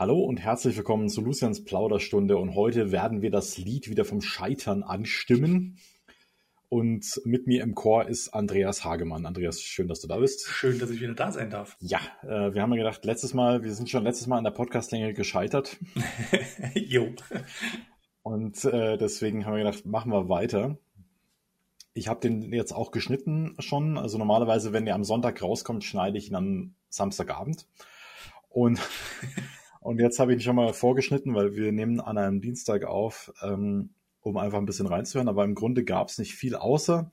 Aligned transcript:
Hallo 0.00 0.18
und 0.20 0.40
herzlich 0.40 0.78
willkommen 0.78 1.10
zu 1.10 1.20
Lucians 1.20 1.62
Plauderstunde 1.62 2.38
und 2.38 2.54
heute 2.54 2.90
werden 2.90 3.20
wir 3.20 3.30
das 3.30 3.58
Lied 3.58 3.90
wieder 3.90 4.06
vom 4.06 4.22
Scheitern 4.22 4.82
anstimmen. 4.82 5.76
Und 6.70 7.20
mit 7.26 7.46
mir 7.46 7.62
im 7.62 7.74
Chor 7.74 8.08
ist 8.08 8.30
Andreas 8.30 8.82
Hagemann. 8.82 9.26
Andreas, 9.26 9.60
schön, 9.60 9.88
dass 9.88 10.00
du 10.00 10.08
da 10.08 10.16
bist. 10.16 10.46
Schön, 10.48 10.78
dass 10.78 10.88
ich 10.88 11.02
wieder 11.02 11.12
da 11.12 11.30
sein 11.32 11.50
darf. 11.50 11.76
Ja, 11.80 11.98
äh, 12.22 12.54
wir 12.54 12.62
haben 12.62 12.72
ja 12.72 12.78
gedacht, 12.78 13.04
letztes 13.04 13.34
Mal, 13.34 13.62
wir 13.62 13.74
sind 13.74 13.90
schon 13.90 14.02
letztes 14.02 14.26
Mal 14.26 14.38
an 14.38 14.44
der 14.44 14.52
Podcastlänge 14.52 15.12
gescheitert. 15.12 15.76
jo. 16.74 17.12
Und 18.22 18.64
äh, 18.64 18.96
deswegen 18.96 19.44
haben 19.44 19.56
wir 19.56 19.64
gedacht, 19.64 19.84
machen 19.84 20.12
wir 20.12 20.30
weiter. 20.30 20.78
Ich 21.92 22.08
habe 22.08 22.20
den 22.20 22.54
jetzt 22.54 22.72
auch 22.72 22.90
geschnitten 22.90 23.54
schon. 23.58 23.98
Also 23.98 24.16
normalerweise, 24.16 24.72
wenn 24.72 24.86
der 24.86 24.94
am 24.94 25.04
Sonntag 25.04 25.42
rauskommt, 25.42 25.84
schneide 25.84 26.16
ich 26.16 26.30
ihn 26.30 26.36
am 26.36 26.74
Samstagabend. 26.88 27.66
Und 28.48 28.80
Und 29.80 29.98
jetzt 29.98 30.18
habe 30.18 30.32
ich 30.32 30.38
ihn 30.38 30.42
schon 30.42 30.56
mal 30.56 30.72
vorgeschnitten, 30.72 31.34
weil 31.34 31.56
wir 31.56 31.72
nehmen 31.72 32.00
an 32.00 32.18
einem 32.18 32.40
Dienstag 32.40 32.84
auf, 32.84 33.32
ähm, 33.42 33.94
um 34.20 34.36
einfach 34.36 34.58
ein 34.58 34.66
bisschen 34.66 34.86
reinzuhören. 34.86 35.28
Aber 35.28 35.44
im 35.44 35.54
Grunde 35.54 35.84
gab 35.84 36.08
es 36.08 36.18
nicht 36.18 36.34
viel, 36.34 36.54
außer 36.54 37.10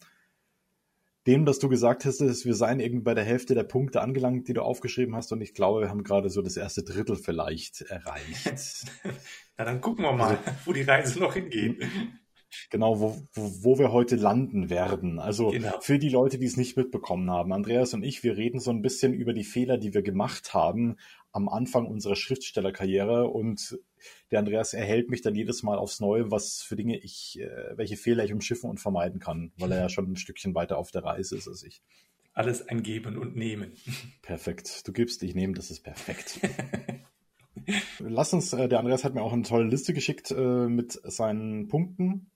dem, 1.28 1.46
dass 1.46 1.60
du 1.60 1.68
gesagt 1.68 2.06
hast, 2.06 2.20
dass 2.20 2.46
wir 2.46 2.56
seien 2.56 2.80
irgendwie 2.80 3.04
bei 3.04 3.14
der 3.14 3.26
Hälfte 3.26 3.54
der 3.54 3.64
Punkte 3.64 4.02
angelangt, 4.02 4.48
die 4.48 4.54
du 4.54 4.62
aufgeschrieben 4.62 5.16
hast. 5.16 5.32
Und 5.34 5.42
ich 5.42 5.54
glaube, 5.54 5.82
wir 5.82 5.90
haben 5.90 6.04
gerade 6.04 6.30
so 6.30 6.42
das 6.42 6.56
erste 6.56 6.84
Drittel 6.84 7.18
vielleicht 7.18 7.82
erreicht. 7.82 8.86
Na, 9.58 9.66
dann 9.66 9.82
gucken 9.82 10.06
wir 10.06 10.14
mal, 10.14 10.38
also, 10.38 10.52
wo 10.66 10.74
die 10.74 10.84
Reise 10.84 11.20
noch 11.20 11.34
hingeht. 11.34 11.86
Genau, 12.70 13.00
wo, 13.00 13.18
wo, 13.34 13.78
wir 13.78 13.92
heute 13.92 14.16
landen 14.16 14.70
werden. 14.70 15.20
Also 15.20 15.50
genau. 15.50 15.80
für 15.82 16.00
die 16.00 16.10
Leute, 16.10 16.38
die 16.38 16.46
es 16.46 16.58
nicht 16.58 16.78
mitbekommen 16.78 17.30
haben, 17.30 17.52
Andreas 17.54 17.94
und 17.94 18.04
ich, 18.04 18.24
wir 18.24 18.38
reden 18.38 18.60
so 18.60 18.72
ein 18.72 18.82
bisschen 18.82 19.14
über 19.14 19.34
die 19.34 19.44
Fehler, 19.44 19.78
die 19.78 19.94
wir 19.94 20.02
gemacht 20.02 20.54
haben 20.54 20.98
am 21.32 21.50
Anfang 21.50 21.86
unserer 21.86 22.16
Schriftstellerkarriere 22.16 23.28
und 23.28 23.78
der 24.32 24.40
Andreas 24.40 24.74
erhält 24.74 25.10
mich 25.10 25.22
dann 25.22 25.36
jedes 25.36 25.62
Mal 25.62 25.78
aufs 25.78 26.00
Neue, 26.00 26.32
was 26.32 26.62
für 26.62 26.76
Dinge 26.76 26.98
ich, 26.98 27.40
äh, 27.40 27.78
welche 27.78 27.96
Fehler 27.96 28.24
ich 28.24 28.34
umschiffen 28.34 28.70
und 28.70 28.80
vermeiden 28.80 29.20
kann, 29.20 29.52
weil 29.58 29.72
er 29.72 29.82
ja 29.82 29.90
schon 29.90 30.12
ein 30.12 30.16
Stückchen 30.16 30.56
weiter 30.56 30.78
auf 30.78 30.92
der 30.92 31.04
Reise 31.04 31.38
ist 31.38 31.48
als 31.48 31.64
ich. 31.64 31.82
Alles 32.34 32.68
ein 32.68 32.84
Geben 32.84 33.18
und 33.18 33.36
Nehmen. 33.36 33.74
Perfekt. 34.22 34.88
Du 34.88 34.94
gibst, 34.94 35.22
ich 35.24 35.36
nehme, 35.36 35.54
das 35.54 35.72
ist 35.72 35.82
perfekt. 35.82 36.40
Lass 38.00 38.34
uns, 38.34 38.54
äh, 38.54 38.68
der 38.68 38.80
Andreas 38.80 39.04
hat 39.04 39.14
mir 39.14 39.22
auch 39.22 39.34
eine 39.34 39.44
tolle 39.44 39.68
Liste 39.68 39.94
geschickt 39.94 40.32
äh, 40.32 40.68
mit 40.68 41.00
seinen 41.04 41.68
Punkten. 41.68 42.32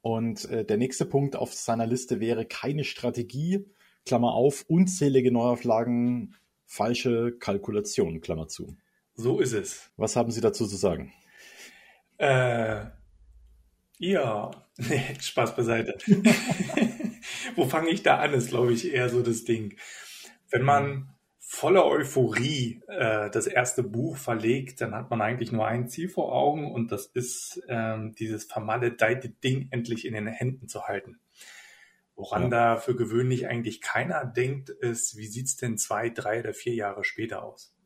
Und 0.00 0.44
äh, 0.50 0.64
der 0.64 0.76
nächste 0.76 1.04
Punkt 1.04 1.36
auf 1.36 1.52
seiner 1.52 1.86
Liste 1.86 2.20
wäre 2.20 2.44
keine 2.44 2.84
Strategie, 2.84 3.66
Klammer 4.04 4.34
auf, 4.34 4.64
unzählige 4.68 5.32
Neuauflagen, 5.32 6.36
falsche 6.64 7.32
Kalkulation, 7.38 8.20
Klammer 8.20 8.48
zu. 8.48 8.76
So 9.14 9.40
ist 9.40 9.52
es. 9.52 9.90
Was 9.96 10.14
haben 10.14 10.30
Sie 10.30 10.40
dazu 10.40 10.66
zu 10.66 10.76
sagen? 10.76 11.12
Äh, 12.18 12.84
ja, 13.98 14.50
Spaß 15.20 15.56
beiseite. 15.56 15.96
Wo 17.56 17.66
fange 17.66 17.90
ich 17.90 18.02
da 18.02 18.18
an, 18.18 18.34
ist, 18.34 18.50
glaube 18.50 18.72
ich, 18.72 18.92
eher 18.92 19.08
so 19.08 19.22
das 19.22 19.44
Ding. 19.44 19.76
Wenn 20.50 20.62
man 20.62 21.15
voller 21.48 21.86
Euphorie 21.86 22.82
äh, 22.88 23.30
das 23.30 23.46
erste 23.46 23.84
Buch 23.84 24.16
verlegt, 24.16 24.80
dann 24.80 24.96
hat 24.96 25.10
man 25.10 25.22
eigentlich 25.22 25.52
nur 25.52 25.64
ein 25.64 25.88
Ziel 25.88 26.08
vor 26.08 26.32
Augen 26.32 26.72
und 26.72 26.90
das 26.90 27.06
ist, 27.06 27.62
ähm, 27.68 28.16
dieses 28.18 28.44
vermaledeite 28.44 29.28
Ding 29.28 29.68
endlich 29.70 30.06
in 30.06 30.14
den 30.14 30.26
Händen 30.26 30.66
zu 30.66 30.88
halten. 30.88 31.20
Woran 32.16 32.44
ja. 32.44 32.48
da 32.48 32.76
für 32.76 32.96
gewöhnlich 32.96 33.46
eigentlich 33.46 33.80
keiner 33.80 34.24
denkt, 34.24 34.70
ist, 34.70 35.16
wie 35.16 35.28
sieht's 35.28 35.56
denn 35.56 35.78
zwei, 35.78 36.10
drei 36.10 36.40
oder 36.40 36.52
vier 36.52 36.74
Jahre 36.74 37.04
später 37.04 37.44
aus? 37.44 37.76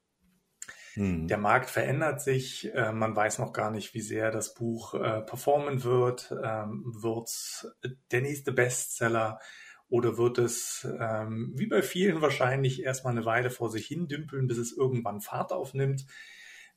Hm. 0.95 1.28
Der 1.28 1.39
Markt 1.39 1.69
verändert 1.69 2.22
sich, 2.22 2.74
äh, 2.74 2.92
man 2.92 3.14
weiß 3.14 3.41
noch 3.41 3.52
gar 3.52 3.70
nicht, 3.70 3.92
wie 3.92 4.00
sehr 4.00 4.30
das 4.30 4.55
Buch 4.55 4.95
äh, 4.95 5.20
performen 5.20 5.84
wird. 5.84 6.34
Ähm, 6.42 6.83
wird's 6.86 7.69
der 8.11 8.22
nächste 8.22 8.52
Bestseller 8.52 9.39
oder 9.90 10.17
wird 10.17 10.39
es, 10.39 10.89
ähm, 10.98 11.52
wie 11.56 11.67
bei 11.67 11.83
vielen 11.83 12.23
wahrscheinlich, 12.23 12.83
erstmal 12.83 13.12
eine 13.12 13.27
Weile 13.27 13.51
vor 13.51 13.70
sich 13.70 13.86
hin 13.86 14.06
dümpeln, 14.08 14.46
bis 14.46 14.56
es 14.56 14.73
irgendwann 14.73 15.20
Fahrt 15.20 15.52
aufnimmt? 15.52 16.06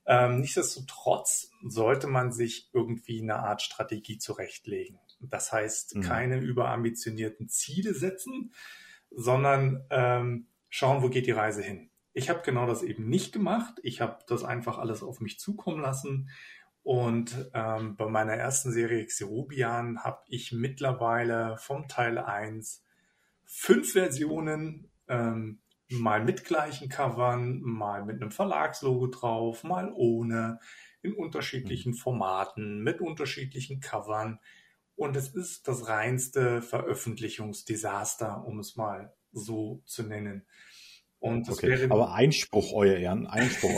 Ähm, 0.05 0.41
nichtsdestotrotz 0.41 1.51
sollte 1.63 2.07
man 2.07 2.31
sich 2.33 2.69
irgendwie 2.73 3.21
eine 3.21 3.35
Art 3.35 3.61
Strategie 3.61 4.17
zurechtlegen. 4.17 4.99
Das 5.21 5.53
heißt, 5.53 5.95
mhm. 5.95 6.01
keine 6.01 6.37
überambitionierten 6.39 7.47
Ziele 7.47 7.93
setzen, 7.93 8.51
sondern 9.11 9.85
ähm, 9.91 10.47
schauen, 10.69 11.03
wo 11.03 11.09
geht 11.09 11.27
die 11.27 11.31
Reise 11.31 11.61
hin. 11.61 11.91
Ich 12.13 12.29
habe 12.29 12.41
genau 12.43 12.65
das 12.65 12.83
eben 12.83 13.07
nicht 13.07 13.31
gemacht. 13.31 13.79
Ich 13.83 14.01
habe 14.01 14.19
das 14.27 14.43
einfach 14.43 14.79
alles 14.79 15.03
auf 15.03 15.21
mich 15.21 15.39
zukommen 15.39 15.81
lassen. 15.81 16.29
Und 16.81 17.49
ähm, 17.53 17.95
bei 17.95 18.07
meiner 18.07 18.33
ersten 18.33 18.71
Serie 18.71 19.05
Xerobian 19.05 20.03
habe 20.03 20.21
ich 20.27 20.51
mittlerweile 20.51 21.57
vom 21.57 21.87
Teil 21.87 22.17
1 22.17 22.83
fünf 23.53 23.93
Versionen, 23.93 24.89
ähm, 25.07 25.59
mal 25.89 26.23
mit 26.23 26.43
gleichen 26.43 26.89
Covern, 26.89 27.61
mal 27.61 28.03
mit 28.03 28.21
einem 28.21 28.31
Verlagslogo 28.31 29.07
drauf, 29.07 29.63
mal 29.63 29.91
ohne, 29.93 30.59
in 31.03 31.13
unterschiedlichen 31.13 31.91
mhm. 31.91 31.97
Formaten, 31.97 32.83
mit 32.83 32.99
unterschiedlichen 32.99 33.79
Covern. 33.79 34.39
Und 34.95 35.15
es 35.15 35.29
ist 35.29 35.67
das 35.67 35.87
reinste 35.87 36.61
Veröffentlichungsdesaster, 36.61 38.43
um 38.45 38.59
es 38.59 38.75
mal 38.75 39.13
so 39.31 39.83
zu 39.85 40.03
nennen. 40.03 40.45
Und 41.19 41.47
das 41.47 41.57
okay. 41.57 41.69
wäre 41.69 41.91
Aber 41.91 42.13
Einspruch, 42.13 42.73
euer 42.73 42.97
Ehren, 42.97 43.27
Einspruch, 43.27 43.71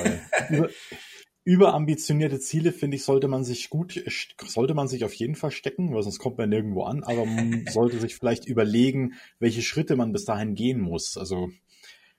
euer. 0.50 0.70
über, 1.46 1.68
überambitionierte 1.68 2.40
Ziele, 2.40 2.72
finde 2.74 2.98
ich, 2.98 3.06
sollte 3.06 3.28
man 3.28 3.44
sich 3.44 3.70
gut, 3.70 4.04
sollte 4.48 4.74
man 4.74 4.88
sich 4.88 5.06
auf 5.06 5.14
jeden 5.14 5.36
Fall 5.36 5.52
stecken, 5.52 5.94
weil 5.94 6.02
sonst 6.02 6.20
kommt 6.20 6.40
man 6.40 6.50
nirgendwo 6.50 6.84
an, 6.84 7.04
aber 7.04 7.26
man 7.26 7.66
sollte 7.72 8.00
sich 8.00 8.16
vielleicht 8.16 8.46
überlegen, 8.46 9.14
welche 9.40 9.62
Schritte 9.62 9.96
man 9.96 10.12
bis 10.12 10.26
dahin 10.26 10.56
gehen 10.56 10.82
muss. 10.82 11.18
Also 11.18 11.52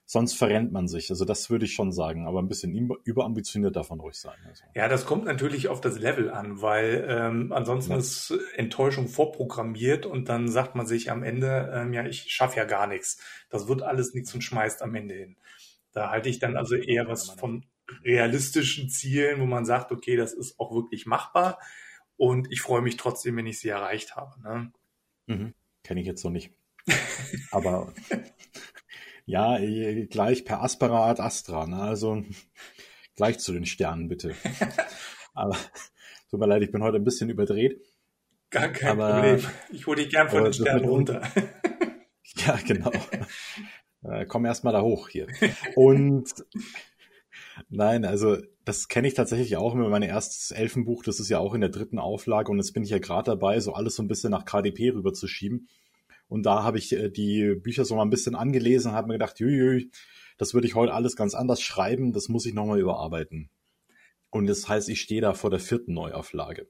sonst 0.04 0.34
verrennt 0.34 0.70
man 0.70 0.86
sich. 0.86 1.10
Also 1.10 1.24
das 1.24 1.50
würde 1.50 1.64
ich 1.64 1.74
schon 1.74 1.90
sagen, 1.90 2.28
aber 2.28 2.40
ein 2.40 2.46
bisschen 2.46 2.72
überambitioniert 3.02 3.74
davon 3.74 3.98
ruhig 3.98 4.14
sein. 4.14 4.36
Also. 4.48 4.62
Ja, 4.76 4.86
das 4.86 5.04
kommt 5.04 5.24
natürlich 5.24 5.66
auf 5.66 5.80
das 5.80 5.98
Level 5.98 6.30
an, 6.30 6.62
weil 6.62 7.04
ähm, 7.08 7.52
ansonsten 7.52 7.92
ja. 7.92 7.98
ist 7.98 8.32
Enttäuschung 8.54 9.08
vorprogrammiert 9.08 10.06
und 10.06 10.28
dann 10.28 10.48
sagt 10.48 10.76
man 10.76 10.86
sich 10.86 11.10
am 11.10 11.24
Ende, 11.24 11.72
ähm, 11.74 11.92
ja, 11.92 12.06
ich 12.06 12.30
schaffe 12.30 12.58
ja 12.58 12.64
gar 12.64 12.86
nichts. 12.86 13.18
Das 13.50 13.66
wird 13.66 13.82
alles 13.82 14.14
nichts 14.14 14.32
und 14.32 14.42
schmeißt 14.42 14.82
am 14.82 14.94
Ende 14.94 15.14
hin. 15.14 15.36
Da 15.92 16.10
halte 16.10 16.28
ich 16.28 16.38
dann 16.38 16.56
also 16.56 16.76
eher 16.76 17.08
was 17.08 17.30
von 17.30 17.64
realistischen 18.04 18.88
Zielen, 18.88 19.40
wo 19.40 19.46
man 19.46 19.64
sagt, 19.64 19.92
okay, 19.92 20.16
das 20.16 20.32
ist 20.32 20.58
auch 20.58 20.74
wirklich 20.74 21.06
machbar 21.06 21.58
und 22.16 22.50
ich 22.50 22.60
freue 22.60 22.82
mich 22.82 22.96
trotzdem, 22.96 23.36
wenn 23.36 23.46
ich 23.46 23.58
sie 23.58 23.68
erreicht 23.68 24.16
habe. 24.16 24.40
Ne? 24.42 24.72
Mhm. 25.26 25.54
Kenne 25.84 26.00
ich 26.00 26.06
jetzt 26.06 26.22
so 26.22 26.30
nicht. 26.30 26.52
Aber 27.50 27.92
ja, 29.26 29.58
äh, 29.58 30.06
gleich 30.06 30.44
per 30.44 30.62
Aspera 30.62 31.10
ad 31.10 31.20
Astra, 31.20 31.66
ne? 31.66 31.82
also 31.82 32.22
gleich 33.16 33.38
zu 33.38 33.52
den 33.52 33.66
Sternen 33.66 34.08
bitte. 34.08 34.34
Aber 35.34 35.56
tut 36.30 36.40
mir 36.40 36.46
leid, 36.46 36.62
ich 36.62 36.72
bin 36.72 36.82
heute 36.82 36.96
ein 36.96 37.04
bisschen 37.04 37.28
überdreht. 37.28 37.80
Gar 38.50 38.68
kein 38.68 39.00
aber, 39.00 39.12
Problem. 39.12 39.50
Ich 39.70 39.86
hole 39.86 40.02
dich 40.02 40.10
gern 40.10 40.28
von 40.28 40.44
den 40.44 40.52
Sternen 40.52 40.84
runter. 40.84 41.20
ja, 42.36 42.56
genau. 42.64 42.92
äh, 44.04 44.24
komm 44.26 44.44
erst 44.44 44.64
mal 44.64 44.72
da 44.72 44.82
hoch 44.82 45.08
hier. 45.08 45.26
Und 45.74 46.32
nein, 47.68 48.04
also 48.04 48.36
das 48.64 48.88
kenne 48.88 49.08
ich 49.08 49.14
tatsächlich 49.14 49.56
auch 49.56 49.74
mit 49.74 49.88
meinem 49.88 50.08
erstes 50.08 50.50
Elfenbuch. 50.50 51.02
Das 51.02 51.20
ist 51.20 51.28
ja 51.28 51.38
auch 51.38 51.54
in 51.54 51.60
der 51.60 51.70
dritten 51.70 51.98
Auflage 51.98 52.50
und 52.50 52.58
jetzt 52.58 52.72
bin 52.72 52.82
ich 52.82 52.90
ja 52.90 52.98
gerade 52.98 53.30
dabei, 53.30 53.60
so 53.60 53.72
alles 53.72 53.96
so 53.96 54.02
ein 54.02 54.08
bisschen 54.08 54.30
nach 54.30 54.44
KDP 54.44 54.90
rüberzuschieben. 54.90 55.68
Und 56.28 56.44
da 56.44 56.62
habe 56.62 56.78
ich 56.78 56.92
äh, 56.92 57.10
die 57.10 57.54
Bücher 57.54 57.84
so 57.84 57.94
mal 57.94 58.02
ein 58.02 58.10
bisschen 58.10 58.34
angelesen 58.34 58.90
und 58.90 58.96
habe 58.96 59.08
mir 59.08 59.14
gedacht, 59.14 59.38
jui, 59.38 59.90
das 60.38 60.54
würde 60.54 60.66
ich 60.66 60.74
heute 60.74 60.92
alles 60.92 61.16
ganz 61.16 61.34
anders 61.34 61.62
schreiben, 61.62 62.12
das 62.12 62.28
muss 62.28 62.46
ich 62.46 62.54
nochmal 62.54 62.80
überarbeiten. 62.80 63.50
Und 64.30 64.46
das 64.46 64.68
heißt, 64.68 64.88
ich 64.88 65.00
stehe 65.00 65.20
da 65.20 65.34
vor 65.34 65.50
der 65.50 65.60
vierten 65.60 65.94
Neuauflage. 65.94 66.66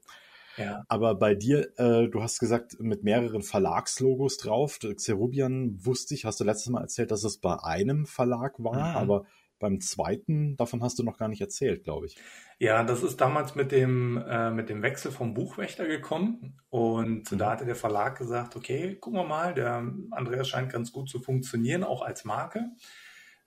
Ja. 0.57 0.83
Aber 0.87 1.15
bei 1.15 1.35
dir, 1.35 1.71
äh, 1.77 2.07
du 2.07 2.21
hast 2.21 2.39
gesagt, 2.39 2.79
mit 2.79 3.03
mehreren 3.03 3.43
Verlagslogos 3.43 4.37
drauf. 4.37 4.79
Xerubian 4.79 5.77
wusste 5.85 6.15
ich, 6.15 6.25
hast 6.25 6.39
du 6.39 6.43
letztes 6.43 6.69
Mal 6.69 6.81
erzählt, 6.81 7.11
dass 7.11 7.23
es 7.23 7.37
bei 7.39 7.57
einem 7.63 8.05
Verlag 8.05 8.55
war, 8.57 8.75
mhm. 8.75 8.97
aber 8.97 9.25
beim 9.59 9.79
zweiten, 9.81 10.55
davon 10.57 10.83
hast 10.83 10.99
du 10.99 11.03
noch 11.03 11.17
gar 11.17 11.27
nicht 11.27 11.41
erzählt, 11.41 11.83
glaube 11.83 12.07
ich. 12.07 12.17
Ja, 12.59 12.83
das 12.83 13.03
ist 13.03 13.21
damals 13.21 13.55
mit 13.55 13.71
dem, 13.71 14.17
äh, 14.17 14.51
mit 14.51 14.69
dem 14.69 14.81
Wechsel 14.81 15.11
vom 15.11 15.33
Buchwächter 15.33 15.87
gekommen. 15.87 16.59
Und 16.69 17.31
mhm. 17.31 17.37
da 17.37 17.51
hatte 17.51 17.65
der 17.65 17.75
Verlag 17.75 18.17
gesagt, 18.17 18.55
okay, 18.55 18.95
gucken 18.95 19.19
wir 19.19 19.27
mal, 19.27 19.53
der 19.53 19.91
Andreas 20.11 20.49
scheint 20.49 20.71
ganz 20.71 20.91
gut 20.91 21.09
zu 21.09 21.19
funktionieren, 21.19 21.83
auch 21.83 22.01
als 22.01 22.25
Marke. 22.25 22.71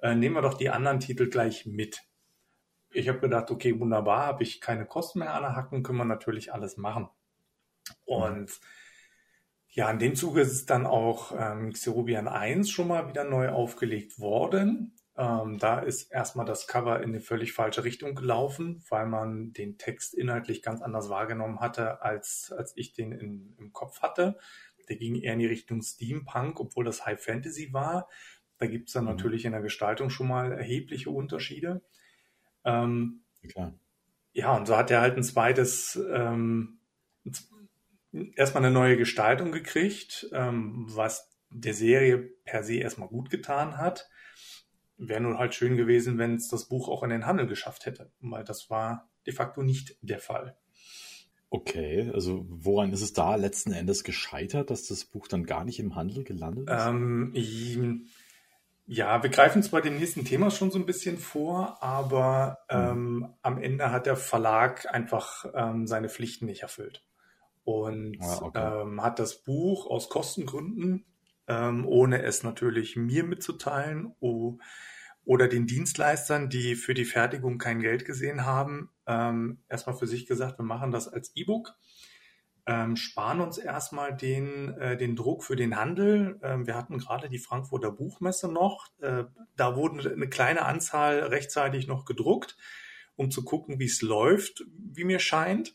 Äh, 0.01 0.15
nehmen 0.15 0.37
wir 0.37 0.43
doch 0.43 0.55
die 0.55 0.71
anderen 0.71 1.01
Titel 1.01 1.29
gleich 1.29 1.67
mit. 1.67 2.03
Ich 2.93 3.09
habe 3.09 3.21
gedacht, 3.21 3.51
okay, 3.51 3.79
wunderbar, 3.79 4.27
habe 4.27 4.43
ich 4.43 4.61
keine 4.61 4.87
Kosten 4.87 5.21
mehr 5.21 5.35
an 5.35 5.43
der 5.43 5.57
Hacken, 5.57 5.83
können 5.83 5.99
wir 5.99 6.05
natürlich 6.05 6.53
alles 6.53 6.77
machen. 6.77 7.09
Und 8.05 8.41
mhm. 8.41 8.67
ja, 9.69 9.91
in 9.91 9.99
dem 9.99 10.15
Zuge 10.15 10.41
ist 10.43 10.71
dann 10.71 10.87
auch 10.87 11.33
ähm, 11.37 11.73
Xerobian 11.73 12.29
1 12.29 12.71
schon 12.71 12.89
mal 12.89 13.09
wieder 13.09 13.25
neu 13.25 13.51
aufgelegt 13.51 14.19
worden. 14.19 14.95
Ähm, 15.20 15.58
da 15.58 15.81
ist 15.81 16.11
erstmal 16.11 16.46
das 16.46 16.67
Cover 16.67 17.02
in 17.02 17.11
eine 17.11 17.20
völlig 17.20 17.52
falsche 17.52 17.84
Richtung 17.84 18.14
gelaufen, 18.14 18.82
weil 18.88 19.05
man 19.05 19.52
den 19.52 19.76
Text 19.76 20.14
inhaltlich 20.14 20.62
ganz 20.62 20.81
anders 20.81 21.11
wahrgenommen 21.11 21.61
hatte, 21.61 22.00
als, 22.00 22.55
als 22.56 22.72
ich 22.75 22.94
den 22.94 23.12
in, 23.12 23.55
im 23.58 23.70
Kopf 23.75 24.00
hatte. 24.00 24.38
Der 24.88 24.96
ging 24.96 25.17
eher 25.17 25.34
in 25.34 25.40
die 25.40 25.46
Richtung 25.46 25.82
Steampunk, 25.82 26.58
obwohl 26.58 26.87
das 26.87 27.05
High 27.05 27.22
Fantasy 27.22 27.70
war. 27.75 28.08
Da 28.56 28.67
gibt 28.67 28.88
es 28.88 28.94
dann 28.94 29.05
mhm. 29.05 29.11
natürlich 29.11 29.44
in 29.44 29.52
der 29.52 29.61
Gestaltung 29.61 30.08
schon 30.08 30.28
mal 30.28 30.52
erhebliche 30.52 31.11
Unterschiede. 31.11 31.82
Ähm, 32.64 33.23
Klar. 33.46 33.75
Ja, 34.32 34.56
und 34.56 34.66
so 34.66 34.75
hat 34.75 34.90
er 34.90 35.02
halt 35.02 35.19
ein 35.19 35.23
zweites, 35.23 36.00
ähm, 36.14 36.78
erstmal 38.37 38.64
eine 38.64 38.73
neue 38.73 38.96
Gestaltung 38.96 39.52
gekriegt, 39.52 40.31
ähm, 40.32 40.87
was 40.88 41.28
der 41.50 41.75
Serie 41.75 42.16
per 42.16 42.62
se 42.62 42.76
erstmal 42.76 43.08
gut 43.08 43.28
getan 43.28 43.76
hat. 43.76 44.08
Wäre 45.02 45.20
nun 45.20 45.38
halt 45.38 45.55
schön 45.55 45.76
gewesen, 45.76 46.19
wenn 46.19 46.35
es 46.35 46.49
das 46.49 46.69
Buch 46.69 46.88
auch 46.88 47.02
in 47.02 47.11
den 47.11 47.26
Handel 47.26 47.47
geschafft 47.47 47.87
hätte, 47.87 48.12
weil 48.20 48.44
das 48.44 48.69
war 48.69 49.08
de 49.26 49.32
facto 49.32 49.62
nicht 49.62 49.97
der 50.02 50.19
Fall. 50.19 50.56
Okay, 51.49 52.11
also 52.14 52.44
woran 52.49 52.93
ist 52.93 53.02
es 53.02 53.12
da 53.12 53.35
letzten 53.35 53.73
Endes 53.73 54.05
gescheitert, 54.05 54.70
dass 54.70 54.87
das 54.87 55.05
Buch 55.05 55.26
dann 55.26 55.47
gar 55.47 55.64
nicht 55.64 55.81
im 55.81 55.97
Handel 55.97 56.23
gelandet 56.23 56.70
ist? 56.70 56.87
Ähm, 56.87 58.06
ja, 58.87 59.23
wir 59.23 59.31
greifen 59.31 59.62
zwar 59.62 59.82
dem 59.82 59.99
nächsten 59.99 60.25
Thema 60.25 60.50
schon 60.50 60.70
so 60.70 60.79
ein 60.79 60.87
bisschen 60.87 61.19
vor, 61.19 61.82
aber 61.82 62.58
mhm. 62.70 62.76
ähm, 62.76 63.35
am 63.43 63.58
Ende 63.58 63.91
hat 63.91 64.06
der 64.06 64.17
Verlag 64.17 64.93
einfach 64.93 65.44
ähm, 65.55 65.87
seine 65.87 66.08
Pflichten 66.08 66.47
nicht 66.47 66.62
erfüllt 66.62 67.05
und 67.64 68.19
ah, 68.20 68.43
okay. 68.43 68.82
ähm, 68.82 69.02
hat 69.02 69.19
das 69.19 69.43
Buch 69.43 69.87
aus 69.87 70.08
Kostengründen, 70.08 71.05
ähm, 71.47 71.87
ohne 71.87 72.23
es 72.23 72.43
natürlich 72.43 72.97
mir 72.97 73.25
mitzuteilen 73.25 74.14
oh, 74.20 74.58
oder 75.25 75.49
den 75.49 75.67
Dienstleistern, 75.67 76.49
die 76.49 76.75
für 76.75 76.94
die 76.94 77.05
Fertigung 77.05 77.58
kein 77.58 77.81
Geld 77.81 78.05
gesehen 78.05 78.44
haben, 78.44 78.90
ähm, 79.06 79.58
erstmal 79.69 79.96
für 79.96 80.06
sich 80.06 80.26
gesagt, 80.26 80.58
wir 80.58 80.64
machen 80.64 80.90
das 80.90 81.08
als 81.08 81.32
E-Book 81.34 81.76
ähm, 82.70 82.96
sparen 82.96 83.40
uns 83.40 83.58
erstmal 83.58 84.17
den, 84.17 84.75
äh, 84.78 84.96
den 84.96 85.17
Druck 85.17 85.44
für 85.44 85.56
den 85.56 85.76
Handel. 85.76 86.38
Ähm, 86.43 86.67
wir 86.67 86.76
hatten 86.76 86.99
gerade 86.99 87.28
die 87.28 87.38
Frankfurter 87.38 87.90
Buchmesse 87.90 88.46
noch. 88.46 88.87
Äh, 89.00 89.25
da 89.56 89.76
wurden 89.76 90.00
eine 90.00 90.28
kleine 90.28 90.64
Anzahl 90.64 91.20
rechtzeitig 91.20 91.88
noch 91.88 92.05
gedruckt, 92.05 92.56
um 93.16 93.31
zu 93.31 93.44
gucken, 93.44 93.81
wie 93.81 93.87
es 93.87 94.02
läuft, 94.02 94.64
wie 94.76 95.05
mir 95.05 95.19
scheint. 95.19 95.75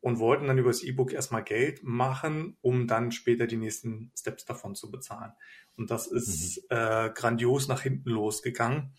Und 0.00 0.20
wollten 0.20 0.46
dann 0.46 0.58
über 0.58 0.70
das 0.70 0.82
E-Book 0.82 1.12
erstmal 1.12 1.42
Geld 1.42 1.82
machen, 1.82 2.56
um 2.60 2.86
dann 2.86 3.10
später 3.10 3.48
die 3.48 3.56
nächsten 3.56 4.12
Steps 4.16 4.44
davon 4.44 4.76
zu 4.76 4.92
bezahlen. 4.92 5.32
Und 5.76 5.90
das 5.90 6.06
ist 6.06 6.62
mhm. 6.70 6.76
äh, 6.76 7.10
grandios 7.10 7.66
nach 7.66 7.82
hinten 7.82 8.10
losgegangen 8.10 8.92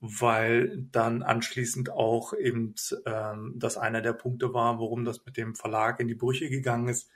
weil 0.00 0.78
dann 0.90 1.22
anschließend 1.22 1.90
auch 1.90 2.32
eben 2.32 2.74
ähm, 3.04 3.54
das 3.56 3.76
einer 3.76 4.00
der 4.00 4.14
Punkte 4.14 4.54
war, 4.54 4.80
warum 4.80 5.04
das 5.04 5.26
mit 5.26 5.36
dem 5.36 5.54
Verlag 5.54 6.00
in 6.00 6.08
die 6.08 6.14
Brüche 6.14 6.48
gegangen 6.48 6.88
ist. 6.88 7.10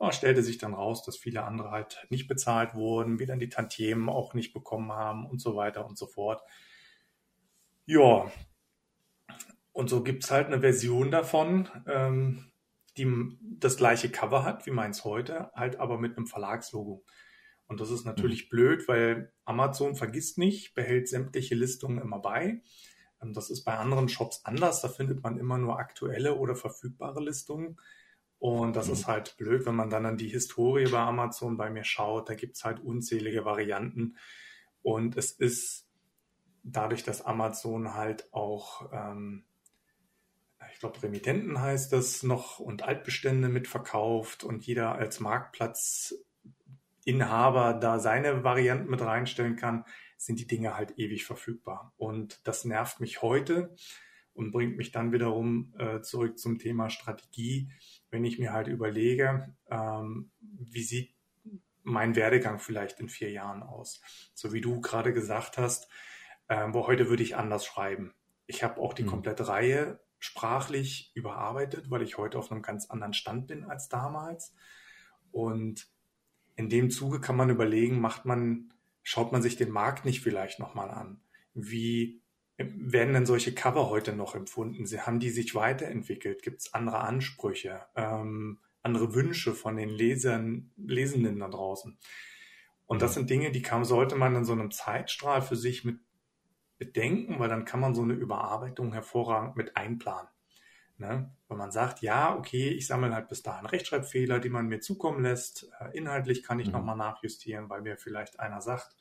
Ja, 0.00 0.12
stellte 0.12 0.42
sich 0.42 0.58
dann 0.58 0.74
raus, 0.74 1.02
dass 1.04 1.16
viele 1.16 1.42
andere 1.42 1.72
halt 1.72 2.06
nicht 2.10 2.28
bezahlt 2.28 2.74
wurden, 2.74 3.18
wir 3.18 3.26
dann 3.26 3.40
die 3.40 3.48
Tantiemen 3.48 4.08
auch 4.08 4.34
nicht 4.34 4.52
bekommen 4.52 4.92
haben 4.92 5.26
und 5.26 5.40
so 5.40 5.56
weiter 5.56 5.84
und 5.84 5.98
so 5.98 6.06
fort. 6.06 6.42
Ja, 7.86 8.30
und 9.72 9.90
so 9.90 10.04
gibt's 10.04 10.30
halt 10.30 10.46
eine 10.46 10.60
Version 10.60 11.10
davon, 11.10 11.68
ähm, 11.88 12.51
die 12.96 13.38
das 13.40 13.76
gleiche 13.76 14.10
Cover 14.10 14.44
hat 14.44 14.66
wie 14.66 14.70
meins 14.70 15.04
heute, 15.04 15.50
halt 15.54 15.80
aber 15.80 15.98
mit 15.98 16.16
einem 16.16 16.26
Verlagslogo. 16.26 17.04
Und 17.66 17.80
das 17.80 17.90
ist 17.90 18.04
natürlich 18.04 18.44
mhm. 18.44 18.48
blöd, 18.50 18.88
weil 18.88 19.32
Amazon 19.44 19.96
vergisst 19.96 20.38
nicht, 20.38 20.74
behält 20.74 21.08
sämtliche 21.08 21.54
Listungen 21.54 21.98
immer 21.98 22.18
bei. 22.18 22.62
Ähm, 23.22 23.32
das 23.32 23.50
ist 23.50 23.64
bei 23.64 23.76
anderen 23.76 24.08
Shops 24.08 24.44
anders. 24.44 24.82
Da 24.82 24.88
findet 24.88 25.22
man 25.22 25.38
immer 25.38 25.58
nur 25.58 25.78
aktuelle 25.78 26.36
oder 26.36 26.54
verfügbare 26.54 27.22
Listungen. 27.22 27.78
Und 28.38 28.76
das 28.76 28.88
mhm. 28.88 28.92
ist 28.92 29.06
halt 29.06 29.36
blöd, 29.36 29.64
wenn 29.66 29.76
man 29.76 29.88
dann 29.88 30.04
an 30.04 30.16
die 30.16 30.28
Historie 30.28 30.86
bei 30.90 30.98
Amazon 30.98 31.56
bei 31.56 31.70
mir 31.70 31.84
schaut. 31.84 32.28
Da 32.28 32.34
gibt 32.34 32.56
es 32.56 32.64
halt 32.64 32.80
unzählige 32.80 33.44
Varianten. 33.44 34.16
Und 34.82 35.16
es 35.16 35.30
ist 35.30 35.88
dadurch, 36.64 37.04
dass 37.04 37.22
Amazon 37.22 37.94
halt 37.94 38.32
auch, 38.32 38.90
ähm, 38.92 39.44
ich 40.72 40.80
glaube, 40.80 41.02
Remittenten 41.02 41.60
heißt 41.60 41.92
das 41.92 42.22
noch 42.22 42.58
und 42.58 42.82
Altbestände 42.82 43.48
mitverkauft 43.48 44.44
und 44.44 44.66
jeder 44.66 44.94
als 44.94 45.20
Marktplatz 45.20 46.14
Inhaber 47.04 47.74
da 47.74 47.98
seine 47.98 48.44
Varianten 48.44 48.90
mit 48.90 49.00
reinstellen 49.00 49.56
kann, 49.56 49.84
sind 50.16 50.38
die 50.38 50.46
Dinge 50.46 50.76
halt 50.76 50.98
ewig 50.98 51.24
verfügbar. 51.24 51.92
Und 51.96 52.46
das 52.46 52.64
nervt 52.64 53.00
mich 53.00 53.22
heute 53.22 53.74
und 54.34 54.52
bringt 54.52 54.76
mich 54.76 54.92
dann 54.92 55.12
wiederum 55.12 55.74
äh, 55.78 56.00
zurück 56.00 56.38
zum 56.38 56.58
Thema 56.58 56.90
Strategie, 56.90 57.70
wenn 58.10 58.24
ich 58.24 58.38
mir 58.38 58.52
halt 58.52 58.68
überlege, 58.68 59.54
ähm, 59.68 60.30
wie 60.40 60.82
sieht 60.82 61.14
mein 61.82 62.14
Werdegang 62.14 62.60
vielleicht 62.60 63.00
in 63.00 63.08
vier 63.08 63.30
Jahren 63.30 63.62
aus. 63.62 64.00
So 64.34 64.52
wie 64.52 64.60
du 64.60 64.80
gerade 64.80 65.12
gesagt 65.12 65.58
hast, 65.58 65.88
äh, 66.46 66.68
wo 66.70 66.86
heute 66.86 67.08
würde 67.08 67.24
ich 67.24 67.36
anders 67.36 67.66
schreiben. 67.66 68.14
Ich 68.46 68.62
habe 68.62 68.80
auch 68.80 68.94
die 68.94 69.02
mhm. 69.02 69.08
komplette 69.08 69.48
Reihe 69.48 70.00
sprachlich 70.22 71.10
überarbeitet, 71.14 71.90
weil 71.90 72.02
ich 72.02 72.16
heute 72.16 72.38
auf 72.38 72.52
einem 72.52 72.62
ganz 72.62 72.88
anderen 72.88 73.12
Stand 73.12 73.48
bin 73.48 73.64
als 73.64 73.88
damals. 73.88 74.54
Und 75.32 75.88
in 76.54 76.68
dem 76.68 76.90
Zuge 76.90 77.20
kann 77.20 77.36
man 77.36 77.50
überlegen, 77.50 78.00
macht 78.00 78.24
man, 78.24 78.72
schaut 79.02 79.32
man 79.32 79.42
sich 79.42 79.56
den 79.56 79.72
Markt 79.72 80.04
nicht 80.04 80.20
vielleicht 80.20 80.60
nochmal 80.60 80.90
an? 80.90 81.20
Wie 81.54 82.22
werden 82.56 83.14
denn 83.14 83.26
solche 83.26 83.52
Cover 83.52 83.90
heute 83.90 84.12
noch 84.12 84.36
empfunden? 84.36 84.86
Sie, 84.86 85.00
haben 85.00 85.18
die 85.18 85.30
sich 85.30 85.56
weiterentwickelt? 85.56 86.44
Gibt 86.44 86.60
es 86.60 86.72
andere 86.72 87.00
Ansprüche, 87.00 87.80
ähm, 87.96 88.60
andere 88.80 89.14
Wünsche 89.16 89.54
von 89.54 89.74
den 89.74 89.88
Lesern, 89.88 90.70
Lesenden 90.76 91.40
da 91.40 91.48
draußen? 91.48 91.98
Und 92.86 93.02
das 93.02 93.14
sind 93.14 93.28
Dinge, 93.28 93.50
die 93.50 93.62
kam, 93.62 93.84
sollte 93.84 94.14
man 94.14 94.36
in 94.36 94.44
so 94.44 94.52
einem 94.52 94.70
Zeitstrahl 94.70 95.42
für 95.42 95.56
sich 95.56 95.82
mit 95.82 95.98
bedenken, 96.84 97.38
weil 97.38 97.48
dann 97.48 97.64
kann 97.64 97.78
man 97.78 97.94
so 97.94 98.02
eine 98.02 98.14
Überarbeitung 98.14 98.92
hervorragend 98.92 99.56
mit 99.56 99.76
einplanen. 99.76 100.28
Ne? 100.98 101.30
Wenn 101.48 101.56
man 101.56 101.70
sagt, 101.70 102.02
ja, 102.02 102.36
okay, 102.36 102.70
ich 102.70 102.88
sammle 102.88 103.14
halt 103.14 103.28
bis 103.28 103.42
dahin 103.42 103.66
Rechtschreibfehler, 103.66 104.40
die 104.40 104.48
man 104.48 104.66
mir 104.66 104.80
zukommen 104.80 105.22
lässt. 105.22 105.70
Äh, 105.80 105.96
inhaltlich 105.96 106.42
kann 106.42 106.58
ich 106.58 106.66
mhm. 106.66 106.72
nochmal 106.72 106.96
nachjustieren, 106.96 107.68
weil 107.70 107.82
mir 107.82 107.96
vielleicht 107.96 108.40
einer 108.40 108.60
sagt, 108.60 108.96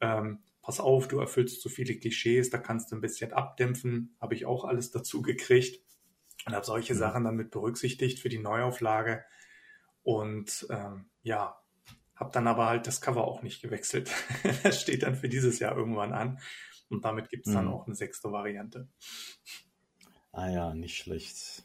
ähm, 0.00 0.44
pass 0.62 0.78
auf, 0.78 1.08
du 1.08 1.18
erfüllst 1.18 1.60
zu 1.60 1.68
viele 1.68 1.98
Klischees, 1.98 2.50
da 2.50 2.58
kannst 2.58 2.92
du 2.92 2.96
ein 2.96 3.00
bisschen 3.00 3.32
abdämpfen. 3.32 4.16
Habe 4.20 4.34
ich 4.34 4.46
auch 4.46 4.64
alles 4.64 4.90
dazu 4.90 5.22
gekriegt 5.22 5.82
und 6.46 6.54
habe 6.54 6.64
solche 6.64 6.94
mhm. 6.94 6.98
Sachen 6.98 7.24
dann 7.24 7.36
mit 7.36 7.50
berücksichtigt 7.50 8.20
für 8.20 8.28
die 8.28 8.38
Neuauflage. 8.38 9.24
Und 10.04 10.66
ähm, 10.70 11.10
ja, 11.22 11.60
habe 12.14 12.30
dann 12.32 12.46
aber 12.46 12.66
halt 12.66 12.86
das 12.86 13.00
Cover 13.00 13.24
auch 13.24 13.42
nicht 13.42 13.60
gewechselt. 13.60 14.10
das 14.62 14.80
steht 14.80 15.02
dann 15.02 15.14
für 15.14 15.28
dieses 15.28 15.58
Jahr 15.58 15.76
irgendwann 15.76 16.12
an. 16.12 16.38
Und 16.90 17.04
damit 17.04 17.28
gibt 17.28 17.46
es 17.46 17.52
dann 17.52 17.66
mhm. 17.66 17.72
auch 17.72 17.86
eine 17.86 17.94
sechste 17.94 18.32
Variante. 18.32 18.88
Ah 20.32 20.50
ja, 20.50 20.74
nicht 20.74 20.96
schlecht. 20.96 21.64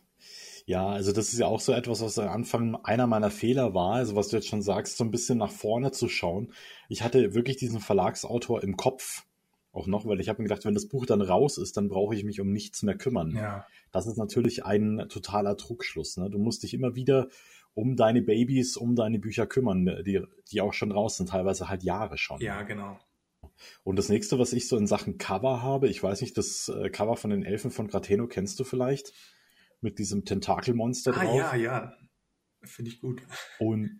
Ja, 0.65 0.87
also 0.87 1.11
das 1.11 1.33
ist 1.33 1.39
ja 1.39 1.47
auch 1.47 1.59
so 1.59 1.73
etwas, 1.73 2.01
was 2.01 2.17
am 2.17 2.29
Anfang 2.29 2.75
einer 2.83 3.07
meiner 3.07 3.31
Fehler 3.31 3.73
war, 3.73 3.95
also 3.95 4.15
was 4.15 4.29
du 4.29 4.37
jetzt 4.37 4.47
schon 4.47 4.61
sagst, 4.61 4.97
so 4.97 5.03
ein 5.03 5.11
bisschen 5.11 5.37
nach 5.37 5.51
vorne 5.51 5.91
zu 5.91 6.07
schauen. 6.07 6.53
Ich 6.87 7.03
hatte 7.03 7.33
wirklich 7.33 7.57
diesen 7.57 7.81
Verlagsautor 7.81 8.63
im 8.63 8.77
Kopf 8.77 9.25
auch 9.73 9.87
noch, 9.87 10.05
weil 10.05 10.21
ich 10.21 10.29
habe 10.29 10.41
mir 10.41 10.47
gedacht, 10.47 10.65
wenn 10.65 10.75
das 10.75 10.87
Buch 10.87 11.05
dann 11.05 11.21
raus 11.21 11.57
ist, 11.57 11.75
dann 11.77 11.89
brauche 11.89 12.15
ich 12.15 12.23
mich 12.23 12.39
um 12.39 12.51
nichts 12.51 12.83
mehr 12.83 12.95
kümmern. 12.95 13.31
Ja. 13.35 13.65
Das 13.91 14.05
ist 14.05 14.17
natürlich 14.17 14.65
ein 14.65 15.07
totaler 15.09 15.55
Druckschluss. 15.55 16.17
Ne? 16.17 16.29
Du 16.29 16.37
musst 16.37 16.63
dich 16.63 16.73
immer 16.73 16.95
wieder 16.95 17.27
um 17.73 17.95
deine 17.95 18.21
Babys, 18.21 18.77
um 18.77 18.95
deine 18.95 19.17
Bücher 19.17 19.47
kümmern, 19.47 20.03
die, 20.05 20.21
die 20.51 20.61
auch 20.61 20.73
schon 20.73 20.91
raus 20.91 21.17
sind, 21.17 21.29
teilweise 21.29 21.69
halt 21.69 21.83
Jahre 21.83 22.19
schon. 22.19 22.39
Ja, 22.39 22.61
genau. 22.61 22.99
Und 23.83 23.97
das 23.97 24.09
nächste, 24.09 24.39
was 24.39 24.53
ich 24.53 24.67
so 24.67 24.77
in 24.77 24.87
Sachen 24.87 25.17
Cover 25.17 25.61
habe, 25.61 25.87
ich 25.89 26.01
weiß 26.01 26.21
nicht, 26.21 26.37
das 26.37 26.69
äh, 26.69 26.89
Cover 26.89 27.15
von 27.15 27.29
den 27.31 27.43
Elfen 27.43 27.71
von 27.71 27.87
Grateno 27.87 28.27
kennst 28.27 28.59
du 28.59 28.63
vielleicht? 28.63 29.13
Mit 29.81 29.99
diesem 29.99 30.25
Tentakelmonster 30.25 31.15
ah, 31.15 31.23
drauf. 31.23 31.37
ja, 31.37 31.55
ja. 31.55 31.93
Finde 32.65 32.91
ich 32.91 33.01
gut. 33.01 33.21
Und 33.59 33.99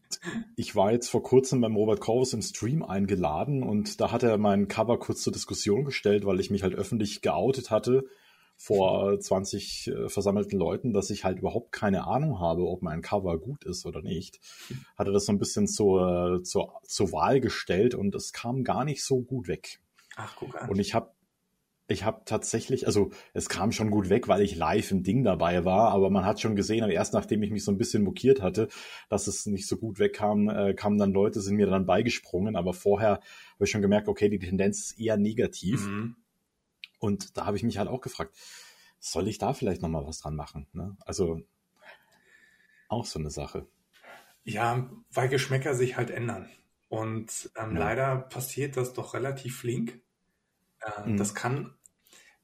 ich 0.56 0.74
war 0.76 0.94
jetzt 0.94 1.10
vor 1.10 1.22
kurzem 1.22 1.60
beim 1.60 1.76
Robert 1.76 2.00
Corvus 2.00 2.32
im 2.32 2.42
Stream 2.42 2.82
eingeladen 2.82 3.62
und 3.62 4.00
da 4.00 4.12
hat 4.12 4.24
er 4.24 4.38
mein 4.38 4.70
Cover 4.70 4.98
kurz 5.00 5.22
zur 5.22 5.34
Diskussion 5.34 5.84
gestellt, 5.84 6.26
weil 6.26 6.40
ich 6.40 6.50
mich 6.50 6.64
halt 6.64 6.74
öffentlich 6.74 7.22
geoutet 7.22 7.72
hatte 7.72 8.06
vor 8.56 9.20
20 9.20 9.88
äh, 9.88 10.10
versammelten 10.10 10.58
Leuten, 10.58 10.94
dass 10.94 11.10
ich 11.10 11.24
halt 11.24 11.40
überhaupt 11.40 11.72
keine 11.72 12.08
Ahnung 12.08 12.40
habe, 12.40 12.68
ob 12.68 12.82
mein 12.82 13.02
Cover 13.02 13.38
gut 13.38 13.66
ist 13.66 13.86
oder 13.86 14.02
nicht. 14.02 14.40
Hatte 14.98 15.12
das 15.12 15.26
so 15.26 15.34
ein 15.34 15.40
bisschen 15.40 15.68
zur, 15.68 16.42
zur, 16.44 16.80
zur 16.84 17.12
Wahl 17.12 17.40
gestellt 17.40 17.96
und 17.96 18.16
es 18.16 18.32
kam 18.32 18.64
gar 18.64 18.86
nicht 18.86 19.04
so 19.04 19.22
gut 19.22 19.48
weg. 19.48 19.82
Ach, 20.16 20.36
guck 20.38 20.62
an. 20.62 20.70
Und 20.70 20.80
ich 20.80 20.94
habe 20.94 21.12
ich 21.88 22.06
habe 22.06 22.22
tatsächlich, 22.26 22.88
also 22.88 23.12
es 23.34 23.50
kam 23.50 23.74
schon 23.74 23.92
gut 23.92 24.10
weg, 24.10 24.30
weil 24.30 24.42
ich 24.42 24.56
live 24.56 24.92
im 24.92 25.04
Ding 25.04 25.24
dabei 25.24 25.66
war, 25.66 25.92
aber 25.92 26.10
man 26.10 26.26
hat 26.26 26.40
schon 26.40 26.56
gesehen, 26.56 26.90
erst 26.90 27.14
nachdem 27.14 27.44
ich 27.44 27.52
mich 27.52 27.66
so 27.66 27.72
ein 27.72 27.78
bisschen 27.78 28.04
mokiert 28.04 28.42
hatte, 28.42 28.70
dass 29.10 29.28
es 29.28 29.46
nicht 29.46 29.68
so 29.68 29.76
gut 29.78 30.00
wegkam, 30.00 30.50
äh, 30.50 30.74
kamen 30.74 30.98
dann 30.98 31.12
Leute, 31.12 31.42
sind 31.42 31.58
mir 31.58 31.68
dann 31.68 31.86
beigesprungen, 31.86 32.56
aber 32.56 32.74
vorher 32.74 33.20
habe 33.56 33.66
ich 33.66 33.70
schon 33.70 33.82
gemerkt, 33.82 34.08
okay, 34.08 34.30
die 34.30 34.40
Tendenz 34.40 34.92
ist 34.92 35.00
eher 35.00 35.18
negativ. 35.18 35.86
Mhm. 35.86 36.16
Und 37.04 37.36
da 37.36 37.46
habe 37.46 37.58
ich 37.58 37.64
mich 37.64 37.80
halt 37.80 37.90
auch 37.90 38.00
gefragt, 38.00 38.34
soll 38.98 39.28
ich 39.28 39.38
da 39.38 39.54
vielleicht 39.54 39.82
nochmal 39.82 40.08
was 40.08 40.20
dran 40.20 40.38
machen? 40.38 40.68
Ne? 40.72 40.96
Also 41.02 41.42
auch 42.88 43.06
so 43.06 43.20
eine 43.20 43.30
Sache. 43.30 43.68
Ja, 44.46 44.90
weil 45.12 45.28
Geschmäcker 45.28 45.76
sich 45.76 45.98
halt 45.98 46.12
ändern. 46.12 46.50
Und 46.88 47.52
ähm, 47.58 47.74
ja. 47.74 47.80
leider 47.80 48.16
passiert 48.16 48.78
das 48.78 48.94
doch 48.94 49.16
relativ 49.16 49.58
flink. 49.58 50.02
Äh, 50.80 51.10
mhm. 51.10 51.18
Das 51.18 51.36
kann, 51.36 51.76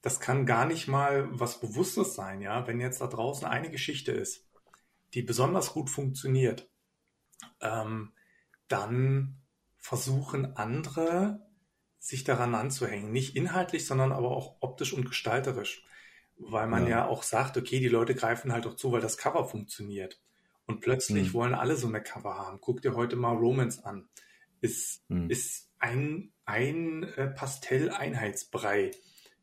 das 0.02 0.20
kann 0.20 0.46
gar 0.46 0.66
nicht 0.66 0.90
mal 0.90 1.30
was 1.32 1.62
Bewusstes 1.62 2.16
sein, 2.16 2.42
ja. 2.42 2.68
Wenn 2.68 2.82
jetzt 2.82 3.00
da 3.00 3.08
draußen 3.08 3.48
eine 3.48 3.70
Geschichte 3.70 4.12
ist, 4.12 4.46
die 5.14 5.22
besonders 5.22 5.72
gut 5.72 5.90
funktioniert, 5.90 6.70
ähm, 7.62 8.12
dann 8.68 9.38
versuchen 9.78 10.58
andere, 10.58 11.49
sich 12.00 12.24
daran 12.24 12.56
anzuhängen. 12.56 13.12
Nicht 13.12 13.36
inhaltlich, 13.36 13.86
sondern 13.86 14.12
aber 14.12 14.32
auch 14.32 14.56
optisch 14.62 14.94
und 14.94 15.06
gestalterisch. 15.06 15.86
Weil 16.38 16.68
man 16.68 16.84
ja, 16.84 16.90
ja 16.90 17.08
auch 17.08 17.24
sagt, 17.24 17.58
okay, 17.58 17.80
die 17.80 17.90
Leute 17.90 18.16
greifen 18.16 18.54
halt 18.54 18.66
auch 18.66 18.76
zu, 18.76 18.92
weil 18.92 19.02
das 19.02 19.18
Cover 19.18 19.46
funktioniert. 19.46 20.22
Und 20.66 20.80
plötzlich 20.80 21.30
mhm. 21.30 21.34
wollen 21.34 21.54
alle 21.54 21.76
so 21.76 21.88
eine 21.88 22.02
Cover 22.02 22.36
haben. 22.38 22.60
Guck 22.62 22.82
dir 22.82 22.96
heute 22.96 23.16
mal 23.16 23.36
Romance 23.36 23.84
an. 23.84 24.08
Ist, 24.62 25.04
mhm. 25.10 25.30
ist 25.30 25.70
ein, 25.80 26.32
ein 26.46 27.04
äh, 27.04 27.28
Pastell-Einheitsbrei. 27.28 28.92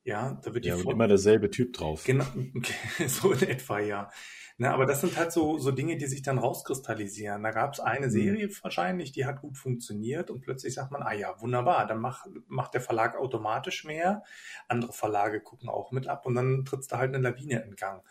Ja, 0.05 0.41
da 0.43 0.55
wird 0.55 0.65
ja, 0.65 0.77
die 0.77 0.89
immer 0.89 1.09
derselbe 1.09 1.51
Typ 1.51 1.73
drauf. 1.73 2.05
Genau, 2.05 2.27
so 3.09 3.33
in 3.33 3.43
etwa, 3.43 3.81
ja. 3.81 4.11
Na, 4.59 4.73
aber 4.73 4.87
das 4.87 5.03
sind 5.03 5.19
halt 5.19 5.33
so, 5.33 5.59
so 5.59 5.71
Dinge, 5.71 5.99
die 5.99 6.07
sich 6.07 6.23
dann 6.23 6.39
rauskristallisieren. 6.39 7.43
Da 7.43 7.51
gab 7.51 7.75
es 7.75 7.81
eine 7.81 8.07
mhm. 8.07 8.11
Serie 8.11 8.49
wahrscheinlich, 8.63 9.13
die 9.13 9.27
hat 9.27 9.43
gut 9.43 9.59
funktioniert 9.59 10.31
und 10.31 10.41
plötzlich 10.41 10.73
sagt 10.75 10.93
man, 10.93 11.03
ah 11.03 11.13
ja, 11.13 11.39
wunderbar, 11.43 11.87
dann 11.87 12.01
mach, 12.01 12.27
macht 12.47 12.73
der 12.73 12.81
Verlag 12.81 13.17
automatisch 13.17 13.85
mehr. 13.85 14.23
Andere 14.67 14.95
Verlage 14.95 15.43
gucken 15.43 15.69
auch 15.69 15.93
mit 15.93 16.09
ab 16.09 16.25
und 16.25 16.37
dann 16.37 16.65
trittst 16.65 16.91
du 16.91 16.97
halt 16.97 17.15
eine 17.15 17.23
Lawine 17.23 17.61
in 17.65 17.77
Gang. 17.77 18.03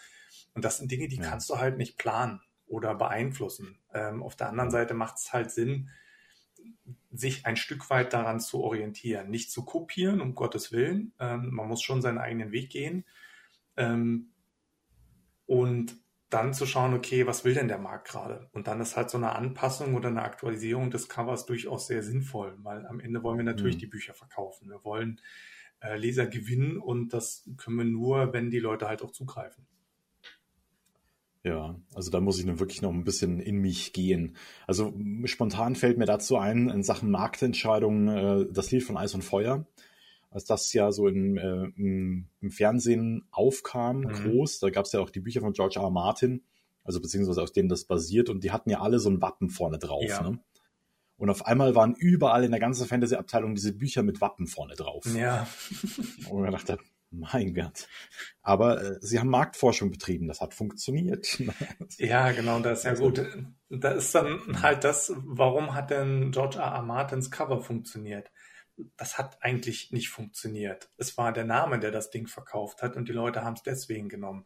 Und 0.53 0.63
das 0.63 0.77
sind 0.77 0.91
Dinge, 0.91 1.07
die 1.07 1.17
ja. 1.17 1.23
kannst 1.23 1.49
du 1.49 1.57
halt 1.57 1.77
nicht 1.77 1.97
planen 1.97 2.41
oder 2.67 2.93
beeinflussen. 2.93 3.79
Ähm, 3.93 4.21
auf 4.21 4.35
der 4.35 4.49
anderen 4.49 4.69
Seite 4.69 4.93
macht 4.93 5.17
es 5.17 5.33
halt 5.33 5.49
Sinn, 5.49 5.89
sich 7.11 7.45
ein 7.45 7.55
Stück 7.55 7.89
weit 7.89 8.13
daran 8.13 8.39
zu 8.39 8.61
orientieren. 8.61 9.31
Nicht 9.31 9.51
zu 9.51 9.65
kopieren, 9.65 10.21
um 10.21 10.35
Gottes 10.35 10.71
Willen. 10.71 11.13
Ähm, 11.19 11.49
man 11.51 11.67
muss 11.67 11.81
schon 11.81 12.03
seinen 12.03 12.17
eigenen 12.19 12.51
Weg 12.51 12.69
gehen. 12.69 13.05
Ähm, 13.77 14.31
und 15.47 15.97
dann 16.36 16.54
zu 16.54 16.65
schauen, 16.65 16.94
okay, 16.94 17.25
was 17.25 17.46
will 17.46 17.54
denn 17.54 17.70
der 17.70 17.77
Markt 17.77 18.10
gerade? 18.10 18.50
Und 18.51 18.68
dann 18.68 18.82
ist 18.82 18.98
halt 18.98 19.10
so 19.10 19.18
eine 19.18 19.36
Anpassung 19.36 19.96
oder 19.96 20.10
eine 20.10 20.22
Aktualisierung 20.22 20.92
des 20.92 21.08
Covers 21.08 21.46
durchaus 21.46 21.88
sehr 21.88 22.04
sinnvoll, 22.04 22.58
weil 22.62 22.86
am 22.88 23.00
Ende 23.00 23.24
wollen 23.24 23.38
wir 23.38 23.46
natürlich 23.46 23.77
mhm. 23.77 23.80
die 23.80 23.88
Bücher 23.88 24.13
verkaufen. 24.13 24.70
Wir 24.70 24.84
wollen 24.84 25.22
äh, 25.80 25.98
Leser 25.98 26.27
gewinnen 26.27 26.77
und 26.77 27.13
das 27.13 27.50
können 27.56 27.77
wir 27.77 27.86
nur, 27.86 28.34
wenn 28.34 28.51
die 28.51 28.60
Leute 28.60 28.88
halt 28.88 29.01
auch 29.01 29.12
zugreifen. 29.12 29.65
Ja, 31.44 31.80
also 31.94 32.12
da 32.12 32.20
muss 32.20 32.38
ich 32.39 32.46
nun 32.46 32.60
wirklich 32.60 32.82
noch 32.82 32.92
ein 32.92 33.06
bisschen 33.06 33.39
in 33.39 33.60
mich 33.60 33.94
gehen. 33.94 34.36
Also 34.68 34.94
spontan 35.24 35.75
fällt 35.75 35.98
mir 35.98 36.06
dazu 36.06 36.38
ein, 36.38 36.70
in 36.70 36.84
Sachen 36.84 37.12
Marktentscheidungen, 37.12 38.08
äh, 38.10 38.51
das 38.51 38.72
Lied 38.72 38.84
von 38.84 38.98
Eis 38.98 39.13
und 39.15 39.24
Feuer, 39.24 39.65
als 40.36 40.44
das 40.44 40.74
ja 40.74 40.92
so 40.92 41.08
in, 41.08 41.38
äh, 41.38 41.63
im, 41.77 42.27
im, 42.42 42.51
Fernsehen 42.51 43.25
aufkam, 43.32 44.01
mhm. 44.01 44.10
groß, 44.10 44.60
da 44.60 44.70
gab 44.70 44.84
es 44.84 44.92
ja 44.92 45.00
auch 45.00 45.10
die 45.10 45.22
Bücher 45.22 45.39
von 45.39 45.54
George 45.54 45.75
R. 45.77 45.84
R. 45.84 45.92
Martin, 45.92 46.44
also 46.84 47.00
beziehungsweise 47.00 47.42
aus 47.42 47.54
denen 47.54 47.70
das 47.70 47.86
basiert, 47.86 48.30
und 48.30 48.44
die 48.44 48.51
hatten 48.51 48.70
ja 48.70 48.82
alle 48.82 49.00
so 49.00 49.10
ein 49.10 49.22
Wappen 49.22 49.50
vorne 49.50 49.80
drauf. 49.80 50.04
Ja. 50.06 50.30
Ne? 50.30 50.39
Und 51.15 51.30
auf 51.30 51.46
einmal 51.46 51.74
waren 51.74 51.96
überall 51.96 52.44
in 52.44 52.51
der 52.51 52.60
ganzen 52.60 52.86
Fantasy-Abteilung 52.86 53.56
diese 53.56 53.72
Bücher 53.72 54.04
mit 54.04 54.20
Wappen 54.20 54.48
vorne 54.48 54.75
drauf. 54.75 55.06
Ja. 55.15 55.48
und 56.30 56.42
man 56.42 56.51
dachte, 56.51 56.80
mein 57.12 57.54
Gott. 57.54 57.88
Aber 58.42 58.84
äh, 58.84 58.98
sie 59.00 59.20
haben 59.20 59.30
Marktforschung 59.30 59.89
betrieben, 59.89 60.27
das 60.27 60.42
hat 60.42 60.54
funktioniert. 60.54 61.42
ja, 61.98 62.34
genau, 62.34 62.60
das 62.60 62.80
ist 62.80 62.84
ja 62.84 62.94
gut. 62.96 63.25
Da 63.70 63.92
ist 63.92 64.13
dann 64.13 64.62
halt 64.62 64.84
das, 64.84 65.13
warum 65.15 65.74
hat 65.74 65.92
denn 65.92 66.32
George 66.32 66.58
R. 66.58 66.74
R. 66.74 66.82
Martins 66.82 67.32
Cover 67.32 67.62
funktioniert? 67.62 68.30
Das 68.98 69.17
hat 69.17 69.41
eigentlich 69.41 69.91
nicht 69.91 70.10
funktioniert. 70.10 70.89
Es 70.98 71.17
war 71.17 71.32
der 71.32 71.46
Name, 71.46 71.79
der 71.79 71.91
das 71.91 72.10
Ding 72.10 72.27
verkauft 72.27 72.82
hat 72.82 72.96
und 72.96 73.08
die 73.08 73.13
Leute 73.13 73.44
haben 73.44 73.55
es 73.55 73.63
deswegen 73.63 74.10
genommen. 74.10 74.46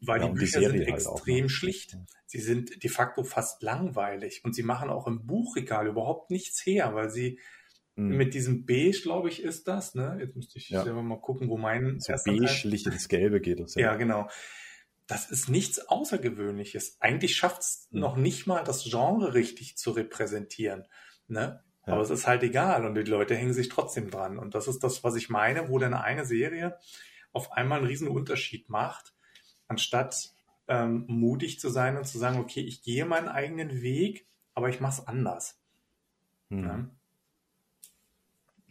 Weil 0.00 0.20
ja, 0.20 0.28
die 0.28 0.34
Bücher 0.34 0.60
die 0.60 0.66
sind 0.66 0.78
halt 0.80 0.88
extrem 0.88 1.46
auch, 1.46 1.50
schlicht. 1.50 1.96
Sie 2.26 2.40
sind 2.40 2.82
de 2.82 2.90
facto 2.90 3.24
fast 3.24 3.62
langweilig 3.62 4.44
und 4.44 4.54
sie 4.54 4.62
machen 4.62 4.90
auch 4.90 5.06
im 5.06 5.26
Buchregal 5.26 5.86
überhaupt 5.86 6.30
nichts 6.30 6.64
her, 6.66 6.94
weil 6.94 7.08
sie 7.08 7.38
Mhm. 7.96 8.16
Mit 8.16 8.34
diesem 8.34 8.66
Beige, 8.66 9.00
glaube 9.02 9.28
ich, 9.30 9.42
ist 9.42 9.66
das. 9.68 9.94
Ne? 9.94 10.18
Jetzt 10.20 10.36
müsste 10.36 10.58
ich 10.58 10.68
ja. 10.68 10.84
selber 10.84 11.02
mal 11.02 11.20
gucken, 11.20 11.48
wo 11.48 11.56
mein 11.56 11.98
so 11.98 12.12
beige 12.24 12.68
Licht 12.68 12.86
ins 12.86 13.08
Gelbe 13.08 13.40
geht. 13.40 13.58
Das, 13.58 13.74
ja. 13.74 13.92
ja, 13.92 13.96
genau. 13.96 14.28
Das 15.06 15.30
ist 15.30 15.48
nichts 15.48 15.78
Außergewöhnliches. 15.88 16.98
Eigentlich 17.00 17.36
schafft 17.36 17.62
es 17.62 17.88
mhm. 17.90 18.00
noch 18.00 18.16
nicht 18.16 18.46
mal, 18.46 18.62
das 18.64 18.84
Genre 18.84 19.32
richtig 19.34 19.78
zu 19.78 19.92
repräsentieren. 19.92 20.86
Ne? 21.26 21.64
Ja. 21.86 21.92
Aber 21.92 22.02
es 22.02 22.10
ist 22.10 22.26
halt 22.26 22.42
egal 22.42 22.84
und 22.84 22.94
die 22.94 23.02
Leute 23.02 23.36
hängen 23.36 23.52
sich 23.52 23.68
trotzdem 23.68 24.10
dran. 24.10 24.38
Und 24.38 24.54
das 24.54 24.66
ist 24.66 24.82
das, 24.82 25.04
was 25.04 25.14
ich 25.14 25.30
meine, 25.30 25.68
wo 25.68 25.78
dann 25.78 25.94
eine 25.94 26.24
Serie 26.24 26.76
auf 27.32 27.52
einmal 27.52 27.78
einen 27.78 27.86
riesen 27.86 28.08
Unterschied 28.08 28.68
macht, 28.68 29.14
anstatt 29.68 30.34
ähm, 30.68 31.04
mutig 31.06 31.60
zu 31.60 31.68
sein 31.68 31.96
und 31.96 32.06
zu 32.06 32.18
sagen, 32.18 32.38
okay, 32.38 32.60
ich 32.60 32.82
gehe 32.82 33.04
meinen 33.06 33.28
eigenen 33.28 33.82
Weg, 33.82 34.26
aber 34.54 34.68
ich 34.68 34.80
mache 34.80 35.00
es 35.00 35.06
anders. 35.06 35.60
Mhm. 36.48 36.64
Ja? 36.64 36.90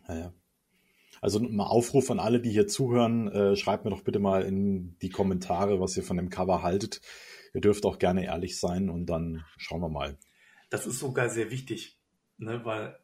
Naja. 0.07 0.33
Also 1.21 1.39
mal 1.39 1.65
Aufruf 1.65 2.11
an 2.11 2.19
alle, 2.19 2.39
die 2.39 2.51
hier 2.51 2.67
zuhören, 2.67 3.29
äh, 3.29 3.55
schreibt 3.55 3.85
mir 3.85 3.91
doch 3.91 4.03
bitte 4.03 4.19
mal 4.19 4.43
in 4.43 4.97
die 4.99 5.09
Kommentare, 5.09 5.79
was 5.79 5.95
ihr 5.97 6.03
von 6.03 6.17
dem 6.17 6.29
Cover 6.29 6.61
haltet. 6.61 7.01
Ihr 7.53 7.61
dürft 7.61 7.85
auch 7.85 7.97
gerne 7.97 8.25
ehrlich 8.25 8.59
sein 8.59 8.89
und 8.89 9.05
dann 9.05 9.45
schauen 9.57 9.81
wir 9.81 9.89
mal. 9.89 10.17
Das 10.69 10.85
ist 10.85 10.99
sogar 10.99 11.29
sehr 11.29 11.49
wichtig, 11.51 11.97
ne, 12.37 12.65
weil 12.65 12.99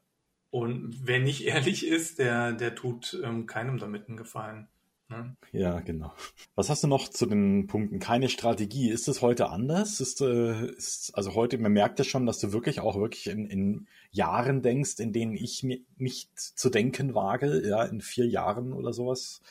und 0.51 0.95
wer 1.03 1.19
nicht 1.19 1.45
ehrlich 1.45 1.87
ist, 1.87 2.19
der, 2.19 2.53
der 2.53 2.75
tut 2.75 3.19
ähm, 3.23 3.47
keinem 3.47 3.79
damit 3.79 4.07
einen 4.07 4.17
Gefallen. 4.17 4.67
Ne? 5.11 5.35
Ja, 5.51 5.81
genau. 5.81 6.13
Was 6.55 6.69
hast 6.69 6.83
du 6.83 6.87
noch 6.87 7.09
zu 7.09 7.25
den 7.25 7.67
Punkten? 7.67 7.99
Keine 7.99 8.29
Strategie. 8.29 8.89
Ist 8.89 9.09
es 9.09 9.21
heute 9.21 9.49
anders? 9.49 9.99
Ist, 9.99 10.21
äh, 10.21 10.67
ist, 10.71 11.11
also 11.13 11.35
heute, 11.35 11.57
man 11.57 11.73
merkt 11.73 11.99
ja 11.99 12.05
schon, 12.05 12.25
dass 12.25 12.39
du 12.39 12.53
wirklich 12.53 12.79
auch 12.79 12.97
wirklich 12.97 13.27
in, 13.27 13.45
in 13.45 13.87
Jahren 14.11 14.61
denkst, 14.61 14.99
in 14.99 15.11
denen 15.11 15.35
ich 15.35 15.63
mir 15.63 15.79
nicht 15.97 16.39
zu 16.39 16.69
denken 16.69 17.13
wage, 17.13 17.67
ja, 17.67 17.83
in 17.83 17.99
vier 17.99 18.27
Jahren 18.27 18.71
oder 18.71 18.93
sowas. 18.93 19.41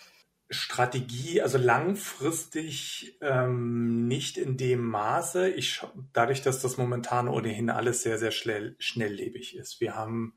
Strategie, 0.49 1.43
also 1.43 1.59
langfristig 1.59 3.19
ähm, 3.21 4.09
nicht 4.09 4.37
in 4.37 4.57
dem 4.57 4.83
Maße. 4.83 5.51
Ich, 5.51 5.83
dadurch, 6.13 6.43
dass 6.43 6.61
das 6.61 6.77
momentan 6.77 7.29
ohnehin 7.29 7.71
alles 7.71 8.03
sehr, 8.03 8.19
sehr 8.19 8.33
schnell, 8.33 8.75
schnelllebig 8.79 9.57
ist. 9.57 9.81
Wir 9.81 9.95
haben 9.95 10.35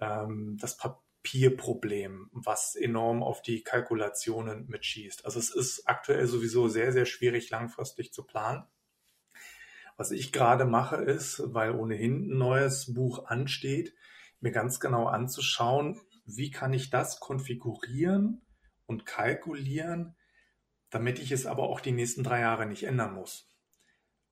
ähm, 0.00 0.56
das 0.60 0.76
Papier 0.76 1.04
Peer-Problem, 1.22 2.30
was 2.32 2.74
enorm 2.74 3.22
auf 3.22 3.42
die 3.42 3.62
Kalkulationen 3.62 4.66
mitschießt. 4.68 5.24
Also 5.24 5.38
es 5.38 5.50
ist 5.54 5.86
aktuell 5.86 6.26
sowieso 6.26 6.68
sehr, 6.68 6.92
sehr 6.92 7.06
schwierig 7.06 7.50
langfristig 7.50 8.12
zu 8.12 8.24
planen. 8.24 8.64
Was 9.96 10.12
ich 10.12 10.32
gerade 10.32 10.64
mache 10.64 10.96
ist, 10.96 11.42
weil 11.46 11.74
ohnehin 11.74 12.30
ein 12.30 12.38
neues 12.38 12.94
Buch 12.94 13.26
ansteht, 13.26 13.94
mir 14.40 14.50
ganz 14.50 14.80
genau 14.80 15.06
anzuschauen, 15.06 16.00
wie 16.24 16.50
kann 16.50 16.72
ich 16.72 16.88
das 16.88 17.20
konfigurieren 17.20 18.40
und 18.86 19.04
kalkulieren, 19.04 20.16
damit 20.88 21.18
ich 21.18 21.32
es 21.32 21.44
aber 21.44 21.64
auch 21.64 21.80
die 21.80 21.92
nächsten 21.92 22.22
drei 22.22 22.40
Jahre 22.40 22.64
nicht 22.64 22.84
ändern 22.84 23.14
muss. 23.14 23.49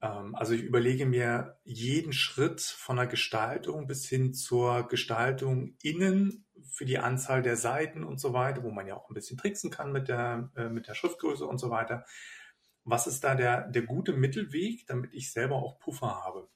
Ähm, 0.00 0.34
also 0.34 0.54
ich 0.54 0.62
überlege 0.62 1.06
mir 1.06 1.58
jeden 1.64 2.12
Schritt 2.12 2.60
von 2.60 2.96
der 2.96 3.06
Gestaltung 3.06 3.86
bis 3.86 4.08
hin 4.08 4.34
zur 4.34 4.88
Gestaltung 4.88 5.76
innen 5.82 6.46
für 6.70 6.84
die 6.84 6.98
Anzahl 6.98 7.42
der 7.42 7.56
Seiten 7.56 8.04
und 8.04 8.20
so 8.20 8.32
weiter, 8.32 8.62
wo 8.62 8.70
man 8.70 8.86
ja 8.86 8.96
auch 8.96 9.08
ein 9.10 9.14
bisschen 9.14 9.38
tricksen 9.38 9.70
kann 9.70 9.92
mit 9.92 10.08
der, 10.08 10.50
äh, 10.56 10.68
mit 10.68 10.88
der 10.88 10.94
Schriftgröße 10.94 11.46
und 11.46 11.58
so 11.58 11.70
weiter. 11.70 12.04
Was 12.84 13.06
ist 13.06 13.24
da 13.24 13.34
der, 13.34 13.68
der 13.68 13.82
gute 13.82 14.12
Mittelweg, 14.12 14.86
damit 14.86 15.12
ich 15.12 15.32
selber 15.32 15.56
auch 15.56 15.78
Puffer 15.78 16.24
habe? 16.24 16.48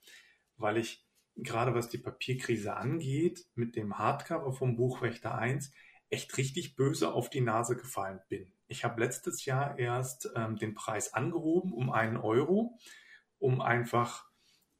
Weil 0.56 0.78
ich 0.78 1.06
gerade 1.36 1.74
was 1.74 1.88
die 1.88 1.98
Papierkrise 1.98 2.76
angeht, 2.76 3.46
mit 3.54 3.76
dem 3.76 3.98
Hardcover 3.98 4.52
vom 4.52 4.76
Buchwächter 4.76 5.34
1 5.34 5.72
echt 6.10 6.36
richtig 6.36 6.76
böse 6.76 7.12
auf 7.12 7.30
die 7.30 7.40
Nase 7.40 7.76
gefallen 7.76 8.20
bin. 8.28 8.52
Ich 8.66 8.84
habe 8.84 9.00
letztes 9.00 9.44
Jahr 9.44 9.78
erst 9.78 10.30
ähm, 10.36 10.56
den 10.56 10.74
Preis 10.74 11.14
angehoben 11.14 11.72
um 11.72 11.90
einen 11.90 12.18
Euro, 12.18 12.78
um 13.42 13.60
einfach 13.60 14.26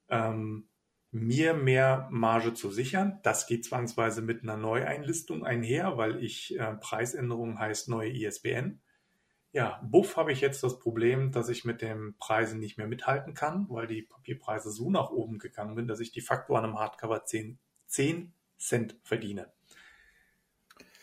ähm, 0.09 0.69
mir 1.11 1.52
mehr 1.52 2.09
Marge 2.11 2.54
zu 2.54 2.71
sichern. 2.71 3.21
Das 3.23 3.47
geht 3.47 3.64
zwangsweise 3.64 4.23
mit 4.23 4.42
einer 4.42 4.57
Neueinlistung 4.57 5.45
einher, 5.45 5.99
weil 5.99 6.25
ich 6.25 6.59
äh, 6.59 6.75
Preisänderung 6.76 7.59
heißt 7.59 7.88
neue 7.88 8.11
ISBN. 8.11 8.81
Ja, 9.52 9.83
Buff 9.85 10.16
habe 10.16 10.33
ich 10.33 10.40
jetzt 10.40 10.62
das 10.62 10.78
Problem, 10.78 11.31
dass 11.31 11.50
ich 11.50 11.66
mit 11.66 11.83
den 11.83 12.16
Preisen 12.19 12.59
nicht 12.59 12.78
mehr 12.78 12.87
mithalten 12.87 13.35
kann, 13.35 13.66
weil 13.69 13.87
die 13.87 14.00
Papierpreise 14.00 14.71
so 14.71 14.90
nach 14.90 15.11
oben 15.11 15.38
gegangen 15.38 15.76
sind, 15.76 15.88
dass 15.88 16.00
ich 16.00 16.12
de 16.12 16.23
facto 16.23 16.57
an 16.57 16.64
einem 16.64 16.78
Hardcover 16.78 17.26
10, 17.26 17.59
10 17.87 18.33
Cent 18.57 18.97
verdiene. 19.02 19.52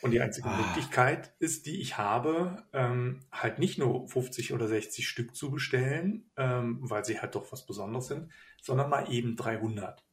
Und 0.02 0.12
die 0.12 0.22
einzige 0.22 0.48
Ah. 0.50 0.58
Möglichkeit 0.58 1.34
ist, 1.40 1.66
die 1.66 1.82
ich 1.82 1.98
habe, 1.98 2.64
ähm, 2.74 3.20
halt 3.32 3.60
nicht 3.60 3.78
nur 3.78 4.08
50 4.08 4.54
oder 4.54 4.68
60 4.68 5.08
Stück 5.08 5.36
zu 5.36 5.52
bestellen, 5.52 6.32
ähm, 6.38 6.78
weil 6.82 7.04
sie 7.04 7.20
halt 7.20 7.36
doch 7.36 7.52
was 7.52 7.66
Besonderes 7.66 8.08
sind, 8.08 8.32
sondern 8.62 8.90
mal 8.90 9.12
eben 9.12 9.36
300. 9.36 10.06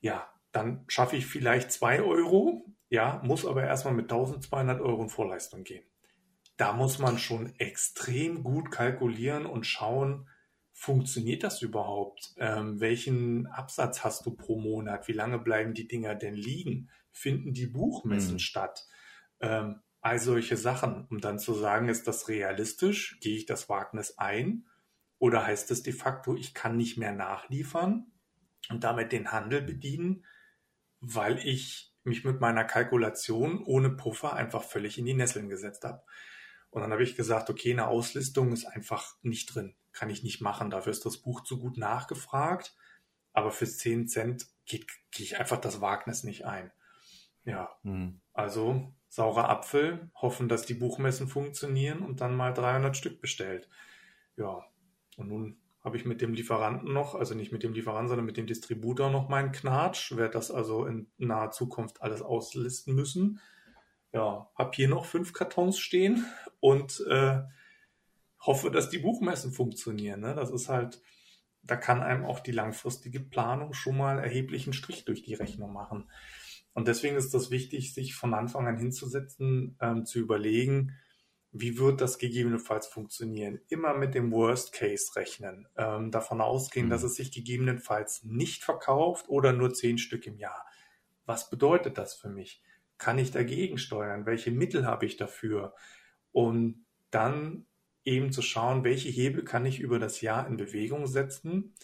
Ja, 0.00 0.28
dann 0.52 0.84
schaffe 0.88 1.16
ich 1.16 1.26
vielleicht 1.26 1.72
2 1.72 2.02
Euro, 2.02 2.66
ja, 2.88 3.20
muss 3.24 3.44
aber 3.46 3.64
erstmal 3.64 3.94
mit 3.94 4.08
1200 4.08 4.80
Euro 4.80 5.02
in 5.02 5.08
Vorleistung 5.08 5.64
gehen. 5.64 5.84
Da 6.56 6.72
muss 6.72 6.98
man 7.00 7.18
schon 7.18 7.52
extrem 7.58 8.44
gut 8.44 8.70
kalkulieren 8.70 9.46
und 9.46 9.66
schauen, 9.66 10.28
funktioniert 10.72 11.42
das 11.42 11.62
überhaupt? 11.62 12.34
Ähm, 12.38 12.80
welchen 12.80 13.46
Absatz 13.48 14.04
hast 14.04 14.26
du 14.26 14.32
pro 14.36 14.58
Monat? 14.60 15.08
Wie 15.08 15.12
lange 15.12 15.38
bleiben 15.38 15.74
die 15.74 15.88
Dinger 15.88 16.14
denn 16.14 16.34
liegen? 16.34 16.90
Finden 17.14 17.54
die 17.54 17.66
Buchmessen 17.66 18.32
Hm. 18.32 18.38
statt? 18.40 18.86
Ähm, 19.40 19.80
all 20.00 20.18
solche 20.18 20.56
Sachen, 20.58 21.06
um 21.08 21.20
dann 21.20 21.38
zu 21.38 21.54
sagen, 21.54 21.88
ist 21.88 22.06
das 22.06 22.28
realistisch? 22.28 23.18
Gehe 23.20 23.36
ich 23.36 23.46
das 23.46 23.68
Wagnis 23.70 24.18
ein? 24.18 24.66
Oder 25.18 25.46
heißt 25.46 25.70
es 25.70 25.82
de 25.82 25.94
facto, 25.94 26.36
ich 26.36 26.52
kann 26.52 26.76
nicht 26.76 26.98
mehr 26.98 27.12
nachliefern 27.12 28.12
und 28.68 28.84
damit 28.84 29.12
den 29.12 29.32
Handel 29.32 29.62
bedienen, 29.62 30.26
weil 31.00 31.38
ich 31.38 31.94
mich 32.02 32.24
mit 32.24 32.40
meiner 32.40 32.64
Kalkulation 32.64 33.62
ohne 33.64 33.90
Puffer 33.90 34.34
einfach 34.34 34.62
völlig 34.62 34.98
in 34.98 35.06
die 35.06 35.14
Nesseln 35.14 35.48
gesetzt 35.48 35.84
habe? 35.84 36.02
Und 36.68 36.82
dann 36.82 36.92
habe 36.92 37.04
ich 37.04 37.14
gesagt, 37.14 37.48
okay, 37.48 37.72
eine 37.72 37.86
Auslistung 37.86 38.52
ist 38.52 38.66
einfach 38.66 39.14
nicht 39.22 39.54
drin. 39.54 39.76
Kann 39.92 40.10
ich 40.10 40.24
nicht 40.24 40.40
machen. 40.40 40.70
Dafür 40.70 40.90
ist 40.90 41.06
das 41.06 41.18
Buch 41.18 41.44
zu 41.44 41.60
gut 41.60 41.78
nachgefragt. 41.78 42.76
Aber 43.32 43.52
für 43.52 43.66
10 43.66 44.08
Cent 44.08 44.46
gehe 44.66 44.84
ich 45.16 45.38
einfach 45.38 45.60
das 45.60 45.80
Wagnis 45.80 46.24
nicht 46.24 46.44
ein. 46.44 46.72
Ja, 47.44 47.70
Hm. 47.82 48.20
also 48.32 48.92
saurer 49.08 49.48
Apfel, 49.48 50.10
hoffen, 50.14 50.48
dass 50.48 50.66
die 50.66 50.74
Buchmessen 50.74 51.28
funktionieren 51.28 52.00
und 52.00 52.20
dann 52.20 52.34
mal 52.36 52.52
300 52.52 52.96
Stück 52.96 53.20
bestellt. 53.20 53.68
Ja, 54.36 54.64
und 55.16 55.28
nun 55.28 55.58
habe 55.84 55.96
ich 55.98 56.04
mit 56.06 56.20
dem 56.22 56.32
Lieferanten 56.32 56.92
noch, 56.92 57.14
also 57.14 57.34
nicht 57.34 57.52
mit 57.52 57.62
dem 57.62 57.74
Lieferanten, 57.74 58.08
sondern 58.08 58.26
mit 58.26 58.38
dem 58.38 58.46
Distributor 58.46 59.10
noch 59.10 59.28
meinen 59.28 59.52
Knatsch, 59.52 60.16
werde 60.16 60.32
das 60.32 60.50
also 60.50 60.86
in 60.86 61.08
naher 61.18 61.50
Zukunft 61.50 62.02
alles 62.02 62.22
auslisten 62.22 62.94
müssen. 62.94 63.38
Ja, 64.12 64.48
habe 64.56 64.70
hier 64.74 64.88
noch 64.88 65.04
fünf 65.04 65.32
Kartons 65.32 65.78
stehen 65.78 66.24
und 66.60 67.04
äh, 67.08 67.42
hoffe, 68.40 68.70
dass 68.70 68.88
die 68.88 68.98
Buchmessen 68.98 69.52
funktionieren. 69.52 70.20
Ne? 70.20 70.34
Das 70.34 70.50
ist 70.50 70.68
halt, 70.68 71.02
da 71.62 71.76
kann 71.76 72.02
einem 72.02 72.24
auch 72.24 72.40
die 72.40 72.52
langfristige 72.52 73.20
Planung 73.20 73.74
schon 73.74 73.96
mal 73.96 74.18
erheblichen 74.18 74.72
Strich 74.72 75.04
durch 75.04 75.22
die 75.22 75.34
Rechnung 75.34 75.72
machen. 75.72 76.10
Und 76.74 76.88
deswegen 76.88 77.16
ist 77.16 77.32
das 77.34 77.50
wichtig, 77.50 77.94
sich 77.94 78.14
von 78.14 78.34
Anfang 78.34 78.66
an 78.66 78.76
hinzusetzen, 78.76 79.76
ähm, 79.80 80.04
zu 80.04 80.18
überlegen, 80.18 80.92
wie 81.52 81.78
wird 81.78 82.00
das 82.00 82.18
gegebenenfalls 82.18 82.88
funktionieren? 82.88 83.60
Immer 83.68 83.94
mit 83.94 84.14
dem 84.14 84.32
Worst 84.32 84.72
Case 84.72 85.14
rechnen, 85.14 85.68
ähm, 85.76 86.10
davon 86.10 86.40
ausgehen, 86.40 86.86
Mhm. 86.86 86.90
dass 86.90 87.04
es 87.04 87.14
sich 87.14 87.30
gegebenenfalls 87.30 88.24
nicht 88.24 88.64
verkauft 88.64 89.28
oder 89.28 89.52
nur 89.52 89.72
zehn 89.72 89.96
Stück 89.98 90.26
im 90.26 90.36
Jahr. 90.36 90.66
Was 91.26 91.48
bedeutet 91.50 91.96
das 91.96 92.14
für 92.14 92.28
mich? 92.28 92.62
Kann 92.98 93.18
ich 93.18 93.30
dagegen 93.30 93.78
steuern? 93.78 94.26
Welche 94.26 94.50
Mittel 94.50 94.84
habe 94.84 95.06
ich 95.06 95.16
dafür? 95.16 95.74
Und 96.32 96.84
dann 97.10 97.66
eben 98.04 98.32
zu 98.32 98.42
schauen, 98.42 98.82
welche 98.82 99.08
Hebel 99.08 99.44
kann 99.44 99.64
ich 99.64 99.78
über 99.80 100.00
das 100.00 100.20
Jahr 100.20 100.46
in 100.48 100.56
Bewegung 100.56 101.06
setzen 101.06 101.74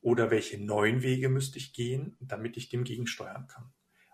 oder 0.00 0.30
welche 0.30 0.58
neuen 0.64 1.02
Wege 1.02 1.28
müsste 1.28 1.58
ich 1.58 1.72
gehen, 1.72 2.16
damit 2.20 2.56
ich 2.56 2.68
dem 2.68 2.84
gegensteuern 2.84 3.48
kann. 3.48 3.72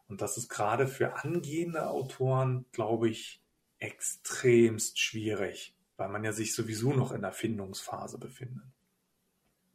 Und 0.08 0.22
das 0.22 0.38
ist 0.38 0.48
gerade 0.48 0.86
für 0.86 1.22
angehende 1.22 1.88
Autoren, 1.90 2.64
glaube 2.72 3.08
ich, 3.08 3.42
extremst 3.78 4.98
schwierig, 4.98 5.76
weil 5.96 6.08
man 6.08 6.24
ja 6.24 6.32
sich 6.32 6.54
sowieso 6.54 6.92
noch 6.92 7.12
in 7.12 7.22
der 7.22 7.32
Findungsphase 7.32 8.18
befindet. 8.18 8.64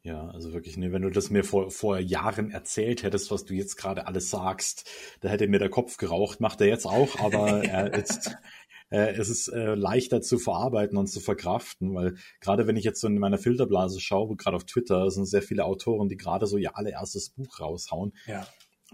Ja, 0.02 0.28
also 0.28 0.52
wirklich, 0.52 0.76
nee, 0.76 0.92
wenn 0.92 1.04
du 1.04 1.10
das 1.10 1.30
mir 1.30 1.46
vor, 1.46 1.72
vor 1.72 1.98
Jahren 1.98 2.52
erzählt 2.52 3.04
hättest, 3.04 3.32
was 3.32 3.46
du 3.46 3.54
jetzt 3.54 3.78
gerade 3.78 4.06
alles 4.06 4.30
sagst, 4.30 4.90
da 5.22 5.30
hätte 5.30 5.48
mir 5.48 5.60
der 5.60 5.70
Kopf 5.70 5.96
geraucht, 5.96 6.42
macht 6.42 6.60
er 6.60 6.68
jetzt 6.68 6.86
auch, 6.86 7.18
aber 7.20 7.64
er 7.64 7.94
äh, 7.94 9.14
es 9.16 9.30
ist 9.30 9.48
äh, 9.48 9.76
leichter 9.76 10.22
zu 10.22 10.40
verarbeiten 10.40 10.98
und 10.98 11.08
zu 11.08 11.22
verkraften, 11.22 11.96
weil 11.96 12.16
gerade 12.42 12.68
wenn 12.68 12.76
ich 12.76 12.84
jetzt 12.84 13.00
so 13.00 13.08
in 13.08 13.18
meiner 13.18 13.38
Filterblase 13.38 14.02
schaue, 14.02 14.36
gerade 14.36 14.58
auf 14.58 14.66
Twitter, 14.66 15.10
sind 15.10 15.26
sehr 15.26 15.42
viele 15.42 15.64
Autoren, 15.64 16.10
die 16.10 16.18
gerade 16.18 16.48
so 16.48 16.58
ihr 16.58 16.78
allererstes 16.78 17.30
Buch 17.30 17.62
raushauen, 17.62 18.14
Ja. 18.28 18.46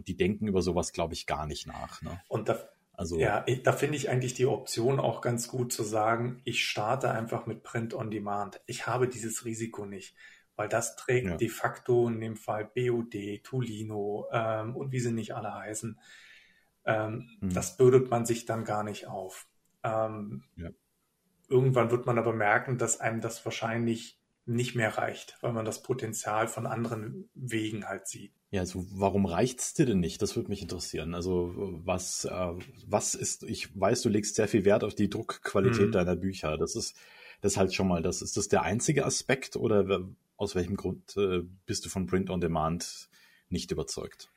Die 0.08 0.16
denken 0.16 0.48
über 0.48 0.62
sowas, 0.62 0.92
glaube 0.94 1.14
ich, 1.14 1.26
gar 1.26 1.46
nicht 1.46 1.68
nach. 1.68 2.02
Ne? 2.02 2.20
Und 2.28 2.50
da, 2.50 2.58
Also 2.94 3.18
ja, 3.18 3.44
ich, 3.48 3.64
da 3.64 3.72
finde 3.72 3.96
ich 3.98 4.10
eigentlich 4.10 4.34
die 4.34 4.46
Option 4.46 5.00
auch 5.00 5.22
ganz 5.22 5.48
gut 5.48 5.72
zu 5.74 5.84
sagen, 5.84 6.42
ich 6.44 6.64
starte 6.66 7.12
einfach 7.12 7.46
mit 7.46 7.64
Print 7.64 7.94
on 7.94 8.12
Demand. 8.12 8.62
Ich 8.66 8.88
habe 8.88 9.08
dieses 9.08 9.46
Risiko 9.46 9.86
nicht, 9.86 10.16
weil 10.56 10.68
das 10.70 10.96
trägt 10.98 11.28
Ja. 11.28 11.38
de 11.38 11.50
facto 11.50 12.08
in 12.08 12.20
dem 12.20 12.36
Fall 12.36 12.66
BOD, 12.66 13.42
Tolino 13.44 14.28
ähm, 14.32 14.76
und 14.76 14.92
wie 14.92 15.00
sie 15.00 15.12
nicht 15.12 15.34
alle 15.36 15.54
heißen. 15.54 15.98
Ähm, 16.86 17.30
Hm. 17.42 17.54
Das 17.54 17.78
bürdet 17.78 18.10
man 18.10 18.26
sich 18.26 18.46
dann 18.46 18.64
gar 18.66 18.84
nicht 18.84 19.08
auf. 19.08 19.48
Ähm, 19.84 20.44
Ja. 20.56 20.70
Irgendwann 21.48 21.90
wird 21.90 22.06
man 22.06 22.18
aber 22.20 22.34
merken, 22.34 22.78
dass 22.78 23.00
einem 23.00 23.22
das 23.22 23.44
wahrscheinlich 23.44 24.20
nicht 24.46 24.76
mehr 24.76 24.98
reicht, 24.98 25.38
weil 25.42 25.52
man 25.54 25.66
das 25.66 25.82
Potenzial 25.82 26.48
von 26.48 26.66
anderen 26.68 27.30
Wegen 27.34 27.88
halt 27.88 28.08
sieht. 28.08 28.34
Ja, 28.52 28.62
also 28.62 28.84
warum 28.92 29.26
reicht's 29.28 29.76
dir 29.76 29.86
denn 29.86 30.00
nicht? 30.00 30.22
Das 30.22 30.36
würde 30.36 30.50
mich 30.50 30.62
interessieren. 30.64 31.14
Also 31.14 31.54
was, 31.86 32.26
äh, 32.26 32.54
was 32.88 33.14
ist, 33.14 33.44
ich 33.44 33.80
weiß, 33.80 34.02
du 34.02 34.10
legst 34.10 34.36
sehr 34.36 34.48
viel 34.48 34.66
Wert 34.66 34.84
auf 34.84 34.96
die 34.96 35.10
Druckqualität 35.10 35.90
Mhm. 35.90 35.92
deiner 35.92 36.16
Bücher. 36.16 36.58
Das 36.58 36.76
ist, 36.76 36.98
das 37.42 37.54
ist 37.54 37.58
halt 37.58 37.74
schon 37.76 37.88
mal, 37.88 38.02
das 38.02 38.22
ist 38.24 38.38
das 38.38 38.48
der 38.48 38.64
einzige 38.64 39.06
Aspekt 39.06 39.56
oder 39.56 40.02
aus 40.38 40.56
welchem 40.56 40.78
Grund 40.78 41.16
äh, 41.18 41.42
bist 41.66 41.86
du 41.86 41.90
von 41.90 42.08
Print 42.08 42.30
on 42.32 42.42
Demand 42.42 43.10
nicht 43.50 43.72
überzeugt? 43.72 44.32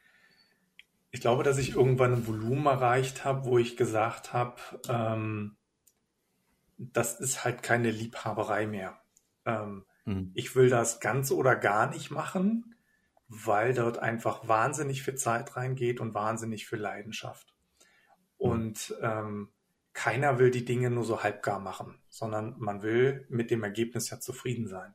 Ich 1.10 1.20
glaube, 1.20 1.42
dass 1.42 1.58
ich 1.58 1.74
irgendwann 1.74 2.12
ein 2.14 2.26
Volumen 2.26 2.66
erreicht 2.66 3.24
habe, 3.24 3.44
wo 3.46 3.58
ich 3.58 3.76
gesagt 3.76 4.32
habe, 4.32 4.56
ähm, 4.88 5.56
das 6.76 7.20
ist 7.20 7.44
halt 7.44 7.62
keine 7.62 7.90
Liebhaberei 7.90 8.66
mehr. 8.66 9.00
Ähm, 9.46 9.84
Mhm. 10.06 10.32
ich 10.34 10.54
will 10.56 10.68
das 10.68 11.00
ganz 11.00 11.30
oder 11.30 11.56
gar 11.56 11.90
nicht 11.90 12.10
machen, 12.10 12.74
weil 13.34 13.72
dort 13.72 13.98
einfach 13.98 14.46
wahnsinnig 14.46 15.02
viel 15.02 15.14
Zeit 15.14 15.56
reingeht 15.56 16.00
und 16.00 16.14
wahnsinnig 16.14 16.66
viel 16.66 16.78
Leidenschaft. 16.78 17.54
Und 18.38 18.94
ähm, 19.00 19.50
keiner 19.94 20.38
will 20.38 20.50
die 20.50 20.64
Dinge 20.64 20.90
nur 20.90 21.04
so 21.04 21.22
halbgar 21.22 21.60
machen, 21.60 21.98
sondern 22.08 22.56
man 22.58 22.82
will 22.82 23.26
mit 23.30 23.50
dem 23.50 23.62
Ergebnis 23.64 24.10
ja 24.10 24.20
zufrieden 24.20 24.66
sein. 24.68 24.94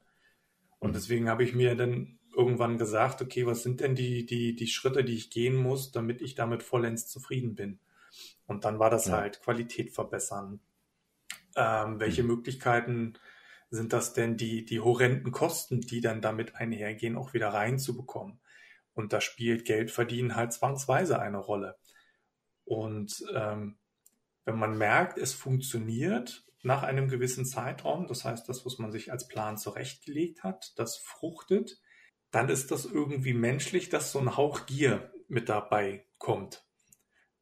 Und 0.79 0.95
Mhm. 0.95 0.97
deswegen 0.97 1.29
habe 1.29 1.43
ich 1.43 1.55
mir 1.55 1.75
dann 1.75 2.19
irgendwann 2.35 2.77
gesagt, 2.77 3.21
okay, 3.21 3.45
was 3.47 3.63
sind 3.63 3.81
denn 3.81 3.95
die, 3.95 4.25
die, 4.25 4.55
die 4.55 4.67
Schritte, 4.67 5.03
die 5.03 5.15
ich 5.15 5.31
gehen 5.31 5.55
muss, 5.55 5.91
damit 5.91 6.21
ich 6.21 6.35
damit 6.35 6.63
vollends 6.63 7.07
zufrieden 7.07 7.55
bin? 7.55 7.79
Und 8.47 8.65
dann 8.65 8.79
war 8.79 8.89
das 8.89 9.11
Ja. 9.11 9.13
halt 9.13 9.41
Qualität 9.41 9.93
verbessern. 9.93 10.61
Ähm, 11.55 11.99
welche 11.99 12.23
Mhm. 12.23 12.23
Möglichkeiten 12.23 13.13
sind 13.69 13.93
das 13.93 14.13
denn, 14.13 14.37
die, 14.37 14.65
die 14.65 14.79
horrenden 14.79 15.31
Kosten, 15.31 15.81
die 15.81 16.01
dann 16.01 16.21
damit 16.21 16.55
einhergehen, 16.55 17.17
auch 17.17 17.33
wieder 17.33 17.49
reinzubekommen? 17.49 18.39
Und 18.93 19.13
da 19.13 19.21
spielt 19.21 19.65
Geld 19.65 19.91
verdienen 19.91 20.35
halt 20.35 20.53
zwangsweise 20.53 21.19
eine 21.19 21.37
Rolle. 21.37 21.77
Und 22.63 23.23
ähm, 23.33 23.77
wenn 24.45 24.57
man 24.57 24.77
merkt, 24.77 25.17
es 25.17 25.33
funktioniert 25.33 26.45
nach 26.63 26.83
einem 26.83 27.07
gewissen 27.07 27.45
Zeitraum, 27.45 28.07
das 28.07 28.25
heißt, 28.25 28.49
das, 28.49 28.65
was 28.65 28.77
man 28.77 28.91
sich 28.91 29.11
als 29.11 29.27
Plan 29.27 29.57
zurechtgelegt 29.57 30.43
hat, 30.43 30.73
das 30.77 30.97
fruchtet, 30.97 31.79
dann 32.31 32.49
ist 32.49 32.71
das 32.71 32.85
irgendwie 32.85 33.33
menschlich, 33.33 33.89
dass 33.89 34.11
so 34.11 34.19
ein 34.19 34.35
Hauch 34.35 34.65
Gier 34.65 35.13
mit 35.27 35.49
dabei 35.49 36.05
kommt. 36.17 36.65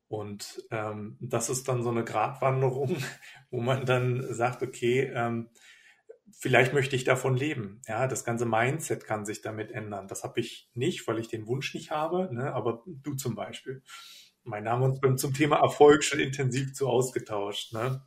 Und 0.08 0.64
ähm, 0.72 1.18
das 1.20 1.50
ist 1.50 1.68
dann 1.68 1.84
so 1.84 1.90
eine 1.90 2.04
Gratwanderung, 2.04 2.98
wo 3.50 3.62
man 3.62 3.86
dann 3.86 4.34
sagt, 4.34 4.62
okay, 4.62 5.12
ähm, 5.14 5.50
vielleicht 6.32 6.74
möchte 6.74 6.96
ich 6.96 7.04
davon 7.04 7.38
leben. 7.38 7.82
Ja, 7.88 8.08
das 8.08 8.24
ganze 8.24 8.46
Mindset 8.46 9.06
kann 9.06 9.26
sich 9.26 9.42
damit 9.42 9.72
ändern. 9.72 10.08
Das 10.08 10.24
habe 10.24 10.40
ich 10.40 10.70
nicht, 10.74 11.08
weil 11.08 11.20
ich 11.20 11.28
den 11.28 11.48
Wunsch 11.48 11.74
nicht 11.74 11.92
habe, 11.92 12.30
ne? 12.34 12.54
aber 12.54 12.84
du 12.86 13.16
zum 13.16 13.36
Beispiel. 13.36 13.82
Mein 14.44 14.64
Name 14.64 14.86
uns 14.86 15.00
beim- 15.00 15.18
zum 15.18 15.34
Thema 15.34 15.58
Erfolg 15.58 16.04
schon 16.04 16.20
intensiv 16.20 16.74
zu 16.74 16.88
ausgetauscht. 16.88 17.74
Ne? 17.74 18.04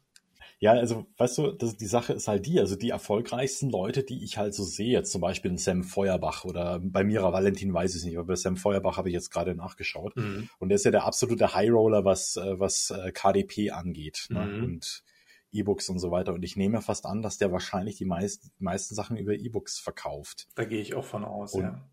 Ja, 0.61 0.73
also 0.73 1.07
weißt 1.17 1.39
du, 1.39 1.53
das, 1.53 1.77
die 1.77 1.87
Sache 1.87 2.13
ist 2.13 2.27
halt 2.27 2.47
die, 2.47 2.59
also 2.59 2.75
die 2.75 2.91
erfolgreichsten 2.91 3.71
Leute, 3.71 4.03
die 4.03 4.25
ich 4.25 4.39
halt 4.39 4.55
so 4.55 4.65
sehe, 4.65 4.91
jetzt 4.93 5.13
zum 5.13 5.21
Beispiel 5.21 5.53
ein 5.53 5.59
Sam 5.59 5.85
Feuerbach 5.85 6.45
oder 6.45 6.81
bei 6.83 7.05
Mira 7.05 7.33
Valentin 7.33 7.73
weiß 7.73 7.95
ich 7.95 8.05
nicht, 8.05 8.19
aber 8.19 8.27
bei 8.27 8.35
Sam 8.37 8.57
Feuerbach 8.57 8.97
habe 8.97 9.09
ich 9.09 9.15
jetzt 9.15 9.31
gerade 9.31 9.55
nachgeschaut. 9.55 10.17
Mhm. 10.17 10.49
Und 10.59 10.69
der 10.71 10.77
ist 10.77 10.85
ja 10.85 10.91
der 10.91 11.05
absolute 11.05 11.55
High 11.55 11.71
Roller, 11.71 12.05
was, 12.05 12.37
äh, 12.37 12.59
was 12.59 12.91
äh, 12.91 13.13
KDP 13.13 13.71
angeht 13.71 14.27
ne? 14.31 14.47
Mhm. 14.47 14.65
und 14.65 15.05
E-Books 15.53 15.89
und 15.89 15.99
so 15.99 16.11
weiter. 16.11 16.35
Und 16.35 16.43
ich 16.43 16.57
nehme 16.57 16.83
fast 16.83 17.07
an, 17.07 17.23
dass 17.23 17.39
der 17.39 17.53
wahrscheinlich 17.53 17.97
die 17.97 18.05
meist, 18.05 18.51
meisten 18.59 18.95
Sachen 18.95 19.17
über 19.17 19.35
E-Books 19.35 19.79
verkauft. 19.79 20.49
Da 20.55 20.65
gehe 20.65 20.81
ich 20.81 20.95
auch 20.95 21.05
von 21.05 21.25
aus, 21.25 21.55
Und- 21.55 21.63
ja. 21.63 21.91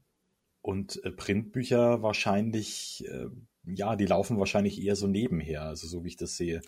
Und 0.62 1.04
äh, 1.04 1.12
Printbücher 1.12 2.02
wahrscheinlich 2.02 3.06
äh, 3.08 3.28
ja, 3.68 3.96
die 3.96 4.06
laufen 4.06 4.38
wahrscheinlich 4.38 4.82
eher 4.82 4.96
so 4.96 5.08
nebenher, 5.08 5.64
also 5.64 5.88
so 5.88 6.04
wie 6.04 6.10
ich 6.10 6.18
das 6.18 6.38
sehe. 6.38 6.62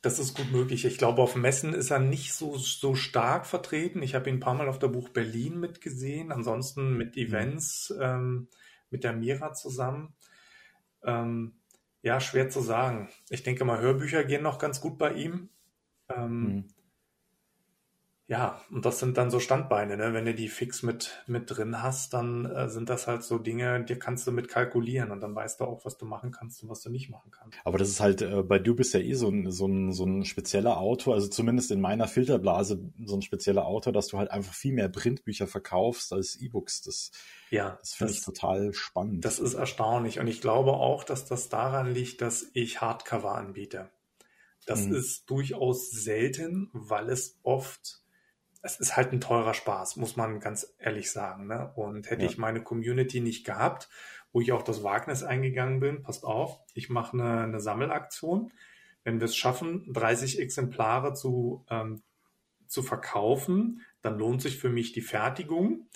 Das 0.00 0.18
ist 0.18 0.36
gut 0.36 0.52
möglich. 0.52 0.84
Ich 0.84 0.98
glaube, 0.98 1.22
auf 1.22 1.34
Messen 1.34 1.74
ist 1.74 1.90
er 1.90 1.98
nicht 1.98 2.32
so, 2.32 2.56
so 2.56 2.94
stark 2.94 3.46
vertreten. 3.46 4.02
Ich 4.02 4.14
habe 4.14 4.28
ihn 4.30 4.36
ein 4.36 4.40
paar 4.40 4.54
Mal 4.54 4.68
auf 4.68 4.78
der 4.78 4.88
Buch 4.88 5.08
Berlin 5.08 5.58
mitgesehen, 5.58 6.30
ansonsten 6.30 6.96
mit 6.96 7.16
mhm. 7.16 7.22
Events 7.22 7.92
ähm, 8.00 8.48
mit 8.90 9.02
der 9.02 9.12
Mira 9.12 9.52
zusammen. 9.52 10.14
Ähm, 11.02 11.54
ja, 12.02 12.20
schwer 12.20 12.48
zu 12.48 12.60
sagen. 12.60 13.08
Ich 13.28 13.42
denke 13.42 13.64
mal, 13.64 13.80
Hörbücher 13.80 14.22
gehen 14.24 14.42
noch 14.42 14.58
ganz 14.58 14.80
gut 14.80 14.98
bei 14.98 15.14
ihm. 15.14 15.48
Ähm, 16.08 16.42
mhm. 16.42 16.64
Ja, 18.30 18.60
und 18.70 18.84
das 18.84 18.98
sind 18.98 19.16
dann 19.16 19.30
so 19.30 19.40
Standbeine, 19.40 19.96
ne? 19.96 20.12
Wenn 20.12 20.26
du 20.26 20.34
die 20.34 20.48
fix 20.48 20.82
mit, 20.82 21.24
mit 21.26 21.44
drin 21.46 21.82
hast, 21.82 22.12
dann 22.12 22.44
äh, 22.44 22.68
sind 22.68 22.90
das 22.90 23.06
halt 23.06 23.22
so 23.22 23.38
Dinge, 23.38 23.82
die 23.84 23.94
kannst 23.94 24.26
du 24.26 24.32
mit 24.32 24.48
kalkulieren 24.48 25.12
und 25.12 25.20
dann 25.20 25.34
weißt 25.34 25.60
du 25.60 25.64
auch, 25.64 25.86
was 25.86 25.96
du 25.96 26.04
machen 26.04 26.30
kannst 26.30 26.62
und 26.62 26.68
was 26.68 26.82
du 26.82 26.90
nicht 26.90 27.08
machen 27.08 27.30
kannst. 27.30 27.56
Aber 27.64 27.78
das 27.78 27.88
ist 27.88 28.00
halt, 28.00 28.20
äh, 28.20 28.42
bei 28.42 28.58
du 28.58 28.74
bist 28.74 28.92
ja 28.92 29.00
eh 29.00 29.14
so 29.14 29.30
ein, 29.30 29.50
so, 29.50 29.66
ein, 29.66 29.94
so 29.94 30.04
ein 30.04 30.26
spezieller 30.26 30.76
Autor, 30.76 31.14
also 31.14 31.26
zumindest 31.28 31.70
in 31.70 31.80
meiner 31.80 32.06
Filterblase 32.06 32.78
so 33.02 33.16
ein 33.16 33.22
spezieller 33.22 33.64
Autor, 33.64 33.94
dass 33.94 34.08
du 34.08 34.18
halt 34.18 34.30
einfach 34.30 34.52
viel 34.52 34.74
mehr 34.74 34.90
Printbücher 34.90 35.46
verkaufst 35.46 36.12
als 36.12 36.36
E-Books. 36.36 36.82
Das, 36.82 37.12
ja, 37.48 37.78
das 37.80 37.94
finde 37.94 38.12
ich 38.12 38.22
total 38.22 38.74
spannend. 38.74 39.24
Das 39.24 39.38
ist 39.38 39.54
erstaunlich 39.54 40.20
und 40.20 40.26
ich 40.26 40.42
glaube 40.42 40.74
auch, 40.74 41.02
dass 41.02 41.24
das 41.24 41.48
daran 41.48 41.94
liegt, 41.94 42.20
dass 42.20 42.50
ich 42.52 42.82
Hardcover 42.82 43.36
anbiete. 43.36 43.88
Das 44.68 44.86
mhm. 44.86 44.94
ist 44.94 45.28
durchaus 45.30 45.90
selten, 45.90 46.68
weil 46.72 47.08
es 47.08 47.38
oft 47.42 48.02
es 48.60 48.80
ist 48.80 48.96
halt 48.96 49.12
ein 49.12 49.20
teurer 49.20 49.54
Spaß, 49.54 49.96
muss 49.96 50.16
man 50.16 50.40
ganz 50.40 50.74
ehrlich 50.78 51.10
sagen. 51.10 51.46
Ne? 51.46 51.72
Und 51.76 52.10
hätte 52.10 52.24
ja. 52.24 52.28
ich 52.28 52.38
meine 52.38 52.62
Community 52.62 53.20
nicht 53.20 53.44
gehabt, 53.46 53.88
wo 54.32 54.40
ich 54.40 54.52
auch 54.52 54.62
das 54.62 54.82
Wagnis 54.82 55.22
eingegangen 55.22 55.80
bin, 55.80 56.02
passt 56.02 56.24
auf, 56.24 56.60
ich 56.74 56.90
mache 56.90 57.14
eine, 57.14 57.42
eine 57.42 57.60
Sammelaktion. 57.60 58.52
Wenn 59.04 59.20
wir 59.20 59.26
es 59.26 59.36
schaffen, 59.36 59.90
30 59.92 60.40
Exemplare 60.40 61.14
zu, 61.14 61.64
ähm, 61.70 62.02
zu 62.66 62.82
verkaufen, 62.82 63.82
dann 64.02 64.18
lohnt 64.18 64.42
sich 64.42 64.58
für 64.58 64.68
mich 64.68 64.92
die 64.92 65.00
Fertigung. 65.00 65.88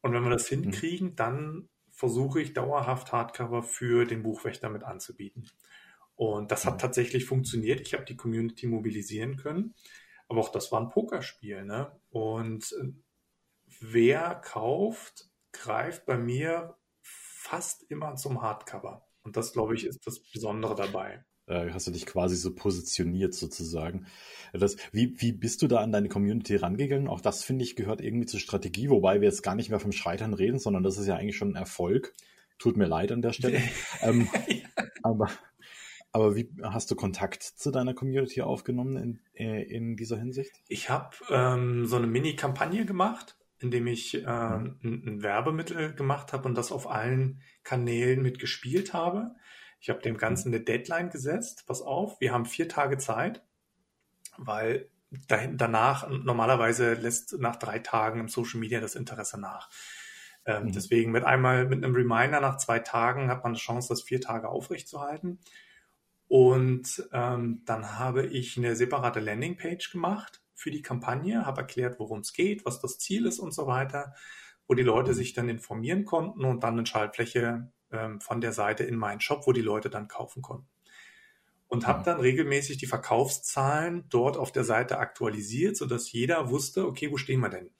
Und 0.00 0.12
wenn 0.12 0.22
wir 0.22 0.30
das 0.30 0.50
mhm. 0.50 0.62
hinkriegen, 0.62 1.16
dann 1.16 1.68
versuche 1.90 2.40
ich 2.40 2.54
dauerhaft 2.54 3.12
Hardcover 3.12 3.62
für 3.62 4.04
den 4.06 4.22
Buchwächter 4.22 4.70
mit 4.70 4.82
anzubieten. 4.82 5.50
Und 6.16 6.50
das 6.50 6.64
hat 6.64 6.80
tatsächlich 6.80 7.24
funktioniert. 7.24 7.80
Ich 7.80 7.94
habe 7.94 8.04
die 8.04 8.16
Community 8.16 8.66
mobilisieren 8.66 9.36
können. 9.36 9.74
Aber 10.28 10.40
auch 10.40 10.50
das 10.50 10.70
war 10.72 10.80
ein 10.80 10.88
Pokerspiel, 10.88 11.64
ne? 11.64 11.92
Und 12.10 12.72
äh, 12.80 12.92
wer 13.80 14.34
kauft, 14.36 15.28
greift 15.52 16.06
bei 16.06 16.16
mir 16.16 16.76
fast 17.02 17.82
immer 17.90 18.16
zum 18.16 18.42
Hardcover. 18.42 19.06
Und 19.22 19.36
das, 19.36 19.52
glaube 19.52 19.74
ich, 19.74 19.84
ist 19.84 20.06
das 20.06 20.20
Besondere 20.20 20.74
dabei. 20.74 21.24
Hast 21.46 21.86
du 21.86 21.90
dich 21.90 22.06
quasi 22.06 22.36
so 22.36 22.54
positioniert 22.54 23.34
sozusagen. 23.34 24.06
Das, 24.54 24.76
wie, 24.92 25.20
wie 25.20 25.32
bist 25.32 25.60
du 25.60 25.66
da 25.66 25.80
an 25.80 25.92
deine 25.92 26.08
Community 26.08 26.56
rangegangen? 26.56 27.06
Auch 27.06 27.20
das, 27.20 27.44
finde 27.44 27.64
ich, 27.64 27.76
gehört 27.76 28.00
irgendwie 28.00 28.24
zur 28.24 28.40
Strategie, 28.40 28.88
wobei 28.88 29.20
wir 29.20 29.28
jetzt 29.28 29.42
gar 29.42 29.54
nicht 29.54 29.68
mehr 29.68 29.80
vom 29.80 29.92
Scheitern 29.92 30.32
reden, 30.32 30.58
sondern 30.58 30.82
das 30.82 30.96
ist 30.96 31.06
ja 31.06 31.16
eigentlich 31.16 31.36
schon 31.36 31.52
ein 31.52 31.56
Erfolg. 31.56 32.14
Tut 32.58 32.78
mir 32.78 32.86
leid 32.86 33.12
an 33.12 33.20
der 33.20 33.32
Stelle. 33.32 33.60
ähm. 34.00 34.28
Aber 35.02 35.28
aber 36.14 36.36
wie 36.36 36.48
hast 36.62 36.92
du 36.92 36.94
Kontakt 36.94 37.42
zu 37.42 37.72
deiner 37.72 37.92
Community 37.92 38.40
aufgenommen 38.40 38.96
in, 38.96 39.20
äh, 39.34 39.62
in 39.64 39.96
dieser 39.96 40.16
Hinsicht? 40.16 40.52
Ich 40.68 40.88
habe 40.88 41.16
ähm, 41.28 41.86
so 41.86 41.96
eine 41.96 42.06
Mini-Kampagne 42.06 42.86
gemacht, 42.86 43.36
indem 43.58 43.88
ich 43.88 44.22
äh, 44.22 44.24
ein, 44.24 44.78
ein, 44.84 45.22
Werbemittel 45.24 45.92
gemacht 45.92 46.32
habe 46.32 46.48
und 46.48 46.54
das 46.54 46.70
auf 46.70 46.88
allen 46.88 47.42
Kanälen 47.64 48.22
mitgespielt 48.22 48.92
habe. 48.92 49.34
Ich 49.80 49.90
habe 49.90 50.02
dem 50.02 50.16
Ganzen 50.16 50.54
eine 50.54 50.62
Deadline 50.62 51.10
gesetzt. 51.10 51.64
Pass 51.66 51.82
auf, 51.82 52.20
wir 52.20 52.32
haben 52.32 52.46
vier 52.46 52.68
Tage 52.68 52.96
Zeit, 52.96 53.42
weil 54.38 54.88
dahin, 55.26 55.56
danach 55.56 56.08
normalerweise 56.08 56.94
lässt 56.94 57.40
nach 57.40 57.56
drei 57.56 57.80
Tagen 57.80 58.20
im 58.20 58.28
Social 58.28 58.60
Media 58.60 58.78
das 58.78 58.94
Interesse 58.94 59.40
nach. 59.40 59.68
Ähm, 60.46 60.66
mhm. 60.66 60.72
Deswegen 60.72 61.10
mit 61.10 61.24
einmal 61.24 61.66
mit 61.66 61.82
einem 61.82 61.96
Reminder 61.96 62.40
nach 62.40 62.58
zwei 62.58 62.78
Tagen 62.78 63.30
hat 63.30 63.42
man 63.42 63.50
eine 63.50 63.58
Chance, 63.58 63.88
das 63.88 64.02
vier 64.02 64.20
Tage 64.20 64.48
aufrechtzuerhalten. 64.48 65.40
Und 66.34 67.08
ähm, 67.12 67.62
dann 67.64 67.96
habe 67.96 68.26
ich 68.26 68.58
eine 68.58 68.74
separate 68.74 69.20
Landingpage 69.20 69.92
gemacht 69.92 70.42
für 70.52 70.72
die 70.72 70.82
Kampagne, 70.82 71.46
habe 71.46 71.60
erklärt, 71.60 72.00
worum 72.00 72.22
es 72.22 72.32
geht, 72.32 72.66
was 72.66 72.80
das 72.80 72.98
Ziel 72.98 73.26
ist 73.26 73.38
und 73.38 73.54
so 73.54 73.68
weiter, 73.68 74.16
wo 74.66 74.74
die 74.74 74.82
Leute 74.82 75.14
sich 75.14 75.32
dann 75.32 75.48
informieren 75.48 76.04
konnten 76.04 76.44
und 76.44 76.64
dann 76.64 76.74
eine 76.76 76.86
Schaltfläche 76.86 77.70
ähm, 77.92 78.20
von 78.20 78.40
der 78.40 78.52
Seite 78.52 78.82
in 78.82 78.96
meinen 78.96 79.20
Shop, 79.20 79.46
wo 79.46 79.52
die 79.52 79.60
Leute 79.60 79.90
dann 79.90 80.08
kaufen 80.08 80.42
konnten. 80.42 80.66
Und 81.68 81.86
habe 81.86 82.02
dann 82.02 82.18
regelmäßig 82.18 82.78
die 82.78 82.86
Verkaufszahlen 82.86 84.08
dort 84.08 84.36
auf 84.36 84.50
der 84.50 84.64
Seite 84.64 84.98
aktualisiert, 84.98 85.76
sodass 85.76 86.10
jeder 86.10 86.50
wusste, 86.50 86.88
okay, 86.88 87.12
wo 87.12 87.16
stehen 87.16 87.42
wir 87.42 87.48
denn? 87.48 87.70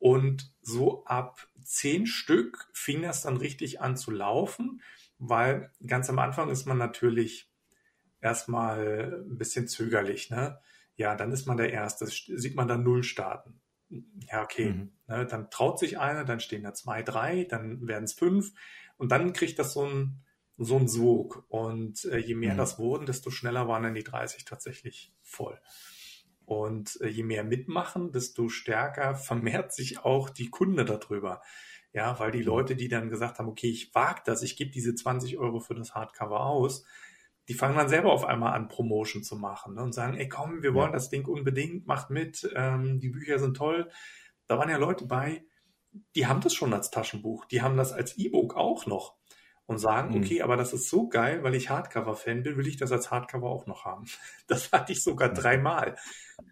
Und 0.00 0.52
so 0.60 1.04
ab 1.04 1.46
zehn 1.62 2.08
Stück 2.08 2.68
fing 2.72 3.02
das 3.02 3.22
dann 3.22 3.36
richtig 3.36 3.80
an 3.80 3.96
zu 3.96 4.10
laufen, 4.10 4.82
weil 5.18 5.70
ganz 5.86 6.10
am 6.10 6.18
Anfang 6.18 6.50
ist 6.50 6.66
man 6.66 6.76
natürlich 6.76 7.49
erstmal 8.20 9.24
ein 9.28 9.38
bisschen 9.38 9.68
zögerlich, 9.68 10.30
ne? 10.30 10.60
Ja, 10.96 11.14
dann 11.14 11.32
ist 11.32 11.46
man 11.46 11.56
der 11.56 11.72
Erste, 11.72 12.06
sieht 12.06 12.54
man 12.54 12.68
dann 12.68 12.82
Null 12.82 13.02
starten. 13.02 13.60
Ja, 14.30 14.42
okay. 14.42 14.70
Mhm. 14.70 14.92
Ne, 15.08 15.26
dann 15.26 15.50
traut 15.50 15.78
sich 15.78 15.98
einer, 15.98 16.24
dann 16.24 16.40
stehen 16.40 16.62
da 16.62 16.74
zwei, 16.74 17.02
drei, 17.02 17.44
dann 17.44 17.86
werden 17.86 18.04
es 18.04 18.12
fünf 18.12 18.52
und 18.96 19.10
dann 19.10 19.32
kriegt 19.32 19.58
das 19.58 19.72
so 19.72 19.84
ein, 19.86 20.22
so 20.58 20.76
ein 20.76 20.88
Sog. 20.88 21.44
Und 21.48 22.04
äh, 22.04 22.18
je 22.18 22.34
mehr 22.34 22.52
mhm. 22.52 22.58
das 22.58 22.78
wurden, 22.78 23.06
desto 23.06 23.30
schneller 23.30 23.66
waren 23.66 23.82
dann 23.82 23.94
die 23.94 24.04
30 24.04 24.44
tatsächlich 24.44 25.12
voll. 25.22 25.58
Und 26.44 27.00
äh, 27.00 27.08
je 27.08 27.22
mehr 27.22 27.44
mitmachen, 27.44 28.12
desto 28.12 28.48
stärker 28.48 29.14
vermehrt 29.16 29.72
sich 29.72 30.04
auch 30.04 30.30
die 30.30 30.50
Kunde 30.50 30.84
darüber. 30.84 31.42
Ja, 31.92 32.20
weil 32.20 32.30
die 32.30 32.40
mhm. 32.40 32.46
Leute, 32.46 32.76
die 32.76 32.88
dann 32.88 33.10
gesagt 33.10 33.38
haben, 33.38 33.48
okay, 33.48 33.70
ich 33.70 33.94
wage 33.94 34.22
das, 34.24 34.42
ich 34.42 34.56
gebe 34.56 34.70
diese 34.70 34.94
20 34.94 35.38
Euro 35.38 35.58
für 35.58 35.74
das 35.74 35.94
Hardcover 35.94 36.46
aus, 36.46 36.84
die 37.50 37.54
fangen 37.54 37.76
dann 37.76 37.88
selber 37.88 38.12
auf 38.12 38.24
einmal 38.24 38.54
an, 38.54 38.68
Promotion 38.68 39.24
zu 39.24 39.34
machen 39.34 39.74
ne, 39.74 39.82
und 39.82 39.92
sagen, 39.92 40.16
ey 40.16 40.28
komm, 40.28 40.62
wir 40.62 40.72
wollen 40.72 40.90
ja. 40.90 40.92
das 40.92 41.10
Ding 41.10 41.26
unbedingt, 41.26 41.84
macht 41.84 42.08
mit, 42.08 42.48
ähm, 42.54 43.00
die 43.00 43.08
Bücher 43.08 43.40
sind 43.40 43.56
toll. 43.56 43.90
Da 44.46 44.56
waren 44.56 44.70
ja 44.70 44.76
Leute 44.76 45.04
bei, 45.04 45.44
die 46.14 46.28
haben 46.28 46.40
das 46.42 46.54
schon 46.54 46.72
als 46.72 46.92
Taschenbuch, 46.92 47.46
die 47.46 47.60
haben 47.60 47.76
das 47.76 47.92
als 47.92 48.16
E-Book 48.16 48.54
auch 48.54 48.86
noch 48.86 49.16
und 49.66 49.78
sagen, 49.78 50.14
mhm. 50.14 50.22
okay, 50.22 50.42
aber 50.42 50.56
das 50.56 50.72
ist 50.72 50.88
so 50.88 51.08
geil, 51.08 51.42
weil 51.42 51.56
ich 51.56 51.70
Hardcover-Fan 51.70 52.44
bin, 52.44 52.56
will 52.56 52.68
ich 52.68 52.76
das 52.76 52.92
als 52.92 53.10
Hardcover 53.10 53.50
auch 53.50 53.66
noch 53.66 53.84
haben. 53.84 54.04
Das 54.46 54.70
hatte 54.70 54.92
ich 54.92 55.02
sogar 55.02 55.30
dreimal. 55.30 55.96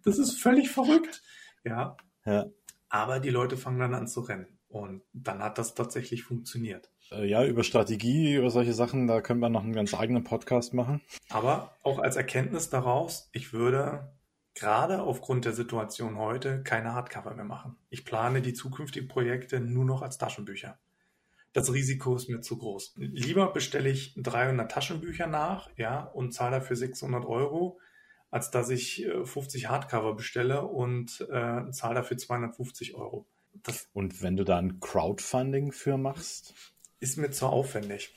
Das 0.02 0.18
ist 0.18 0.42
völlig 0.42 0.68
verrückt. 0.68 1.22
Ja. 1.62 1.96
ja. 2.24 2.46
Aber 2.88 3.20
die 3.20 3.30
Leute 3.30 3.56
fangen 3.56 3.78
dann 3.78 3.94
an 3.94 4.08
zu 4.08 4.22
rennen. 4.22 4.58
Und 4.66 5.02
dann 5.12 5.44
hat 5.44 5.58
das 5.58 5.74
tatsächlich 5.74 6.24
funktioniert. 6.24 6.90
Äh, 7.10 7.26
ja, 7.26 7.44
über 7.44 7.64
Strategie, 7.64 8.34
über 8.34 8.50
solche 8.50 8.72
Sachen, 8.72 9.06
da 9.06 9.20
können 9.20 9.40
wir 9.40 9.48
noch 9.48 9.62
einen 9.62 9.72
ganz 9.72 9.94
eigenen 9.94 10.24
Podcast 10.24 10.74
machen. 10.74 11.00
Aber 11.28 11.76
auch 11.82 11.98
als 11.98 12.16
Erkenntnis 12.16 12.70
daraus, 12.70 13.28
ich 13.32 13.52
würde 13.52 14.12
gerade 14.54 15.02
aufgrund 15.02 15.44
der 15.44 15.52
Situation 15.52 16.18
heute 16.18 16.62
keine 16.62 16.94
Hardcover 16.94 17.34
mehr 17.34 17.44
machen. 17.44 17.76
Ich 17.90 18.04
plane 18.04 18.42
die 18.42 18.54
zukünftigen 18.54 19.08
Projekte 19.08 19.60
nur 19.60 19.84
noch 19.84 20.02
als 20.02 20.18
Taschenbücher. 20.18 20.78
Das 21.52 21.72
Risiko 21.72 22.14
ist 22.14 22.28
mir 22.28 22.40
zu 22.40 22.58
groß. 22.58 22.94
Lieber 22.96 23.52
bestelle 23.52 23.88
ich 23.88 24.14
300 24.16 24.70
Taschenbücher 24.70 25.26
nach, 25.26 25.70
ja, 25.76 26.02
und 26.02 26.32
zahle 26.32 26.56
dafür 26.56 26.76
600 26.76 27.24
Euro, 27.24 27.78
als 28.30 28.50
dass 28.50 28.68
ich 28.68 29.06
50 29.24 29.64
äh, 29.64 29.66
Hardcover 29.68 30.14
bestelle 30.14 30.66
und 30.66 31.26
äh, 31.30 31.70
zahle 31.70 31.94
dafür 31.94 32.18
250 32.18 32.94
Euro. 32.94 33.26
Das 33.62 33.88
und 33.92 34.22
wenn 34.22 34.36
du 34.36 34.44
da 34.44 34.58
ein 34.58 34.80
Crowdfunding 34.80 35.72
für 35.72 35.96
machst? 35.96 36.54
Ist 37.00 37.18
mir 37.18 37.30
zu 37.30 37.46
aufwendig. 37.46 38.14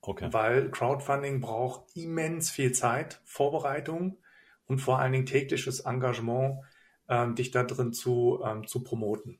Okay. 0.00 0.28
Weil 0.32 0.70
Crowdfunding 0.70 1.40
braucht 1.40 1.96
immens 1.96 2.50
viel 2.50 2.72
Zeit, 2.72 3.22
Vorbereitung 3.24 4.18
und 4.66 4.80
vor 4.80 4.98
allen 4.98 5.12
Dingen 5.12 5.26
tägliches 5.26 5.80
Engagement, 5.80 6.60
ähm, 7.08 7.34
dich 7.34 7.50
da 7.50 7.62
drin 7.64 7.92
zu, 7.92 8.42
ähm, 8.44 8.66
zu 8.66 8.82
promoten. 8.82 9.38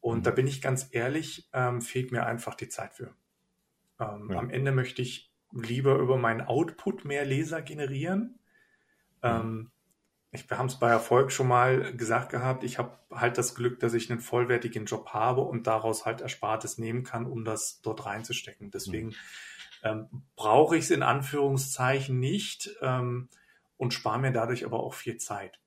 Und 0.00 0.18
mhm. 0.18 0.22
da 0.22 0.30
bin 0.30 0.46
ich 0.46 0.62
ganz 0.62 0.88
ehrlich, 0.92 1.48
ähm, 1.52 1.82
fehlt 1.82 2.10
mir 2.10 2.26
einfach 2.26 2.54
die 2.54 2.68
Zeit 2.68 2.94
für. 2.94 3.14
Ähm, 4.00 4.30
ja. 4.30 4.38
Am 4.38 4.50
Ende 4.50 4.72
möchte 4.72 5.02
ich 5.02 5.32
lieber 5.52 5.96
über 5.96 6.16
meinen 6.16 6.40
Output 6.40 7.04
mehr 7.04 7.24
Leser 7.24 7.62
generieren. 7.62 8.38
Mhm. 9.22 9.30
Ähm, 9.30 9.71
ich, 10.32 10.48
wir 10.48 10.58
haben 10.58 10.66
es 10.66 10.78
bei 10.78 10.88
Erfolg 10.88 11.30
schon 11.30 11.46
mal 11.46 11.94
gesagt 11.94 12.30
gehabt, 12.30 12.64
ich 12.64 12.78
habe 12.78 12.98
halt 13.10 13.36
das 13.36 13.54
Glück, 13.54 13.80
dass 13.80 13.92
ich 13.92 14.10
einen 14.10 14.20
vollwertigen 14.20 14.86
Job 14.86 15.10
habe 15.10 15.42
und 15.42 15.66
daraus 15.66 16.06
halt 16.06 16.22
Erspartes 16.22 16.78
nehmen 16.78 17.04
kann, 17.04 17.26
um 17.26 17.44
das 17.44 17.82
dort 17.82 18.06
reinzustecken. 18.06 18.70
Deswegen 18.70 19.08
mhm. 19.08 19.14
ähm, 19.84 20.22
brauche 20.34 20.76
ich 20.76 20.84
es 20.84 20.90
in 20.90 21.02
Anführungszeichen 21.02 22.18
nicht 22.18 22.70
ähm, 22.80 23.28
und 23.76 23.92
spare 23.92 24.18
mir 24.18 24.32
dadurch 24.32 24.64
aber 24.64 24.80
auch 24.80 24.94
viel 24.94 25.18
Zeit. 25.18 25.60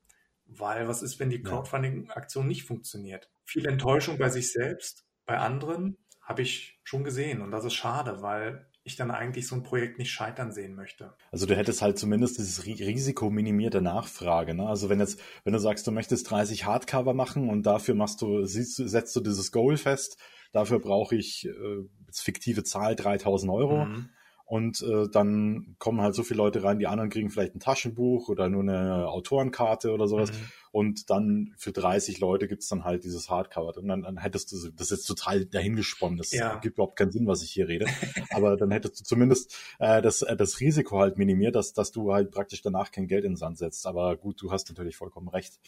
Weil 0.48 0.88
was 0.88 1.04
ist, 1.04 1.20
wenn 1.20 1.30
die 1.30 1.42
Crowdfunding-Aktion 1.42 2.48
nicht 2.48 2.64
funktioniert? 2.64 3.30
Viel 3.46 3.68
Enttäuschung 3.68 4.18
bei 4.18 4.30
sich 4.30 4.52
selbst, 4.52 5.06
bei 5.26 5.38
anderen 5.38 5.98
habe 6.22 6.42
ich 6.42 6.80
schon 6.84 7.04
gesehen 7.04 7.42
und 7.42 7.52
das 7.52 7.66
ist 7.66 7.76
schade, 7.76 8.24
weil 8.24 8.68
ich 8.86 8.96
dann 8.96 9.10
eigentlich 9.10 9.48
so 9.48 9.56
ein 9.56 9.64
Projekt 9.64 9.98
nicht 9.98 10.12
scheitern 10.12 10.52
sehen 10.52 10.76
möchte. 10.76 11.16
Also 11.32 11.48
du 11.48 11.56
hättest 11.56 11.82
halt 11.82 11.98
zumindest 11.98 12.38
dieses 12.38 12.68
Risiko 12.68 13.32
minimierte 13.32 13.82
Nachfrage. 13.82 14.54
Ne? 14.54 14.68
Also 14.68 14.90
wenn 14.90 15.00
jetzt, 15.00 15.20
wenn 15.44 15.54
du 15.54 15.60
sagst, 15.60 15.88
du 15.88 15.92
möchtest 15.92 16.30
30 16.30 16.66
Hardcover 16.66 17.16
machen 17.16 17.50
und 17.50 17.64
dafür 17.64 17.96
machst 17.96 18.22
du, 18.22 18.46
siehst, 18.46 18.76
setzt 18.76 19.16
du 19.16 19.22
dieses 19.22 19.52
Goal 19.52 19.78
fest, 19.78 20.20
dafür 20.52 20.80
brauche 20.80 21.16
ich 21.16 21.48
äh, 21.48 21.84
fiktive 22.14 22.64
Zahl 22.64 22.96
3000 22.96 23.52
Euro. 23.52 23.86
Mhm. 23.86 24.10
Und 24.46 24.84
äh, 24.84 25.10
dann 25.10 25.76
kommen 25.80 26.02
halt 26.02 26.14
so 26.14 26.22
viele 26.22 26.38
Leute 26.38 26.64
rein, 26.64 26.78
die 26.78 26.86
anderen 26.86 27.10
kriegen 27.10 27.32
vielleicht 27.32 27.56
ein 27.56 27.60
Taschenbuch 27.60 28.30
oder 28.30 28.48
nur 28.48 28.62
eine 28.62 29.08
Autorenkarte 29.08 29.92
oder 29.92 30.08
sowas. 30.08 30.32
Mhm. 30.32 30.52
Und 30.72 31.10
dann 31.10 31.56
für 31.58 31.72
30 31.72 32.20
Leute 32.20 32.48
gibt's 32.48 32.68
dann 32.68 32.84
halt 32.84 33.06
dieses 33.06 33.30
Hardcover. 33.32 33.76
Und 33.76 33.88
dann, 33.88 34.04
dann 34.04 34.18
hättest 34.18 34.52
du, 34.52 34.70
das 34.70 34.92
ist 34.92 35.00
jetzt 35.00 35.06
total 35.08 35.46
dahingesponnen. 35.46 36.18
Das 36.18 36.32
ja. 36.32 36.60
gibt 36.60 36.76
überhaupt 36.76 36.96
keinen 36.96 37.12
Sinn, 37.12 37.26
was 37.26 37.42
ich 37.42 37.52
hier 37.52 37.68
rede. 37.68 37.88
Aber 38.30 38.56
dann 38.56 38.70
hättest 38.70 39.00
du 39.00 39.04
zumindest 39.04 39.58
äh, 39.80 40.04
das, 40.04 40.22
äh, 40.22 40.38
das 40.38 40.60
Risiko 40.60 41.00
halt 41.00 41.18
minimiert, 41.18 41.56
dass, 41.56 41.74
dass 41.74 41.92
du 41.92 42.14
halt 42.14 42.30
praktisch 42.30 42.62
danach 42.62 42.92
kein 42.92 43.08
Geld 43.08 43.26
in 43.26 43.32
den 43.32 43.38
Sand 43.38 43.58
setzt. 43.58 43.88
Aber 43.88 44.16
gut, 44.16 44.40
du 44.40 44.52
hast 44.52 44.70
natürlich 44.70 44.96
vollkommen 44.96 45.28
recht. 45.28 45.60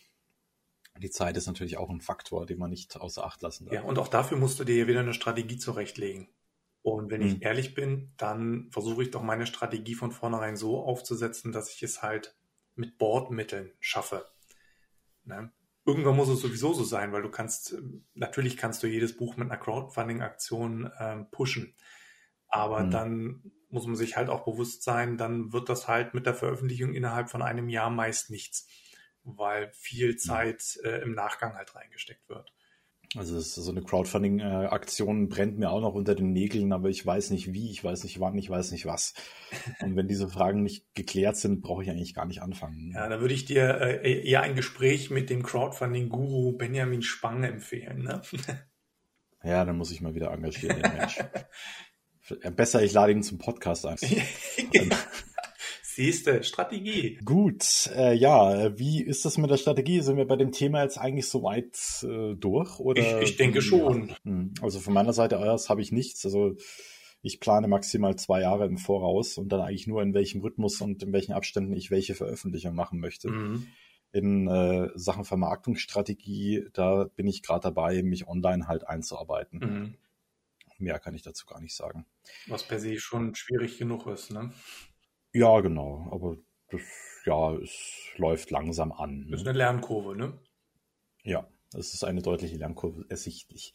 Die 1.01 1.09
Zeit 1.09 1.35
ist 1.37 1.47
natürlich 1.47 1.77
auch 1.77 1.89
ein 1.89 2.01
Faktor, 2.01 2.45
den 2.45 2.59
man 2.59 2.69
nicht 2.69 2.99
außer 2.99 3.25
Acht 3.25 3.41
lassen 3.41 3.65
darf. 3.65 3.73
Ja, 3.73 3.81
und 3.83 3.97
auch 3.97 4.07
dafür 4.07 4.37
musst 4.37 4.59
du 4.59 4.63
dir 4.63 4.87
wieder 4.87 4.99
eine 4.99 5.13
Strategie 5.13 5.57
zurechtlegen. 5.57 6.27
Und 6.87 7.09
wenn 7.09 7.19
mhm. 7.19 7.27
ich 7.27 7.41
ehrlich 7.41 7.75
bin, 7.75 8.13
dann 8.15 8.69
versuche 8.71 9.03
ich 9.03 9.11
doch 9.11 9.21
meine 9.21 9.45
Strategie 9.45 9.93
von 9.93 10.13
vornherein 10.13 10.55
so 10.55 10.81
aufzusetzen, 10.81 11.51
dass 11.51 11.69
ich 11.69 11.83
es 11.83 12.01
halt 12.01 12.37
mit 12.75 12.97
Bordmitteln 12.97 13.73
schaffe. 13.81 14.25
Ne? 15.25 15.51
Irgendwann 15.85 16.15
muss 16.15 16.29
es 16.29 16.39
sowieso 16.39 16.71
so 16.71 16.85
sein, 16.85 17.11
weil 17.11 17.23
du 17.23 17.29
kannst, 17.29 17.75
natürlich 18.13 18.55
kannst 18.55 18.83
du 18.83 18.87
jedes 18.87 19.17
Buch 19.17 19.35
mit 19.35 19.51
einer 19.51 19.59
Crowdfunding-Aktion 19.59 20.89
ähm, 20.97 21.29
pushen. 21.29 21.75
Aber 22.47 22.83
mhm. 22.83 22.91
dann 22.91 23.51
muss 23.67 23.85
man 23.85 23.97
sich 23.97 24.15
halt 24.15 24.29
auch 24.29 24.45
bewusst 24.45 24.83
sein, 24.83 25.17
dann 25.17 25.51
wird 25.51 25.67
das 25.67 25.89
halt 25.89 26.13
mit 26.13 26.25
der 26.25 26.35
Veröffentlichung 26.35 26.93
innerhalb 26.93 27.29
von 27.29 27.41
einem 27.41 27.67
Jahr 27.67 27.89
meist 27.89 28.29
nichts, 28.29 28.65
weil 29.25 29.73
viel 29.73 30.15
Zeit 30.15 30.79
äh, 30.85 31.01
im 31.01 31.11
Nachgang 31.15 31.55
halt 31.55 31.75
reingesteckt 31.75 32.29
wird. 32.29 32.53
Also 33.15 33.39
so 33.39 33.71
eine 33.71 33.81
Crowdfunding-Aktion 33.81 35.29
brennt 35.29 35.57
mir 35.57 35.69
auch 35.69 35.79
noch 35.79 35.93
unter 35.93 36.13
den 36.13 36.33
Nägeln, 36.33 36.73
aber 36.73 36.89
ich 36.89 37.05
weiß 37.05 37.29
nicht 37.29 37.53
wie, 37.53 37.71
ich 37.71 37.81
weiß 37.81 38.03
nicht 38.03 38.19
wann, 38.19 38.37
ich 38.37 38.49
weiß 38.49 38.71
nicht 38.71 38.85
was. 38.85 39.13
Und 39.81 39.95
wenn 39.95 40.09
diese 40.09 40.27
Fragen 40.27 40.61
nicht 40.63 40.93
geklärt 40.93 41.37
sind, 41.37 41.61
brauche 41.61 41.83
ich 41.83 41.89
eigentlich 41.89 42.13
gar 42.13 42.25
nicht 42.25 42.41
anfangen. 42.41 42.91
Ja, 42.93 43.07
da 43.07 43.21
würde 43.21 43.33
ich 43.33 43.45
dir 43.45 43.79
äh, 43.79 44.27
eher 44.27 44.41
ein 44.41 44.55
Gespräch 44.55 45.09
mit 45.09 45.29
dem 45.29 45.41
Crowdfunding-Guru 45.41 46.57
Benjamin 46.57 47.01
Spange 47.01 47.47
empfehlen. 47.47 48.03
Ne? 48.03 48.21
Ja, 49.43 49.63
dann 49.63 49.77
muss 49.77 49.91
ich 49.91 50.01
mal 50.01 50.15
wieder 50.15 50.31
engagieren, 50.31 50.81
den 50.81 50.97
Mensch. 50.97 51.23
Besser, 52.55 52.81
ich 52.81 52.91
lade 52.91 53.13
ihn 53.13 53.21
zum 53.23 53.37
Podcast 53.37 53.85
ein. 53.85 53.97
Siehste, 55.97 56.43
Strategie. 56.43 57.17
Gut, 57.25 57.89
äh, 57.95 58.13
ja, 58.13 58.77
wie 58.77 59.01
ist 59.01 59.25
das 59.25 59.39
mit 59.39 59.49
der 59.49 59.57
Strategie? 59.57 60.01
Sind 60.01 60.15
wir 60.15 60.27
bei 60.27 60.35
dem 60.35 60.51
Thema 60.51 60.83
jetzt 60.83 60.99
eigentlich 60.99 61.27
soweit 61.27 61.75
äh, 62.03 62.35
durch? 62.35 62.79
Oder? 62.79 63.19
Ich, 63.23 63.31
ich 63.31 63.37
denke 63.37 63.63
schon. 63.63 64.15
Hm, 64.23 64.53
also 64.61 64.79
von 64.79 64.93
meiner 64.93 65.13
Seite 65.13 65.39
aus 65.39 65.71
habe 65.71 65.81
ich 65.81 65.91
nichts. 65.91 66.23
Also 66.23 66.55
ich 67.23 67.39
plane 67.39 67.67
maximal 67.67 68.15
zwei 68.15 68.41
Jahre 68.41 68.67
im 68.67 68.77
Voraus 68.77 69.39
und 69.39 69.49
dann 69.49 69.61
eigentlich 69.61 69.87
nur 69.87 70.03
in 70.03 70.13
welchem 70.13 70.41
Rhythmus 70.41 70.79
und 70.81 71.01
in 71.01 71.13
welchen 71.13 71.33
Abständen 71.33 71.73
ich 71.73 71.89
welche 71.89 72.13
Veröffentlichung 72.13 72.75
machen 72.75 72.99
möchte. 72.99 73.31
Mhm. 73.31 73.65
In 74.11 74.47
äh, 74.47 74.89
Sachen 74.93 75.25
Vermarktungsstrategie, 75.25 76.67
da 76.73 77.05
bin 77.15 77.25
ich 77.25 77.41
gerade 77.41 77.61
dabei, 77.61 78.03
mich 78.03 78.27
online 78.27 78.67
halt 78.67 78.87
einzuarbeiten. 78.87 79.59
Mhm. 79.59 79.95
Mehr 80.77 80.99
kann 80.99 81.15
ich 81.15 81.23
dazu 81.23 81.47
gar 81.47 81.59
nicht 81.59 81.75
sagen. 81.75 82.05
Was 82.45 82.67
per 82.67 82.79
se 82.79 82.99
schon 82.99 83.33
schwierig 83.33 83.79
genug 83.79 84.05
ist, 84.05 84.29
ne? 84.29 84.53
Ja, 85.37 85.59
genau. 85.59 86.07
Aber 86.11 86.35
das, 86.71 86.81
ja, 87.25 87.53
es 87.53 88.09
läuft 88.15 88.49
langsam 88.49 88.91
an. 88.91 89.19
Ne? 89.19 89.31
Das 89.31 89.41
ist 89.41 89.47
eine 89.47 89.57
Lernkurve, 89.57 90.15
ne? 90.17 90.39
Ja, 91.23 91.47
es 91.73 91.93
ist 91.93 92.03
eine 92.03 92.23
deutliche 92.23 92.57
Lernkurve 92.57 93.05
ersichtlich. 93.09 93.73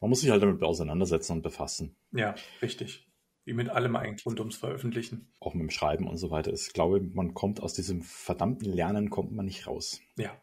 Man 0.00 0.10
muss 0.10 0.22
sich 0.22 0.30
halt 0.30 0.42
damit 0.42 0.62
auseinandersetzen 0.62 1.32
und 1.32 1.42
befassen. 1.42 1.96
Ja, 2.10 2.34
richtig. 2.62 3.08
Wie 3.44 3.52
mit 3.52 3.68
allem 3.68 3.94
eigentlich 3.94 4.26
rund 4.26 4.40
ums 4.40 4.56
Veröffentlichen. 4.56 5.32
Auch 5.38 5.54
mit 5.54 5.62
dem 5.62 5.70
Schreiben 5.70 6.08
und 6.08 6.16
so 6.18 6.30
weiter. 6.32 6.52
Ich 6.52 6.72
glaube, 6.72 7.00
man 7.00 7.32
kommt 7.32 7.62
aus 7.62 7.74
diesem 7.74 8.02
verdammten 8.02 8.70
Lernen 8.70 9.08
kommt 9.08 9.30
man 9.30 9.46
nicht 9.46 9.68
raus. 9.68 10.00
Ja. 10.16 10.36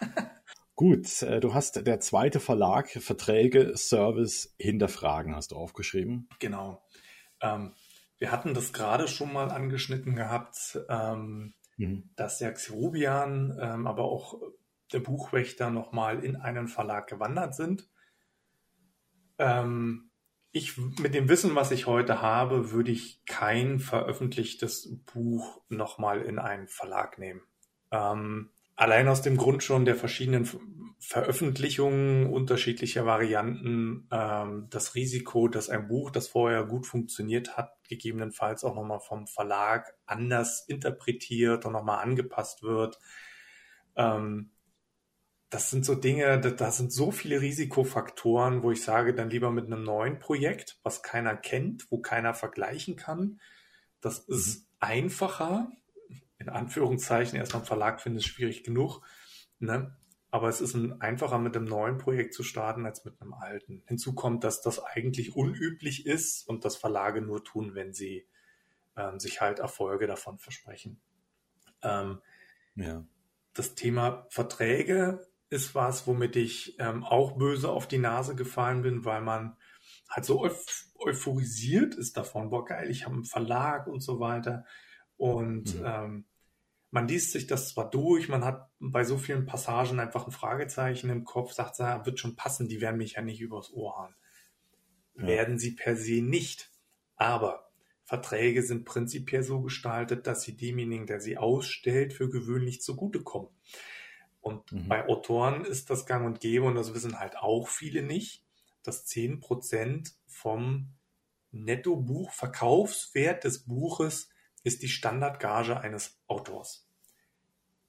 Gut, 0.74 1.22
äh, 1.22 1.38
du 1.38 1.54
hast 1.54 1.86
der 1.86 2.00
zweite 2.00 2.40
Verlag, 2.40 2.90
Verträge, 2.90 3.76
Service, 3.76 4.52
Hinterfragen 4.58 5.36
hast 5.36 5.52
du 5.52 5.56
aufgeschrieben. 5.56 6.28
Genau. 6.40 6.82
Ähm, 7.40 7.74
wir 8.22 8.30
hatten 8.30 8.54
das 8.54 8.72
gerade 8.72 9.08
schon 9.08 9.32
mal 9.32 9.50
angeschnitten 9.50 10.14
gehabt, 10.14 10.78
ähm, 10.88 11.54
mhm. 11.76 12.08
dass 12.14 12.38
der 12.38 12.52
Xerubian, 12.52 13.58
ähm, 13.60 13.88
aber 13.88 14.04
auch 14.04 14.40
der 14.92 15.00
Buchwächter 15.00 15.70
nochmal 15.70 16.24
in 16.24 16.36
einen 16.36 16.68
Verlag 16.68 17.08
gewandert 17.08 17.56
sind. 17.56 17.90
Ähm, 19.38 20.12
ich, 20.52 20.78
mit 20.78 21.14
dem 21.14 21.28
Wissen, 21.28 21.56
was 21.56 21.72
ich 21.72 21.88
heute 21.88 22.22
habe, 22.22 22.70
würde 22.70 22.92
ich 22.92 23.24
kein 23.26 23.80
veröffentlichtes 23.80 25.00
Buch 25.12 25.60
nochmal 25.68 26.22
in 26.22 26.38
einen 26.38 26.68
Verlag 26.68 27.18
nehmen. 27.18 27.40
Ähm, 27.90 28.50
allein 28.82 29.06
aus 29.06 29.22
dem 29.22 29.36
Grund 29.36 29.62
schon 29.62 29.84
der 29.84 29.94
verschiedenen 29.94 30.48
Veröffentlichungen 30.98 32.26
unterschiedlicher 32.26 33.06
Varianten 33.06 34.08
ähm, 34.10 34.66
das 34.70 34.96
Risiko, 34.96 35.46
dass 35.46 35.70
ein 35.70 35.86
Buch, 35.86 36.10
das 36.10 36.26
vorher 36.26 36.64
gut 36.64 36.88
funktioniert 36.88 37.56
hat, 37.56 37.76
gegebenenfalls 37.88 38.64
auch 38.64 38.74
nochmal 38.74 38.98
vom 38.98 39.28
Verlag 39.28 39.94
anders 40.04 40.64
interpretiert 40.66 41.64
und 41.64 41.74
nochmal 41.74 42.02
angepasst 42.02 42.64
wird. 42.64 42.98
Ähm, 43.94 44.50
das 45.48 45.70
sind 45.70 45.84
so 45.84 45.94
Dinge, 45.94 46.40
da, 46.40 46.50
da 46.50 46.72
sind 46.72 46.92
so 46.92 47.12
viele 47.12 47.40
Risikofaktoren, 47.40 48.64
wo 48.64 48.72
ich 48.72 48.82
sage, 48.82 49.14
dann 49.14 49.30
lieber 49.30 49.52
mit 49.52 49.66
einem 49.66 49.84
neuen 49.84 50.18
Projekt, 50.18 50.80
was 50.82 51.04
keiner 51.04 51.36
kennt, 51.36 51.88
wo 51.92 51.98
keiner 51.98 52.34
vergleichen 52.34 52.96
kann. 52.96 53.40
Das 54.00 54.18
ist 54.18 54.58
mhm. 54.58 54.66
einfacher, 54.80 55.70
in 56.42 56.48
Anführungszeichen, 56.48 57.38
erstmal 57.38 57.64
Verlag 57.64 58.00
finde 58.00 58.18
ich 58.18 58.26
schwierig 58.26 58.64
genug. 58.64 59.00
Ne? 59.60 59.96
Aber 60.30 60.48
es 60.48 60.60
ist 60.60 60.74
ein, 60.74 61.00
einfacher, 61.00 61.38
mit 61.38 61.56
einem 61.56 61.66
neuen 61.66 61.98
Projekt 61.98 62.34
zu 62.34 62.42
starten, 62.42 62.84
als 62.84 63.04
mit 63.04 63.20
einem 63.20 63.32
alten. 63.32 63.82
Hinzu 63.86 64.14
kommt, 64.14 64.44
dass 64.44 64.60
das 64.60 64.82
eigentlich 64.82 65.36
unüblich 65.36 66.06
ist 66.06 66.48
und 66.48 66.64
das 66.64 66.76
Verlage 66.76 67.22
nur 67.22 67.44
tun, 67.44 67.74
wenn 67.74 67.92
sie 67.92 68.26
ähm, 68.96 69.20
sich 69.20 69.40
halt 69.40 69.60
Erfolge 69.60 70.06
davon 70.06 70.38
versprechen. 70.38 71.00
Ähm, 71.82 72.20
ja. 72.74 73.04
Das 73.54 73.74
Thema 73.74 74.26
Verträge 74.30 75.26
ist 75.48 75.74
was, 75.74 76.06
womit 76.06 76.34
ich 76.34 76.76
ähm, 76.80 77.04
auch 77.04 77.36
böse 77.36 77.68
auf 77.68 77.86
die 77.86 77.98
Nase 77.98 78.34
gefallen 78.34 78.82
bin, 78.82 79.04
weil 79.04 79.20
man 79.20 79.56
halt 80.08 80.24
so 80.24 80.40
euph 80.40 80.88
euphorisiert 80.98 81.96
ist 81.96 82.16
davon, 82.16 82.50
boah 82.50 82.64
geil, 82.64 82.88
ich 82.88 83.04
habe 83.04 83.16
einen 83.16 83.24
Verlag 83.24 83.88
und 83.88 84.00
so 84.00 84.20
weiter. 84.20 84.64
Und 85.16 85.78
mhm. 85.78 85.84
ähm, 85.84 86.24
man 86.92 87.08
liest 87.08 87.32
sich 87.32 87.46
das 87.46 87.70
zwar 87.70 87.88
durch, 87.90 88.28
man 88.28 88.44
hat 88.44 88.70
bei 88.78 89.02
so 89.02 89.16
vielen 89.16 89.46
Passagen 89.46 89.98
einfach 89.98 90.26
ein 90.26 90.32
Fragezeichen 90.32 91.08
im 91.08 91.24
Kopf, 91.24 91.52
sagt, 91.52 91.78
ja, 91.78 92.04
wird 92.04 92.20
schon 92.20 92.36
passen, 92.36 92.68
die 92.68 92.82
werden 92.82 92.98
mich 92.98 93.14
ja 93.14 93.22
nicht 93.22 93.40
übers 93.40 93.72
Ohr 93.72 93.96
hauen. 93.96 94.14
Ja. 95.16 95.26
Werden 95.26 95.58
sie 95.58 95.72
per 95.72 95.96
se 95.96 96.20
nicht. 96.20 96.70
Aber 97.16 97.70
Verträge 98.04 98.62
sind 98.62 98.84
prinzipiell 98.84 99.42
so 99.42 99.62
gestaltet, 99.62 100.26
dass 100.26 100.42
sie 100.42 100.54
demjenigen, 100.54 101.06
der 101.06 101.20
sie 101.20 101.38
ausstellt, 101.38 102.12
für 102.12 102.28
gewöhnlich 102.28 102.82
zugutekommen. 102.82 103.48
Und 104.42 104.70
mhm. 104.70 104.88
bei 104.88 105.08
Autoren 105.08 105.64
ist 105.64 105.88
das 105.88 106.04
gang 106.04 106.26
und 106.26 106.40
gäbe, 106.40 106.66
und 106.66 106.74
das 106.74 106.92
wissen 106.92 107.18
halt 107.18 107.38
auch 107.38 107.68
viele 107.68 108.02
nicht, 108.02 108.44
dass 108.82 109.06
10% 109.06 110.12
vom 110.26 110.92
Nettobuchverkaufswert 111.52 113.44
des 113.44 113.64
Buches 113.64 114.28
ist 114.62 114.82
die 114.82 114.88
Standardgage 114.88 115.78
eines 115.80 116.20
Autors. 116.26 116.88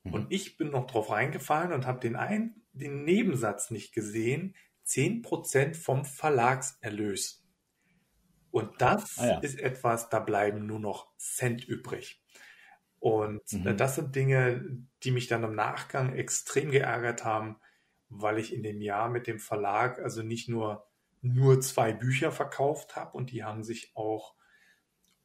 Mhm. 0.03 0.13
Und 0.13 0.31
ich 0.31 0.57
bin 0.57 0.69
noch 0.69 0.87
drauf 0.87 1.09
reingefallen 1.09 1.73
und 1.73 1.85
habe 1.85 1.99
den 1.99 2.15
einen, 2.15 2.63
den 2.73 3.03
Nebensatz 3.03 3.71
nicht 3.71 3.93
gesehen, 3.93 4.55
10% 4.87 5.75
vom 5.75 6.05
Verlagserlös. 6.05 7.45
Und 8.51 8.81
das 8.81 9.17
ah, 9.17 9.27
ja. 9.27 9.39
ist 9.39 9.59
etwas, 9.59 10.09
da 10.09 10.19
bleiben 10.19 10.65
nur 10.65 10.79
noch 10.79 11.07
Cent 11.17 11.65
übrig. 11.65 12.21
Und 12.99 13.41
mhm. 13.51 13.75
das 13.77 13.95
sind 13.95 14.15
Dinge, 14.15 14.85
die 15.03 15.11
mich 15.11 15.27
dann 15.27 15.43
im 15.43 15.55
Nachgang 15.55 16.13
extrem 16.13 16.71
geärgert 16.71 17.25
haben, 17.25 17.57
weil 18.09 18.37
ich 18.37 18.53
in 18.53 18.63
dem 18.63 18.81
Jahr 18.81 19.09
mit 19.09 19.27
dem 19.27 19.39
Verlag 19.39 19.99
also 19.99 20.21
nicht 20.21 20.49
nur 20.49 20.85
nur 21.23 21.61
zwei 21.61 21.93
Bücher 21.93 22.31
verkauft 22.31 22.95
habe 22.95 23.17
und 23.17 23.31
die 23.31 23.43
haben 23.43 23.63
sich 23.63 23.95
auch 23.95 24.35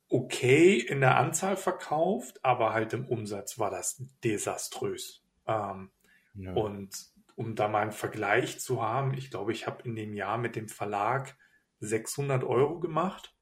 okay 0.08 0.78
in 0.78 1.00
der 1.00 1.16
Anzahl 1.16 1.56
verkauft, 1.56 2.44
aber 2.44 2.72
halt 2.72 2.92
im 2.92 3.06
Umsatz 3.06 3.58
war 3.58 3.70
das 3.70 4.02
desaströs. 4.24 5.22
Ähm, 5.46 5.90
ja. 6.34 6.52
Und 6.52 6.90
um 7.36 7.54
da 7.54 7.68
mal 7.68 7.82
einen 7.82 7.92
Vergleich 7.92 8.58
zu 8.60 8.82
haben, 8.82 9.14
ich 9.14 9.30
glaube, 9.30 9.52
ich 9.52 9.66
habe 9.66 9.82
in 9.84 9.94
dem 9.94 10.14
Jahr 10.14 10.38
mit 10.38 10.56
dem 10.56 10.68
Verlag 10.68 11.36
600 11.80 12.42
Euro 12.44 12.80
gemacht. 12.80 13.34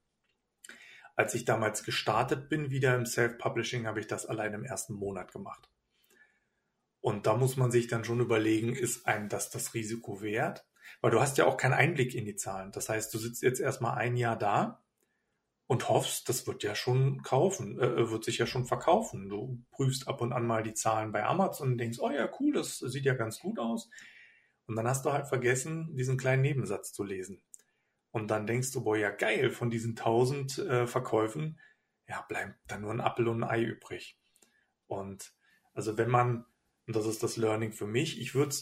Als 1.14 1.34
ich 1.34 1.46
damals 1.46 1.82
gestartet 1.82 2.50
bin, 2.50 2.70
wieder 2.70 2.94
im 2.94 3.06
Self-Publishing, 3.06 3.86
habe 3.86 4.00
ich 4.00 4.06
das 4.06 4.26
allein 4.26 4.52
im 4.52 4.64
ersten 4.64 4.94
Monat 4.94 5.32
gemacht. 5.32 5.70
Und 7.00 7.26
da 7.26 7.36
muss 7.36 7.56
man 7.56 7.70
sich 7.70 7.86
dann 7.86 8.04
schon 8.04 8.20
überlegen, 8.20 8.74
ist 8.74 9.06
einem 9.06 9.28
das 9.28 9.48
das 9.48 9.72
Risiko 9.72 10.20
wert? 10.20 10.66
Weil 11.00 11.12
du 11.12 11.20
hast 11.20 11.38
ja 11.38 11.46
auch 11.46 11.56
keinen 11.56 11.72
Einblick 11.72 12.14
in 12.14 12.24
die 12.24 12.36
Zahlen. 12.36 12.72
Das 12.72 12.88
heißt, 12.88 13.14
du 13.14 13.18
sitzt 13.18 13.42
jetzt 13.42 13.60
erstmal 13.60 13.96
ein 13.96 14.16
Jahr 14.16 14.36
da 14.36 14.82
und 15.66 15.88
hoffst, 15.88 16.28
das 16.28 16.46
wird 16.46 16.62
ja 16.62 16.74
schon 16.74 17.22
kaufen, 17.22 17.78
äh, 17.80 17.86
äh, 17.86 18.10
wird 18.10 18.24
sich 18.24 18.38
ja 18.38 18.46
schon 18.46 18.66
verkaufen. 18.66 19.28
Du 19.28 19.62
prüfst 19.70 20.06
ab 20.06 20.20
und 20.20 20.32
an 20.32 20.46
mal 20.46 20.62
die 20.62 20.74
Zahlen 20.74 21.12
bei 21.12 21.24
Amazon 21.24 21.72
und 21.72 21.78
denkst, 21.78 21.98
oh 22.00 22.10
ja, 22.10 22.28
cool, 22.38 22.52
das 22.52 22.78
sieht 22.78 23.04
ja 23.04 23.14
ganz 23.14 23.40
gut 23.40 23.58
aus. 23.58 23.90
Und 24.66 24.76
dann 24.76 24.86
hast 24.86 25.04
du 25.04 25.12
halt 25.12 25.28
vergessen, 25.28 25.96
diesen 25.96 26.16
kleinen 26.16 26.42
Nebensatz 26.42 26.92
zu 26.92 27.04
lesen. 27.04 27.42
Und 28.10 28.30
dann 28.30 28.46
denkst 28.46 28.72
du, 28.72 28.84
boah, 28.84 28.96
ja 28.96 29.10
geil, 29.10 29.50
von 29.50 29.70
diesen 29.70 29.90
1000 29.90 30.58
äh, 30.58 30.86
Verkäufen, 30.86 31.60
ja, 32.08 32.24
bleibt 32.28 32.58
dann 32.68 32.82
nur 32.82 32.92
ein 32.92 33.00
Apfel 33.00 33.28
und 33.28 33.42
ein 33.42 33.50
Ei 33.50 33.62
übrig. 33.62 34.18
Und 34.86 35.34
also 35.74 35.98
wenn 35.98 36.10
man, 36.10 36.46
und 36.86 36.96
das 36.96 37.06
ist 37.06 37.22
das 37.22 37.36
Learning 37.36 37.72
für 37.72 37.86
mich, 37.86 38.20
ich 38.20 38.34
würde 38.34 38.54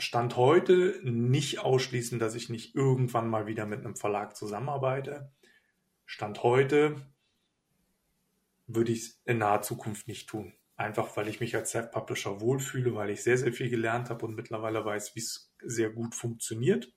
Stand 0.00 0.36
heute 0.36 1.00
nicht 1.02 1.58
ausschließen, 1.58 2.18
dass 2.18 2.36
ich 2.36 2.48
nicht 2.48 2.74
irgendwann 2.74 3.28
mal 3.28 3.46
wieder 3.46 3.66
mit 3.66 3.80
einem 3.80 3.96
Verlag 3.96 4.36
zusammenarbeite. 4.36 5.32
Stand 6.08 6.42
heute 6.42 7.06
würde 8.66 8.92
ich 8.92 9.00
es 9.00 9.22
in 9.26 9.38
naher 9.38 9.60
Zukunft 9.60 10.08
nicht 10.08 10.26
tun. 10.26 10.54
Einfach 10.74 11.14
weil 11.18 11.28
ich 11.28 11.40
mich 11.40 11.54
als 11.54 11.70
Self-Publisher 11.70 12.40
wohlfühle, 12.40 12.94
weil 12.94 13.10
ich 13.10 13.22
sehr, 13.22 13.36
sehr 13.36 13.52
viel 13.52 13.68
gelernt 13.68 14.08
habe 14.08 14.24
und 14.24 14.34
mittlerweile 14.34 14.82
weiß, 14.82 15.14
wie 15.14 15.20
es 15.20 15.54
sehr 15.62 15.90
gut 15.90 16.14
funktioniert. 16.14 16.90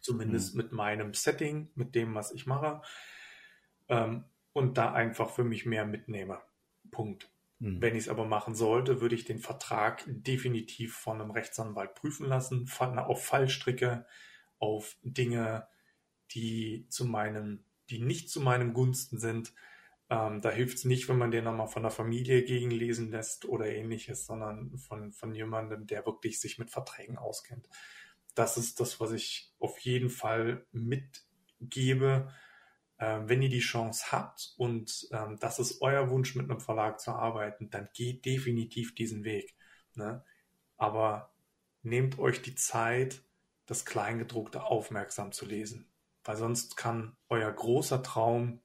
Zumindest 0.00 0.54
mhm. 0.54 0.62
mit 0.62 0.72
meinem 0.72 1.14
Setting, 1.14 1.70
mit 1.76 1.94
dem, 1.94 2.16
was 2.16 2.32
ich 2.32 2.46
mache. 2.46 2.82
Ähm, 3.88 4.24
und 4.52 4.76
da 4.76 4.92
einfach 4.92 5.30
für 5.30 5.44
mich 5.44 5.64
mehr 5.64 5.86
mitnehme. 5.86 6.40
Punkt. 6.90 7.30
Mhm. 7.60 7.80
Wenn 7.80 7.94
ich 7.94 8.02
es 8.02 8.08
aber 8.08 8.24
machen 8.24 8.56
sollte, 8.56 9.00
würde 9.00 9.14
ich 9.14 9.24
den 9.24 9.38
Vertrag 9.38 10.02
definitiv 10.08 10.96
von 10.96 11.20
einem 11.20 11.30
Rechtsanwalt 11.30 11.94
prüfen 11.94 12.26
lassen, 12.26 12.68
auf 12.80 13.24
Fallstricke, 13.24 14.04
auf 14.58 14.96
Dinge, 15.04 15.68
die 16.32 16.88
zu 16.88 17.04
meinem 17.04 17.64
die 17.92 18.00
nicht 18.00 18.30
zu 18.30 18.40
meinem 18.40 18.72
Gunsten 18.72 19.18
sind. 19.18 19.52
Ähm, 20.08 20.40
da 20.40 20.50
hilft 20.50 20.78
es 20.78 20.84
nicht, 20.84 21.08
wenn 21.08 21.18
man 21.18 21.30
den 21.30 21.44
nochmal 21.44 21.68
von 21.68 21.82
der 21.82 21.92
Familie 21.92 22.42
gegenlesen 22.42 23.10
lässt 23.10 23.44
oder 23.44 23.66
ähnliches, 23.66 24.26
sondern 24.26 24.78
von, 24.78 25.12
von 25.12 25.34
jemandem, 25.34 25.86
der 25.86 26.06
wirklich 26.06 26.40
sich 26.40 26.58
mit 26.58 26.70
Verträgen 26.70 27.18
auskennt. 27.18 27.68
Das 28.34 28.56
ist 28.56 28.80
das, 28.80 28.98
was 28.98 29.12
ich 29.12 29.52
auf 29.58 29.78
jeden 29.80 30.08
Fall 30.08 30.66
mitgebe. 30.72 32.32
Äh, 32.96 33.20
wenn 33.26 33.42
ihr 33.42 33.50
die 33.50 33.60
Chance 33.60 34.06
habt 34.10 34.54
und 34.56 35.08
ähm, 35.12 35.36
das 35.38 35.58
ist 35.58 35.82
euer 35.82 36.08
Wunsch, 36.10 36.34
mit 36.34 36.50
einem 36.50 36.60
Verlag 36.60 36.98
zu 36.98 37.12
arbeiten, 37.12 37.68
dann 37.68 37.88
geht 37.92 38.24
definitiv 38.24 38.94
diesen 38.94 39.24
Weg. 39.24 39.54
Ne? 39.94 40.24
Aber 40.78 41.34
nehmt 41.82 42.18
euch 42.18 42.40
die 42.40 42.54
Zeit, 42.54 43.22
das 43.66 43.84
Kleingedruckte 43.84 44.64
aufmerksam 44.64 45.32
zu 45.32 45.46
lesen 45.46 45.91
weil 46.24 46.36
sonst 46.36 46.76
kann 46.76 47.16
euer 47.28 47.50
großer 47.50 48.02
Traum 48.02 48.60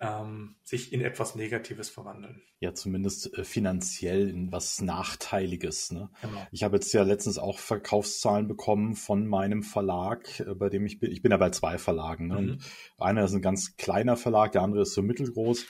ähm, 0.00 0.56
sich 0.62 0.92
in 0.92 1.00
etwas 1.00 1.34
Negatives 1.34 1.88
verwandeln. 1.88 2.42
Ja, 2.60 2.74
zumindest 2.74 3.36
äh, 3.36 3.44
finanziell 3.44 4.28
in 4.28 4.52
was 4.52 4.80
Nachteiliges. 4.80 5.92
Ne? 5.92 6.10
Genau. 6.20 6.46
Ich 6.50 6.62
habe 6.62 6.76
jetzt 6.76 6.92
ja 6.92 7.02
letztens 7.02 7.38
auch 7.38 7.58
Verkaufszahlen 7.58 8.48
bekommen 8.48 8.96
von 8.96 9.26
meinem 9.26 9.62
Verlag, 9.62 10.40
äh, 10.40 10.54
bei 10.54 10.68
dem 10.68 10.84
ich 10.86 10.98
bin. 10.98 11.10
Ich 11.10 11.22
bin 11.22 11.30
ja 11.30 11.36
bei 11.36 11.50
zwei 11.50 11.78
Verlagen. 11.78 12.28
Ne? 12.28 12.40
Mhm. 12.40 12.50
Und 12.50 12.62
einer 12.98 13.24
ist 13.24 13.34
ein 13.34 13.42
ganz 13.42 13.76
kleiner 13.76 14.16
Verlag, 14.16 14.52
der 14.52 14.62
andere 14.62 14.82
ist 14.82 14.94
so 14.94 15.02
mittelgroß. 15.02 15.66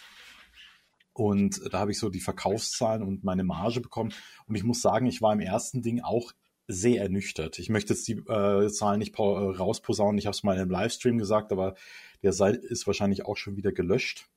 Und 1.12 1.60
da 1.72 1.78
habe 1.78 1.92
ich 1.92 1.98
so 1.98 2.10
die 2.10 2.20
Verkaufszahlen 2.20 3.02
und 3.02 3.22
meine 3.22 3.44
Marge 3.44 3.80
bekommen. 3.80 4.12
Und 4.46 4.56
ich 4.56 4.64
muss 4.64 4.82
sagen, 4.82 5.06
ich 5.06 5.22
war 5.22 5.32
im 5.32 5.40
ersten 5.40 5.80
Ding 5.80 6.00
auch 6.00 6.32
sehr 6.66 7.02
ernüchtert. 7.02 7.58
Ich 7.58 7.68
möchte 7.68 7.92
jetzt 7.92 8.08
die 8.08 8.14
äh, 8.14 8.70
Zahlen 8.70 8.98
nicht 8.98 9.18
äh, 9.18 9.22
rausposaunen, 9.22 10.18
ich 10.18 10.26
habe 10.26 10.34
es 10.34 10.42
mal 10.42 10.58
im 10.58 10.70
Livestream 10.70 11.18
gesagt, 11.18 11.52
aber 11.52 11.74
der 12.22 12.32
Seite 12.32 12.58
ist 12.58 12.86
wahrscheinlich 12.86 13.26
auch 13.26 13.36
schon 13.36 13.56
wieder 13.56 13.72
gelöscht. 13.72 14.28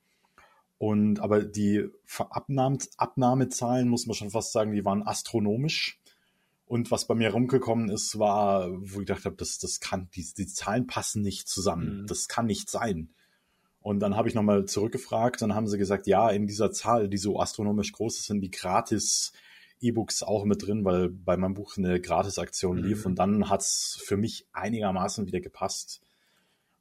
Und 0.78 1.20
aber 1.20 1.44
die 1.44 1.90
Abnahme, 2.18 2.78
Abnahmezahlen, 2.98 3.88
muss 3.88 4.06
man 4.06 4.14
schon 4.14 4.30
fast 4.30 4.52
sagen, 4.52 4.74
die 4.74 4.86
waren 4.86 5.02
astronomisch. 5.02 6.00
Und 6.66 6.92
was 6.92 7.08
bei 7.08 7.16
mir 7.16 7.32
rumgekommen 7.32 7.90
ist, 7.90 8.20
war, 8.20 8.70
wo 8.72 9.00
ich 9.00 9.08
gedacht 9.08 9.26
habe, 9.26 9.38
das, 9.38 9.58
das 9.58 9.80
kann, 9.80 10.10
die, 10.16 10.28
die 10.38 10.48
Zahlen 10.48 10.86
passen 10.86 11.22
nicht 11.22 11.48
zusammen. 11.48 12.02
Mhm. 12.02 12.08
Das 12.08 12.28
kann 12.28 12.46
nicht 12.46 12.70
sein. 12.70 13.10
Und 13.80 14.02
dann 14.02 14.18
habe 14.18 14.28
ich 14.28 14.36
nochmal 14.36 14.66
zurückgefragt, 14.66 15.42
dann 15.42 15.56
haben 15.56 15.68
sie 15.68 15.78
gesagt, 15.78 16.08
ja, 16.08 16.30
in 16.30 16.46
dieser 16.46 16.72
Zahl, 16.72 17.08
die 17.08 17.18
so 17.18 17.40
astronomisch 17.40 17.94
groß 17.94 18.18
ist, 18.20 18.26
sind 18.26 18.42
die 18.42 18.52
gratis 18.52 19.32
E-Books 19.80 20.24
auch 20.24 20.46
mit 20.46 20.66
drin, 20.66 20.86
weil 20.86 21.10
bei 21.10 21.38
meinem 21.38 21.54
Buch 21.54 21.78
eine 21.78 22.02
Gratisaktion 22.02 22.78
lief 22.78 23.02
mhm. 23.02 23.12
und 23.12 23.20
dann 23.20 23.50
hat's 23.50 24.00
für 24.04 24.18
mich 24.18 24.48
einigermaßen 24.54 25.28
wieder 25.28 25.40
gepasst. 25.40 26.02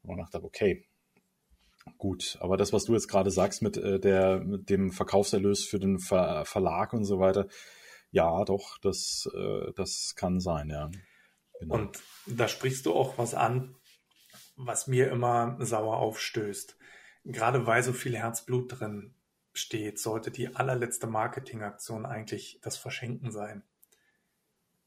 Und 0.02 0.18
ich 0.18 0.30
dachte, 0.30 0.44
okay, 0.44 0.86
gut. 1.98 2.38
Aber 2.40 2.56
das, 2.56 2.72
was 2.72 2.84
du 2.84 2.94
jetzt 2.94 3.08
gerade 3.08 3.30
sagst 3.30 3.62
mit, 3.62 3.76
äh, 3.76 4.00
der, 4.00 4.40
mit 4.40 4.70
dem 4.70 4.92
Verkaufserlös 4.92 5.64
für 5.64 5.78
den 5.78 5.98
Ver 5.98 6.44
Verlag 6.44 6.92
und 6.92 7.04
so 7.04 7.18
weiter, 7.18 7.48
ja, 8.10 8.44
doch, 8.44 8.78
das, 8.78 9.28
äh, 9.34 9.72
das 9.74 10.14
kann 10.16 10.40
sein, 10.40 10.70
ja. 10.70 10.90
Genau. 11.60 11.74
Und 11.74 12.02
da 12.26 12.48
sprichst 12.48 12.86
du 12.86 12.94
auch 12.94 13.18
was 13.18 13.34
an, 13.34 13.74
was 14.56 14.86
mir 14.86 15.10
immer 15.10 15.56
sauer 15.60 15.98
aufstößt. 15.98 16.76
Gerade 17.24 17.66
weil 17.66 17.82
so 17.82 17.92
viel 17.92 18.16
Herzblut 18.16 18.80
drin 18.80 19.15
steht, 19.58 19.98
sollte 19.98 20.30
die 20.30 20.54
allerletzte 20.54 21.06
Marketingaktion 21.06 22.06
eigentlich 22.06 22.58
das 22.62 22.76
Verschenken 22.76 23.30
sein. 23.30 23.62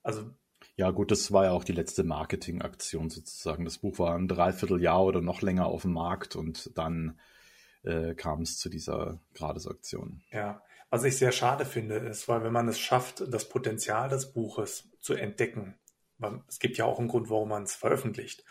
Also 0.03 0.31
ja, 0.75 0.91
gut, 0.91 1.11
das 1.11 1.31
war 1.31 1.45
ja 1.45 1.51
auch 1.51 1.63
die 1.63 1.73
letzte 1.73 2.03
Marketingaktion 2.03 3.09
sozusagen. 3.09 3.65
Das 3.65 3.79
Buch 3.79 3.99
war 3.99 4.15
ein 4.15 4.27
Dreivierteljahr 4.27 5.03
oder 5.03 5.21
noch 5.21 5.41
länger 5.41 5.65
auf 5.65 5.83
dem 5.83 5.93
Markt 5.93 6.35
und 6.35 6.77
dann 6.77 7.19
äh, 7.83 8.13
kam 8.15 8.41
es 8.41 8.57
zu 8.57 8.69
dieser 8.69 9.19
Gratisaktion. 9.33 10.21
Ja, 10.31 10.61
was 10.89 11.03
ich 11.03 11.17
sehr 11.17 11.31
schade 11.31 11.65
finde, 11.65 11.95
ist, 11.95 12.27
weil 12.27 12.43
wenn 12.43 12.53
man 12.53 12.67
es 12.67 12.79
schafft, 12.79 13.23
das 13.31 13.47
Potenzial 13.47 14.09
des 14.09 14.33
Buches 14.33 14.89
zu 14.99 15.13
entdecken, 15.13 15.77
weil 16.17 16.41
es 16.47 16.59
gibt 16.59 16.77
ja 16.77 16.85
auch 16.85 16.99
einen 16.99 17.07
Grund, 17.07 17.29
warum 17.29 17.49
man 17.49 17.63
es 17.63 17.75
veröffentlicht, 17.75 18.43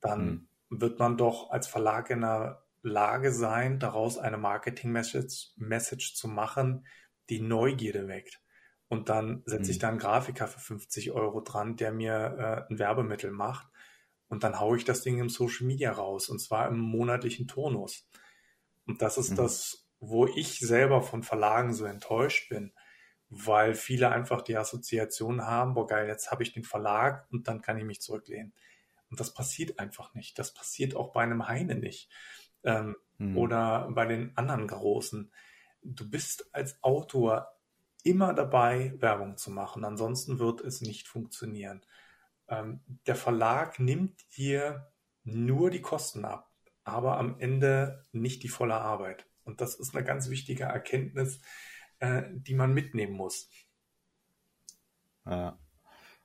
dann 0.00 0.48
hm. 0.68 0.80
wird 0.80 0.98
man 0.98 1.16
doch 1.16 1.50
als 1.50 1.66
Verlag 1.66 2.10
in 2.10 2.22
einer 2.22 2.62
Lage 2.88 3.32
sein, 3.32 3.78
daraus 3.78 4.18
eine 4.18 4.38
Marketing-Message 4.38 5.52
Message 5.56 6.14
zu 6.14 6.28
machen, 6.28 6.86
die 7.30 7.40
Neugierde 7.40 8.08
weckt. 8.08 8.40
Und 8.88 9.10
dann 9.10 9.42
setze 9.44 9.64
mhm. 9.64 9.70
ich 9.70 9.78
da 9.78 9.88
einen 9.88 9.98
Grafiker 9.98 10.48
für 10.48 10.60
50 10.60 11.12
Euro 11.12 11.40
dran, 11.40 11.76
der 11.76 11.92
mir 11.92 12.66
äh, 12.68 12.72
ein 12.72 12.78
Werbemittel 12.78 13.30
macht. 13.30 13.68
Und 14.28 14.44
dann 14.44 14.60
haue 14.60 14.76
ich 14.76 14.84
das 14.84 15.02
Ding 15.02 15.18
im 15.18 15.28
Social 15.28 15.66
Media 15.66 15.92
raus. 15.92 16.28
Und 16.28 16.38
zwar 16.40 16.68
im 16.68 16.78
monatlichen 16.78 17.46
Turnus. 17.46 18.08
Und 18.86 19.02
das 19.02 19.18
ist 19.18 19.32
mhm. 19.32 19.36
das, 19.36 19.86
wo 20.00 20.26
ich 20.26 20.58
selber 20.58 21.02
von 21.02 21.22
Verlagen 21.22 21.74
so 21.74 21.84
enttäuscht 21.84 22.48
bin. 22.48 22.72
Weil 23.28 23.74
viele 23.74 24.10
einfach 24.10 24.40
die 24.40 24.56
Assoziation 24.56 25.42
haben, 25.42 25.74
boah 25.74 25.86
geil, 25.86 26.08
jetzt 26.08 26.30
habe 26.30 26.42
ich 26.42 26.54
den 26.54 26.64
Verlag 26.64 27.26
und 27.30 27.46
dann 27.46 27.60
kann 27.60 27.76
ich 27.76 27.84
mich 27.84 28.00
zurücklehnen. 28.00 28.54
Und 29.10 29.20
das 29.20 29.34
passiert 29.34 29.78
einfach 29.78 30.14
nicht. 30.14 30.38
Das 30.38 30.54
passiert 30.54 30.96
auch 30.96 31.12
bei 31.12 31.22
einem 31.22 31.46
Heine 31.46 31.74
nicht 31.74 32.10
ähm, 32.64 32.96
hm. 33.18 33.36
oder 33.36 33.90
bei 33.90 34.06
den 34.06 34.36
anderen 34.36 34.66
großen. 34.66 35.32
Du 35.82 36.08
bist 36.08 36.48
als 36.52 36.82
Autor 36.82 37.48
immer 38.04 38.32
dabei, 38.34 38.94
Werbung 38.98 39.36
zu 39.36 39.50
machen. 39.50 39.84
Ansonsten 39.84 40.38
wird 40.38 40.60
es 40.60 40.80
nicht 40.80 41.08
funktionieren. 41.08 41.84
Ähm, 42.48 42.80
der 43.06 43.16
Verlag 43.16 43.78
nimmt 43.78 44.36
dir 44.36 44.90
nur 45.24 45.70
die 45.70 45.82
Kosten 45.82 46.24
ab, 46.24 46.50
aber 46.84 47.18
am 47.18 47.38
Ende 47.38 48.06
nicht 48.12 48.42
die 48.42 48.48
volle 48.48 48.76
Arbeit. 48.76 49.26
Und 49.44 49.60
das 49.60 49.74
ist 49.74 49.94
eine 49.94 50.04
ganz 50.04 50.30
wichtige 50.30 50.64
Erkenntnis, 50.64 51.40
äh, 51.98 52.22
die 52.30 52.54
man 52.54 52.72
mitnehmen 52.72 53.14
muss. 53.14 53.50
Ja. 55.26 55.58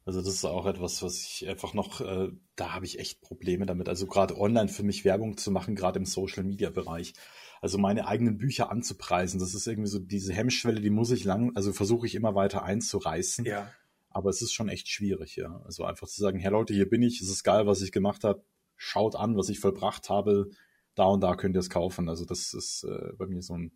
Also 0.06 0.22
das 0.22 0.34
ist 0.34 0.45
auch 0.45 0.66
etwas, 0.66 1.01
was 1.01 1.22
ich 1.22 1.47
einfach 1.47 1.74
noch, 1.74 2.01
äh, 2.01 2.30
da 2.56 2.74
habe 2.74 2.86
ich 2.86 2.99
echt 2.99 3.22
Probleme 3.22 3.66
damit. 3.66 3.88
Also 3.88 4.06
gerade 4.06 4.38
online 4.38 4.68
für 4.68 4.84
mich 4.84 5.06
Werbung 5.06 5.38
zu 5.38 5.49
machen, 5.49 5.76
gerade 5.76 5.97
im 5.97 6.06
Social-Media-Bereich. 6.06 7.14
Also 7.62 7.78
meine 7.78 8.08
eigenen 8.08 8.38
Bücher 8.38 8.70
anzupreisen, 8.70 9.39
das 9.39 9.54
ist 9.54 9.66
irgendwie 9.66 9.89
so 9.89 9.99
diese 9.99 10.34
Hemmschwelle, 10.34 10.82
die 10.82 10.89
muss 10.89 11.12
ich 11.12 11.24
lang, 11.24 11.56
also 11.56 11.72
versuche 11.72 12.06
ich 12.06 12.16
immer 12.16 12.36
weiter 12.36 12.64
einzureißen. 12.64 13.45
Ja. 13.45 13.72
Aber 14.10 14.30
es 14.30 14.41
ist 14.41 14.54
schon 14.54 14.68
echt 14.68 14.89
schwierig, 14.89 15.38
ja. 15.38 15.62
Also 15.64 15.86
einfach 15.86 16.08
zu 16.08 16.20
sagen, 16.20 16.38
hey 16.38 16.51
Leute, 16.51 16.74
hier 16.74 16.89
bin 16.89 17.01
ich, 17.01 17.22
es 17.22 17.30
ist 17.30 17.43
geil, 17.43 17.66
was 17.66 17.82
ich 17.82 17.93
gemacht 17.93 18.26
habe, 18.26 18.43
schaut 18.76 19.16
an, 19.16 19.38
was 19.38 19.47
ich 19.47 19.62
vollbracht 19.62 20.10
habe, 20.10 20.49
da 20.95 21.06
und 21.06 21.22
da 21.22 21.36
könnt 21.38 21.56
ihr 21.56 21.62
es 21.62 21.70
kaufen. 21.70 22.10
Also 22.10 22.26
das 22.26 22.54
ist 22.54 22.84
äh, 22.84 23.14
bei 23.18 23.28
mir 23.28 23.41
so 23.41 23.56
ein 23.56 23.72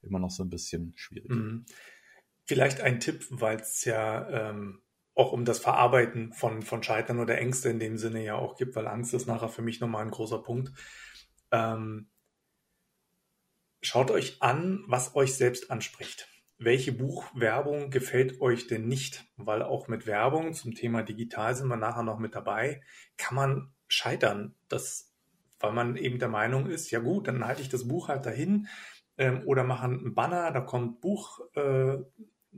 immer 0.00 0.18
noch 0.18 0.30
so 0.30 0.42
ein 0.42 0.48
bisschen 0.48 0.94
schwierig. 0.96 1.28
Mhm. 1.30 1.66
Vielleicht 2.44 2.80
ein 2.80 3.00
Tipp, 3.00 3.26
weil 3.30 3.60
es 3.60 3.84
ja 3.84 4.50
ähm 4.50 4.80
auch 5.18 5.32
um 5.32 5.44
das 5.44 5.58
Verarbeiten 5.58 6.32
von, 6.32 6.62
von 6.62 6.82
Scheitern 6.82 7.18
oder 7.18 7.38
Ängste 7.38 7.68
in 7.68 7.80
dem 7.80 7.98
Sinne 7.98 8.24
ja 8.24 8.36
auch 8.36 8.56
gibt, 8.56 8.76
weil 8.76 8.86
Angst 8.86 9.14
ist 9.14 9.26
nachher 9.26 9.48
für 9.48 9.62
mich 9.62 9.80
nochmal 9.80 10.04
ein 10.04 10.10
großer 10.10 10.42
Punkt. 10.42 10.72
Ähm, 11.50 12.08
Schaut 13.80 14.10
euch 14.10 14.42
an, 14.42 14.82
was 14.88 15.14
euch 15.14 15.34
selbst 15.34 15.70
anspricht. 15.70 16.28
Welche 16.58 16.90
Buchwerbung 16.90 17.90
gefällt 17.90 18.40
euch 18.40 18.66
denn 18.66 18.88
nicht? 18.88 19.24
Weil 19.36 19.62
auch 19.62 19.86
mit 19.86 20.06
Werbung 20.06 20.52
zum 20.52 20.74
Thema 20.74 21.02
digital 21.02 21.54
sind 21.54 21.68
wir 21.68 21.76
nachher 21.76 22.02
noch 22.02 22.18
mit 22.18 22.34
dabei, 22.34 22.82
kann 23.16 23.36
man 23.36 23.72
scheitern. 23.86 24.56
Das, 24.68 25.14
weil 25.60 25.72
man 25.72 25.96
eben 25.96 26.18
der 26.18 26.28
Meinung 26.28 26.66
ist, 26.66 26.90
ja 26.90 26.98
gut, 26.98 27.28
dann 27.28 27.46
halte 27.46 27.62
ich 27.62 27.68
das 27.68 27.86
Buch 27.86 28.08
halt 28.08 28.26
dahin 28.26 28.66
ähm, 29.16 29.42
oder 29.46 29.62
machen 29.62 30.00
einen 30.00 30.14
Banner, 30.16 30.50
da 30.50 30.60
kommt 30.60 31.00
Buch 31.00 31.38
äh, 31.54 31.98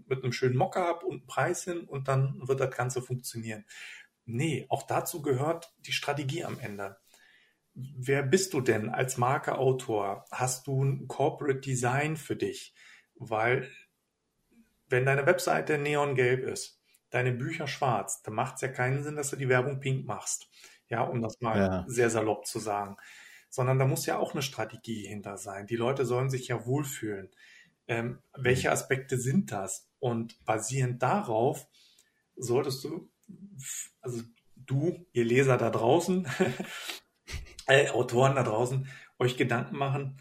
mit 0.06 0.22
einem 0.22 0.32
schönen 0.32 0.56
Mockup 0.56 1.04
und 1.04 1.26
Preis 1.26 1.64
hin 1.64 1.84
und 1.84 2.08
dann 2.08 2.36
wird 2.46 2.60
das 2.60 2.74
Ganze 2.74 3.02
funktionieren. 3.02 3.64
Nee, 4.24 4.66
auch 4.68 4.84
dazu 4.84 5.22
gehört 5.22 5.74
die 5.78 5.92
Strategie 5.92 6.44
am 6.44 6.58
Ende. 6.58 6.98
Wer 7.74 8.22
bist 8.22 8.52
du 8.52 8.60
denn 8.60 8.88
als 8.88 9.16
Markeautor? 9.16 10.24
Hast 10.30 10.66
du 10.66 10.84
ein 10.84 11.08
Corporate 11.08 11.60
Design 11.60 12.16
für 12.16 12.36
dich? 12.36 12.74
Weil 13.14 13.70
wenn 14.88 15.06
deine 15.06 15.26
Webseite 15.26 15.78
neongelb 15.78 16.44
ist, 16.44 16.80
deine 17.10 17.32
Bücher 17.32 17.66
schwarz, 17.66 18.22
dann 18.22 18.34
macht 18.34 18.56
es 18.56 18.60
ja 18.62 18.68
keinen 18.68 19.02
Sinn, 19.02 19.16
dass 19.16 19.30
du 19.30 19.36
die 19.36 19.48
Werbung 19.48 19.80
pink 19.80 20.06
machst. 20.06 20.48
Ja, 20.88 21.02
um 21.02 21.22
das 21.22 21.40
mal 21.40 21.58
ja. 21.58 21.84
sehr 21.86 22.10
salopp 22.10 22.46
zu 22.46 22.58
sagen. 22.58 22.96
Sondern 23.48 23.78
da 23.78 23.86
muss 23.86 24.06
ja 24.06 24.18
auch 24.18 24.32
eine 24.32 24.42
Strategie 24.42 25.06
hinter 25.06 25.36
sein. 25.36 25.66
Die 25.66 25.76
Leute 25.76 26.04
sollen 26.04 26.30
sich 26.30 26.48
ja 26.48 26.66
wohlfühlen. 26.66 27.30
Ähm, 27.88 28.20
welche. 28.36 28.70
Aspekte 28.70 29.18
sind 29.18 29.50
das? 29.50 29.89
Und 30.00 30.44
basierend 30.44 31.02
darauf 31.02 31.68
solltest 32.36 32.84
du, 32.84 33.10
also 34.00 34.22
du, 34.56 35.06
ihr 35.12 35.24
Leser 35.24 35.56
da 35.56 35.70
draußen, 35.70 36.26
äh, 37.66 37.90
Autoren 37.90 38.34
da 38.34 38.42
draußen, 38.42 38.88
euch 39.18 39.36
Gedanken 39.36 39.76
machen, 39.76 40.20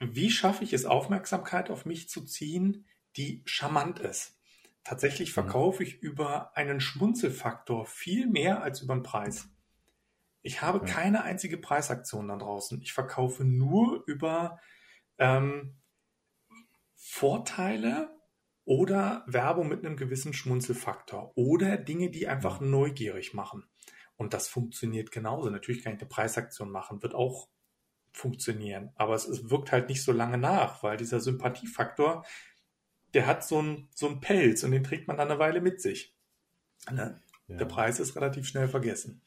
wie 0.00 0.30
schaffe 0.30 0.64
ich 0.64 0.72
es, 0.72 0.84
Aufmerksamkeit 0.84 1.70
auf 1.70 1.86
mich 1.86 2.08
zu 2.08 2.24
ziehen, 2.24 2.86
die 3.16 3.42
charmant 3.44 4.00
ist. 4.00 4.36
Tatsächlich 4.84 5.30
mhm. 5.30 5.34
verkaufe 5.34 5.84
ich 5.84 6.02
über 6.02 6.56
einen 6.56 6.80
Schmunzelfaktor 6.80 7.86
viel 7.86 8.26
mehr 8.26 8.62
als 8.62 8.82
über 8.82 8.94
den 8.94 9.04
Preis. 9.04 9.48
Ich 10.42 10.60
habe 10.60 10.84
ja. 10.84 10.92
keine 10.92 11.22
einzige 11.22 11.56
Preisaktion 11.56 12.28
da 12.28 12.36
draußen. 12.36 12.82
Ich 12.82 12.92
verkaufe 12.92 13.44
nur 13.44 14.02
über 14.06 14.58
ähm, 15.18 15.76
Vorteile 16.96 18.10
oder 18.64 19.24
Werbung 19.26 19.68
mit 19.68 19.84
einem 19.84 19.96
gewissen 19.96 20.32
Schmunzelfaktor 20.32 21.32
oder 21.36 21.76
Dinge, 21.76 22.10
die 22.10 22.28
einfach 22.28 22.60
neugierig 22.60 23.34
machen. 23.34 23.64
Und 24.16 24.34
das 24.34 24.48
funktioniert 24.48 25.10
genauso. 25.10 25.50
Natürlich 25.50 25.82
kann 25.82 25.94
ich 25.94 26.00
eine 26.00 26.08
Preisaktion 26.08 26.70
machen, 26.70 27.02
wird 27.02 27.14
auch 27.14 27.48
funktionieren. 28.12 28.90
Aber 28.94 29.14
es, 29.14 29.26
es 29.26 29.50
wirkt 29.50 29.72
halt 29.72 29.88
nicht 29.88 30.02
so 30.02 30.12
lange 30.12 30.38
nach, 30.38 30.82
weil 30.82 30.96
dieser 30.96 31.18
Sympathiefaktor 31.18 32.24
der 33.14 33.26
hat 33.26 33.46
so 33.46 33.58
einen 33.58 33.88
so 33.94 34.06
einen 34.06 34.20
Pelz 34.20 34.62
und 34.62 34.70
den 34.70 34.84
trägt 34.84 35.08
man 35.08 35.16
dann 35.16 35.30
eine 35.30 35.38
Weile 35.38 35.60
mit 35.60 35.80
sich. 35.80 36.14
Ne? 36.90 37.20
Ja. 37.48 37.56
Der 37.56 37.64
Preis 37.66 38.00
ist 38.00 38.16
relativ 38.16 38.46
schnell 38.46 38.68
vergessen. 38.68 39.22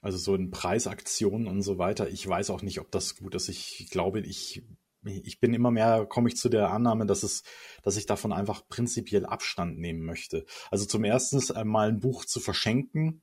Also 0.00 0.18
so 0.18 0.34
in 0.34 0.50
Preisaktionen 0.50 1.48
und 1.48 1.62
so 1.62 1.78
weiter. 1.78 2.08
Ich 2.08 2.26
weiß 2.26 2.50
auch 2.50 2.62
nicht, 2.62 2.80
ob 2.80 2.90
das 2.90 3.16
gut 3.16 3.34
ist. 3.34 3.48
Ich 3.48 3.88
glaube, 3.90 4.20
ich, 4.20 4.62
ich 5.04 5.40
bin 5.40 5.54
immer 5.54 5.70
mehr, 5.70 6.06
komme 6.06 6.28
ich 6.28 6.36
zu 6.36 6.48
der 6.48 6.70
Annahme, 6.70 7.06
dass 7.06 7.22
es, 7.22 7.42
dass 7.82 7.96
ich 7.96 8.06
davon 8.06 8.32
einfach 8.32 8.68
prinzipiell 8.68 9.26
Abstand 9.26 9.78
nehmen 9.78 10.04
möchte. 10.04 10.44
Also 10.70 10.86
zum 10.86 11.04
ersten 11.04 11.40
einmal 11.56 11.88
ein 11.88 12.00
Buch 12.00 12.24
zu 12.24 12.40
verschenken. 12.40 13.22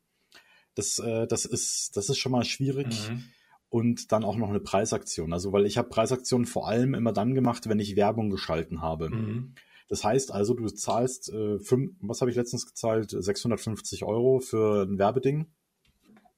Das, 0.76 1.00
äh, 1.00 1.28
das 1.28 1.46
ist, 1.46 1.98
das 1.98 2.10
ist 2.10 2.18
schon 2.18 2.32
mal 2.32 2.46
schwierig. 2.46 3.10
Mhm 3.10 3.24
und 3.72 4.12
dann 4.12 4.26
auch 4.26 4.36
noch 4.36 4.50
eine 4.50 4.60
Preisaktion. 4.60 5.32
Also 5.32 5.54
weil 5.54 5.66
ich 5.66 5.78
habe 5.78 5.88
Preisaktionen 5.88 6.46
vor 6.46 6.68
allem 6.68 6.94
immer 6.94 7.14
dann 7.14 7.34
gemacht, 7.34 7.70
wenn 7.70 7.80
ich 7.80 7.96
Werbung 7.96 8.30
geschalten 8.30 8.82
habe. 8.82 9.10
Mhm. 9.10 9.56
Das 9.88 10.04
heißt 10.04 10.32
also, 10.32 10.54
du 10.54 10.68
zahlst, 10.68 11.32
äh, 11.34 11.58
fünf, 11.60 11.94
was 12.02 12.20
habe 12.20 12.30
ich 12.30 12.38
letztens 12.38 12.66
gezahlt, 12.66 13.16
650 13.18 14.04
Euro 14.04 14.40
für 14.40 14.84
ein 14.84 15.00
Werbeding. 15.00 15.48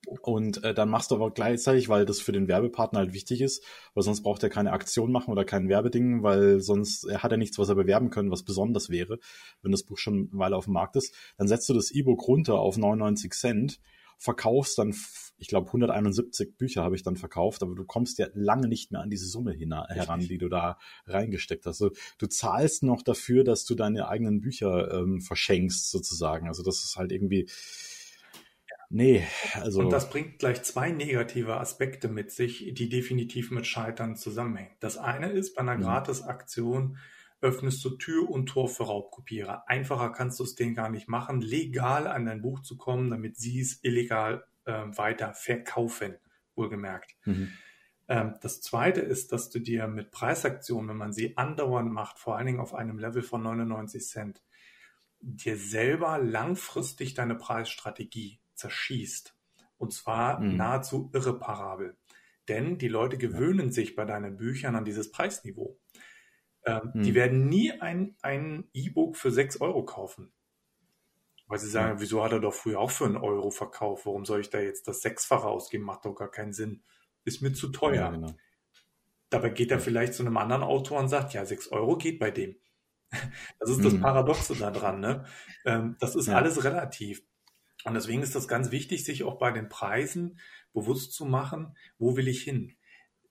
Und 0.06 0.64
äh, 0.64 0.74
dann 0.74 0.90
machst 0.90 1.12
du 1.12 1.16
aber 1.16 1.32
gleichzeitig, 1.32 1.90
weil 1.90 2.06
das 2.06 2.20
für 2.20 2.32
den 2.32 2.48
Werbepartner 2.48 3.00
halt 3.00 3.14
wichtig 3.14 3.42
ist, 3.42 3.64
weil 3.94 4.04
sonst 4.04 4.22
braucht 4.22 4.44
er 4.44 4.50
keine 4.50 4.74
Aktion 4.74 5.12
machen 5.12 5.32
oder 5.32 5.46
kein 5.46 5.70
Werbeding, 5.70 6.24
weil 6.24 6.60
sonst 6.60 7.06
er 7.06 7.24
hat 7.24 7.32
er 7.32 7.38
nichts, 7.38 7.58
was 7.58 7.70
er 7.70 7.76
bewerben 7.76 8.10
können, 8.10 8.32
was 8.32 8.44
besonders 8.44 8.90
wäre, 8.90 9.20
wenn 9.62 9.72
das 9.72 9.84
Buch 9.84 9.98
schon 9.98 10.30
eine 10.32 10.40
Weile 10.40 10.58
auf 10.58 10.66
dem 10.66 10.74
Markt 10.74 10.96
ist. 10.96 11.14
Dann 11.38 11.48
setzt 11.48 11.70
du 11.70 11.74
das 11.74 11.92
E-Book 11.92 12.28
runter 12.28 12.60
auf 12.60 12.78
99 12.78 13.34
Cent 13.34 13.80
verkaufst 14.24 14.78
dann, 14.78 14.96
ich 15.38 15.48
glaube, 15.50 15.68
171 15.68 16.56
Bücher 16.58 16.82
habe 16.84 16.96
ich 16.96 17.04
dann 17.04 17.18
verkauft, 17.18 17.62
aber 17.62 17.76
du 17.76 17.84
kommst 17.84 18.20
ja 18.20 18.28
lange 18.34 18.70
nicht 18.70 18.92
mehr 18.92 19.02
an 19.02 19.10
diese 19.10 19.28
Summe 19.28 19.52
hin, 19.52 19.74
heran, 19.74 20.22
die 20.22 20.38
du 20.38 20.48
da 20.48 20.78
reingesteckt 21.08 21.66
hast. 21.66 21.82
Also 21.82 21.94
du 22.20 22.28
zahlst 22.28 22.84
noch 22.84 23.02
dafür, 23.02 23.44
dass 23.44 23.66
du 23.66 23.76
deine 23.76 24.08
eigenen 24.08 24.40
Bücher 24.40 24.94
ähm, 24.94 25.20
verschenkst, 25.20 25.92
sozusagen. 25.92 26.48
Also 26.48 26.64
das 26.64 26.86
ist 26.86 26.96
halt 26.96 27.12
irgendwie. 27.12 27.50
Nee, 28.96 29.26
also. 29.56 29.80
Und 29.80 29.90
das 29.90 30.08
bringt 30.12 30.38
gleich 30.38 30.62
zwei 30.62 30.92
negative 30.92 31.58
Aspekte 31.58 32.10
mit 32.10 32.30
sich, 32.30 32.76
die 32.76 32.90
definitiv 32.90 33.50
mit 33.50 33.66
Scheitern 33.66 34.16
zusammenhängen. 34.16 34.76
Das 34.82 35.00
eine 35.00 35.32
ist, 35.32 35.56
bei 35.56 35.62
einer 35.62 35.78
mhm. 35.78 35.82
Gratisaktion 35.82 36.98
öffnest 37.42 37.84
du 37.84 37.98
Tür 37.98 38.30
und 38.30 38.46
Tor 38.46 38.70
für 38.70 38.84
Raubkopierer. 38.84 39.68
Einfacher 39.68 40.12
kannst 40.12 40.40
du 40.40 40.44
es 40.44 40.54
denen 40.54 40.76
gar 40.76 40.90
nicht 40.90 41.10
machen, 41.10 41.42
legal 41.42 42.06
an 42.06 42.28
dein 42.28 42.44
Buch 42.44 42.60
zu 42.60 42.78
kommen, 42.78 43.10
damit 43.10 43.36
sie 43.36 43.62
es 43.62 43.84
illegal 43.84 44.46
äh, 44.66 44.74
weiter 44.74 45.34
verkaufen, 45.34 46.14
wohlgemerkt. 46.54 47.16
Mhm. 47.26 47.52
Ähm, 48.08 48.36
das 48.42 48.62
zweite 48.62 49.02
ist, 49.02 49.32
dass 49.32 49.50
du 49.50 49.58
dir 49.58 49.88
mit 49.88 50.12
Preisaktionen, 50.12 50.90
wenn 50.92 50.98
man 50.98 51.14
sie 51.14 51.36
andauernd 51.36 51.92
macht, 51.92 52.20
vor 52.20 52.38
allen 52.38 52.46
Dingen 52.46 52.60
auf 52.60 52.76
einem 52.76 53.00
Level 53.00 53.24
von 53.24 53.42
99 53.42 54.06
Cent, 54.06 54.44
dir 55.20 55.58
selber 55.58 56.20
langfristig 56.20 57.16
deine 57.16 57.34
Preisstrategie 57.34 58.40
zerschießt. 58.64 59.36
Und 59.78 59.94
zwar 59.94 60.40
mhm. 60.40 60.56
nahezu 60.56 61.10
irreparabel. 61.14 61.98
Denn 62.48 62.78
die 62.78 62.88
Leute 62.88 63.18
gewöhnen 63.18 63.72
sich 63.72 63.96
bei 63.96 64.06
deinen 64.06 64.38
Büchern 64.38 64.76
an 64.76 64.86
dieses 64.86 65.12
Preisniveau. 65.12 65.80
Ähm, 66.66 66.94
hm. 66.94 67.04
Die 67.04 67.14
werden 67.14 67.48
nie 67.48 67.72
ein, 67.72 68.16
ein 68.22 68.70
E-Book 68.74 69.18
für 69.18 69.32
6 69.32 69.62
Euro 69.62 69.84
kaufen. 69.84 70.34
Weil 71.48 71.60
sie 71.60 71.70
sagen, 71.70 71.96
ja. 71.96 72.02
wieso 72.02 72.24
hat 72.24 72.32
er 72.32 72.40
doch 72.40 72.54
früher 72.54 72.80
auch 72.80 72.92
für 72.92 73.06
einen 73.06 73.18
Euro 73.18 73.52
verkauft? 73.52 74.06
Warum 74.06 74.26
soll 74.26 74.42
ich 74.42 74.50
da 74.50 74.60
jetzt 74.60 74.88
das 74.88 75.02
Sechsfache 75.02 75.48
ausgeben? 75.48 75.84
Macht 75.84 76.06
doch 76.06 76.16
gar 76.16 76.32
keinen 76.32 76.54
Sinn. 76.54 76.84
Ist 77.26 77.42
mir 77.42 77.54
zu 77.54 77.70
teuer. 77.70 77.96
Ja, 77.96 78.10
genau. 78.12 78.34
Dabei 79.30 79.50
geht 79.50 79.72
er 79.72 79.80
vielleicht 79.80 80.14
zu 80.14 80.24
einem 80.24 80.38
anderen 80.38 80.64
Autor 80.64 81.00
und 81.00 81.10
sagt, 81.10 81.34
ja, 81.34 81.46
6 81.46 81.72
Euro 81.72 81.98
geht 81.98 82.20
bei 82.20 82.32
dem. 82.32 82.56
Das 83.60 83.70
ist 83.70 83.84
das 83.84 83.94
mhm. 83.94 84.02
Paradoxe 84.02 84.56
daran. 84.56 85.00
Ne? 85.00 85.26
Ähm, 85.66 85.96
das 86.00 86.16
ist 86.16 86.28
ja. 86.28 86.36
alles 86.36 86.64
relativ. 86.64 87.24
Und 87.86 87.96
deswegen 87.96 88.22
ist 88.22 88.36
das 88.36 88.48
ganz 88.48 88.72
wichtig, 88.72 89.04
sich 89.04 89.24
auch 89.24 89.38
bei 89.38 89.52
den 89.52 89.70
Preisen 89.70 90.40
bewusst 90.74 91.14
zu 91.14 91.26
machen, 91.26 91.76
wo 91.98 92.16
will 92.16 92.28
ich 92.28 92.44
hin? 92.44 92.76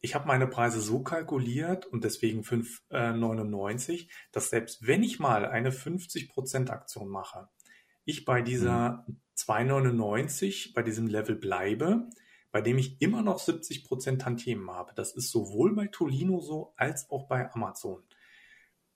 ich 0.02 0.16
habe 0.16 0.26
meine 0.26 0.48
Preise 0.48 0.80
so 0.80 1.00
kalkuliert 1.00 1.86
und 1.86 2.02
deswegen 2.02 2.42
5,99, 2.42 3.92
äh, 3.92 4.08
dass 4.32 4.50
selbst 4.50 4.84
wenn 4.86 5.04
ich 5.04 5.20
mal 5.20 5.46
eine 5.46 5.70
50% 5.70 6.70
Aktion 6.70 7.08
mache, 7.08 7.48
ich 8.04 8.24
bei 8.24 8.42
dieser 8.42 9.04
mhm. 9.06 9.20
2,99 9.38 10.74
bei 10.74 10.82
diesem 10.82 11.06
Level 11.06 11.36
bleibe, 11.36 12.10
bei 12.50 12.60
dem 12.60 12.78
ich 12.78 13.00
immer 13.00 13.22
noch 13.22 13.40
70% 13.40 14.18
Tantiemen 14.18 14.70
habe. 14.70 14.92
Das 14.94 15.14
ist 15.14 15.30
sowohl 15.30 15.74
bei 15.74 15.86
Tolino 15.86 16.40
so 16.40 16.74
als 16.76 17.08
auch 17.08 17.28
bei 17.28 17.50
Amazon. 17.52 18.02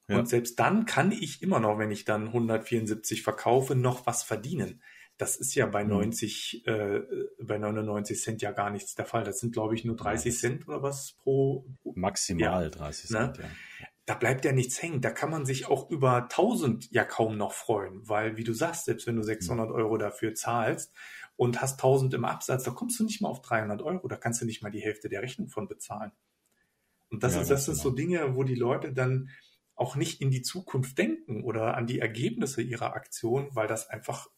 Ja. 0.08 0.18
Und 0.18 0.28
selbst 0.28 0.58
dann 0.58 0.86
kann 0.86 1.12
ich 1.12 1.40
immer 1.40 1.60
noch, 1.60 1.78
wenn 1.78 1.90
ich 1.90 2.04
dann 2.04 2.26
174 2.26 3.22
verkaufe, 3.22 3.76
noch 3.76 4.06
was 4.06 4.24
verdienen. 4.24 4.82
Das 5.18 5.36
ist 5.36 5.54
ja 5.54 5.66
bei 5.66 5.82
90, 5.82 6.64
mhm. 6.66 6.72
äh, 6.72 7.00
bei 7.42 7.58
99 7.58 8.20
Cent 8.20 8.42
ja 8.42 8.52
gar 8.52 8.70
nichts 8.70 8.94
der 8.94 9.06
Fall. 9.06 9.24
Das 9.24 9.38
sind, 9.40 9.52
glaube 9.52 9.74
ich, 9.74 9.84
nur 9.84 9.96
30 9.96 10.34
ja. 10.34 10.40
Cent 10.40 10.68
oder 10.68 10.82
was 10.82 11.14
pro. 11.18 11.66
Maximal 11.94 12.64
ja, 12.64 12.70
30 12.70 13.10
ne? 13.10 13.18
Cent, 13.18 13.38
ne? 13.38 13.44
ja. 13.44 13.86
Da 14.04 14.14
bleibt 14.14 14.44
ja 14.44 14.52
nichts 14.52 14.80
hängen. 14.80 15.00
Da 15.00 15.10
kann 15.10 15.30
man 15.30 15.46
sich 15.46 15.66
auch 15.66 15.90
über 15.90 16.24
1000 16.24 16.92
ja 16.92 17.04
kaum 17.04 17.36
noch 17.36 17.52
freuen, 17.52 18.08
weil, 18.08 18.36
wie 18.36 18.44
du 18.44 18.52
sagst, 18.52 18.84
selbst 18.84 19.06
wenn 19.06 19.16
du 19.16 19.22
600 19.22 19.68
mhm. 19.68 19.74
Euro 19.74 19.96
dafür 19.96 20.34
zahlst 20.34 20.92
und 21.36 21.60
hast 21.60 21.74
1000 21.74 22.14
im 22.14 22.24
Absatz, 22.24 22.64
da 22.64 22.70
kommst 22.70 23.00
du 23.00 23.04
nicht 23.04 23.20
mal 23.20 23.28
auf 23.28 23.42
300 23.42 23.82
Euro. 23.82 24.06
Da 24.08 24.16
kannst 24.16 24.40
du 24.40 24.46
nicht 24.46 24.62
mal 24.62 24.70
die 24.70 24.82
Hälfte 24.82 25.08
der 25.08 25.22
Rechnung 25.22 25.48
von 25.48 25.66
bezahlen. 25.66 26.12
Und 27.10 27.22
das, 27.22 27.34
ja, 27.34 27.42
ist, 27.42 27.50
das 27.50 27.64
sind 27.64 27.76
so 27.76 27.94
genau. 27.94 27.96
Dinge, 27.96 28.36
wo 28.36 28.42
die 28.44 28.54
Leute 28.54 28.92
dann 28.92 29.30
auch 29.74 29.94
nicht 29.94 30.20
in 30.20 30.30
die 30.30 30.42
Zukunft 30.42 30.96
denken 30.98 31.44
oder 31.44 31.76
an 31.76 31.86
die 31.86 32.00
Ergebnisse 32.00 32.62
ihrer 32.62 32.94
Aktion, 32.94 33.50
weil 33.52 33.68
das 33.68 33.88
einfach 33.88 34.28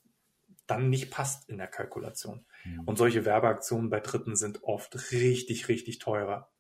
dann 0.69 0.91
nicht 0.91 1.11
passt 1.11 1.49
in 1.49 1.59
der 1.59 1.67
Kalkulation. 1.67 2.47
Mhm. 2.65 2.81
Und 2.85 2.99
solche 2.99 3.25
Werbeaktionen 3.25 3.91
bei 3.91 4.01
Dritten 4.01 4.37
sind 4.37 4.63
oft 4.63 5.11
richtig, 5.13 5.69
richtig 5.69 5.99
teurer. 5.99 6.51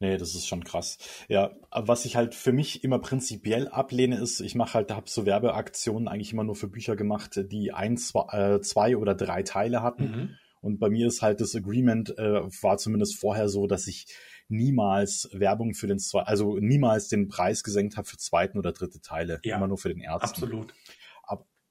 Nee, 0.00 0.16
das 0.16 0.34
ist 0.34 0.46
schon 0.46 0.62
krass. 0.62 0.98
Ja, 1.28 1.50
was 1.70 2.04
ich 2.04 2.14
halt 2.14 2.34
für 2.34 2.52
mich 2.52 2.84
immer 2.84 3.00
prinzipiell 3.00 3.68
ablehne, 3.68 4.18
ist, 4.18 4.40
ich 4.40 4.54
mache 4.54 4.74
halt, 4.74 4.92
habe 4.92 5.10
so 5.10 5.26
Werbeaktionen 5.26 6.06
eigentlich 6.06 6.32
immer 6.32 6.44
nur 6.44 6.54
für 6.54 6.68
Bücher 6.68 6.94
gemacht, 6.94 7.40
die 7.50 7.72
ein, 7.72 7.96
zwei, 7.96 8.54
äh, 8.54 8.60
zwei 8.60 8.96
oder 8.96 9.14
drei 9.14 9.42
Teile 9.42 9.82
hatten. 9.82 10.04
Mhm. 10.04 10.30
Und 10.60 10.78
bei 10.78 10.88
mir 10.88 11.06
ist 11.06 11.22
halt 11.22 11.40
das 11.40 11.54
Agreement, 11.54 12.16
äh, 12.16 12.42
war 12.62 12.78
zumindest 12.78 13.16
vorher 13.16 13.48
so, 13.48 13.66
dass 13.66 13.86
ich 13.86 14.06
niemals 14.48 15.28
Werbung 15.32 15.74
für 15.74 15.86
den, 15.86 16.00
also 16.12 16.58
niemals 16.58 17.08
den 17.08 17.28
Preis 17.28 17.62
gesenkt 17.62 17.96
habe 17.96 18.08
für 18.08 18.16
zweiten 18.16 18.58
oder 18.58 18.72
dritte 18.72 19.00
Teile, 19.00 19.40
ja, 19.44 19.56
immer 19.56 19.68
nur 19.68 19.78
für 19.78 19.88
den 19.88 20.00
ersten. 20.00 20.28
Absolut. 20.28 20.74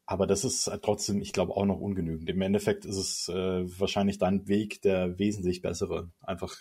Aber, 0.07 0.25
das 0.25 0.45
ist 0.45 0.71
trotzdem, 0.81 1.21
ich 1.21 1.33
glaube, 1.33 1.55
auch 1.55 1.65
noch 1.65 1.79
ungenügend. 1.79 2.29
Im 2.29 2.41
Endeffekt 2.41 2.85
ist 2.85 2.97
es 2.97 3.29
äh, 3.29 3.79
wahrscheinlich 3.79 4.17
dein 4.17 4.47
Weg 4.47 4.81
der 4.81 5.19
wesentlich 5.19 5.61
bessere. 5.61 6.09
Einfach 6.21 6.55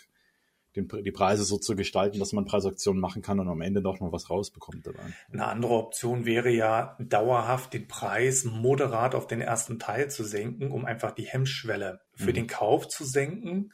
den, 0.75 0.87
die 1.03 1.11
Preise 1.11 1.43
so 1.43 1.57
zu 1.57 1.75
gestalten, 1.75 2.19
dass 2.19 2.33
man 2.33 2.45
Preisaktionen 2.45 3.01
machen 3.01 3.21
kann 3.21 3.39
und 3.39 3.47
am 3.47 3.61
Ende 3.61 3.81
doch 3.81 3.99
noch 3.99 4.11
was 4.11 4.29
rausbekommt 4.29 4.85
dabei. 4.85 4.99
Eine 5.31 5.45
andere 5.45 5.73
Option 5.73 6.25
wäre 6.25 6.49
ja 6.49 6.97
dauerhaft 6.99 7.73
den 7.73 7.87
Preis 7.87 8.43
moderat 8.43 9.15
auf 9.15 9.27
den 9.27 9.41
ersten 9.41 9.79
Teil 9.79 10.09
zu 10.09 10.23
senken, 10.23 10.71
um 10.71 10.85
einfach 10.85 11.11
die 11.11 11.25
Hemmschwelle 11.25 12.01
für 12.13 12.31
mhm. 12.31 12.35
den 12.35 12.47
Kauf 12.47 12.87
zu 12.87 13.03
senken. 13.03 13.71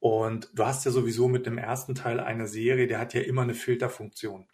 Und 0.00 0.50
du 0.54 0.66
hast 0.66 0.84
ja 0.84 0.90
sowieso 0.90 1.28
mit 1.28 1.46
dem 1.46 1.56
ersten 1.56 1.94
Teil 1.94 2.20
einer 2.20 2.46
Serie, 2.46 2.86
der 2.86 2.98
hat 2.98 3.14
ja 3.14 3.22
immer 3.22 3.42
eine 3.42 3.54
Filterfunktion. 3.54 4.46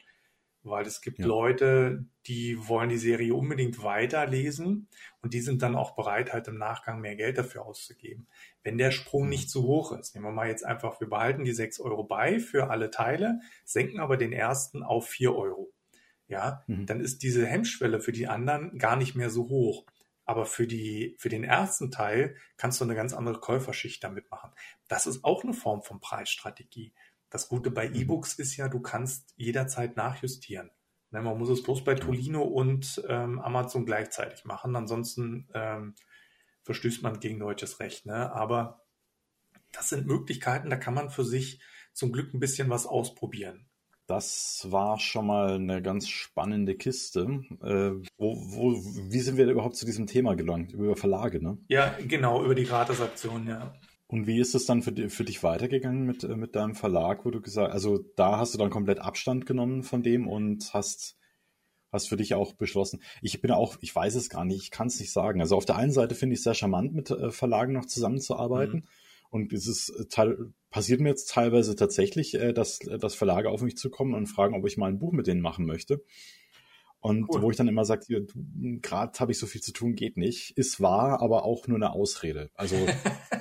Weil 0.62 0.86
es 0.86 1.00
gibt 1.00 1.20
ja. 1.20 1.26
Leute, 1.26 2.04
die 2.26 2.68
wollen 2.68 2.90
die 2.90 2.98
Serie 2.98 3.34
unbedingt 3.34 3.82
weiterlesen 3.82 4.88
und 5.22 5.32
die 5.32 5.40
sind 5.40 5.62
dann 5.62 5.74
auch 5.74 5.96
bereit, 5.96 6.34
halt 6.34 6.48
im 6.48 6.58
Nachgang 6.58 7.00
mehr 7.00 7.16
Geld 7.16 7.38
dafür 7.38 7.64
auszugeben. 7.64 8.26
Wenn 8.62 8.76
der 8.76 8.90
Sprung 8.90 9.24
mhm. 9.24 9.30
nicht 9.30 9.50
zu 9.50 9.62
hoch 9.62 9.92
ist, 9.92 10.14
nehmen 10.14 10.26
wir 10.26 10.32
mal 10.32 10.48
jetzt 10.48 10.64
einfach, 10.64 11.00
wir 11.00 11.08
behalten 11.08 11.44
die 11.44 11.52
6 11.52 11.80
Euro 11.80 12.04
bei 12.04 12.40
für 12.40 12.68
alle 12.68 12.90
Teile, 12.90 13.40
senken 13.64 14.00
aber 14.00 14.18
den 14.18 14.32
ersten 14.32 14.82
auf 14.82 15.08
4 15.08 15.34
Euro. 15.34 15.72
Ja, 16.28 16.62
mhm. 16.66 16.86
dann 16.86 17.00
ist 17.00 17.22
diese 17.22 17.46
Hemmschwelle 17.46 18.00
für 18.00 18.12
die 18.12 18.28
anderen 18.28 18.78
gar 18.78 18.96
nicht 18.96 19.14
mehr 19.16 19.30
so 19.30 19.48
hoch. 19.48 19.86
Aber 20.26 20.46
für 20.46 20.68
die, 20.68 21.16
für 21.18 21.28
den 21.28 21.42
ersten 21.42 21.90
Teil 21.90 22.36
kannst 22.56 22.80
du 22.80 22.84
eine 22.84 22.94
ganz 22.94 23.12
andere 23.12 23.40
Käuferschicht 23.40 24.04
damit 24.04 24.30
machen. 24.30 24.52
Das 24.86 25.08
ist 25.08 25.24
auch 25.24 25.42
eine 25.42 25.54
Form 25.54 25.82
von 25.82 25.98
Preisstrategie. 25.98 26.92
Das 27.30 27.48
Gute 27.48 27.70
bei 27.70 27.88
mhm. 27.88 27.94
E-Books 27.94 28.34
ist 28.34 28.56
ja, 28.56 28.68
du 28.68 28.80
kannst 28.80 29.32
jederzeit 29.36 29.96
nachjustieren. 29.96 30.70
Ne, 31.12 31.22
man 31.22 31.38
muss 31.38 31.48
es 31.48 31.62
bloß 31.62 31.84
bei 31.84 31.94
Tolino 31.94 32.42
und 32.42 33.02
ähm, 33.08 33.40
Amazon 33.40 33.86
gleichzeitig 33.86 34.44
machen. 34.44 34.76
Ansonsten 34.76 35.48
ähm, 35.54 35.94
verstößt 36.62 37.02
man 37.02 37.18
gegen 37.18 37.40
deutsches 37.40 37.80
Recht. 37.80 38.06
Ne? 38.06 38.32
Aber 38.32 38.84
das 39.72 39.88
sind 39.88 40.06
Möglichkeiten, 40.06 40.70
da 40.70 40.76
kann 40.76 40.94
man 40.94 41.10
für 41.10 41.24
sich 41.24 41.60
zum 41.92 42.12
Glück 42.12 42.32
ein 42.34 42.40
bisschen 42.40 42.70
was 42.70 42.86
ausprobieren. 42.86 43.66
Das 44.06 44.66
war 44.70 44.98
schon 44.98 45.26
mal 45.26 45.54
eine 45.54 45.82
ganz 45.82 46.08
spannende 46.08 46.74
Kiste. 46.74 47.44
Äh, 47.62 47.92
wo, 48.18 48.34
wo, 48.36 48.72
wie 49.08 49.20
sind 49.20 49.36
wir 49.36 49.48
überhaupt 49.48 49.76
zu 49.76 49.86
diesem 49.86 50.08
Thema 50.08 50.34
gelangt? 50.34 50.72
Über 50.72 50.96
Verlage, 50.96 51.40
ne? 51.40 51.58
Ja, 51.68 51.96
genau, 52.06 52.44
über 52.44 52.56
die 52.56 52.64
Gratisaktion, 52.64 53.46
ja. 53.46 53.72
Und 54.10 54.26
wie 54.26 54.40
ist 54.40 54.56
es 54.56 54.66
dann 54.66 54.82
für, 54.82 55.08
für 55.08 55.22
dich 55.22 55.44
weitergegangen 55.44 56.04
mit, 56.04 56.24
äh, 56.24 56.34
mit 56.34 56.56
deinem 56.56 56.74
Verlag, 56.74 57.24
wo 57.24 57.30
du 57.30 57.40
gesagt, 57.40 57.72
also 57.72 57.98
da 58.16 58.38
hast 58.38 58.52
du 58.52 58.58
dann 58.58 58.68
komplett 58.68 58.98
Abstand 58.98 59.46
genommen 59.46 59.84
von 59.84 60.02
dem 60.02 60.26
und 60.26 60.74
hast, 60.74 61.16
hast 61.92 62.08
für 62.08 62.16
dich 62.16 62.34
auch 62.34 62.54
beschlossen. 62.54 63.02
Ich 63.22 63.40
bin 63.40 63.52
auch, 63.52 63.76
ich 63.80 63.94
weiß 63.94 64.16
es 64.16 64.28
gar 64.28 64.44
nicht, 64.44 64.62
ich 64.64 64.72
kann 64.72 64.88
es 64.88 64.98
nicht 64.98 65.12
sagen. 65.12 65.40
Also 65.40 65.56
auf 65.56 65.64
der 65.64 65.76
einen 65.76 65.92
Seite 65.92 66.16
finde 66.16 66.34
ich 66.34 66.40
es 66.40 66.44
sehr 66.44 66.54
charmant, 66.54 66.92
mit 66.92 67.12
äh, 67.12 67.30
Verlagen 67.30 67.72
noch 67.72 67.86
zusammenzuarbeiten. 67.86 68.80
Mhm. 68.80 68.88
Und 69.30 69.52
es 69.52 69.68
ist 69.68 69.90
äh, 69.90 70.34
passiert 70.70 71.00
mir 71.00 71.10
jetzt 71.10 71.30
teilweise 71.30 71.76
tatsächlich, 71.76 72.36
dass, 72.54 72.80
dass 72.80 73.14
Verlage 73.14 73.48
auf 73.48 73.62
mich 73.62 73.76
zukommen 73.76 74.14
und 74.14 74.26
fragen, 74.26 74.56
ob 74.56 74.66
ich 74.66 74.76
mal 74.76 74.88
ein 74.88 74.98
Buch 74.98 75.12
mit 75.12 75.28
denen 75.28 75.40
machen 75.40 75.66
möchte. 75.66 76.02
Und 76.98 77.28
cool. 77.30 77.42
wo 77.42 77.50
ich 77.50 77.56
dann 77.56 77.68
immer 77.68 77.84
sage, 77.84 78.26
gerade 78.82 79.18
habe 79.20 79.32
ich 79.32 79.38
so 79.38 79.46
viel 79.46 79.62
zu 79.62 79.72
tun, 79.72 79.94
geht 79.94 80.16
nicht. 80.16 80.56
Ist 80.58 80.80
wahr, 80.80 81.22
aber 81.22 81.44
auch 81.44 81.66
nur 81.66 81.76
eine 81.76 81.92
Ausrede. 81.92 82.50
Also 82.54 82.76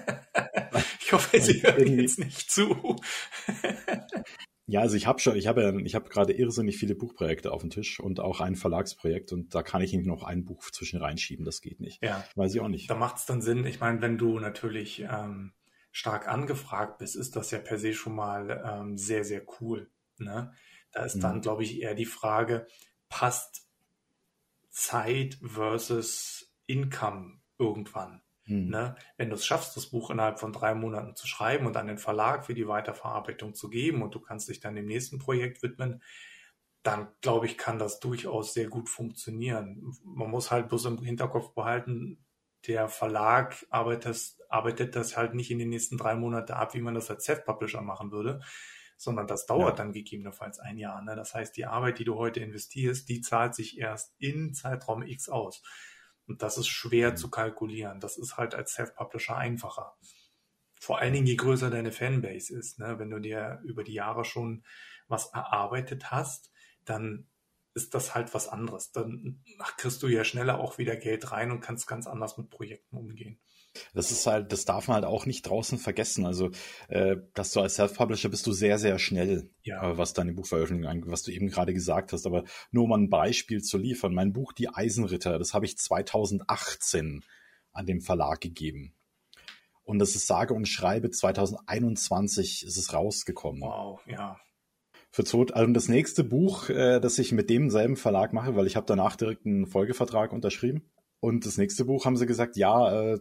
Ich 1.10 1.14
hoffe, 1.14 1.41
Sie 1.41 1.64
hören 1.64 1.99
jetzt 1.99 2.20
nicht 2.20 2.51
zu. 2.51 2.95
ja, 4.68 4.82
also 4.82 4.95
ich 4.95 5.07
habe 5.07 5.18
schon, 5.18 5.36
ich 5.36 5.47
habe 5.47 5.64
ja, 5.64 5.76
ich 5.76 5.95
habe 5.95 6.07
gerade 6.07 6.34
irrsinnig 6.34 6.78
viele 6.78 6.93
Buchprojekte 6.93 7.51
auf 7.51 7.62
dem 7.62 7.72
Tisch 7.72 7.99
und 7.99 8.20
auch 8.20 8.41
ein 8.41 8.55
Verlagsprojekt 8.55 9.34
und 9.34 9.55
da 9.55 9.64
kann 9.64 9.82
ich 9.82 9.91
nicht 9.91 10.05
noch 10.05 10.22
ein 10.22 10.45
Buch 10.45 10.70
zwischen 10.70 11.01
reinschieben, 11.01 11.45
das 11.45 11.62
geht 11.62 11.80
nicht. 11.80 12.03
Ja. 12.03 12.24
Weiß 12.36 12.53
ich 12.53 12.62
auch 12.62 12.68
nicht. 12.68 12.91
Da 12.91 12.93
macht 12.93 13.18
es 13.18 13.26
dann 13.26 13.41
Sinn, 13.41 13.66
ich 13.66 13.80
meine, 13.80 14.03
wenn 14.03 14.20
du 14.20 14.38
natürlich 14.38 14.99
ähm, 14.99 15.53
stark 15.91 16.28
angefragt 16.28 16.99
bist, 16.99 17.16
ist 17.16 17.36
das 17.36 17.49
ja 17.49 17.57
per 17.57 17.80
se 17.80 17.95
schon 17.95 18.14
mal 18.14 18.64
ähm, 18.64 18.95
sehr, 18.95 19.24
sehr 19.24 19.41
cool. 19.60 19.89
Ne? 20.20 20.53
Da 20.91 21.05
ist 21.05 21.24
dann, 21.24 21.38
mhm. 21.38 21.41
glaube 21.41 21.64
ich, 21.64 21.82
eher 21.82 21.95
die 21.95 22.05
Frage, 22.05 22.68
passt 23.10 23.68
Zeit 24.70 25.39
versus 25.41 26.53
Income 26.68 27.39
irgendwann? 27.57 28.22
Hm. 28.50 28.68
Ne? 28.68 28.95
Wenn 29.16 29.30
du 29.30 29.36
es 29.36 29.45
schaffst, 29.45 29.78
das 29.78 29.86
Buch 29.86 30.10
innerhalb 30.10 30.39
von 30.39 30.52
drei 30.52 30.74
Monaten 30.74 31.16
zu 31.16 31.28
schreiben 31.28 31.68
und 31.68 31.78
an 31.78 31.86
den 31.86 32.00
Verlag 32.00 32.45
für 32.45 32.56
die 32.56 32.68
Weiterverarbeitung 32.68 33.54
zu 33.54 33.70
geben 33.70 34.02
und 34.02 34.16
du 34.16 34.20
kannst 34.20 34.50
dich 34.50 34.60
dann 34.60 34.76
dem 34.76 34.88
nächsten 34.88 35.20
Projekt 35.20 35.62
widmen, 35.62 36.02
dann 36.82 37.10
glaube 37.22 37.45
ich, 37.45 37.58
kann 37.58 37.78
das 37.78 38.00
durchaus 38.00 38.54
sehr 38.54 38.68
gut 38.68 38.89
funktionieren. 38.89 39.93
Man 40.04 40.32
muss 40.32 40.50
halt 40.50 40.68
bloß 40.70 40.86
im 40.86 41.04
Hinterkopf 41.04 41.54
behalten, 41.54 42.26
der 42.68 42.89
Verlag 42.89 43.66
arbeitet, 43.70 44.36
arbeitet 44.50 44.95
das 44.95 45.16
halt 45.16 45.36
nicht 45.36 45.52
in 45.52 45.60
den 45.60 45.70
nächsten 45.70 45.97
drei 45.97 46.16
Monaten 46.16 46.54
ab, 46.54 46.74
wie 46.74 46.82
man 46.82 46.95
das 46.95 47.10
als 47.12 47.26
Self-Publisher 47.26 47.82
machen 47.82 48.12
würde, 48.12 48.41
sondern 48.97 49.28
das 49.28 49.45
dauert 49.45 49.78
ja. 49.78 49.84
dann 49.84 49.93
gegebenenfalls 49.93 50.60
ein 50.60 50.78
Jahr. 50.78 51.02
Ne? 51.04 51.16
Das 51.16 51.36
heißt, 51.36 51.56
die 51.56 51.66
Arbeit, 51.66 52.00
die 52.00 52.04
du 52.04 52.16
heute 52.16 52.39
investierst, 52.39 53.08
die 53.08 53.22
zahlt 53.22 53.54
sich 53.54 53.78
erst 53.78 54.16
in 54.18 54.54
Zeitraum 54.54 55.04
X 55.04 55.30
aus. 55.30 55.62
Und 56.30 56.44
das 56.44 56.58
ist 56.58 56.68
schwer 56.68 57.12
mhm. 57.12 57.18
zu 57.18 57.30
kalkulieren. 57.30 58.00
Das 58.00 58.18
ist 58.18 58.38
halt 58.38 58.54
als 58.56 58.74
Self-Publisher 58.74 59.36
einfacher. 59.36 59.98
Vor 60.80 61.00
allen 61.00 61.14
Dingen, 61.14 61.26
je 61.26 61.36
größer 61.36 61.70
deine 61.70 61.92
Fanbase 61.92 62.56
ist. 62.56 62.80
Ne? 62.80 63.00
Wenn 63.00 63.10
du 63.10 63.20
dir 63.20 63.60
über 63.66 63.84
die 63.84 63.94
Jahre 63.94 64.24
schon 64.24 64.64
was 65.08 65.34
erarbeitet 65.34 66.12
hast, 66.12 66.52
dann 66.86 67.28
ist 67.74 67.96
das 67.96 68.16
halt 68.16 68.34
was 68.34 68.48
anderes. 68.48 68.92
Dann 68.92 69.44
kriegst 69.78 70.02
du 70.04 70.08
ja 70.08 70.24
schneller 70.24 70.60
auch 70.60 70.78
wieder 70.78 70.96
Geld 70.96 71.32
rein 71.32 71.52
und 71.52 71.62
kannst 71.62 71.88
ganz 71.88 72.08
anders 72.08 72.38
mit 72.38 72.50
Projekten 72.50 72.96
umgehen. 72.96 73.40
Das 73.93 74.11
ist 74.11 74.26
halt, 74.26 74.51
das 74.51 74.65
darf 74.65 74.88
man 74.88 74.95
halt 74.95 75.05
auch 75.05 75.26
nicht 75.26 75.43
draußen 75.43 75.78
vergessen. 75.78 76.26
Also, 76.26 76.51
äh, 76.88 77.17
dass 77.34 77.51
du 77.51 77.61
als 77.61 77.76
Self-Publisher 77.76 78.30
bist 78.30 78.47
du 78.47 78.51
sehr, 78.51 78.78
sehr 78.80 78.99
schnell, 78.99 79.49
ja. 79.63 79.91
äh, 79.91 79.97
was 79.97 80.13
deine 80.13 80.34
Buchveröffentlichung 80.34 80.91
angeht, 80.91 81.11
was 81.11 81.24
du 81.24 81.32
eben 81.32 81.49
gerade 81.49 81.74
gesagt 81.74 82.13
hast. 82.13 82.26
Aber 82.26 82.43
nur 82.72 82.86
um 82.86 82.93
ein 82.93 83.09
Beispiel 83.09 83.61
zu 83.61 83.78
liefern. 83.78 84.13
Mein 84.13 84.34
Buch 84.34 84.53
Die 84.53 84.70
Eisenritter, 84.70 85.38
das 85.39 85.53
habe 85.53 85.65
ich 85.65 85.78
2018 85.78 87.24
an 87.72 87.86
dem 87.86 88.01
Verlag 88.01 88.41
gegeben. 88.41 88.93
Und 89.84 89.99
das 89.99 90.15
ist 90.15 90.28
sage 90.28 90.53
und 90.53 90.67
schreibe 90.67 91.09
2021 91.09 92.65
ist 92.65 92.78
es 92.78 92.93
rausgekommen. 92.93 93.61
Wow, 93.61 94.01
ja. 94.07 94.39
Für 95.11 95.24
zwei, 95.24 95.45
also 95.53 95.74
das 95.74 95.88
nächste 95.88 96.24
Buch, 96.24 96.70
äh, 96.70 96.99
das 96.99 97.17
ich 97.17 97.32
mit 97.32 97.49
demselben 97.49 97.95
Verlag 97.95 98.32
mache, 98.32 98.55
weil 98.55 98.67
ich 98.67 98.76
habe 98.76 98.86
danach 98.86 99.15
direkt 99.15 99.45
einen 99.45 99.65
Folgevertrag 99.65 100.32
unterschrieben. 100.32 100.91
Und 101.20 101.45
das 101.45 101.57
nächste 101.57 101.86
Buch 101.86 102.05
haben 102.05 102.17
sie 102.17 102.28
gesagt, 102.28 102.55
ja, 102.55 103.13
äh, 103.13 103.20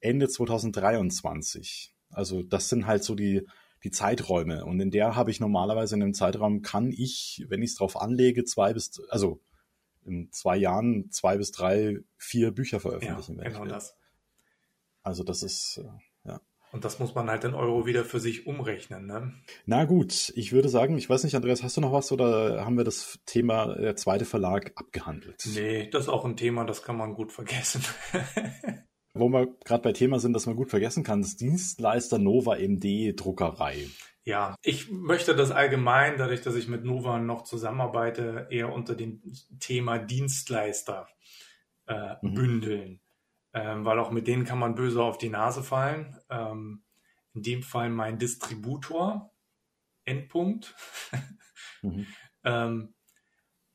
Ende 0.00 0.28
2023. 0.28 1.94
Also 2.10 2.42
das 2.42 2.68
sind 2.68 2.86
halt 2.86 3.04
so 3.04 3.14
die, 3.14 3.46
die 3.84 3.90
Zeiträume. 3.90 4.64
Und 4.64 4.80
in 4.80 4.90
der 4.90 5.16
habe 5.16 5.30
ich 5.30 5.40
normalerweise 5.40 5.94
in 5.94 6.00
dem 6.00 6.14
Zeitraum 6.14 6.62
kann 6.62 6.90
ich, 6.90 7.44
wenn 7.48 7.62
ich 7.62 7.70
es 7.70 7.76
drauf 7.76 8.00
anlege, 8.00 8.44
zwei 8.44 8.72
bis, 8.72 9.00
also 9.08 9.40
in 10.04 10.30
zwei 10.32 10.56
Jahren 10.56 11.10
zwei 11.10 11.36
bis 11.36 11.52
drei, 11.52 11.98
vier 12.16 12.50
Bücher 12.50 12.80
veröffentlichen. 12.80 13.38
Ja, 13.38 13.48
genau 13.48 13.66
das. 13.66 13.96
Also 15.02 15.24
das 15.24 15.42
ist, 15.42 15.82
äh, 15.82 16.28
ja. 16.28 16.40
Und 16.72 16.84
das 16.84 16.98
muss 16.98 17.14
man 17.14 17.28
halt 17.28 17.44
in 17.44 17.54
Euro 17.54 17.86
wieder 17.86 18.04
für 18.04 18.20
sich 18.20 18.46
umrechnen, 18.46 19.06
ne? 19.06 19.32
Na 19.66 19.84
gut, 19.84 20.32
ich 20.36 20.52
würde 20.52 20.68
sagen, 20.68 20.96
ich 20.98 21.08
weiß 21.08 21.24
nicht, 21.24 21.34
Andreas, 21.34 21.62
hast 21.62 21.76
du 21.76 21.80
noch 21.80 21.92
was 21.92 22.12
oder 22.12 22.64
haben 22.64 22.76
wir 22.76 22.84
das 22.84 23.18
Thema 23.26 23.74
der 23.74 23.96
zweite 23.96 24.24
Verlag 24.24 24.72
abgehandelt? 24.76 25.42
Nee, 25.54 25.88
das 25.90 26.04
ist 26.04 26.08
auch 26.08 26.24
ein 26.24 26.36
Thema, 26.36 26.64
das 26.64 26.82
kann 26.82 26.96
man 26.96 27.14
gut 27.14 27.32
vergessen. 27.32 27.82
Wo 29.14 29.28
wir 29.28 29.48
gerade 29.64 29.82
bei 29.82 29.92
Thema 29.92 30.20
sind, 30.20 30.32
dass 30.32 30.46
man 30.46 30.56
gut 30.56 30.70
vergessen 30.70 31.02
kann, 31.02 31.22
das 31.22 31.36
Dienstleister 31.36 32.18
Nova 32.18 32.56
MD 32.56 33.14
Druckerei. 33.16 33.88
Ja, 34.24 34.54
ich 34.62 34.90
möchte 34.90 35.34
das 35.34 35.50
allgemein, 35.50 36.18
dadurch, 36.18 36.42
dass 36.42 36.54
ich 36.54 36.68
mit 36.68 36.84
Nova 36.84 37.18
noch 37.18 37.42
zusammenarbeite, 37.42 38.46
eher 38.50 38.72
unter 38.72 38.94
dem 38.94 39.22
Thema 39.58 39.98
Dienstleister 39.98 41.08
äh, 41.86 42.14
mhm. 42.22 42.34
bündeln. 42.34 43.00
Ähm, 43.52 43.84
weil 43.84 43.98
auch 43.98 44.12
mit 44.12 44.28
denen 44.28 44.44
kann 44.44 44.60
man 44.60 44.76
böse 44.76 45.02
auf 45.02 45.18
die 45.18 45.30
Nase 45.30 45.64
fallen. 45.64 46.16
Ähm, 46.28 46.84
in 47.34 47.42
dem 47.42 47.62
Fall 47.62 47.90
mein 47.90 48.18
Distributor, 48.18 49.32
Endpunkt. 50.04 50.76
mhm. 51.82 52.06
ähm, 52.44 52.94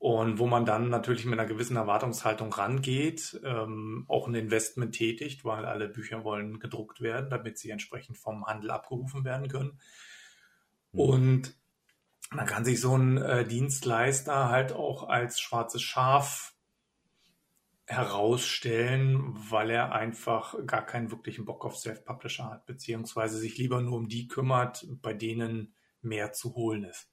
und 0.06 0.38
wo 0.38 0.46
man 0.46 0.66
dann 0.66 0.90
natürlich 0.90 1.26
mit 1.26 1.40
einer 1.40 1.48
gewissen 1.48 1.78
Erwartungshaltung 1.78 2.54
rangeht, 2.54 3.42
ähm, 3.44 4.06
auch 4.08 4.28
ein 4.28 4.36
Investment 4.36 4.94
tätigt, 4.94 5.44
weil 5.44 5.66
alle 5.66 5.90
Bücher 5.90 6.24
wollen 6.24 6.60
gedruckt 6.60 7.02
werden, 7.02 7.32
damit 7.32 7.58
sie 7.58 7.72
entsprechend 7.72 8.20
vom 8.20 8.46
Handel 8.46 8.70
abgerufen 8.70 9.26
werden 9.26 9.48
können. 9.48 9.80
Mhm. 10.92 11.00
Und 11.00 11.58
man 12.30 12.46
kann 12.46 12.66
sich 12.66 12.80
so 12.80 12.94
einen 12.94 13.18
äh, 13.18 13.48
Dienstleister 13.48 14.50
halt 14.50 14.74
auch 14.74 15.10
als 15.10 15.40
schwarzes 15.40 15.82
Schaf 15.82 16.54
herausstellen, 17.88 19.34
weil 19.50 19.72
er 19.72 19.94
einfach 19.94 20.54
gar 20.68 20.86
keinen 20.86 21.10
wirklichen 21.10 21.46
Bock 21.46 21.66
auf 21.66 21.78
Self-Publisher 21.78 22.52
hat, 22.52 22.68
beziehungsweise 22.68 23.40
sich 23.40 23.58
lieber 23.58 23.82
nur 23.82 23.98
um 23.98 24.08
die 24.08 24.28
kümmert, 24.28 24.86
bei 25.02 25.16
denen 25.16 25.74
mehr 26.02 26.32
zu 26.32 26.54
holen 26.54 26.84
ist. 26.84 27.10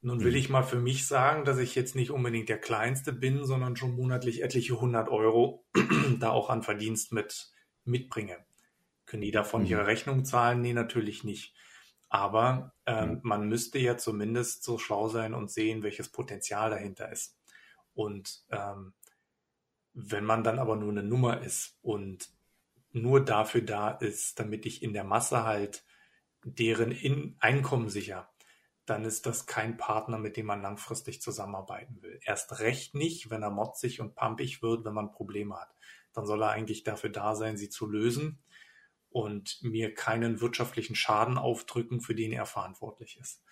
Nun 0.00 0.20
will 0.22 0.30
mhm. 0.30 0.36
ich 0.36 0.48
mal 0.48 0.62
für 0.62 0.78
mich 0.78 1.06
sagen, 1.06 1.44
dass 1.44 1.58
ich 1.58 1.74
jetzt 1.74 1.96
nicht 1.96 2.10
unbedingt 2.10 2.48
der 2.48 2.60
Kleinste 2.60 3.12
bin, 3.12 3.44
sondern 3.44 3.76
schon 3.76 3.96
monatlich 3.96 4.42
etliche 4.42 4.80
hundert 4.80 5.08
Euro 5.08 5.66
da 6.20 6.30
auch 6.30 6.50
an 6.50 6.62
Verdienst 6.62 7.12
mit 7.12 7.50
mitbringe. 7.84 8.36
Können 9.06 9.22
die 9.22 9.30
davon 9.30 9.62
mhm. 9.62 9.68
ihre 9.68 9.86
Rechnung 9.86 10.24
zahlen? 10.24 10.60
Nee, 10.60 10.72
natürlich 10.72 11.24
nicht. 11.24 11.54
Aber 12.08 12.74
ähm, 12.86 13.14
mhm. 13.14 13.20
man 13.22 13.48
müsste 13.48 13.78
ja 13.78 13.96
zumindest 13.96 14.62
so 14.62 14.78
schlau 14.78 15.08
sein 15.08 15.34
und 15.34 15.50
sehen, 15.50 15.82
welches 15.82 16.10
Potenzial 16.10 16.70
dahinter 16.70 17.10
ist. 17.10 17.36
Und 17.94 18.44
ähm, 18.50 18.94
wenn 19.94 20.24
man 20.24 20.44
dann 20.44 20.58
aber 20.58 20.76
nur 20.76 20.90
eine 20.90 21.02
Nummer 21.02 21.42
ist 21.42 21.76
und 21.82 22.30
nur 22.92 23.24
dafür 23.24 23.62
da 23.62 23.90
ist, 23.90 24.38
damit 24.38 24.64
ich 24.64 24.82
in 24.82 24.92
der 24.92 25.04
Masse 25.04 25.44
halt 25.44 25.84
deren 26.44 26.92
in 26.92 27.36
Einkommen 27.40 27.88
sicher, 27.88 28.30
dann 28.88 29.04
ist 29.04 29.26
das 29.26 29.46
kein 29.46 29.76
Partner, 29.76 30.18
mit 30.18 30.36
dem 30.36 30.46
man 30.46 30.62
langfristig 30.62 31.20
zusammenarbeiten 31.20 32.02
will. 32.02 32.20
Erst 32.24 32.60
recht 32.60 32.94
nicht, 32.94 33.30
wenn 33.30 33.42
er 33.42 33.50
motzig 33.50 34.00
und 34.00 34.14
pampig 34.14 34.62
wird, 34.62 34.84
wenn 34.84 34.94
man 34.94 35.12
Probleme 35.12 35.56
hat. 35.56 35.74
Dann 36.12 36.26
soll 36.26 36.42
er 36.42 36.50
eigentlich 36.50 36.84
dafür 36.84 37.10
da 37.10 37.34
sein, 37.34 37.56
sie 37.56 37.68
zu 37.68 37.86
lösen 37.86 38.42
und 39.10 39.58
mir 39.62 39.94
keinen 39.94 40.40
wirtschaftlichen 40.40 40.94
Schaden 40.94 41.38
aufdrücken, 41.38 42.00
für 42.00 42.14
den 42.14 42.32
er 42.32 42.46
verantwortlich 42.46 43.18
ist. 43.20 43.42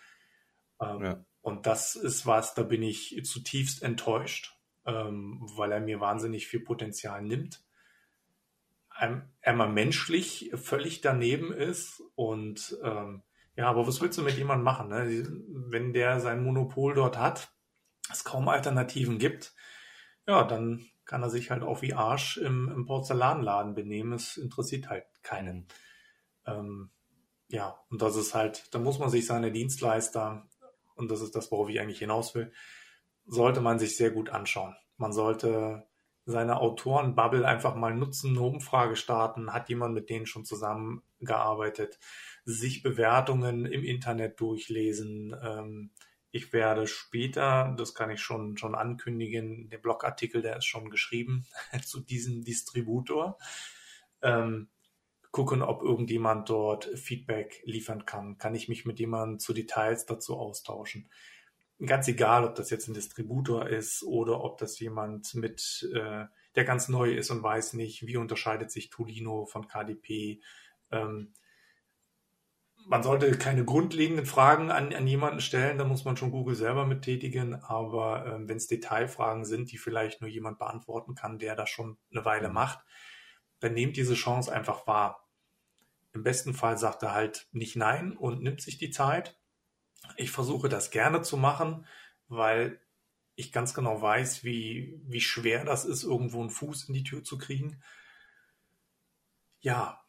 Ähm, 0.80 1.03
ja. 1.03 1.24
Und 1.41 1.66
das 1.66 1.97
ist 1.97 2.26
was, 2.26 2.55
da 2.55 2.62
bin 2.62 2.82
ich 2.82 3.20
zutiefst 3.24 3.82
enttäuscht 3.82 4.57
ähm, 4.87 5.39
weil 5.57 5.72
er 5.72 5.80
mir 5.80 6.01
wahnsinnig 6.01 6.47
viel 6.47 6.61
Potenzial 6.61 7.22
nimmt. 7.22 7.62
Einmal 9.43 9.68
menschlich 9.68 10.53
völlig 10.55 11.03
daneben 11.03 11.53
ist 11.53 12.03
und 12.14 12.78
ähm, 12.82 13.22
ja, 13.57 13.68
aber 13.68 13.86
was 13.86 14.00
willst 14.00 14.18
du 14.18 14.22
mit 14.22 14.36
jemandem 14.36 14.64
machen, 14.64 14.88
ne? 14.88 15.26
wenn 15.70 15.92
der 15.92 16.20
sein 16.20 16.44
Monopol 16.44 16.94
dort 16.94 17.18
hat, 17.18 17.50
es 18.11 18.22
kaum 18.22 18.48
Alternativen 18.48 19.18
gibt, 19.18 19.54
ja, 20.26 20.44
dann 20.44 20.86
kann 21.04 21.22
er 21.22 21.30
sich 21.30 21.50
halt 21.50 21.62
auch 21.62 21.82
wie 21.82 21.94
Arsch 21.94 22.36
im, 22.36 22.68
im 22.68 22.84
Porzellanladen 22.84 23.74
benehmen. 23.74 24.12
Es 24.12 24.36
interessiert 24.36 24.88
halt 24.88 25.04
keinen. 25.22 25.68
Ähm, 26.46 26.90
ja, 27.48 27.78
und 27.90 28.02
das 28.02 28.16
ist 28.16 28.34
halt, 28.34 28.74
da 28.74 28.78
muss 28.78 28.98
man 28.98 29.09
sich 29.09 29.24
seine 29.24 29.52
Dienstleister, 29.52 30.48
und 30.96 31.11
das 31.11 31.20
ist 31.20 31.36
das, 31.36 31.50
worauf 31.52 31.68
ich 31.68 31.80
eigentlich 31.80 32.00
hinaus 32.00 32.34
will, 32.34 32.52
sollte 33.26 33.61
man 33.61 33.78
sich 33.78 33.96
sehr 33.96 34.11
gut 34.11 34.30
anschauen. 34.30 34.76
Man 34.96 35.12
sollte 35.12 35.86
seine 36.27 36.61
Autorenbubble 36.61 37.47
einfach 37.47 37.77
mal 37.77 37.95
nutzen, 37.95 38.31
eine 38.31 38.43
Umfrage 38.43 38.97
starten, 38.97 39.53
hat 39.53 39.68
jemand 39.68 39.95
mit 39.95 40.11
denen 40.11 40.27
schon 40.27 40.45
zusammengearbeitet, 40.45 42.01
sich 42.45 42.83
Bewertungen 42.83 43.64
im 43.64 43.85
Internet 43.85 44.41
durchlesen. 44.41 45.35
Ähm, 45.41 45.91
ich 46.33 46.53
werde 46.53 46.89
später, 46.89 47.74
das 47.79 47.95
kann 47.95 48.11
ich 48.11 48.20
schon, 48.20 48.57
schon 48.59 48.74
ankündigen, 48.74 49.70
der 49.70 49.79
Blogartikel, 49.79 50.43
der 50.43 50.57
ist 50.57 50.66
schon 50.66 50.91
geschrieben 50.91 51.47
zu 51.85 52.01
diesem 52.01 52.45
Distributor. 52.45 53.39
Ähm, 54.20 54.68
gucken, 55.31 55.62
ob 55.62 55.83
irgendjemand 55.83 56.49
dort 56.49 56.87
Feedback 56.99 57.62
liefern 57.64 58.05
kann. 58.05 58.37
Kann 58.39 58.55
ich 58.55 58.68
mich 58.68 58.85
mit 58.85 58.99
jemandem 58.99 59.39
zu 59.39 59.53
Details 59.53 60.07
dazu 60.07 60.37
austauschen? 60.37 61.09
Ganz 61.85 62.09
egal, 62.09 62.45
ob 62.45 62.55
das 62.55 62.70
jetzt 62.70 62.89
ein 62.89 62.95
Distributor 62.95 63.68
ist 63.68 64.03
oder 64.03 64.43
ob 64.43 64.59
das 64.59 64.79
jemand 64.79 65.35
mit, 65.35 65.89
äh, 65.95 66.24
der 66.55 66.64
ganz 66.64 66.89
neu 66.89 67.12
ist 67.12 67.31
und 67.31 67.43
weiß 67.43 67.74
nicht, 67.74 68.07
wie 68.07 68.16
unterscheidet 68.16 68.70
sich 68.70 68.89
Tolino 68.89 69.45
von 69.45 69.68
KDP. 69.68 70.41
Ähm, 70.91 71.33
man 72.87 73.03
sollte 73.03 73.31
keine 73.37 73.64
grundlegenden 73.64 74.27
Fragen 74.27 74.70
an, 74.70 74.95
an 74.95 75.07
jemanden 75.07 75.41
stellen, 75.41 75.77
da 75.77 75.85
muss 75.85 76.05
man 76.05 76.16
schon 76.16 76.31
Google 76.31 76.55
selber 76.55 76.87
mittätigen, 76.87 77.55
aber 77.55 78.24
ähm, 78.27 78.49
wenn 78.49 78.57
es 78.57 78.68
Detailfragen 78.68 79.45
sind, 79.45 79.72
die 79.72 79.79
vielleicht 79.79 80.20
nur 80.20 80.31
jemand 80.31 80.59
beantworten 80.59 81.14
kann, 81.14 81.39
der 81.39 81.57
das 81.57 81.68
schon 81.68 81.99
eine 82.11 82.24
Weile 82.24 82.49
mhm. 82.49 82.55
macht, 82.55 82.79
dann 83.61 83.74
nehmt 83.74 83.97
diese 83.97 84.14
Chance 84.14 84.53
einfach 84.53 84.87
wahr. 84.87 85.29
Im 86.14 86.22
besten 86.22 86.55
Fall 86.55 86.79
sagt 86.79 87.03
er 87.03 87.12
halt 87.12 87.49
nicht 87.53 87.77
nein 87.77 88.16
und 88.16 88.43
nimmt 88.43 88.62
sich 88.62 88.79
die 88.79 88.91
Zeit 88.91 89.37
ich 90.16 90.30
versuche 90.30 90.68
das 90.68 90.90
gerne 90.90 91.22
zu 91.22 91.36
machen, 91.36 91.86
weil 92.28 92.80
ich 93.34 93.52
ganz 93.52 93.74
genau 93.74 94.00
weiß, 94.00 94.44
wie, 94.44 95.00
wie 95.07 95.20
schwer 95.20 95.64
das 95.64 95.84
ist, 95.84 96.04
irgendwo 96.04 96.40
einen 96.40 96.50
Fuß 96.50 96.88
in 96.88 96.94
die 96.94 97.04
Tür 97.04 97.22
zu 97.22 97.38
kriegen. 97.38 97.82
Ja, 99.61 100.02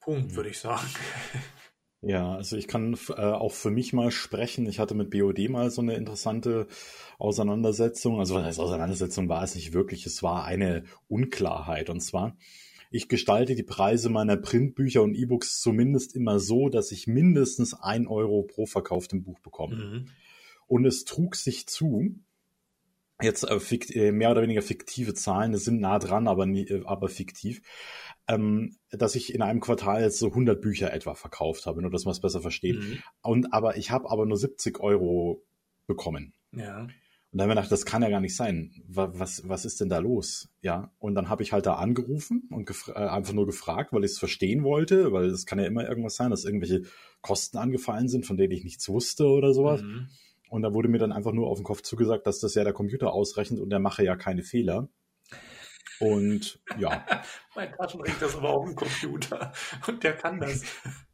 Punkt, 0.00 0.32
mhm. 0.32 0.36
würde 0.36 0.50
ich 0.50 0.58
sagen. 0.58 0.88
Ja, 2.00 2.36
also 2.36 2.56
ich 2.56 2.68
kann 2.68 2.96
äh, 3.08 3.20
auch 3.20 3.52
für 3.52 3.70
mich 3.70 3.92
mal 3.92 4.12
sprechen. 4.12 4.66
Ich 4.68 4.78
hatte 4.78 4.94
mit 4.94 5.10
BOD 5.10 5.48
mal 5.48 5.70
so 5.70 5.82
eine 5.82 5.94
interessante 5.94 6.68
Auseinandersetzung. 7.18 8.20
Also 8.20 8.36
was 8.36 8.44
heißt 8.44 8.60
Auseinandersetzung 8.60 9.28
war 9.28 9.42
es 9.42 9.56
nicht 9.56 9.72
wirklich. 9.72 10.06
Es 10.06 10.22
war 10.22 10.44
eine 10.44 10.84
Unklarheit. 11.08 11.90
Und 11.90 12.00
zwar, 12.00 12.36
ich 12.90 13.08
gestalte 13.08 13.54
die 13.54 13.62
Preise 13.62 14.08
meiner 14.08 14.36
Printbücher 14.36 15.02
und 15.02 15.14
E-Books 15.14 15.60
zumindest 15.60 16.14
immer 16.14 16.40
so, 16.40 16.68
dass 16.68 16.92
ich 16.92 17.06
mindestens 17.06 17.74
ein 17.74 18.06
Euro 18.06 18.42
pro 18.42 18.66
verkauftem 18.66 19.22
Buch 19.22 19.40
bekomme. 19.40 19.76
Mhm. 19.76 20.08
Und 20.66 20.84
es 20.84 21.04
trug 21.04 21.36
sich 21.36 21.66
zu, 21.66 22.14
jetzt 23.20 23.44
äh, 23.44 24.08
äh, 24.08 24.12
mehr 24.12 24.30
oder 24.30 24.42
weniger 24.42 24.62
fiktive 24.62 25.14
Zahlen, 25.14 25.52
das 25.52 25.64
sind 25.64 25.80
nah 25.80 25.98
dran, 25.98 26.28
aber, 26.28 26.46
nie, 26.46 26.66
äh, 26.66 26.82
aber 26.84 27.08
fiktiv, 27.08 27.62
ähm, 28.26 28.76
dass 28.90 29.14
ich 29.14 29.34
in 29.34 29.42
einem 29.42 29.60
Quartal 29.60 30.02
jetzt 30.02 30.18
so 30.18 30.28
100 30.28 30.60
Bücher 30.60 30.92
etwa 30.92 31.14
verkauft 31.14 31.66
habe, 31.66 31.82
nur 31.82 31.90
dass 31.90 32.04
man 32.04 32.12
es 32.12 32.20
besser 32.20 32.40
versteht. 32.40 32.76
Mhm. 32.76 33.02
Und 33.22 33.52
aber 33.52 33.76
ich 33.76 33.90
habe 33.90 34.10
aber 34.10 34.26
nur 34.26 34.36
70 34.36 34.80
Euro 34.80 35.42
bekommen. 35.86 36.32
Ja. 36.52 36.86
Und 37.30 37.38
dann 37.38 37.42
haben 37.42 37.50
wir 37.50 37.54
gedacht, 37.56 37.72
das 37.72 37.84
kann 37.84 38.02
ja 38.02 38.08
gar 38.08 38.20
nicht 38.20 38.34
sein. 38.34 38.72
Was, 38.88 39.46
was 39.46 39.66
ist 39.66 39.80
denn 39.80 39.90
da 39.90 39.98
los? 39.98 40.48
Ja. 40.62 40.90
Und 40.98 41.14
dann 41.14 41.28
habe 41.28 41.42
ich 41.42 41.52
halt 41.52 41.66
da 41.66 41.74
angerufen 41.74 42.48
und 42.50 42.70
äh, 42.88 42.92
einfach 42.94 43.34
nur 43.34 43.44
gefragt, 43.44 43.92
weil 43.92 44.04
ich 44.04 44.12
es 44.12 44.18
verstehen 44.18 44.64
wollte, 44.64 45.12
weil 45.12 45.26
es 45.26 45.44
kann 45.44 45.58
ja 45.58 45.66
immer 45.66 45.86
irgendwas 45.86 46.16
sein, 46.16 46.30
dass 46.30 46.46
irgendwelche 46.46 46.82
Kosten 47.20 47.58
angefallen 47.58 48.08
sind, 48.08 48.24
von 48.24 48.38
denen 48.38 48.52
ich 48.52 48.64
nichts 48.64 48.88
wusste 48.88 49.26
oder 49.26 49.52
sowas. 49.52 49.82
Mhm. 49.82 50.08
Und 50.48 50.62
da 50.62 50.72
wurde 50.72 50.88
mir 50.88 50.98
dann 50.98 51.12
einfach 51.12 51.32
nur 51.32 51.48
auf 51.48 51.58
den 51.58 51.64
Kopf 51.64 51.82
zugesagt, 51.82 52.26
dass 52.26 52.40
das 52.40 52.54
ja 52.54 52.64
der 52.64 52.72
Computer 52.72 53.12
ausrechnet 53.12 53.60
und 53.60 53.68
der 53.68 53.78
mache 53.78 54.04
ja 54.04 54.16
keine 54.16 54.42
Fehler. 54.42 54.88
Und 56.00 56.60
ja. 56.78 57.04
mein 57.54 57.72
Taschenrechner 57.72 58.26
ist 58.26 58.36
aber 58.36 58.50
auch 58.54 58.66
ein 58.66 58.74
Computer 58.74 59.52
und 59.86 60.02
der 60.02 60.14
kann 60.14 60.40
das. 60.40 60.62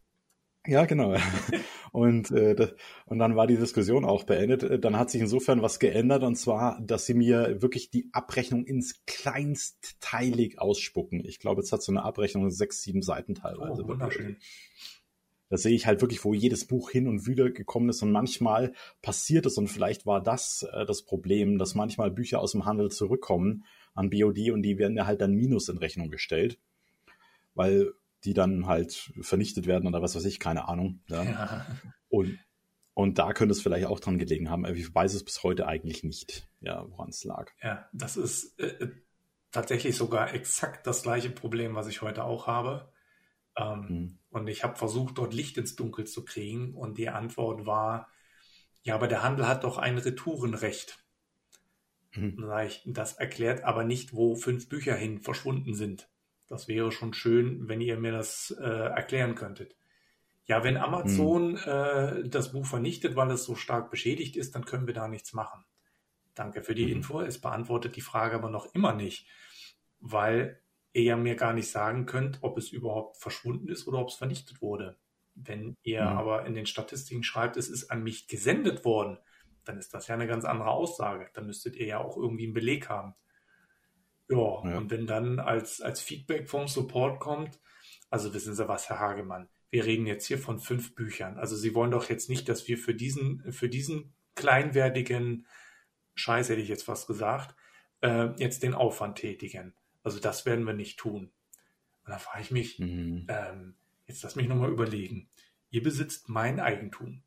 Ja, 0.67 0.85
genau. 0.87 1.15
Und, 1.93 2.33
äh, 2.33 2.73
und 3.07 3.21
dann 3.21 3.37
war 3.37 3.47
die 3.47 3.57
Diskussion 3.57 4.05
auch 4.05 4.25
beendet. 4.25 4.85
Dann 4.85 4.99
hat 4.99 5.11
sich 5.11 5.21
insofern 5.21 5.63
was 5.63 5.79
geändert 5.79 6.25
und 6.25 6.35
zwar, 6.35 6.81
dass 6.81 7.07
sie 7.07 7.15
mir 7.15 7.63
wirklich 7.63 7.89
die 7.89 8.09
Abrechnung 8.11 8.65
ins 8.65 9.05
kleinstteilig 9.07 10.59
ausspucken. 10.59 11.25
Ich 11.25 11.39
glaube, 11.39 11.61
jetzt 11.61 11.71
hat 11.71 11.83
so 11.83 11.93
eine 11.93 12.03
Abrechnung 12.03 12.51
sechs, 12.51 12.83
sieben 12.83 13.01
Seiten 13.01 13.37
teilweise. 13.37 13.85
Oh, 13.85 13.89
wunderschön. 13.91 14.39
Da 15.51 15.57
sehe 15.57 15.77
ich 15.77 15.87
halt 15.87 16.01
wirklich, 16.01 16.25
wo 16.25 16.35
jedes 16.35 16.67
Buch 16.67 16.91
hin 16.91 17.07
und 17.07 17.29
wieder 17.29 17.49
gekommen 17.51 17.91
ist 17.91 18.03
und 18.03 18.11
manchmal 18.11 18.73
passiert 19.01 19.47
es 19.47 19.57
und 19.57 19.69
vielleicht 19.69 20.05
war 20.05 20.21
das 20.21 20.67
äh, 20.73 20.85
das 20.85 21.03
Problem, 21.03 21.59
dass 21.59 21.77
manchmal 21.77 22.11
Bücher 22.11 22.41
aus 22.41 22.51
dem 22.51 22.65
Handel 22.65 22.91
zurückkommen 22.91 23.65
an 23.95 24.11
BOD 24.11 24.51
und 24.51 24.63
die 24.63 24.79
werden 24.79 24.97
ja 24.97 25.07
halt 25.07 25.21
dann 25.21 25.35
Minus 25.35 25.69
in 25.69 25.79
Rechnung 25.79 26.11
gestellt. 26.11 26.59
Weil 27.55 27.93
die 28.25 28.35
dann 28.35 28.67
halt 28.67 29.13
vernichtet 29.21 29.67
werden 29.67 29.87
oder 29.87 30.03
was 30.03 30.15
weiß 30.15 30.25
ich, 30.25 30.41
keine 30.41 30.69
Ahnung. 30.69 31.01
Ja. 31.09 31.23
ja. 31.23 31.67
Und, 32.09 32.39
und 32.95 33.19
da 33.19 33.33
könnte 33.33 33.53
es 33.53 33.61
vielleicht 33.61 33.87
auch 33.87 34.01
dran 34.01 34.19
gelegen 34.19 34.51
haben, 34.51 34.65
aber 34.65 34.75
ich 34.75 34.95
weiß 34.95 35.15
es 35.15 35.25
bis 35.25 35.43
heute 35.43 35.67
eigentlich 35.67 36.05
nicht, 36.05 36.49
ja, 36.61 36.85
woran 36.89 37.11
es 37.11 37.25
lag. 37.25 37.51
Ja, 37.63 37.89
das 37.93 38.17
ist 38.17 38.59
äh, 38.59 38.67
äh, 38.67 38.91
tatsächlich 39.51 39.97
sogar 39.97 40.33
exakt 40.35 40.87
das 40.87 41.03
gleiche 41.03 41.31
Problem, 41.31 41.75
was 41.75 41.87
ich 41.87 42.03
heute 42.03 42.25
auch 42.25 42.47
habe. 42.47 42.93
Ähm, 43.57 43.89
hm. 43.89 44.19
Und 44.31 44.49
ich 44.49 44.65
habe 44.65 44.77
versucht, 44.77 45.19
dort 45.19 45.35
Licht 45.35 45.59
ins 45.59 45.77
Dunkel 45.77 46.07
zu 46.07 46.25
kriegen 46.25 46.75
und 46.75 46.99
die 46.99 47.09
Antwort 47.09 47.67
war, 47.67 48.09
ja, 48.83 48.95
aber 48.95 49.09
der 49.09 49.23
Handel 49.23 49.47
hat 49.49 49.65
doch 49.65 49.79
ein 49.79 49.99
Retourenrecht. 49.99 50.99
Hm. 52.11 52.37
Das 52.87 53.15
erklärt 53.15 53.65
aber 53.65 53.85
nicht, 53.85 54.15
wo 54.15 54.37
fünf 54.37 54.69
Bücher 54.69 54.95
hin 54.95 55.21
verschwunden 55.21 55.75
sind. 55.75 56.09
Das 56.47 56.69
wäre 56.69 56.93
schon 56.93 57.15
schön, 57.15 57.69
wenn 57.69 57.81
ihr 57.81 57.99
mir 57.99 58.13
das 58.13 58.55
äh, 58.61 58.65
erklären 58.65 59.35
könntet. 59.35 59.77
Ja, 60.47 60.63
wenn 60.63 60.77
Amazon 60.77 61.57
hm. 61.57 62.25
äh, 62.25 62.29
das 62.29 62.53
Buch 62.53 62.67
vernichtet, 62.67 63.17
weil 63.17 63.31
es 63.31 63.45
so 63.45 63.55
stark 63.55 63.91
beschädigt 63.91 64.37
ist, 64.37 64.55
dann 64.55 64.67
können 64.67 64.87
wir 64.87 64.95
da 64.95 65.09
nichts 65.09 65.33
machen. 65.33 65.65
Danke 66.35 66.63
für 66.63 66.75
die 66.75 66.85
hm. 66.85 66.93
Info. 66.93 67.21
Es 67.21 67.41
beantwortet 67.41 67.97
die 67.97 68.03
Frage 68.03 68.35
aber 68.35 68.51
noch 68.51 68.75
immer 68.75 68.95
nicht, 68.95 69.27
weil 70.01 70.61
ihr 70.93 71.03
ja 71.03 71.17
mir 71.17 71.35
gar 71.35 71.55
nicht 71.55 71.71
sagen 71.71 72.07
könnt, 72.07 72.39
ob 72.43 72.59
es 72.59 72.71
überhaupt 72.71 73.17
verschwunden 73.17 73.69
ist 73.69 73.87
oder 73.89 73.99
ob 73.99 74.09
es 74.09 74.15
vernichtet 74.15 74.61
wurde. 74.61 74.99
Wenn 75.35 75.77
ihr 75.83 76.03
hm. 76.03 76.19
aber 76.19 76.45
in 76.47 76.55
den 76.55 76.67
Statistiken 76.67 77.23
schreibt, 77.23 77.57
es 77.57 77.69
ist 77.69 77.91
an 77.91 78.03
mich 78.03 78.29
gesendet 78.29 78.85
worden, 78.85 79.19
dann 79.65 79.79
ist 79.79 79.95
das 79.95 80.09
ja 80.09 80.15
eine 80.15 80.27
ganz 80.27 80.45
andere 80.45 80.71
Aussage. 80.71 81.31
Dann 81.33 81.47
müsstet 81.47 81.75
ihr 81.77 81.87
ja 81.87 81.99
auch 81.99 82.19
irgendwie 82.19 82.45
einen 82.45 82.53
Beleg 82.53 82.91
haben. 82.91 83.15
Ja, 84.29 84.37
ja, 84.39 84.79
und 84.79 84.91
wenn 84.91 85.07
dann 85.07 85.39
als, 85.39 85.81
als 85.81 86.01
Feedback 86.01 86.49
vom 86.49 86.67
Support 86.67 87.21
kommt, 87.21 87.61
also 88.11 88.33
wissen 88.33 88.55
Sie 88.55 88.69
was, 88.69 88.89
Herr 88.89 88.99
Hagemann, 88.99 89.49
wir 89.71 89.85
reden 89.85 90.07
jetzt 90.07 90.27
hier 90.27 90.39
von 90.39 90.59
fünf 90.59 90.95
Büchern. 90.95 91.37
Also 91.37 91.57
Sie 91.57 91.75
wollen 91.75 91.91
doch 91.91 92.09
jetzt 92.09 92.29
nicht, 92.29 92.49
dass 92.49 92.69
wir 92.69 92.79
für 92.79 92.95
diesen, 92.95 93.53
für 93.53 93.69
diesen 93.69 94.15
kleinwertigen 94.35 95.47
Scheiß, 96.15 96.49
hätte 96.49 96.61
ich 96.61 96.69
jetzt 96.69 96.85
fast 96.85 97.07
gesagt, 97.07 97.55
äh, 98.01 98.29
jetzt 98.39 98.63
den 98.63 98.75
Aufwand 98.75 99.17
tätigen. 99.19 99.75
Also 100.03 100.21
das 100.21 100.47
werden 100.47 100.65
wir 100.65 100.75
nicht 100.75 100.99
tun. 100.99 101.33
Und 102.05 102.11
da 102.13 102.19
frage 102.19 102.43
ich 102.43 102.51
mich, 102.51 102.79
mhm. 102.79 103.27
ähm, 103.29 103.75
jetzt 104.07 104.23
lass 104.23 104.37
mich 104.37 104.49
nochmal 104.49 104.71
überlegen. 104.71 105.29
Ihr 105.71 105.83
besitzt 105.83 106.29
mein 106.29 106.61
Eigentum. 106.61 107.23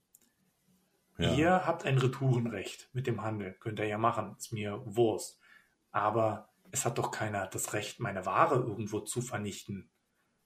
Ja. 1.18 1.36
Ihr 1.36 1.66
habt 1.66 1.86
ein 1.86 1.98
Retourenrecht 1.98 2.90
mit 2.94 3.08
dem 3.08 3.24
Handel. 3.24 3.54
Könnt 3.60 3.80
ihr 3.80 3.88
ja 3.88 3.98
machen. 3.98 4.36
Ist 4.38 4.54
mir 4.54 4.82
Wurst. 4.86 5.42
Aber 5.92 6.50
es 6.72 6.86
hat 6.86 6.98
doch 6.98 7.12
keiner 7.12 7.48
das 7.48 7.74
Recht, 7.74 8.00
meine 8.00 8.26
Ware 8.26 8.56
irgendwo 8.56 9.00
zu 9.00 9.22
vernichten 9.22 9.90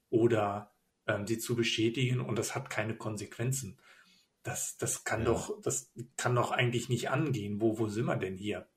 oder 0.10 0.74
ähm, 1.08 1.28
sie 1.28 1.38
zu 1.38 1.56
beschädigen 1.56 2.22
und 2.22 2.38
das 2.38 2.56
hat 2.56 2.70
keine 2.70 2.96
Konsequenzen. 2.96 3.80
Das, 4.44 4.78
das 4.78 5.04
kann 5.04 5.22
ja. 5.22 5.26
doch, 5.26 5.62
das 5.62 5.92
kann 6.18 6.36
doch 6.36 6.52
eigentlich 6.52 6.90
nicht 6.90 7.10
angehen. 7.10 7.62
Wo, 7.62 7.78
wo 7.78 7.88
sind 7.88 8.06
wir 8.06 8.16
denn 8.16 8.38
hier? 8.38 8.68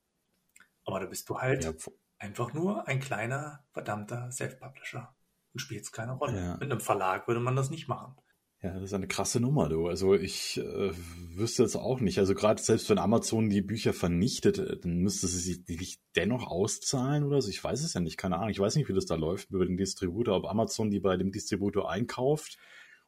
Aber 0.85 1.01
da 1.01 1.07
bist 1.07 1.29
du 1.29 1.41
halt 1.41 1.65
ja. 1.65 1.73
einfach 2.19 2.53
nur 2.53 2.87
ein 2.87 3.01
kleiner, 3.01 3.65
verdammter 3.73 4.31
Self-Publisher 4.31 5.15
und 5.53 5.61
spielst 5.61 5.93
keine 5.93 6.13
Rolle. 6.13 6.39
Ja. 6.39 6.53
Mit 6.57 6.71
einem 6.71 6.81
Verlag 6.81 7.27
würde 7.27 7.41
man 7.41 7.57
das 7.57 7.71
nicht 7.71 7.89
machen. 7.89 8.17
Ja, 8.65 8.73
das 8.73 8.85
ist 8.85 8.95
eine 8.95 9.07
krasse 9.07 9.41
Nummer, 9.41 9.69
du. 9.69 9.89
Also 9.89 10.15
ich 10.15 10.57
äh, 10.57 10.91
wüsste 11.37 11.65
jetzt 11.65 11.77
auch 11.77 12.01
nicht. 12.01 12.19
Also 12.19 12.35
gerade 12.35 12.63
selbst 12.63 12.89
wenn 12.89 12.99
Amazon 12.99 13.51
die 13.51 13.61
Bücher 13.61 13.93
vernichtet, 13.93 14.57
äh, 14.57 14.79
dann 14.79 15.01
müsste 15.01 15.27
sie 15.27 15.39
sich 15.39 15.79
nicht 15.79 16.01
dennoch 16.17 16.47
auszahlen 16.47 17.25
oder 17.25 17.43
so. 17.43 17.51
Ich 17.51 17.63
weiß 17.63 17.85
es 17.85 17.93
ja 17.93 18.01
nicht, 18.01 18.17
keine 18.17 18.37
Ahnung. 18.37 18.49
Ich 18.49 18.59
weiß 18.59 18.77
nicht, 18.77 18.89
wie 18.89 18.95
das 18.95 19.05
da 19.05 19.17
läuft 19.17 19.51
über 19.51 19.67
den 19.67 19.77
Distributor, 19.77 20.39
ob 20.39 20.47
Amazon 20.47 20.91
die 20.91 20.99
bei 20.99 21.19
dem 21.19 21.31
Distributor 21.31 21.91
einkauft 21.91 22.57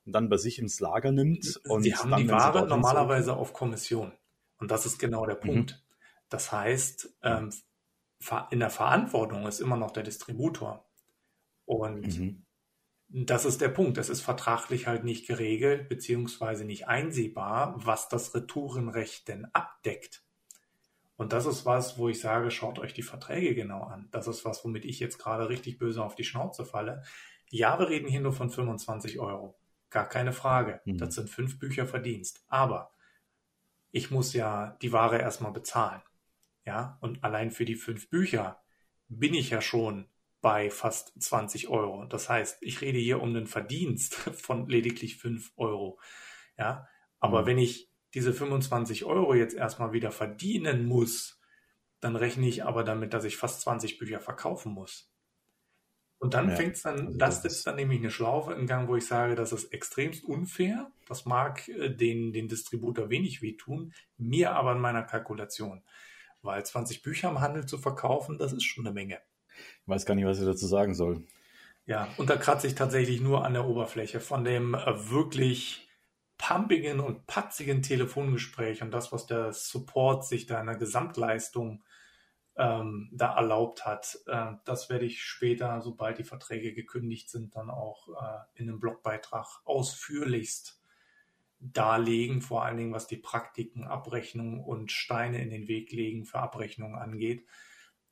und 0.04 0.12
dann 0.12 0.28
bei 0.28 0.36
sich 0.36 0.58
ins 0.58 0.78
Lager 0.78 1.10
nimmt. 1.10 1.58
Und 1.66 1.84
sie 1.84 1.94
haben 1.94 2.10
dann, 2.10 2.20
die 2.20 2.28
Ware 2.28 2.66
normalerweise 2.66 3.34
auf 3.34 3.54
Kommission. 3.54 4.12
Und 4.58 4.70
das 4.70 4.84
ist 4.84 4.98
genau 4.98 5.24
der 5.24 5.36
Punkt. 5.36 5.70
Mhm. 5.72 5.96
Das 6.28 6.52
heißt, 6.52 7.16
ähm, 7.22 7.50
in 8.50 8.60
der 8.60 8.70
Verantwortung 8.70 9.46
ist 9.46 9.60
immer 9.60 9.78
noch 9.78 9.92
der 9.92 10.02
Distributor. 10.02 10.84
Und 11.64 12.18
mhm 12.18 12.45
das 13.24 13.46
ist 13.46 13.62
der 13.62 13.70
Punkt. 13.70 13.96
Es 13.96 14.10
ist 14.10 14.20
vertraglich 14.20 14.86
halt 14.86 15.04
nicht 15.04 15.26
geregelt, 15.26 15.88
beziehungsweise 15.88 16.66
nicht 16.66 16.86
einsehbar, 16.86 17.74
was 17.78 18.10
das 18.10 18.34
Retourenrecht 18.34 19.28
denn 19.28 19.46
abdeckt. 19.54 20.22
Und 21.16 21.32
das 21.32 21.46
ist 21.46 21.64
was, 21.64 21.96
wo 21.96 22.10
ich 22.10 22.20
sage, 22.20 22.50
schaut 22.50 22.78
euch 22.78 22.92
die 22.92 23.02
Verträge 23.02 23.54
genau 23.54 23.84
an. 23.84 24.08
Das 24.10 24.26
ist 24.26 24.44
was, 24.44 24.62
womit 24.64 24.84
ich 24.84 25.00
jetzt 25.00 25.16
gerade 25.16 25.48
richtig 25.48 25.78
böse 25.78 26.04
auf 26.04 26.14
die 26.14 26.24
Schnauze 26.24 26.66
falle. 26.66 27.02
Ja, 27.48 27.78
wir 27.78 27.88
reden 27.88 28.08
hier 28.08 28.20
nur 28.20 28.34
von 28.34 28.50
25 28.50 29.18
Euro. 29.18 29.58
Gar 29.88 30.10
keine 30.10 30.34
Frage. 30.34 30.82
Mhm. 30.84 30.98
Das 30.98 31.14
sind 31.14 31.30
fünf 31.30 31.58
Bücher 31.58 31.86
Verdienst. 31.86 32.44
Aber 32.48 32.90
ich 33.92 34.10
muss 34.10 34.34
ja 34.34 34.76
die 34.82 34.92
Ware 34.92 35.18
erstmal 35.18 35.52
bezahlen. 35.52 36.02
Ja, 36.66 36.98
und 37.00 37.24
allein 37.24 37.50
für 37.50 37.64
die 37.64 37.76
fünf 37.76 38.10
Bücher 38.10 38.60
bin 39.08 39.32
ich 39.32 39.48
ja 39.48 39.62
schon 39.62 40.06
bei 40.46 40.70
fast 40.70 41.12
20 41.20 41.66
Euro. 41.70 42.04
Das 42.04 42.28
heißt, 42.28 42.58
ich 42.60 42.80
rede 42.80 43.00
hier 43.00 43.20
um 43.20 43.30
einen 43.30 43.48
Verdienst 43.48 44.14
von 44.14 44.68
lediglich 44.68 45.16
5 45.16 45.54
Euro. 45.56 45.98
Ja, 46.56 46.86
aber 47.18 47.42
mhm. 47.42 47.46
wenn 47.46 47.58
ich 47.58 47.90
diese 48.14 48.32
25 48.32 49.06
Euro 49.06 49.34
jetzt 49.34 49.56
erstmal 49.56 49.92
wieder 49.92 50.12
verdienen 50.12 50.86
muss, 50.86 51.40
dann 51.98 52.14
rechne 52.14 52.46
ich 52.46 52.64
aber 52.64 52.84
damit, 52.84 53.12
dass 53.12 53.24
ich 53.24 53.36
fast 53.36 53.62
20 53.62 53.98
Bücher 53.98 54.20
verkaufen 54.20 54.70
muss. 54.70 55.12
Und 56.18 56.34
dann 56.34 56.50
ja, 56.50 56.54
fängt 56.54 56.76
es 56.76 56.82
dann, 56.82 57.08
also 57.08 57.18
das, 57.18 57.42
das 57.42 57.52
ist 57.54 57.66
dann 57.66 57.74
nämlich 57.74 57.98
eine 57.98 58.12
Schlaufe 58.12 58.52
in 58.52 58.68
Gang, 58.68 58.86
wo 58.86 58.94
ich 58.94 59.04
sage, 59.04 59.34
das 59.34 59.50
ist 59.50 59.72
extremst 59.72 60.22
unfair. 60.22 60.92
Das 61.08 61.24
mag 61.24 61.66
äh, 61.66 61.88
den, 61.88 62.32
den 62.32 62.46
Distributor 62.46 63.10
wenig 63.10 63.42
wehtun, 63.42 63.92
mir 64.16 64.52
aber 64.52 64.74
in 64.74 64.80
meiner 64.80 65.02
Kalkulation. 65.02 65.82
Weil 66.42 66.64
20 66.64 67.02
Bücher 67.02 67.30
im 67.30 67.40
Handel 67.40 67.66
zu 67.66 67.78
verkaufen, 67.78 68.38
das 68.38 68.52
ist 68.52 68.62
schon 68.62 68.86
eine 68.86 68.94
Menge. 68.94 69.20
Ich 69.82 69.88
weiß 69.88 70.06
gar 70.06 70.14
nicht, 70.14 70.26
was 70.26 70.38
ich 70.38 70.46
dazu 70.46 70.66
sagen 70.66 70.94
soll. 70.94 71.24
Ja, 71.86 72.08
und 72.16 72.28
da 72.28 72.36
kratze 72.36 72.66
ich 72.66 72.74
tatsächlich 72.74 73.20
nur 73.20 73.44
an 73.44 73.54
der 73.54 73.66
Oberfläche 73.66 74.18
von 74.18 74.44
dem 74.44 74.74
äh, 74.74 75.10
wirklich 75.10 75.88
pumpigen 76.36 77.00
und 77.00 77.26
patzigen 77.26 77.80
Telefongespräch 77.82 78.82
und 78.82 78.90
das, 78.90 79.12
was 79.12 79.26
der 79.26 79.52
Support 79.52 80.26
sich 80.26 80.46
da 80.46 80.60
in 80.60 80.66
der 80.66 80.76
Gesamtleistung 80.76 81.84
ähm, 82.56 83.08
da 83.12 83.36
erlaubt 83.36 83.86
hat. 83.86 84.18
Äh, 84.26 84.52
das 84.64 84.90
werde 84.90 85.04
ich 85.04 85.22
später, 85.22 85.80
sobald 85.80 86.18
die 86.18 86.24
Verträge 86.24 86.74
gekündigt 86.74 87.30
sind, 87.30 87.54
dann 87.54 87.70
auch 87.70 88.08
äh, 88.08 88.60
in 88.60 88.68
einem 88.68 88.80
Blogbeitrag 88.80 89.46
ausführlichst 89.64 90.82
darlegen, 91.60 92.42
vor 92.42 92.64
allen 92.64 92.76
Dingen 92.76 92.92
was 92.92 93.06
die 93.06 93.16
Praktiken, 93.16 93.84
Abrechnung 93.84 94.62
und 94.62 94.90
Steine 94.90 95.40
in 95.40 95.50
den 95.50 95.68
Weg 95.68 95.92
legen 95.92 96.24
für 96.24 96.40
Abrechnungen 96.40 96.96
angeht 96.96 97.46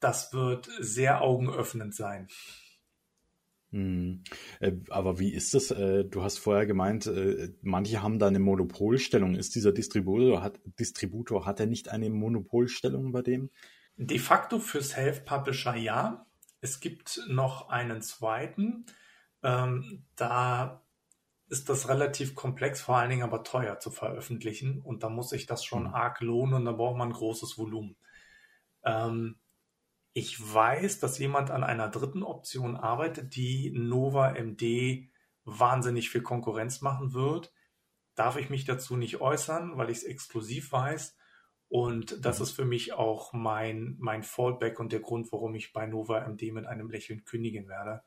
das 0.05 0.35
wird 0.35 0.69
sehr 0.81 1.23
augenöffnend 1.23 1.95
sein. 1.95 2.29
Hm. 3.71 4.23
Äh, 4.61 4.73
aber 4.91 5.19
wie 5.19 5.33
ist 5.33 5.55
das? 5.55 5.71
Äh, 5.71 6.05
du 6.05 6.23
hast 6.23 6.39
vorher 6.39 6.67
gemeint, 6.67 7.07
äh, 7.07 7.55
manche 7.63 8.03
haben 8.03 8.19
da 8.19 8.27
eine 8.27 8.39
Monopolstellung. 8.39 9.35
Ist 9.35 9.55
dieser 9.55 9.73
Distributor, 9.73 10.43
hat, 10.43 10.61
Distributor, 10.79 11.47
hat 11.47 11.59
er 11.59 11.67
nicht 11.67 11.89
eine 11.89 12.11
Monopolstellung 12.11 13.13
bei 13.13 13.23
dem? 13.23 13.51
De 13.97 14.19
facto 14.19 14.59
für 14.59 14.83
Self-Publisher 14.83 15.75
ja. 15.75 16.27
Es 16.61 16.81
gibt 16.81 17.21
noch 17.27 17.71
einen 17.71 18.03
zweiten. 18.03 18.85
Ähm, 19.43 20.05
da 20.17 20.83
ist 21.49 21.71
das 21.71 21.89
relativ 21.89 22.35
komplex, 22.35 22.83
vor 22.83 22.97
allen 22.97 23.11
Dingen 23.11 23.23
aber 23.23 23.43
teuer 23.43 23.79
zu 23.81 23.91
veröffentlichen. 23.91 24.83
Und 24.83 25.03
da 25.03 25.09
muss 25.09 25.31
sich 25.31 25.47
das 25.47 25.65
schon 25.65 25.87
hm. 25.87 25.95
arg 25.95 26.21
lohnen 26.21 26.55
und 26.55 26.65
da 26.67 26.73
braucht 26.73 26.99
man 26.99 27.09
ein 27.09 27.15
großes 27.15 27.57
Volumen. 27.57 27.97
Ähm, 28.85 29.37
ich 30.15 30.41
weiß, 30.41 31.01
dass 31.01 31.19
jemand 31.19 31.51
an 31.51 31.65
einer 31.65 31.89
dritten 31.89 32.23
Option 32.23 32.77
arbeitet, 32.77 33.35
die 33.35 33.73
Nova 33.73 34.31
MD 34.31 35.11
wahnsinnig 35.45 36.09
viel 36.09 36.23
Konkurrenz 36.23 36.81
machen 36.81 37.13
wird. 37.13 37.53
Darf 38.15 38.37
ich 38.37 38.49
mich 38.49 38.65
dazu 38.65 38.97
nicht 38.97 39.21
äußern, 39.21 39.77
weil 39.77 39.91
ich 39.91 39.99
es 39.99 40.05
exklusiv 40.05 40.71
weiß. 40.71 41.17
Und 41.69 42.25
das 42.25 42.39
mhm. 42.39 42.43
ist 42.45 42.53
für 42.53 42.65
mich 42.65 42.93
auch 42.93 43.33
mein, 43.33 43.97
mein 43.99 44.23
Fallback 44.23 44.79
und 44.79 44.93
der 44.93 45.01
Grund, 45.01 45.33
warum 45.33 45.57
ich 45.57 45.73
bei 45.73 45.85
Nova 45.87 46.21
MD 46.21 46.53
mit 46.53 46.67
einem 46.67 46.91
Lächeln 46.91 47.25
kündigen 47.25 47.67
werde, 47.69 48.05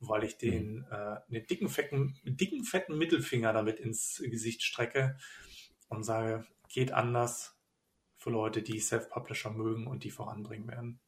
weil 0.00 0.24
ich 0.24 0.36
den, 0.36 0.80
mhm. 0.80 0.86
äh, 0.90 1.16
den 1.28 1.46
dicken, 1.46 1.70
fetten, 1.70 2.20
dicken, 2.24 2.64
fetten 2.64 2.98
Mittelfinger 2.98 3.54
damit 3.54 3.80
ins 3.80 4.22
Gesicht 4.22 4.62
strecke 4.62 5.16
und 5.88 6.02
sage, 6.02 6.46
geht 6.68 6.92
anders 6.92 7.58
für 8.18 8.28
Leute, 8.28 8.60
die 8.60 8.80
Self-Publisher 8.80 9.50
mögen 9.50 9.86
und 9.86 10.04
die 10.04 10.10
voranbringen 10.10 10.68
werden. 10.68 11.00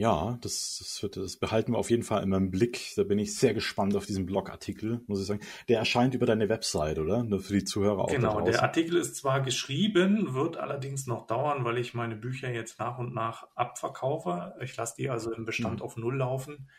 Ja, 0.00 0.38
das, 0.40 0.78
das, 0.78 1.02
wird, 1.02 1.18
das 1.18 1.36
behalten 1.36 1.72
wir 1.72 1.78
auf 1.78 1.90
jeden 1.90 2.04
Fall 2.04 2.22
immer 2.22 2.38
im 2.38 2.50
Blick. 2.50 2.94
Da 2.96 3.04
bin 3.04 3.18
ich 3.18 3.36
sehr 3.36 3.52
gespannt 3.52 3.94
auf 3.94 4.06
diesen 4.06 4.24
Blogartikel, 4.24 5.02
muss 5.06 5.20
ich 5.20 5.26
sagen. 5.26 5.42
Der 5.68 5.78
erscheint 5.78 6.14
über 6.14 6.24
deine 6.24 6.48
Website, 6.48 6.98
oder? 6.98 7.22
Nur 7.22 7.40
für 7.40 7.52
die 7.52 7.64
Zuhörer 7.64 8.04
auch. 8.04 8.10
Genau, 8.10 8.40
der 8.40 8.62
Artikel 8.62 8.96
ist 8.96 9.16
zwar 9.16 9.42
geschrieben, 9.42 10.32
wird 10.32 10.56
allerdings 10.56 11.06
noch 11.06 11.26
dauern, 11.26 11.66
weil 11.66 11.76
ich 11.76 11.92
meine 11.92 12.16
Bücher 12.16 12.50
jetzt 12.50 12.78
nach 12.78 12.96
und 12.96 13.12
nach 13.12 13.48
abverkaufe. 13.54 14.54
Ich 14.62 14.74
lasse 14.74 14.94
die 14.96 15.10
also 15.10 15.34
im 15.34 15.44
Bestand 15.44 15.80
mhm. 15.80 15.82
auf 15.82 15.98
Null 15.98 16.16
laufen, 16.16 16.70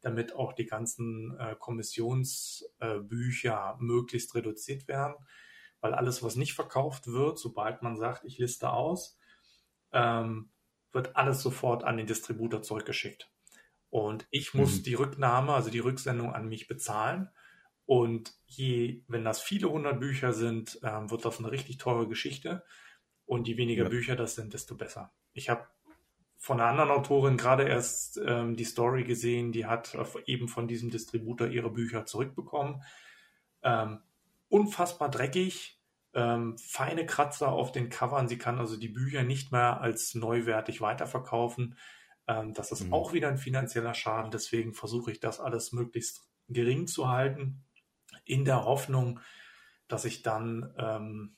damit 0.00 0.34
auch 0.34 0.54
die 0.54 0.64
ganzen 0.64 1.36
äh, 1.38 1.56
Kommissionsbücher 1.58 3.76
äh, 3.78 3.84
möglichst 3.84 4.34
reduziert 4.34 4.88
werden. 4.88 5.16
Weil 5.82 5.92
alles, 5.92 6.22
was 6.22 6.34
nicht 6.34 6.54
verkauft 6.54 7.08
wird, 7.08 7.38
sobald 7.38 7.82
man 7.82 7.98
sagt, 7.98 8.24
ich 8.24 8.38
liste 8.38 8.70
aus, 8.70 9.18
ähm, 9.92 10.48
wird 10.92 11.16
alles 11.16 11.42
sofort 11.42 11.84
an 11.84 11.96
den 11.96 12.06
Distributor 12.06 12.62
zurückgeschickt. 12.62 13.30
Und 13.90 14.26
ich 14.30 14.54
muss 14.54 14.78
mhm. 14.78 14.82
die 14.84 14.94
Rücknahme, 14.94 15.52
also 15.52 15.70
die 15.70 15.80
Rücksendung 15.80 16.32
an 16.32 16.48
mich 16.48 16.68
bezahlen. 16.68 17.28
Und 17.86 18.34
je, 18.46 19.02
wenn 19.08 19.24
das 19.24 19.40
viele 19.40 19.68
hundert 19.68 19.98
Bücher 19.98 20.32
sind, 20.32 20.78
ähm, 20.84 21.10
wird 21.10 21.24
das 21.24 21.38
eine 21.38 21.50
richtig 21.50 21.78
teure 21.78 22.06
Geschichte. 22.06 22.64
Und 23.26 23.48
je 23.48 23.56
weniger 23.56 23.84
ja. 23.84 23.88
Bücher 23.88 24.16
das 24.16 24.36
sind, 24.36 24.54
desto 24.54 24.76
besser. 24.76 25.12
Ich 25.32 25.50
habe 25.50 25.66
von 26.38 26.60
einer 26.60 26.70
anderen 26.70 26.90
Autorin 26.90 27.36
gerade 27.36 27.64
erst 27.64 28.18
ähm, 28.24 28.56
die 28.56 28.64
Story 28.64 29.04
gesehen, 29.04 29.52
die 29.52 29.66
hat 29.66 29.96
eben 30.26 30.48
von 30.48 30.68
diesem 30.68 30.90
Distributor 30.90 31.48
ihre 31.48 31.70
Bücher 31.70 32.06
zurückbekommen. 32.06 32.82
Ähm, 33.62 34.00
unfassbar 34.48 35.10
dreckig, 35.10 35.79
ähm, 36.14 36.58
feine 36.58 37.06
Kratzer 37.06 37.52
auf 37.52 37.72
den 37.72 37.88
Covern. 37.88 38.28
Sie 38.28 38.38
kann 38.38 38.58
also 38.58 38.76
die 38.76 38.88
Bücher 38.88 39.22
nicht 39.22 39.52
mehr 39.52 39.80
als 39.80 40.14
neuwertig 40.14 40.80
weiterverkaufen. 40.80 41.76
Ähm, 42.26 42.54
das 42.54 42.72
ist 42.72 42.86
mhm. 42.86 42.92
auch 42.92 43.12
wieder 43.12 43.28
ein 43.28 43.38
finanzieller 43.38 43.94
Schaden. 43.94 44.30
Deswegen 44.30 44.74
versuche 44.74 45.12
ich 45.12 45.20
das 45.20 45.40
alles 45.40 45.72
möglichst 45.72 46.22
gering 46.48 46.86
zu 46.86 47.08
halten, 47.08 47.64
in 48.24 48.44
der 48.44 48.64
Hoffnung, 48.64 49.20
dass 49.88 50.04
ich 50.04 50.22
dann 50.22 50.74
ähm, 50.78 51.36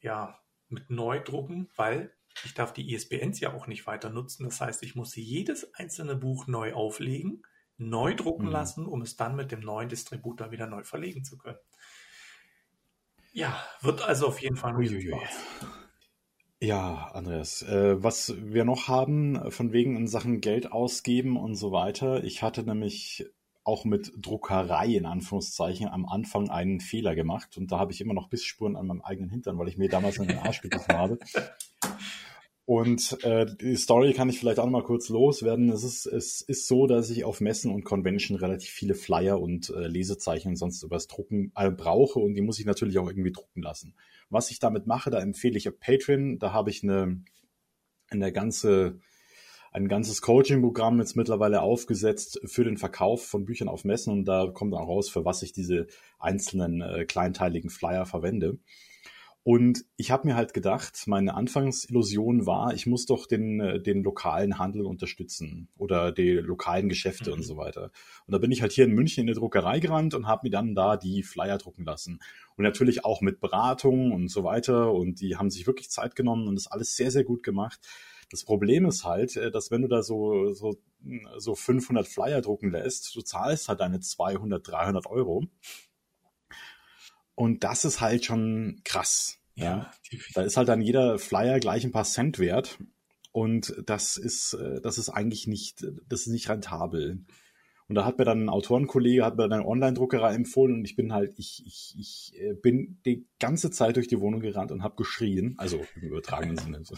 ja 0.00 0.38
mit 0.68 0.90
Neudrucken, 0.90 1.70
weil 1.76 2.12
ich 2.44 2.54
darf 2.54 2.72
die 2.72 2.92
ISBNs 2.92 3.38
ja 3.40 3.52
auch 3.54 3.68
nicht 3.68 3.86
weiter 3.86 4.10
nutzen. 4.10 4.44
Das 4.44 4.60
heißt, 4.60 4.82
ich 4.82 4.96
muss 4.96 5.14
jedes 5.14 5.72
einzelne 5.74 6.16
Buch 6.16 6.48
neu 6.48 6.74
auflegen, 6.74 7.44
neu 7.76 8.14
drucken 8.14 8.46
mhm. 8.46 8.52
lassen, 8.52 8.86
um 8.86 9.02
es 9.02 9.16
dann 9.16 9.36
mit 9.36 9.52
dem 9.52 9.60
neuen 9.60 9.88
Distributor 9.88 10.50
wieder 10.50 10.66
neu 10.66 10.82
verlegen 10.82 11.24
zu 11.24 11.38
können. 11.38 11.58
Ja, 13.34 13.60
wird 13.80 14.00
also 14.00 14.28
auf 14.28 14.40
jeden 14.40 14.54
Fall 14.54 14.74
ein 14.76 14.86
Spaß. 14.86 15.66
Ja, 16.60 17.10
Andreas, 17.12 17.62
äh, 17.62 18.00
was 18.02 18.32
wir 18.38 18.64
noch 18.64 18.86
haben, 18.86 19.50
von 19.50 19.72
wegen 19.72 19.96
in 19.96 20.06
Sachen 20.06 20.40
Geld 20.40 20.70
ausgeben 20.70 21.36
und 21.36 21.56
so 21.56 21.72
weiter. 21.72 22.22
Ich 22.22 22.42
hatte 22.42 22.62
nämlich 22.62 23.26
auch 23.64 23.84
mit 23.84 24.12
Druckerei 24.16 24.86
in 24.86 25.04
Anführungszeichen 25.04 25.88
am 25.88 26.06
Anfang 26.06 26.48
einen 26.48 26.78
Fehler 26.78 27.16
gemacht 27.16 27.56
und 27.56 27.72
da 27.72 27.78
habe 27.80 27.92
ich 27.92 28.00
immer 28.00 28.14
noch 28.14 28.28
Bissspuren 28.28 28.76
an 28.76 28.86
meinem 28.86 29.02
eigenen 29.02 29.30
Hintern, 29.30 29.58
weil 29.58 29.68
ich 29.68 29.78
mir 29.78 29.88
damals 29.88 30.18
in 30.18 30.28
den 30.28 30.38
Arsch 30.38 30.60
gebissen 30.60 30.96
habe. 30.96 31.18
Und 32.66 33.22
äh, 33.22 33.44
die 33.60 33.76
Story 33.76 34.14
kann 34.14 34.30
ich 34.30 34.38
vielleicht 34.38 34.58
auch 34.58 34.64
noch 34.64 34.72
mal 34.72 34.84
kurz 34.84 35.10
loswerden. 35.10 35.68
Es 35.68 35.84
ist, 35.84 36.06
es 36.06 36.40
ist 36.40 36.66
so, 36.66 36.86
dass 36.86 37.10
ich 37.10 37.24
auf 37.24 37.42
Messen 37.42 37.70
und 37.70 37.84
Convention 37.84 38.38
relativ 38.38 38.70
viele 38.70 38.94
Flyer 38.94 39.38
und 39.38 39.68
äh, 39.68 39.86
Lesezeichen 39.86 40.48
und 40.48 40.56
sonst 40.56 40.82
übers 40.82 41.06
Drucken 41.06 41.52
äh, 41.56 41.70
brauche 41.70 42.18
und 42.18 42.34
die 42.34 42.40
muss 42.40 42.58
ich 42.58 42.64
natürlich 42.64 42.98
auch 42.98 43.08
irgendwie 43.08 43.32
drucken 43.32 43.60
lassen. 43.62 43.94
Was 44.30 44.50
ich 44.50 44.60
damit 44.60 44.86
mache, 44.86 45.10
da 45.10 45.20
empfehle 45.20 45.58
ich 45.58 45.68
Patreon. 45.78 46.38
Da 46.38 46.54
habe 46.54 46.70
ich 46.70 46.82
eine, 46.82 47.22
eine 48.08 48.32
ganze 48.32 48.98
ein 49.70 49.88
ganzes 49.88 50.22
Coaching-Programm 50.22 51.00
jetzt 51.00 51.16
mittlerweile 51.16 51.60
aufgesetzt 51.60 52.40
für 52.44 52.62
den 52.62 52.78
Verkauf 52.78 53.26
von 53.26 53.44
Büchern 53.44 53.68
auf 53.68 53.84
Messen 53.84 54.12
und 54.12 54.24
da 54.24 54.46
kommt 54.46 54.72
dann 54.72 54.84
raus, 54.84 55.10
für 55.10 55.24
was 55.24 55.42
ich 55.42 55.52
diese 55.52 55.88
einzelnen 56.20 56.80
äh, 56.80 57.04
kleinteiligen 57.04 57.70
Flyer 57.70 58.06
verwende. 58.06 58.58
Und 59.46 59.84
ich 59.98 60.10
habe 60.10 60.26
mir 60.26 60.36
halt 60.36 60.54
gedacht, 60.54 61.02
meine 61.06 61.34
Anfangsillusion 61.34 62.46
war, 62.46 62.72
ich 62.72 62.86
muss 62.86 63.04
doch 63.04 63.26
den, 63.26 63.60
äh, 63.60 63.78
den 63.78 64.02
lokalen 64.02 64.58
Handel 64.58 64.86
unterstützen 64.86 65.68
oder 65.76 66.12
die 66.12 66.30
lokalen 66.30 66.88
Geschäfte 66.88 67.30
mhm. 67.30 67.36
und 67.36 67.42
so 67.42 67.58
weiter. 67.58 67.90
Und 68.26 68.32
da 68.32 68.38
bin 68.38 68.50
ich 68.50 68.62
halt 68.62 68.72
hier 68.72 68.86
in 68.86 68.94
München 68.94 69.20
in 69.20 69.26
der 69.26 69.36
Druckerei 69.36 69.80
gerannt 69.80 70.14
und 70.14 70.26
habe 70.26 70.46
mir 70.46 70.50
dann 70.50 70.74
da 70.74 70.96
die 70.96 71.22
Flyer 71.22 71.58
drucken 71.58 71.84
lassen. 71.84 72.20
Und 72.56 72.64
natürlich 72.64 73.04
auch 73.04 73.20
mit 73.20 73.40
Beratung 73.40 74.12
und 74.12 74.28
so 74.28 74.44
weiter. 74.44 74.94
Und 74.94 75.20
die 75.20 75.36
haben 75.36 75.50
sich 75.50 75.66
wirklich 75.66 75.90
Zeit 75.90 76.16
genommen 76.16 76.48
und 76.48 76.54
das 76.54 76.66
alles 76.66 76.96
sehr, 76.96 77.10
sehr 77.10 77.24
gut 77.24 77.42
gemacht. 77.42 77.80
Das 78.30 78.44
Problem 78.44 78.86
ist 78.86 79.04
halt, 79.04 79.36
äh, 79.36 79.50
dass 79.50 79.70
wenn 79.70 79.82
du 79.82 79.88
da 79.88 80.02
so, 80.02 80.54
so, 80.54 80.78
so 81.36 81.54
500 81.54 82.08
Flyer 82.08 82.40
drucken 82.40 82.70
lässt, 82.70 83.14
du 83.14 83.20
zahlst 83.20 83.68
halt 83.68 83.80
deine 83.80 84.00
200, 84.00 84.66
300 84.66 85.06
Euro. 85.06 85.44
Und 87.34 87.64
das 87.64 87.84
ist 87.84 88.00
halt 88.00 88.24
schon 88.24 88.80
krass. 88.84 89.38
Ja, 89.54 89.64
ja. 90.10 90.18
Da 90.34 90.42
ist 90.42 90.56
halt 90.56 90.68
dann 90.68 90.80
jeder 90.80 91.18
Flyer 91.18 91.60
gleich 91.60 91.84
ein 91.84 91.92
paar 91.92 92.04
Cent 92.04 92.38
wert. 92.38 92.78
Und 93.32 93.74
das 93.86 94.16
ist, 94.16 94.54
äh, 94.54 94.80
das 94.80 94.98
ist 94.98 95.08
eigentlich 95.08 95.46
nicht, 95.46 95.84
das 96.08 96.20
ist 96.20 96.28
nicht 96.28 96.48
rentabel. 96.48 97.24
Und 97.88 97.96
da 97.96 98.04
hat 98.04 98.18
mir 98.18 98.24
dann 98.24 98.44
ein 98.44 98.48
Autorenkollege, 98.48 99.24
hat 99.24 99.36
mir 99.36 99.48
dann 99.48 99.60
eine 99.60 99.68
Online-Druckerei 99.68 100.34
empfohlen 100.34 100.76
und 100.76 100.84
ich 100.84 100.96
bin 100.96 101.12
halt, 101.12 101.34
ich, 101.36 101.62
ich, 101.66 101.94
ich 101.98 102.40
äh, 102.40 102.54
bin 102.54 102.98
die 103.04 103.26
ganze 103.38 103.70
Zeit 103.70 103.96
durch 103.96 104.08
die 104.08 104.20
Wohnung 104.20 104.40
gerannt 104.40 104.72
und 104.72 104.82
habe 104.82 104.96
geschrien, 104.96 105.54
also 105.58 105.84
im 105.96 106.02
übertragenen 106.02 106.56
Sinne. 106.56 106.82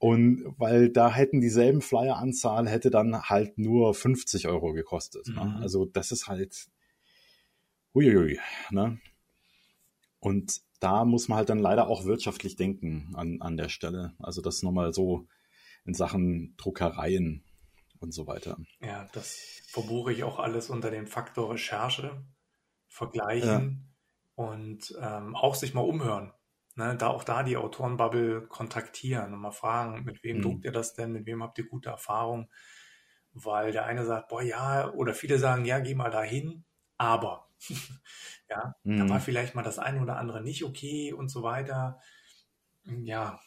Und 0.00 0.44
weil 0.58 0.90
da 0.90 1.10
hätten 1.10 1.40
dieselben 1.40 1.80
Flyer-Anzahl 1.80 2.68
hätte 2.68 2.90
dann 2.90 3.22
halt 3.22 3.56
nur 3.56 3.94
50 3.94 4.48
Euro 4.48 4.72
gekostet. 4.72 5.28
Ne? 5.28 5.42
Mhm. 5.42 5.62
Also 5.62 5.86
das 5.86 6.12
ist 6.12 6.26
halt 6.26 6.66
uiuiui, 7.94 8.38
ne? 8.70 8.98
Und 10.24 10.62
da 10.80 11.04
muss 11.04 11.28
man 11.28 11.36
halt 11.36 11.50
dann 11.50 11.58
leider 11.58 11.86
auch 11.86 12.06
wirtschaftlich 12.06 12.56
denken 12.56 13.12
an, 13.14 13.42
an 13.42 13.58
der 13.58 13.68
Stelle. 13.68 14.14
Also 14.18 14.40
das 14.40 14.62
nochmal 14.62 14.94
so 14.94 15.28
in 15.84 15.92
Sachen 15.92 16.54
Druckereien 16.56 17.44
und 18.00 18.12
so 18.14 18.26
weiter. 18.26 18.56
Ja, 18.80 19.06
das 19.12 19.60
verbuche 19.68 20.14
ich 20.14 20.24
auch 20.24 20.38
alles 20.38 20.70
unter 20.70 20.90
dem 20.90 21.06
Faktor 21.06 21.52
Recherche, 21.52 22.24
vergleichen 22.88 23.92
ja. 24.38 24.44
und 24.46 24.96
ähm, 24.98 25.36
auch 25.36 25.54
sich 25.54 25.74
mal 25.74 25.82
umhören. 25.82 26.32
Ne, 26.76 26.96
da 26.96 27.08
auch 27.08 27.22
da 27.22 27.42
die 27.42 27.58
Autorenbubble 27.58 28.46
kontaktieren 28.48 29.34
und 29.34 29.40
mal 29.40 29.52
fragen, 29.52 30.04
mit 30.04 30.24
wem 30.24 30.38
mhm. 30.38 30.42
druckt 30.42 30.64
ihr 30.64 30.72
das 30.72 30.94
denn, 30.94 31.12
mit 31.12 31.26
wem 31.26 31.42
habt 31.42 31.58
ihr 31.58 31.66
gute 31.66 31.90
Erfahrungen? 31.90 32.48
Weil 33.34 33.72
der 33.72 33.84
eine 33.84 34.06
sagt, 34.06 34.28
boah 34.28 34.42
ja, 34.42 34.90
oder 34.94 35.12
viele 35.12 35.38
sagen, 35.38 35.66
ja, 35.66 35.80
geh 35.80 35.94
mal 35.94 36.10
dahin, 36.10 36.64
aber 36.96 37.43
ja, 38.50 38.74
mhm. 38.84 38.98
da 38.98 39.08
war 39.08 39.20
vielleicht 39.20 39.54
mal 39.54 39.62
das 39.62 39.78
eine 39.78 40.00
oder 40.00 40.16
andere 40.16 40.42
nicht 40.42 40.64
okay 40.64 41.12
und 41.12 41.28
so 41.28 41.42
weiter. 41.42 42.00
Ja, 42.84 43.40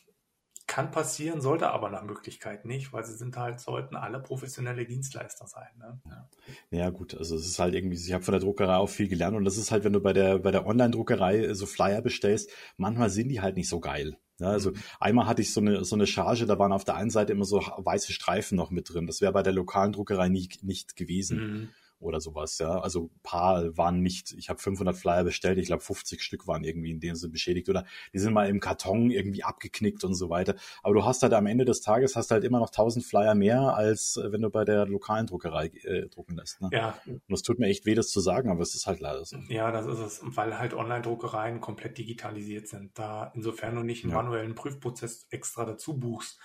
kann 0.68 0.92
passieren, 0.92 1.40
sollte 1.40 1.70
aber 1.70 1.90
nach 1.90 2.04
Möglichkeit 2.04 2.66
nicht, 2.66 2.92
weil 2.92 3.06
sie 3.06 3.16
sind 3.16 3.38
halt, 3.38 3.62
sollten 3.62 3.96
alle 3.96 4.20
professionelle 4.20 4.86
Dienstleister 4.86 5.48
sein. 5.48 5.70
Ne? 5.78 6.02
Ja. 6.06 6.30
ja. 6.78 6.90
gut, 6.90 7.16
also 7.16 7.38
es 7.38 7.48
ist 7.48 7.58
halt 7.58 7.74
irgendwie, 7.74 7.96
ich 7.96 8.14
habe 8.14 8.24
von 8.24 8.34
der 8.34 8.42
Druckerei 8.42 8.76
auch 8.76 8.90
viel 8.90 9.08
gelernt 9.08 9.38
und 9.38 9.46
das 9.46 9.58
ist 9.58 9.72
halt, 9.72 9.86
wenn 9.86 9.94
du 9.94 10.02
bei 10.02 10.12
der, 10.12 10.40
bei 10.40 10.52
der 10.52 10.68
Online-Druckerei 10.68 11.54
so 11.54 11.66
Flyer 11.66 12.02
bestellst, 12.02 12.52
manchmal 12.76 13.10
sind 13.10 13.30
die 13.30 13.40
halt 13.40 13.56
nicht 13.56 13.70
so 13.70 13.80
geil. 13.80 14.18
Ja, 14.40 14.50
also 14.50 14.72
mhm. 14.72 14.76
einmal 15.00 15.26
hatte 15.26 15.42
ich 15.42 15.54
so 15.54 15.62
eine, 15.62 15.86
so 15.86 15.96
eine 15.96 16.06
Charge, 16.06 16.46
da 16.46 16.60
waren 16.60 16.74
auf 16.74 16.84
der 16.84 16.96
einen 16.96 17.10
Seite 17.10 17.32
immer 17.32 17.46
so 17.46 17.60
weiße 17.60 18.12
Streifen 18.12 18.58
noch 18.58 18.70
mit 18.70 18.94
drin. 18.94 19.08
Das 19.08 19.22
wäre 19.22 19.32
bei 19.32 19.44
der 19.44 19.54
lokalen 19.54 19.94
Druckerei 19.94 20.28
nicht, 20.28 20.64
nicht 20.64 20.96
gewesen. 20.96 21.38
Mhm 21.40 21.70
oder 22.00 22.20
sowas, 22.20 22.58
ja. 22.60 22.80
Also 22.80 23.06
ein 23.06 23.20
paar 23.24 23.78
waren 23.78 24.02
nicht, 24.02 24.34
ich 24.34 24.50
habe 24.50 24.60
500 24.60 24.96
Flyer 24.96 25.24
bestellt, 25.24 25.58
ich 25.58 25.68
glaube 25.68 25.84
50 25.84 26.22
Stück 26.22 26.48
waren 26.48 26.64
irgendwie 26.64 26.92
in 26.92 27.00
dem 27.00 27.16
Sinne 27.16 27.32
beschädigt 27.32 27.70
oder 27.70 27.86
die 28.14 28.20
sind 28.20 28.34
mal 28.34 28.48
im 28.50 28.60
Karton 28.60 29.10
irgendwie 29.10 29.44
abgeknickt 29.44 30.04
und 30.04 30.14
so 30.14 30.30
weiter. 30.30 30.56
Aber 30.84 30.94
du 30.94 31.06
hast 31.06 31.24
halt 31.24 31.34
am 31.34 31.46
Ende 31.46 31.66
des 31.66 31.82
Tages 31.82 32.16
hast 32.16 32.32
halt 32.32 32.44
immer 32.44 32.60
noch 32.60 32.70
1000 32.70 33.06
Flyer 33.06 33.36
mehr, 33.36 33.76
als 33.76 34.18
äh, 34.18 34.32
wenn 34.32 34.42
du 34.42 34.50
bei 34.50 34.66
der 34.66 34.86
lokalen 34.86 35.28
Druckerei 35.28 35.68
äh, 35.84 36.08
drucken 36.08 36.36
lässt. 36.36 36.62
Ne? 36.62 36.70
Ja. 36.72 37.00
Und 37.06 37.34
es 37.34 37.42
tut 37.42 37.60
mir 37.60 37.68
echt 37.68 37.86
weh, 37.86 37.96
das 37.96 38.10
zu 38.10 38.20
sagen, 38.20 38.50
aber 38.50 38.62
es 38.62 38.76
ist 38.76 38.88
halt 38.88 39.00
leider 39.00 39.24
so. 39.26 39.38
Ja, 39.50 39.72
das 39.72 39.86
ist 39.86 40.00
es, 40.00 40.22
weil 40.24 40.58
halt 40.58 40.74
Online-Druckereien 40.74 41.62
komplett 41.62 41.98
digitalisiert 41.98 42.68
sind. 42.68 42.98
Da 42.98 43.32
insofern 43.36 43.76
du 43.76 43.84
nicht 43.84 44.04
einen 44.04 44.12
ja. 44.12 44.22
manuellen 44.22 44.56
Prüfprozess 44.56 45.28
extra 45.30 45.66
dazu 45.66 45.98
buchst, 45.98 46.40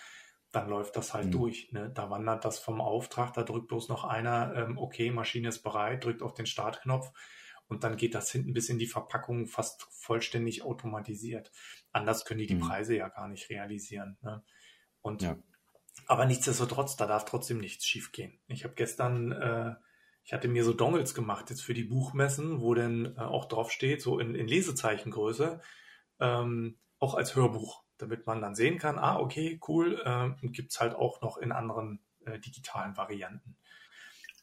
dann 0.52 0.68
läuft 0.68 0.96
das 0.96 1.14
halt 1.14 1.26
mhm. 1.26 1.32
durch. 1.32 1.72
Ne? 1.72 1.90
Da 1.92 2.10
wandert 2.10 2.44
das 2.44 2.58
vom 2.58 2.80
Auftrag, 2.80 3.32
da 3.32 3.42
drückt 3.42 3.68
bloß 3.68 3.88
noch 3.88 4.04
einer, 4.04 4.54
ähm, 4.54 4.78
okay, 4.78 5.10
Maschine 5.10 5.48
ist 5.48 5.62
bereit, 5.62 6.04
drückt 6.04 6.22
auf 6.22 6.34
den 6.34 6.46
Startknopf 6.46 7.10
und 7.68 7.84
dann 7.84 7.96
geht 7.96 8.14
das 8.14 8.30
hinten 8.30 8.52
bis 8.52 8.68
in 8.68 8.78
die 8.78 8.86
Verpackung 8.86 9.46
fast 9.46 9.88
vollständig 9.90 10.62
automatisiert. 10.62 11.50
Anders 11.90 12.26
können 12.26 12.40
die 12.40 12.46
die 12.46 12.56
mhm. 12.56 12.60
Preise 12.60 12.94
ja 12.94 13.08
gar 13.08 13.28
nicht 13.28 13.48
realisieren. 13.48 14.18
Ne? 14.20 14.44
Und 15.00 15.22
ja. 15.22 15.38
aber 16.06 16.26
nichtsdestotrotz, 16.26 16.96
da 16.96 17.06
darf 17.06 17.24
trotzdem 17.24 17.58
nichts 17.58 17.86
schiefgehen. 17.86 18.38
Ich 18.46 18.64
habe 18.64 18.74
gestern, 18.74 19.32
äh, 19.32 19.74
ich 20.22 20.34
hatte 20.34 20.48
mir 20.48 20.64
so 20.64 20.74
Dongles 20.74 21.14
gemacht 21.14 21.48
jetzt 21.48 21.62
für 21.62 21.74
die 21.74 21.84
Buchmessen, 21.84 22.60
wo 22.60 22.74
dann 22.74 23.16
äh, 23.16 23.20
auch 23.20 23.46
drauf 23.46 23.72
steht, 23.72 24.02
so 24.02 24.18
in, 24.18 24.34
in 24.34 24.46
Lesezeichengröße, 24.46 25.62
ähm, 26.20 26.78
auch 26.98 27.14
als 27.14 27.34
Hörbuch 27.36 27.82
damit 28.02 28.26
man 28.26 28.40
dann 28.40 28.56
sehen 28.56 28.78
kann, 28.78 28.98
ah, 28.98 29.18
okay, 29.18 29.60
cool, 29.68 30.02
äh, 30.04 30.48
gibt 30.48 30.72
es 30.72 30.80
halt 30.80 30.94
auch 30.94 31.20
noch 31.20 31.36
in 31.36 31.52
anderen 31.52 32.00
äh, 32.24 32.40
digitalen 32.40 32.96
Varianten. 32.96 33.56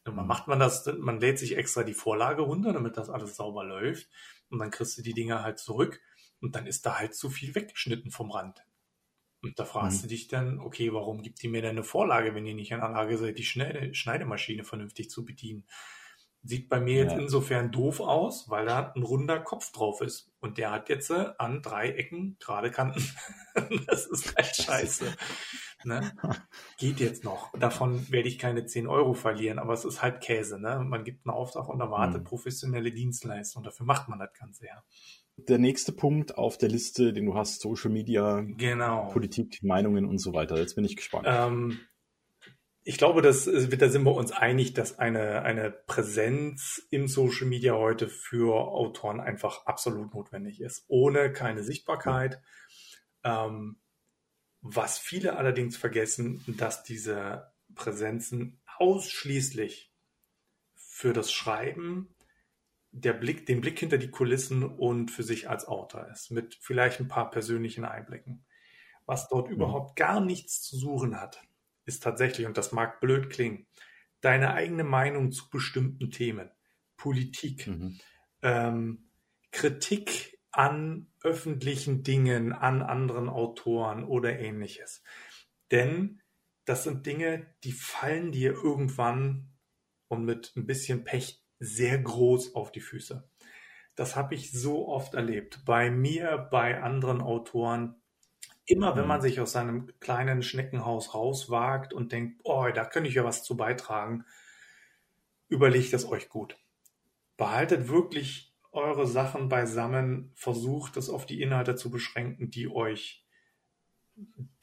Und 0.06 0.16
man 0.16 0.24
mhm. 0.24 0.30
macht 0.30 0.48
man 0.48 0.60
das, 0.60 0.90
man 0.98 1.20
lädt 1.20 1.40
sich 1.40 1.58
extra 1.58 1.84
die 1.84 1.94
Vorlage 1.94 2.42
runter, 2.42 2.72
damit 2.72 2.96
das 2.96 3.10
alles 3.10 3.36
sauber 3.36 3.66
läuft. 3.66 4.08
Und 4.50 4.60
dann 4.60 4.72
kriegst 4.72 4.98
du 4.98 5.02
die 5.02 5.14
Dinger 5.14 5.44
halt 5.44 5.60
zurück 5.60 6.02
und 6.40 6.56
dann 6.56 6.68
ist 6.68 6.86
da 6.86 6.98
halt 6.98 7.16
zu 7.16 7.30
viel 7.30 7.54
weggeschnitten 7.54 8.12
vom 8.12 8.32
Rand. 8.32 8.64
Und 9.42 9.60
da 9.60 9.66
fragst 9.66 9.98
mhm. 9.98 10.02
du 10.04 10.08
dich 10.08 10.30
dann, 10.30 10.60
okay, 10.60 10.94
warum 10.94 11.22
gibt 11.22 11.42
die 11.44 11.50
mir 11.50 11.62
denn 11.62 11.72
eine 11.72 11.84
Vorlage, 11.84 12.34
wenn 12.34 12.46
ihr 12.46 12.56
nicht 12.56 12.72
in 12.72 12.80
der 12.80 12.90
Lage 12.90 13.18
seid, 13.18 13.38
die 13.38 13.44
Schneide 13.44 13.94
Schneidemaschine 13.94 14.64
vernünftig 14.64 15.10
zu 15.10 15.26
bedienen? 15.26 15.66
Sieht 16.42 16.70
bei 16.70 16.80
mir 16.80 16.96
jetzt 17.04 17.14
ja. 17.14 17.20
insofern 17.20 17.72
doof 17.72 18.00
aus, 18.00 18.50
weil 18.50 18.66
da 18.66 18.94
ein 18.96 19.04
runder 19.04 19.40
Kopf 19.40 19.72
drauf 19.72 20.02
ist. 20.02 20.32
Und 20.40 20.58
der 20.58 20.72
hat 20.72 20.88
jetzt 20.88 21.10
äh, 21.10 21.32
an 21.38 21.62
drei 21.62 21.90
Ecken 21.90 22.38
gerade 22.40 22.72
Kanten. 22.72 23.04
das 23.88 24.06
ist 24.06 24.36
halt 24.36 24.56
scheiße. 24.56 25.06
Ne? 25.84 26.12
Geht 26.78 27.00
jetzt 27.00 27.24
noch. 27.24 27.52
Davon 27.58 28.10
werde 28.10 28.30
ich 28.30 28.40
keine 28.40 28.66
10 28.66 28.88
Euro 28.88 29.14
verlieren, 29.14 29.60
aber 29.60 29.74
es 29.74 29.84
ist 29.84 30.02
halt 30.02 30.22
Käse. 30.22 30.60
Ne? 30.60 30.80
Man 30.80 31.04
gibt 31.04 31.26
einen 31.26 31.36
Auftrag 31.36 31.68
und 31.68 31.82
erwartet 31.82 32.22
mhm. 32.22 32.26
professionelle 32.26 32.92
Dienstleistung. 32.92 33.64
Dafür 33.64 33.86
macht 33.86 34.08
man 34.08 34.20
das 34.20 34.34
Ganze 34.34 34.66
ja. 34.66 34.84
Der 35.48 35.58
nächste 35.58 35.94
Punkt 35.94 36.38
auf 36.38 36.58
der 36.58 36.70
Liste, 36.70 37.14
den 37.14 37.26
du 37.26 37.36
hast, 37.36 37.62
Social 37.62 37.92
Media, 37.92 38.42
genau. 38.42 39.08
Politik, 39.08 39.60
Meinungen 39.64 40.06
und 40.06 40.18
so 40.18 40.34
weiter. 40.34 40.58
Jetzt 40.58 40.76
bin 40.76 40.84
ich 40.84 40.98
gespannt. 40.98 41.28
Ähm, 41.30 41.80
ich 42.84 42.98
glaube, 42.98 43.22
das, 43.22 43.46
da 43.46 43.90
sind 43.90 44.04
wir 44.04 44.14
uns 44.14 44.32
einig, 44.32 44.74
dass 44.74 45.00
eine, 45.00 45.44
eine 45.44 45.70
Präsenz 45.70 46.82
im 46.90 47.08
Social 47.08 47.48
Media 47.48 47.74
heute 47.74 48.08
für 48.08 48.56
Autoren 48.56 49.20
einfach 49.20 49.66
absolut 49.66 50.14
notwendig 50.14 50.62
ist. 50.62 50.86
Ohne 50.88 51.32
keine 51.32 51.64
Sichtbarkeit. 51.64 52.42
Ähm, 53.24 53.80
was 54.62 54.98
viele 54.98 55.38
allerdings 55.38 55.78
vergessen, 55.78 56.44
dass 56.48 56.84
diese 56.84 57.52
Präsenzen 57.76 58.62
ausschließlich 58.78 59.94
für 60.76 61.14
das 61.14 61.32
Schreiben, 61.32 62.16
der 62.92 63.14
Blick, 63.14 63.46
den 63.46 63.62
Blick 63.62 63.80
hinter 63.80 63.98
die 63.98 64.10
Kulissen 64.10 64.64
und 64.64 65.12
für 65.12 65.24
sich 65.24 65.50
als 65.50 65.66
Autor 65.66 66.08
ist, 66.12 66.32
mit 66.32 66.58
vielleicht 66.60 67.00
ein 67.00 67.08
paar 67.08 67.30
persönlichen 67.30 67.86
Einblicken. 67.86 68.46
was 69.06 69.28
dort 69.28 69.48
mhm. 69.48 69.56
überhaupt 69.56 69.96
gar 69.96 70.22
nichts 70.22 70.62
zu 70.62 70.78
suchen 70.78 71.20
hat, 71.20 71.42
ist 71.90 72.04
tatsächlich, 72.04 72.48
und 72.48 72.58
das 72.58 72.72
mag 72.72 73.02
blöd 73.02 73.30
klingen, 73.30 73.68
deine 74.22 74.54
eigene 74.54 74.84
Meinung 74.84 75.32
zu 75.32 75.50
bestimmten 75.50 76.12
Themen, 76.12 76.50
Politik, 76.96 77.68
mhm. 77.68 78.00
ähm, 78.42 79.10
Kritik 79.52 80.40
an 80.52 81.12
öffentlichen 81.24 82.04
Dingen, 82.04 82.54
an 82.54 82.82
anderen 82.82 83.28
Autoren 83.28 84.04
oder 84.04 84.40
ähnliches. 84.40 85.04
Denn 85.72 86.22
das 86.66 86.84
sind 86.84 87.06
Dinge, 87.06 87.54
die 87.64 87.72
fallen 87.72 88.32
dir 88.32 88.52
irgendwann 88.52 89.50
und 90.08 90.26
mit 90.26 90.54
ein 90.56 90.66
bisschen 90.66 91.04
Pech 91.04 91.44
sehr 91.60 91.98
groß 92.00 92.56
auf 92.56 92.72
die 92.72 92.82
Füße. 92.82 93.30
Das 93.96 94.16
habe 94.16 94.36
ich 94.36 94.52
so 94.52 94.88
oft 94.88 95.14
erlebt. 95.14 95.64
Bei 95.66 95.92
mir, 95.92 96.38
bei 96.38 96.82
anderen 96.82 97.22
Autoren. 97.22 97.99
Immer 98.70 98.96
wenn 98.96 99.08
man 99.08 99.18
mhm. 99.18 99.24
sich 99.24 99.40
aus 99.40 99.52
seinem 99.52 99.92
kleinen 100.00 100.44
Schneckenhaus 100.44 101.16
rauswagt 101.16 101.92
und 101.92 102.12
denkt, 102.12 102.40
oh, 102.44 102.68
da 102.72 102.86
könnte 102.86 103.10
ich 103.10 103.16
ja 103.16 103.24
was 103.24 103.44
zu 103.44 103.58
beitragen, 103.58 104.26
überlegt 105.48 105.92
es 105.94 106.08
euch 106.08 106.30
gut. 106.30 106.56
Behaltet 107.36 107.88
wirklich 107.88 108.54
eure 108.72 109.08
Sachen 109.08 109.50
beisammen, 109.50 110.32
versucht 110.36 110.98
es 110.98 111.10
auf 111.10 111.26
die 111.26 111.42
Inhalte 111.42 111.74
zu 111.74 111.90
beschränken, 111.90 112.52
die 112.52 112.68
euch, 112.70 113.26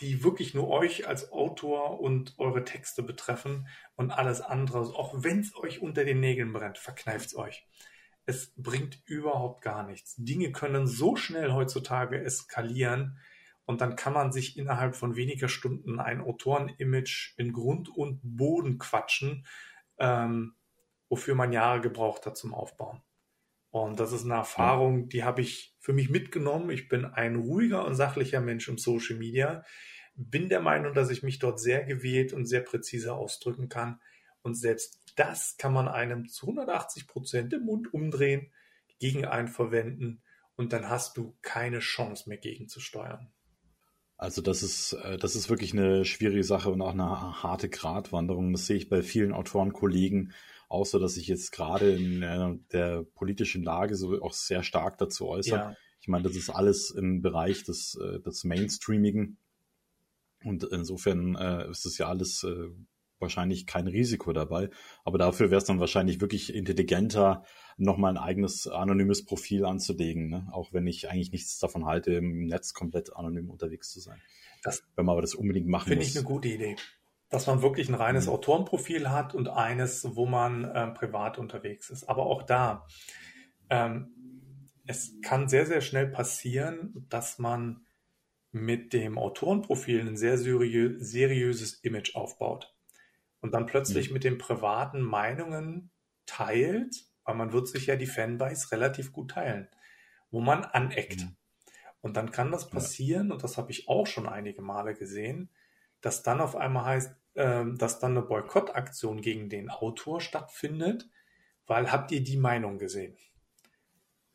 die 0.01 0.23
wirklich 0.23 0.55
nur 0.55 0.69
euch 0.69 1.09
als 1.09 1.33
Autor 1.33 1.99
und 1.99 2.39
eure 2.39 2.63
Texte 2.63 3.03
betreffen 3.03 3.67
und 3.97 4.13
alles 4.13 4.41
andere, 4.41 4.83
auch 4.83 5.25
wenn 5.25 5.41
es 5.41 5.57
euch 5.57 5.83
unter 5.83 6.05
den 6.05 6.21
Nägeln 6.21 6.53
brennt, 6.53 6.79
verkneift 6.79 7.27
es 7.27 7.35
euch. 7.35 7.67
Es 8.25 8.53
bringt 8.57 9.03
überhaupt 9.07 9.63
gar 9.63 9.83
nichts. 9.85 10.15
Dinge 10.17 10.53
können 10.53 10.87
so 10.87 11.17
schnell 11.17 11.51
heutzutage 11.53 12.23
eskalieren 12.23 13.19
und 13.67 13.81
dann 13.81 13.97
kann 13.97 14.13
man 14.13 14.33
sich 14.33 14.57
innerhalb 14.57 14.97
von 14.97 15.17
weniger 15.17 15.49
Stunden 15.49 16.01
ein 16.01 16.21
Autorenimage 16.21 17.35
in 17.37 17.53
Grund 17.53 17.89
und 17.89 18.21
Boden 18.23 18.79
quatschen, 18.79 19.45
ähm, 19.99 20.55
wofür 21.09 21.35
man 21.35 21.53
Jahre 21.53 21.81
gebraucht 21.81 22.27
hat 22.27 22.37
zum 22.37 22.55
Aufbauen. 22.55 23.03
Und 23.71 24.01
das 24.01 24.13
ist 24.13 24.25
eine 24.25 24.35
Erfahrung, 24.35 25.09
die 25.09 25.25
habe 25.25 25.43
ich 25.43 25.77
für 25.81 25.93
mich 25.93 26.09
mitgenommen. 26.09 26.71
Ich 26.71 26.89
bin 26.89 27.05
ein 27.05 27.37
ruhiger 27.37 27.85
und 27.85 27.95
sachlicher 27.95 28.41
Mensch 28.41 28.69
im 28.69 28.79
Social 28.79 29.17
Media. 29.17 29.65
Bin 30.15 30.49
der 30.49 30.61
Meinung, 30.61 30.95
dass 30.95 31.11
ich 31.11 31.23
mich 31.23 31.41
dort 31.41 31.61
sehr 31.61 31.85
gewählt 31.85 32.33
und 32.33 32.47
sehr 32.47 32.63
präzise 32.63 33.15
ausdrücken 33.15 33.69
kann. 33.69 34.01
Und 34.41 34.55
selbst 34.55 35.03
das 35.17 35.57
kann 35.59 35.73
man 35.73 35.89
einem 35.89 36.29
zu 36.29 36.47
180 36.47 37.07
Prozent 37.07 37.53
im 37.53 37.65
Mund 37.65 37.93
umdrehen, 37.93 38.53
gegen 38.99 39.27
einen 39.27 39.49
verwenden 39.49 40.23
und 40.55 40.73
dann 40.73 40.89
hast 40.89 41.17
du 41.17 41.37
keine 41.43 41.81
Chance 41.81 42.29
mehr 42.29 42.39
gegenzusteuern. 42.39 43.31
Also 44.19 44.41
das 44.41 44.63
ist, 44.63 44.95
äh, 44.95 45.19
das 45.19 45.37
ist 45.37 45.51
wirklich 45.51 45.73
eine 45.73 46.05
schwierige 46.05 46.45
Sache 46.45 46.71
und 46.71 46.81
auch 46.81 46.93
eine 46.93 47.43
harte 47.43 47.69
Gratwanderung. 47.69 48.53
Das 48.53 48.67
sehe 48.67 48.77
ich 48.77 48.89
bei 48.89 49.03
vielen 49.03 49.33
Autorenkollegen, 49.33 50.33
außer 50.69 50.99
dass 50.99 51.15
sich 51.15 51.27
jetzt 51.27 51.53
gerade 51.53 51.93
in 51.93 52.23
äh, 52.23 52.57
der 52.73 53.05
politischen 53.15 53.63
Lage 53.63 53.95
so 53.95 54.21
auch 54.23 54.33
sehr 54.33 54.63
stark 54.63 54.99
dazu 54.99 55.29
äußert. 55.29 55.61
Ja. 55.61 55.77
Ich 56.01 56.09
meine, 56.09 56.25
das 56.25 56.37
ist 56.37 56.51
alles 56.51 56.91
im 56.91 57.21
Bereich 57.21 57.65
des, 57.65 57.99
äh, 58.03 58.21
des 58.21 58.45
Mainstreamigen. 58.45 59.39
Und 60.45 60.65
insofern 60.65 61.35
äh, 61.35 61.69
ist 61.71 61.85
es 61.87 61.99
ja 61.99 62.09
alles 62.09 62.45
äh, 62.45 62.69
wahrscheinlich 63.19 63.67
kein 63.67 63.87
Risiko 63.87 64.33
dabei. 64.33 64.71
Aber 65.05 65.19
dafür 65.19 65.51
wäre 65.51 65.59
es 65.59 65.65
dann 65.65 65.81
wahrscheinlich 65.81 66.21
wirklich 66.21 66.55
intelligenter, 66.55 67.45
nochmal 67.77 68.17
ein 68.17 68.23
eigenes 68.23 68.67
anonymes 68.67 69.25
Profil 69.25 69.65
anzulegen. 69.65 70.29
Ne? 70.29 70.49
Auch 70.53 70.73
wenn 70.73 70.87
ich 70.87 71.11
eigentlich 71.11 71.33
nichts 71.33 71.59
davon 71.59 71.87
halte, 71.87 72.13
im 72.13 72.47
Netz 72.47 72.73
komplett 72.73 73.15
anonym 73.17 73.51
unterwegs 73.51 73.91
zu 73.91 74.01
sein. 74.01 74.21
Das, 74.63 74.83
wenn 74.97 75.05
man 75.05 75.13
aber 75.13 75.23
das 75.23 75.35
unbedingt 75.35 75.69
machen 75.69 75.89
Finde 75.89 76.05
ich 76.05 76.17
eine 76.17 76.25
gute 76.25 76.49
Idee 76.49 76.77
dass 77.29 77.47
man 77.47 77.63
wirklich 77.63 77.89
ein 77.89 77.95
reines 77.95 78.27
mhm. 78.27 78.35
Autorenprofil 78.35 79.11
hat 79.11 79.35
und 79.35 79.49
eines, 79.49 80.15
wo 80.15 80.27
man 80.27 80.65
äh, 80.65 80.87
privat 80.93 81.39
unterwegs 81.39 81.91
ist. 81.91 82.09
Aber 82.09 82.27
auch 82.27 82.45
da, 82.45 82.87
ähm, 83.69 84.13
es 84.87 85.15
kann 85.23 85.49
sehr, 85.49 85.67
sehr 85.67 85.81
schnell 85.81 86.07
passieren, 86.07 87.07
dass 87.09 87.39
man 87.39 87.85
mit 88.53 88.93
dem 88.93 89.19
Autorenprofil 89.19 90.01
ein 90.01 90.17
sehr 90.17 90.39
seriö 90.39 90.95
seriöses 90.99 91.75
Image 91.83 92.15
aufbaut 92.15 92.76
und 93.47 93.53
dann 93.53 93.67
plötzlich 93.67 94.09
mhm. 94.09 94.15
mit 94.15 94.25
den 94.25 94.39
privaten 94.39 95.01
Meinungen 95.01 95.93
teilt, 96.27 97.05
weil 97.23 97.37
man 97.37 97.53
wird 97.53 97.69
sich 97.69 97.87
ja 97.87 97.95
die 97.95 98.09
Fanbase 98.09 98.73
relativ 98.73 99.13
gut 99.13 99.31
teilen, 99.31 99.69
wo 100.33 100.41
man 100.41 100.65
aneckt. 100.65 101.21
Mhm. 101.21 101.37
Und 102.01 102.17
dann 102.17 102.33
kann 102.33 102.51
das 102.51 102.69
passieren, 102.69 103.29
ja. 103.29 103.35
und 103.35 103.45
das 103.45 103.57
habe 103.57 103.71
ich 103.71 103.89
auch 103.89 104.09
schon 104.09 104.29
einige 104.29 104.63
Male 104.63 104.95
gesehen, 104.95 105.49
dass 106.01 106.25
dann 106.25 106.41
auf 106.41 106.57
einmal 106.57 106.87
heißt, 106.87 107.17
äh, 107.35 107.65
dass 107.77 108.01
dann 108.01 108.17
eine 108.17 108.23
Boykottaktion 108.23 109.21
gegen 109.21 109.49
den 109.49 109.71
Autor 109.71 110.21
stattfindet, 110.21 111.09
weil 111.69 111.93
habt 111.93 112.11
ihr 112.11 112.25
die 112.25 112.39
Meinung 112.39 112.79
gesehen? 112.79 113.17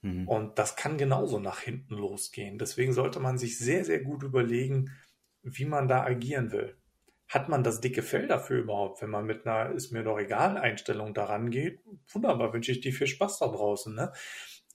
Mhm. 0.03 0.25
Und 0.25 0.57
das 0.57 0.77
kann 0.77 0.97
genauso 0.97 1.37
nach 1.37 1.59
hinten 1.59 1.95
losgehen. 1.95 2.57
Deswegen 2.57 2.93
sollte 2.93 3.19
man 3.19 3.37
sich 3.37 3.59
sehr, 3.59 3.83
sehr 3.83 3.99
gut 3.99 4.23
überlegen, 4.23 4.95
wie 5.43 5.65
man 5.65 5.89
da 5.89 6.01
agieren 6.01 6.53
will. 6.53 6.80
Hat 7.31 7.47
man 7.47 7.63
das 7.63 7.79
dicke 7.79 8.03
Fell 8.03 8.27
dafür 8.27 8.59
überhaupt, 8.59 9.01
wenn 9.01 9.09
man 9.09 9.25
mit 9.25 9.47
einer 9.47 9.71
ist 9.71 9.93
mir 9.93 10.03
doch 10.03 10.19
egal 10.19 10.57
Einstellung 10.57 11.13
daran 11.13 11.49
geht? 11.49 11.79
Wunderbar, 12.11 12.51
wünsche 12.51 12.73
ich 12.73 12.81
dir 12.81 12.91
viel 12.91 13.07
Spaß 13.07 13.39
da 13.39 13.47
draußen. 13.47 13.95
Ne? 13.95 14.11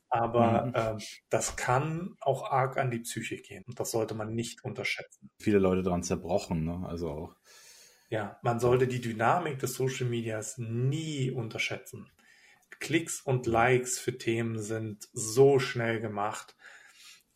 Aber 0.09 0.65
mhm. 0.65 0.75
äh, 0.75 1.05
das 1.29 1.57
kann 1.57 2.17
auch 2.19 2.51
arg 2.51 2.79
an 2.79 2.91
die 2.91 3.01
Psyche 3.01 3.37
gehen. 3.37 3.63
Und 3.67 3.79
das 3.79 3.91
sollte 3.91 4.15
man 4.15 4.35
nicht 4.35 4.65
unterschätzen. 4.65 5.29
Viele 5.39 5.59
Leute 5.59 5.83
daran 5.83 6.03
zerbrochen, 6.03 6.65
ne? 6.65 6.87
Also 6.89 7.11
auch. 7.11 7.37
Ja, 8.09 8.39
man 8.43 8.59
sollte 8.59 8.89
die 8.89 9.03
Dynamik 9.03 9.59
des 9.59 9.75
Social 9.75 10.07
Medias 10.07 10.57
nie 10.57 11.31
unterschätzen. 11.31 12.11
Klicks 12.79 13.21
und 13.21 13.47
Likes 13.47 13.99
für 13.99 14.17
Themen 14.17 14.59
sind 14.63 15.11
so 15.13 15.59
schnell 15.59 16.01
gemacht. 16.01 16.57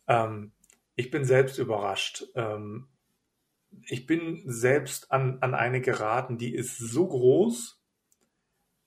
Ähm, 0.07 0.53
ich 0.95 1.11
bin 1.11 1.25
selbst 1.25 1.59
überrascht. 1.59 2.23
Ähm, 2.33 2.87
ich 3.85 4.05
bin 4.05 4.41
selbst 4.45 5.11
an, 5.11 5.39
an 5.41 5.53
eine 5.53 5.81
geraten, 5.81 6.37
die 6.37 6.53
ist 6.53 6.77
so 6.77 7.07
groß, 7.07 7.81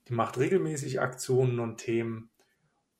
die 0.07 0.13
macht 0.13 0.37
regelmäßig 0.37 1.01
Aktionen 1.01 1.59
und 1.59 1.77
Themen 1.77 2.31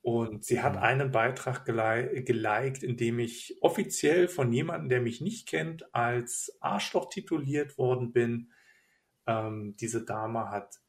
und 0.05 0.45
sie 0.45 0.61
hat 0.61 0.73
mhm. 0.73 0.83
einen 0.83 1.11
Beitrag 1.11 1.65
geliked, 1.65 2.83
in 2.83 2.95
dem 2.95 3.17
ich 3.17 3.57
offiziell 3.61 4.27
von 4.27 4.51
jemandem, 4.51 4.89
der 4.89 5.01
mich 5.01 5.19
nicht 5.19 5.47
kennt, 5.47 5.93
als 5.95 6.55
Arschloch 6.59 7.09
tituliert 7.09 7.79
worden 7.79 8.11
bin. 8.11 8.51
Ähm, 9.25 9.75
diese 9.79 10.05
Dame 10.05 10.51
hat 10.51 10.79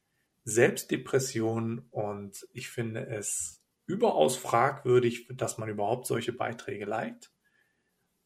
Selbstdepression 0.43 1.87
und 1.89 2.47
ich 2.53 2.69
finde 2.69 3.07
es 3.07 3.63
überaus 3.87 4.37
fragwürdig, 4.37 5.27
dass 5.35 5.57
man 5.57 5.69
überhaupt 5.69 6.05
solche 6.05 6.33
Beiträge 6.33 6.85
liked. 6.85 7.31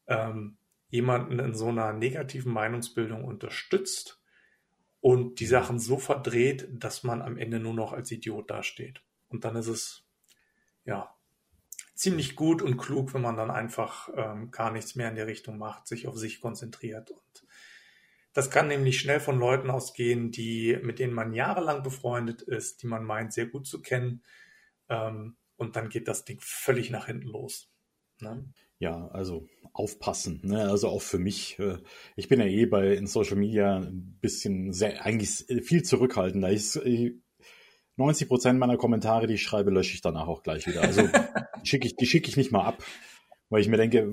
Ähm, 0.08 0.58
jemanden 0.92 1.38
in 1.38 1.54
so 1.54 1.68
einer 1.68 1.94
negativen 1.94 2.52
Meinungsbildung 2.52 3.24
unterstützt 3.24 4.22
und 5.00 5.40
die 5.40 5.46
Sachen 5.46 5.78
so 5.78 5.96
verdreht, 5.96 6.68
dass 6.70 7.02
man 7.02 7.22
am 7.22 7.38
Ende 7.38 7.58
nur 7.58 7.72
noch 7.72 7.94
als 7.94 8.10
Idiot 8.12 8.50
dasteht. 8.50 9.02
Und 9.30 9.46
dann 9.46 9.56
ist 9.56 9.68
es 9.68 10.04
ja, 10.84 11.16
ziemlich 11.94 12.36
gut 12.36 12.60
und 12.60 12.76
klug, 12.76 13.14
wenn 13.14 13.22
man 13.22 13.38
dann 13.38 13.50
einfach 13.50 14.10
ähm, 14.14 14.50
gar 14.50 14.70
nichts 14.70 14.94
mehr 14.94 15.08
in 15.08 15.14
der 15.14 15.26
Richtung 15.26 15.56
macht, 15.56 15.86
sich 15.86 16.06
auf 16.06 16.18
sich 16.18 16.42
konzentriert. 16.42 17.10
Und 17.10 17.46
das 18.34 18.50
kann 18.50 18.68
nämlich 18.68 19.00
schnell 19.00 19.20
von 19.20 19.38
Leuten 19.38 19.70
ausgehen, 19.70 20.30
die, 20.30 20.78
mit 20.82 20.98
denen 20.98 21.14
man 21.14 21.32
jahrelang 21.32 21.82
befreundet 21.82 22.42
ist, 22.42 22.82
die 22.82 22.86
man 22.86 23.02
meint, 23.02 23.32
sehr 23.32 23.46
gut 23.46 23.66
zu 23.66 23.80
kennen. 23.80 24.22
Ähm, 24.90 25.36
und 25.56 25.76
dann 25.76 25.88
geht 25.88 26.06
das 26.06 26.26
Ding 26.26 26.38
völlig 26.42 26.90
nach 26.90 27.06
hinten 27.06 27.28
los. 27.28 27.72
Ne? 28.20 28.44
Ja, 28.78 29.08
also 29.08 29.48
aufpassen. 29.72 30.40
Ne? 30.44 30.68
Also 30.68 30.88
auch 30.88 31.02
für 31.02 31.18
mich. 31.18 31.58
Äh, 31.58 31.78
ich 32.16 32.28
bin 32.28 32.40
ja 32.40 32.46
eh 32.46 32.66
bei 32.66 32.94
in 32.94 33.06
Social 33.06 33.36
Media 33.36 33.76
ein 33.76 34.18
bisschen 34.20 34.72
sehr, 34.72 35.04
eigentlich 35.04 35.46
viel 35.64 35.82
zurückhaltender. 35.82 36.50
Ich, 36.50 36.78
90 37.96 38.28
Prozent 38.28 38.58
meiner 38.58 38.76
Kommentare, 38.76 39.26
die 39.26 39.34
ich 39.34 39.42
schreibe, 39.42 39.70
lösche 39.70 39.94
ich 39.94 40.00
danach 40.00 40.26
auch 40.26 40.42
gleich 40.42 40.66
wieder. 40.66 40.82
Also 40.82 41.02
schicke 41.62 41.86
ich, 41.86 41.96
die 41.96 42.06
schicke 42.06 42.28
ich 42.28 42.36
nicht 42.36 42.52
mal 42.52 42.64
ab, 42.64 42.82
weil 43.50 43.60
ich 43.60 43.68
mir 43.68 43.76
denke, 43.76 44.08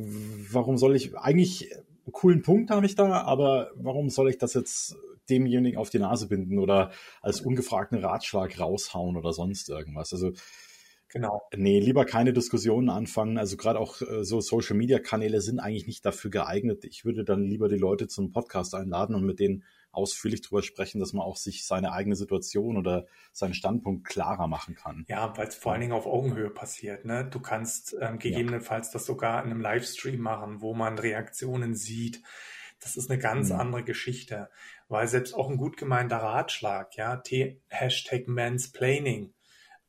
warum 0.51 0.77
soll 0.77 0.95
ich, 0.95 1.17
eigentlich 1.17 1.71
einen 1.73 2.11
coolen 2.11 2.41
Punkt 2.41 2.71
habe 2.71 2.85
ich 2.85 2.95
da, 2.95 3.21
aber 3.21 3.71
warum 3.75 4.09
soll 4.09 4.29
ich 4.29 4.37
das 4.37 4.53
jetzt 4.53 4.95
demjenigen 5.29 5.77
auf 5.77 5.89
die 5.89 5.99
Nase 5.99 6.27
binden 6.27 6.59
oder 6.59 6.91
als 7.21 7.41
ungefragten 7.41 7.99
Ratschlag 7.99 8.59
raushauen 8.59 9.15
oder 9.15 9.31
sonst 9.31 9.69
irgendwas? 9.69 10.11
Also 10.11 10.33
Genau. 11.09 11.41
Nee, 11.55 11.79
lieber 11.79 12.05
keine 12.05 12.33
Diskussionen 12.33 12.89
anfangen. 12.89 13.37
Also 13.37 13.57
gerade 13.57 13.79
auch 13.79 14.01
äh, 14.01 14.23
so 14.23 14.41
Social 14.41 14.75
Media 14.77 14.99
Kanäle 14.99 15.41
sind 15.41 15.59
eigentlich 15.59 15.87
nicht 15.87 16.05
dafür 16.05 16.29
geeignet. 16.29 16.85
Ich 16.85 17.03
würde 17.03 17.23
dann 17.25 17.43
lieber 17.43 17.67
die 17.67 17.77
Leute 17.77 18.07
zum 18.07 18.31
Podcast 18.31 18.75
einladen 18.75 19.15
und 19.15 19.25
mit 19.25 19.39
denen 19.39 19.63
ausführlich 19.91 20.41
drüber 20.41 20.61
sprechen, 20.61 20.99
dass 20.99 21.13
man 21.13 21.23
auch 21.23 21.35
sich 21.35 21.65
seine 21.65 21.91
eigene 21.91 22.15
Situation 22.15 22.77
oder 22.77 23.07
seinen 23.31 23.55
Standpunkt 23.55 24.05
klarer 24.05 24.47
machen 24.47 24.75
kann. 24.75 25.03
Ja, 25.07 25.35
weil 25.35 25.47
es 25.47 25.55
vor 25.55 25.71
allen 25.71 25.81
Dingen 25.81 25.93
auf 25.93 26.05
Augenhöhe 26.05 26.51
passiert. 26.51 27.05
Ne? 27.05 27.25
Du 27.25 27.39
kannst 27.39 27.95
ähm, 27.99 28.19
gegebenenfalls 28.19 28.87
ja. 28.87 28.93
das 28.93 29.05
sogar 29.05 29.43
in 29.43 29.49
einem 29.49 29.61
Livestream 29.61 30.19
machen, 30.21 30.61
wo 30.61 30.75
man 30.75 30.99
Reaktionen 30.99 31.75
sieht. 31.75 32.21
Das 32.79 32.97
ist 32.97 33.09
eine 33.09 33.19
ganz 33.19 33.49
mhm. 33.49 33.59
andere 33.59 33.83
Geschichte, 33.83 34.49
weil 34.87 35.07
selbst 35.07 35.33
auch 35.33 35.49
ein 35.49 35.57
gut 35.57 35.75
gemeinter 35.75 36.17
Ratschlag, 36.17 36.95
ja, 36.95 37.17
T 37.17 37.61
Hashtag 37.67 38.27
Mansplaining, 38.27 39.33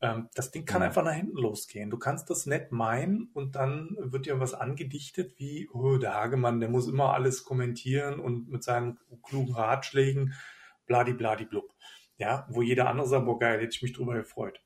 das 0.01 0.51
Ding 0.51 0.65
kann 0.65 0.81
mhm. 0.81 0.87
einfach 0.87 1.05
nach 1.05 1.15
hinten 1.15 1.37
losgehen. 1.37 1.91
Du 1.91 1.99
kannst 1.99 2.31
das 2.31 2.47
nett 2.47 2.73
meinen 2.73 3.31
und 3.35 3.55
dann 3.55 3.97
wird 4.01 4.27
dir 4.27 4.41
was 4.41 4.55
angedichtet 4.55 5.35
wie, 5.37 5.69
oh, 5.73 5.99
der 5.99 6.15
Hagemann, 6.15 6.61
der 6.61 6.71
muss 6.71 6.89
immer 6.89 7.13
alles 7.13 7.45
kommentieren 7.45 8.19
und 8.19 8.49
mit 8.49 8.63
seinen 8.63 8.99
klugen 9.23 9.55
Ratschlägen 9.55 10.35
bladi 10.87 11.13
bladi 11.13 11.45
blub. 11.45 11.75
Ja, 12.17 12.47
wo 12.51 12.63
jeder 12.63 12.89
andere 12.89 13.07
sagt, 13.07 13.27
boah 13.27 13.39
geil, 13.39 13.61
hätte 13.61 13.75
ich 13.75 13.83
mich 13.83 13.93
drüber 13.93 14.15
gefreut. 14.15 14.61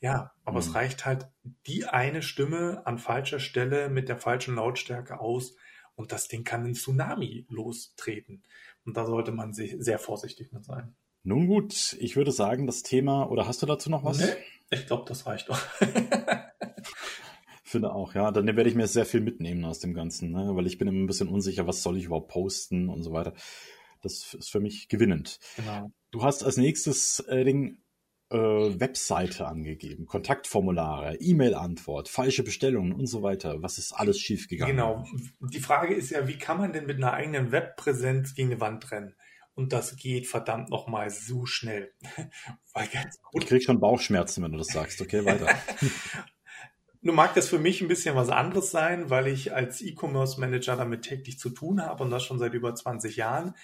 Ja, 0.00 0.32
aber 0.44 0.60
mhm. 0.60 0.68
es 0.68 0.74
reicht 0.74 1.06
halt 1.06 1.28
die 1.66 1.86
eine 1.86 2.22
Stimme 2.22 2.82
an 2.86 2.98
falscher 2.98 3.40
Stelle 3.40 3.88
mit 3.88 4.08
der 4.08 4.18
falschen 4.18 4.54
Lautstärke 4.54 5.18
aus 5.18 5.56
und 5.96 6.12
das 6.12 6.28
Ding 6.28 6.44
kann 6.44 6.64
einen 6.64 6.74
Tsunami 6.74 7.46
lostreten. 7.48 8.44
Und 8.84 8.96
da 8.96 9.06
sollte 9.06 9.32
man 9.32 9.52
sehr 9.52 9.98
vorsichtig 9.98 10.52
mit 10.52 10.64
sein. 10.64 10.94
Nun 11.24 11.46
gut, 11.46 11.96
ich 11.98 12.16
würde 12.16 12.32
sagen, 12.32 12.66
das 12.66 12.82
Thema, 12.82 13.28
oder 13.28 13.46
hast 13.46 13.60
du 13.60 13.66
dazu 13.66 13.90
noch 13.90 14.04
was? 14.04 14.18
Nee, 14.18 14.32
ich 14.70 14.86
glaube, 14.86 15.04
das 15.06 15.26
reicht 15.26 15.48
doch. 15.48 15.60
Finde 17.64 17.92
auch, 17.92 18.14
ja. 18.14 18.30
Dann 18.30 18.46
werde 18.46 18.68
ich 18.68 18.76
mir 18.76 18.86
sehr 18.86 19.04
viel 19.04 19.20
mitnehmen 19.20 19.64
aus 19.64 19.78
dem 19.78 19.92
Ganzen, 19.92 20.32
ne? 20.32 20.50
weil 20.54 20.66
ich 20.66 20.78
bin 20.78 20.88
immer 20.88 21.00
ein 21.00 21.06
bisschen 21.06 21.28
unsicher, 21.28 21.66
was 21.66 21.82
soll 21.82 21.98
ich 21.98 22.04
überhaupt 22.04 22.28
posten 22.28 22.88
und 22.88 23.02
so 23.02 23.12
weiter. 23.12 23.34
Das 24.00 24.34
ist 24.34 24.50
für 24.50 24.60
mich 24.60 24.88
gewinnend. 24.88 25.38
Genau. 25.56 25.92
Du 26.10 26.22
hast 26.22 26.44
als 26.44 26.56
nächstes 26.56 27.20
äh, 27.28 27.44
Ding 27.44 27.82
äh, 28.30 28.36
Webseite 28.36 29.46
angegeben, 29.46 30.06
Kontaktformulare, 30.06 31.16
E-Mail-Antwort, 31.16 32.08
falsche 32.08 32.42
Bestellungen 32.42 32.92
und 32.92 33.06
so 33.06 33.22
weiter. 33.22 33.62
Was 33.62 33.78
ist 33.78 33.92
alles 33.92 34.18
schiefgegangen? 34.18 34.76
Genau. 34.76 35.04
Die 35.40 35.60
Frage 35.60 35.94
ist 35.94 36.10
ja, 36.10 36.26
wie 36.28 36.38
kann 36.38 36.58
man 36.58 36.72
denn 36.72 36.86
mit 36.86 36.96
einer 36.96 37.12
eigenen 37.12 37.52
Webpräsenz 37.52 38.34
gegen 38.34 38.50
eine 38.52 38.60
Wand 38.60 38.90
rennen? 38.90 39.14
Und 39.58 39.72
das 39.72 39.96
geht 39.96 40.28
verdammt 40.28 40.70
nochmal 40.70 41.10
so 41.10 41.44
schnell. 41.44 41.92
ich 43.32 43.46
krieg 43.46 43.60
schon 43.60 43.80
Bauchschmerzen, 43.80 44.44
wenn 44.44 44.52
du 44.52 44.58
das 44.58 44.68
sagst. 44.68 45.00
Okay, 45.00 45.24
weiter. 45.24 45.48
Nun 47.00 47.16
mag 47.16 47.34
das 47.34 47.48
für 47.48 47.58
mich 47.58 47.80
ein 47.80 47.88
bisschen 47.88 48.14
was 48.14 48.28
anderes 48.28 48.70
sein, 48.70 49.10
weil 49.10 49.26
ich 49.26 49.52
als 49.52 49.80
E-Commerce 49.80 50.38
Manager 50.38 50.76
damit 50.76 51.02
täglich 51.02 51.40
zu 51.40 51.50
tun 51.50 51.82
habe 51.82 52.04
und 52.04 52.10
das 52.10 52.22
schon 52.22 52.38
seit 52.38 52.54
über 52.54 52.72
20 52.72 53.16
Jahren. 53.16 53.56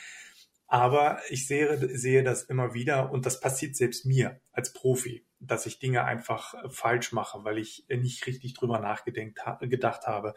Aber 0.66 1.20
ich 1.28 1.46
sehe, 1.46 1.96
sehe 1.96 2.24
das 2.24 2.42
immer 2.42 2.74
wieder 2.74 3.12
und 3.12 3.24
das 3.24 3.38
passiert 3.38 3.76
selbst 3.76 4.04
mir 4.04 4.40
als 4.50 4.72
Profi, 4.72 5.24
dass 5.38 5.64
ich 5.64 5.78
Dinge 5.78 6.02
einfach 6.02 6.54
falsch 6.72 7.12
mache, 7.12 7.44
weil 7.44 7.56
ich 7.56 7.86
nicht 7.88 8.26
richtig 8.26 8.54
drüber 8.54 8.80
nachgedacht 8.80 10.08
habe. 10.08 10.34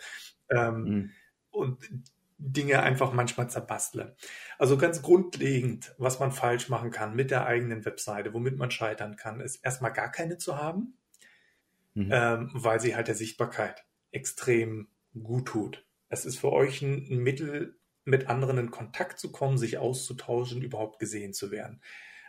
Ähm, 0.51 0.83
mhm. 0.83 1.11
Und 1.49 1.89
Dinge 2.37 2.81
einfach 2.83 3.13
manchmal 3.13 3.49
zerbastle. 3.49 4.15
Also 4.59 4.77
ganz 4.77 5.01
grundlegend, 5.01 5.95
was 5.97 6.19
man 6.19 6.31
falsch 6.31 6.69
machen 6.69 6.91
kann 6.91 7.15
mit 7.15 7.31
der 7.31 7.45
eigenen 7.45 7.85
Webseite, 7.85 8.33
womit 8.33 8.57
man 8.57 8.71
scheitern 8.71 9.15
kann, 9.15 9.41
ist 9.41 9.57
erstmal 9.57 9.93
gar 9.93 10.11
keine 10.11 10.37
zu 10.37 10.57
haben, 10.57 10.97
mhm. 11.95 12.09
ähm, 12.11 12.49
weil 12.53 12.79
sie 12.79 12.95
halt 12.95 13.07
der 13.07 13.15
Sichtbarkeit 13.15 13.85
extrem 14.11 14.89
gut 15.23 15.47
tut. 15.47 15.85
Es 16.09 16.25
ist 16.25 16.39
für 16.39 16.51
euch 16.51 16.81
ein, 16.81 17.07
ein 17.09 17.17
Mittel, 17.17 17.77
mit 18.07 18.29
anderen 18.29 18.57
in 18.57 18.71
Kontakt 18.71 19.19
zu 19.19 19.31
kommen, 19.31 19.57
sich 19.57 19.77
auszutauschen, 19.77 20.61
überhaupt 20.61 20.97
gesehen 20.97 21.33
zu 21.33 21.51
werden. 21.51 21.81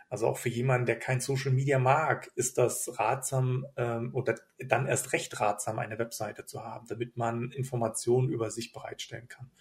Also 0.09 0.27
auch 0.27 0.37
für 0.37 0.49
jemanden, 0.49 0.87
der 0.87 0.99
kein 0.99 1.21
Social 1.21 1.51
Media 1.51 1.79
mag, 1.79 2.31
ist 2.35 2.57
das 2.57 2.99
ratsam 2.99 3.65
ähm, 3.77 4.13
oder 4.13 4.35
dann 4.57 4.87
erst 4.87 5.13
recht 5.13 5.39
ratsam, 5.39 5.79
eine 5.79 5.99
Webseite 5.99 6.45
zu 6.45 6.63
haben, 6.63 6.87
damit 6.87 7.15
man 7.15 7.51
Informationen 7.51 8.27
über 8.29 8.51
sich 8.51 8.73
bereitstellen 8.73 9.27
kann. 9.27 9.51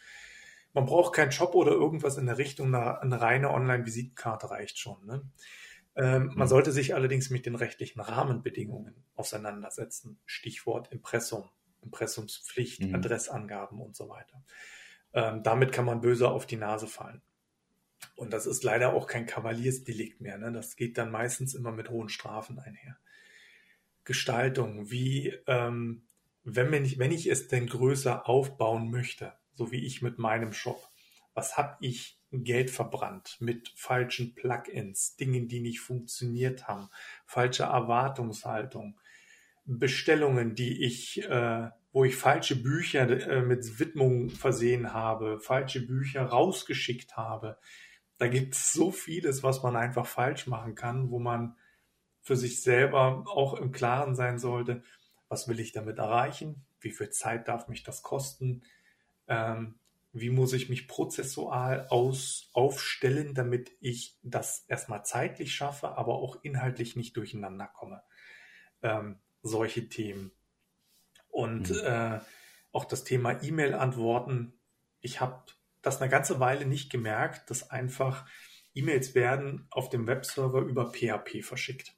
Man 0.79 0.87
braucht 0.87 1.13
keinen 1.13 1.33
Shop 1.33 1.57
oder 1.57 1.73
irgendwas 1.73 2.19
in 2.19 2.27
der 2.27 2.39
Richtung, 2.39 2.73
eine, 2.73 3.03
eine 3.03 3.21
reine 3.21 3.51
Online-Visitenkarte 3.51 4.49
reicht 4.49 4.79
schon. 4.79 5.05
Ne? 5.05 5.29
Ähm, 5.97 6.27
mhm. 6.27 6.35
Man 6.37 6.47
sollte 6.47 6.71
sich 6.71 6.95
allerdings 6.95 7.31
mit 7.31 7.47
den 7.47 7.57
rechtlichen 7.57 7.99
Rahmenbedingungen 7.99 8.95
auseinandersetzen. 9.17 10.21
Stichwort 10.25 10.93
Impressum, 10.93 11.51
Impressumspflicht, 11.83 12.83
mhm. 12.83 12.95
Adressangaben 12.95 13.81
und 13.81 13.97
so 13.97 14.09
weiter. 14.09 14.45
Ähm, 15.15 15.43
damit 15.43 15.73
kann 15.73 15.85
man 15.85 16.01
böse 16.01 16.29
auf 16.29 16.47
die 16.47 16.55
Nase 16.55 16.87
fallen. 16.87 17.23
Und 18.15 18.33
das 18.33 18.47
ist 18.47 18.63
leider 18.63 18.93
auch 18.93 19.09
kein 19.09 19.27
Kavaliersdelikt 19.27 20.21
mehr. 20.21 20.39
Ne? 20.39 20.53
Das 20.53 20.77
geht 20.77 20.97
dann 20.97 21.11
meistens 21.11 21.57
immer 21.57 21.73
mit 21.73 21.91
hohen 21.91 22.09
Strafen 22.09 22.61
einher. 22.61 22.99
Gestaltung, 24.05 24.93
wie, 24.93 25.37
ähm, 25.49 26.05
wenn, 26.45 26.85
ich, 26.85 27.01
wenn 27.01 27.11
ich 27.11 27.27
es 27.27 27.49
denn 27.49 27.67
größer 27.67 28.29
aufbauen 28.29 28.93
möchte, 28.93 29.33
so 29.59 29.73
wie 29.73 29.85
ich 29.85 30.03
mit 30.03 30.19
meinem 30.19 30.53
Shop. 30.53 30.89
Was 31.35 31.57
habe 31.57 31.77
ich 31.81 32.19
Geld 32.31 32.71
verbrannt 32.71 33.37
mit 33.41 33.73
falschen 33.75 34.35
Plugins, 34.35 35.17
Dingen, 35.17 35.49
die 35.49 35.61
nicht 35.61 35.81
funktioniert 35.81 36.69
haben, 36.69 36.89
falsche 37.27 37.65
Erwartungshaltung, 37.65 39.01
Bestellungen, 39.65 40.55
die 40.55 40.85
ich, 40.85 41.25
äh, 41.25 41.71
wo 41.93 42.05
ich 42.05 42.17
falsche 42.17 42.55
Bücher 42.63 43.09
äh, 43.09 43.43
mit 43.43 43.81
Widmung 43.81 44.31
versehen 44.31 44.93
habe, 44.93 45.41
falsche 45.41 45.85
Bücher 45.85 46.23
rausgeschickt 46.23 47.17
habe. 47.17 47.59
Da 48.19 48.29
gibt 48.29 48.55
es 48.55 48.73
so 48.73 48.93
vieles, 48.93 49.43
was 49.43 49.63
man 49.63 49.75
einfach 49.75 50.07
falsch 50.07 50.47
machen 50.47 50.77
kann, 50.77 51.11
wo 51.11 51.19
man 51.19 51.57
für 52.21 52.37
sich 52.37 52.63
selber 52.63 53.25
auch 53.27 53.55
im 53.55 53.73
Klaren 53.73 54.15
sein 54.15 54.39
sollte, 54.39 54.83
was 55.29 55.49
will 55.49 55.59
ich 55.61 55.73
damit 55.73 55.99
erreichen, 55.99 56.65
wie 56.81 56.93
viel 56.93 57.11
Zeit 57.11 57.49
darf 57.49 57.69
mich 57.69 57.83
das 57.83 58.03
kosten, 58.03 58.63
ähm, 59.29 59.79
wie 60.13 60.31
muss 60.31 60.53
ich 60.53 60.69
mich 60.69 60.89
prozessual 60.89 61.87
aus, 61.89 62.51
aufstellen, 62.53 63.35
damit 63.35 63.71
ich 63.81 64.19
das 64.23 64.65
erstmal 64.69 65.05
zeitlich 65.05 65.55
schaffe, 65.55 65.97
aber 65.97 66.15
auch 66.15 66.43
inhaltlich 66.43 66.97
nicht 66.97 67.17
durcheinander 67.17 67.67
komme. 67.67 68.03
Ähm, 68.83 69.19
solche 69.43 69.89
Themen. 69.89 70.33
Und 71.29 71.71
mhm. 71.71 71.81
äh, 71.85 72.21
auch 72.73 72.85
das 72.85 73.05
Thema 73.05 73.43
E-Mail-Antworten. 73.43 74.59
Ich 75.01 75.21
habe 75.21 75.43
das 75.83 76.01
eine 76.01 76.11
ganze 76.11 76.41
Weile 76.41 76.67
nicht 76.67 76.91
gemerkt, 76.91 77.51
dass 77.51 77.71
einfach 77.71 78.27
E-Mails 78.75 79.15
werden 79.15 79.67
auf 79.71 79.89
dem 79.89 80.07
Webserver 80.07 80.61
über 80.61 80.93
PHP 80.93 81.43
verschickt. 81.43 81.97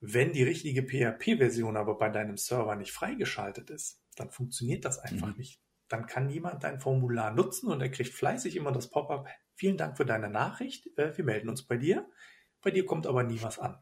Wenn 0.00 0.32
die 0.32 0.44
richtige 0.44 0.82
PHP-Version 0.82 1.76
aber 1.76 1.98
bei 1.98 2.08
deinem 2.08 2.36
Server 2.36 2.76
nicht 2.76 2.92
freigeschaltet 2.92 3.70
ist, 3.70 4.00
dann 4.16 4.30
funktioniert 4.30 4.84
das 4.84 4.98
einfach 4.98 5.28
mhm. 5.28 5.38
nicht 5.38 5.60
dann 5.88 6.06
kann 6.06 6.28
jemand 6.28 6.64
dein 6.64 6.80
Formular 6.80 7.32
nutzen 7.32 7.70
und 7.70 7.80
er 7.80 7.90
kriegt 7.90 8.12
fleißig 8.12 8.56
immer 8.56 8.72
das 8.72 8.90
Pop-up. 8.90 9.28
Vielen 9.54 9.76
Dank 9.76 9.96
für 9.96 10.04
deine 10.04 10.28
Nachricht. 10.28 10.86
Äh, 10.98 11.16
wir 11.16 11.24
melden 11.24 11.48
uns 11.48 11.62
bei 11.62 11.76
dir. 11.76 12.08
Bei 12.62 12.70
dir 12.70 12.84
kommt 12.84 13.06
aber 13.06 13.22
nie 13.22 13.42
was 13.42 13.58
an. 13.58 13.78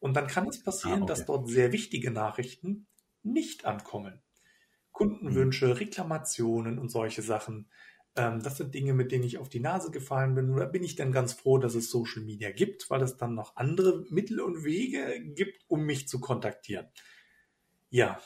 Und 0.00 0.14
dann 0.14 0.26
kann 0.26 0.48
es 0.48 0.62
passieren, 0.62 1.00
ah, 1.00 1.04
okay. 1.04 1.12
dass 1.12 1.26
dort 1.26 1.48
sehr 1.48 1.72
wichtige 1.72 2.10
Nachrichten 2.10 2.88
nicht 3.22 3.64
ankommen. 3.64 4.20
Kundenwünsche, 4.90 5.68
hm. 5.68 5.76
Reklamationen 5.76 6.78
und 6.78 6.90
solche 6.90 7.22
Sachen. 7.22 7.70
Ähm, 8.16 8.42
das 8.42 8.56
sind 8.56 8.74
Dinge, 8.74 8.94
mit 8.94 9.12
denen 9.12 9.24
ich 9.24 9.38
auf 9.38 9.48
die 9.48 9.60
Nase 9.60 9.90
gefallen 9.90 10.34
bin. 10.34 10.50
Oder 10.50 10.66
bin 10.66 10.82
ich 10.82 10.96
dann 10.96 11.12
ganz 11.12 11.32
froh, 11.32 11.58
dass 11.58 11.74
es 11.74 11.90
Social 11.90 12.22
Media 12.22 12.50
gibt, 12.50 12.90
weil 12.90 13.02
es 13.02 13.16
dann 13.16 13.34
noch 13.34 13.56
andere 13.56 14.04
Mittel 14.10 14.40
und 14.40 14.64
Wege 14.64 15.20
gibt, 15.34 15.64
um 15.68 15.84
mich 15.84 16.08
zu 16.08 16.20
kontaktieren. 16.20 16.88
Ja, 17.88 18.20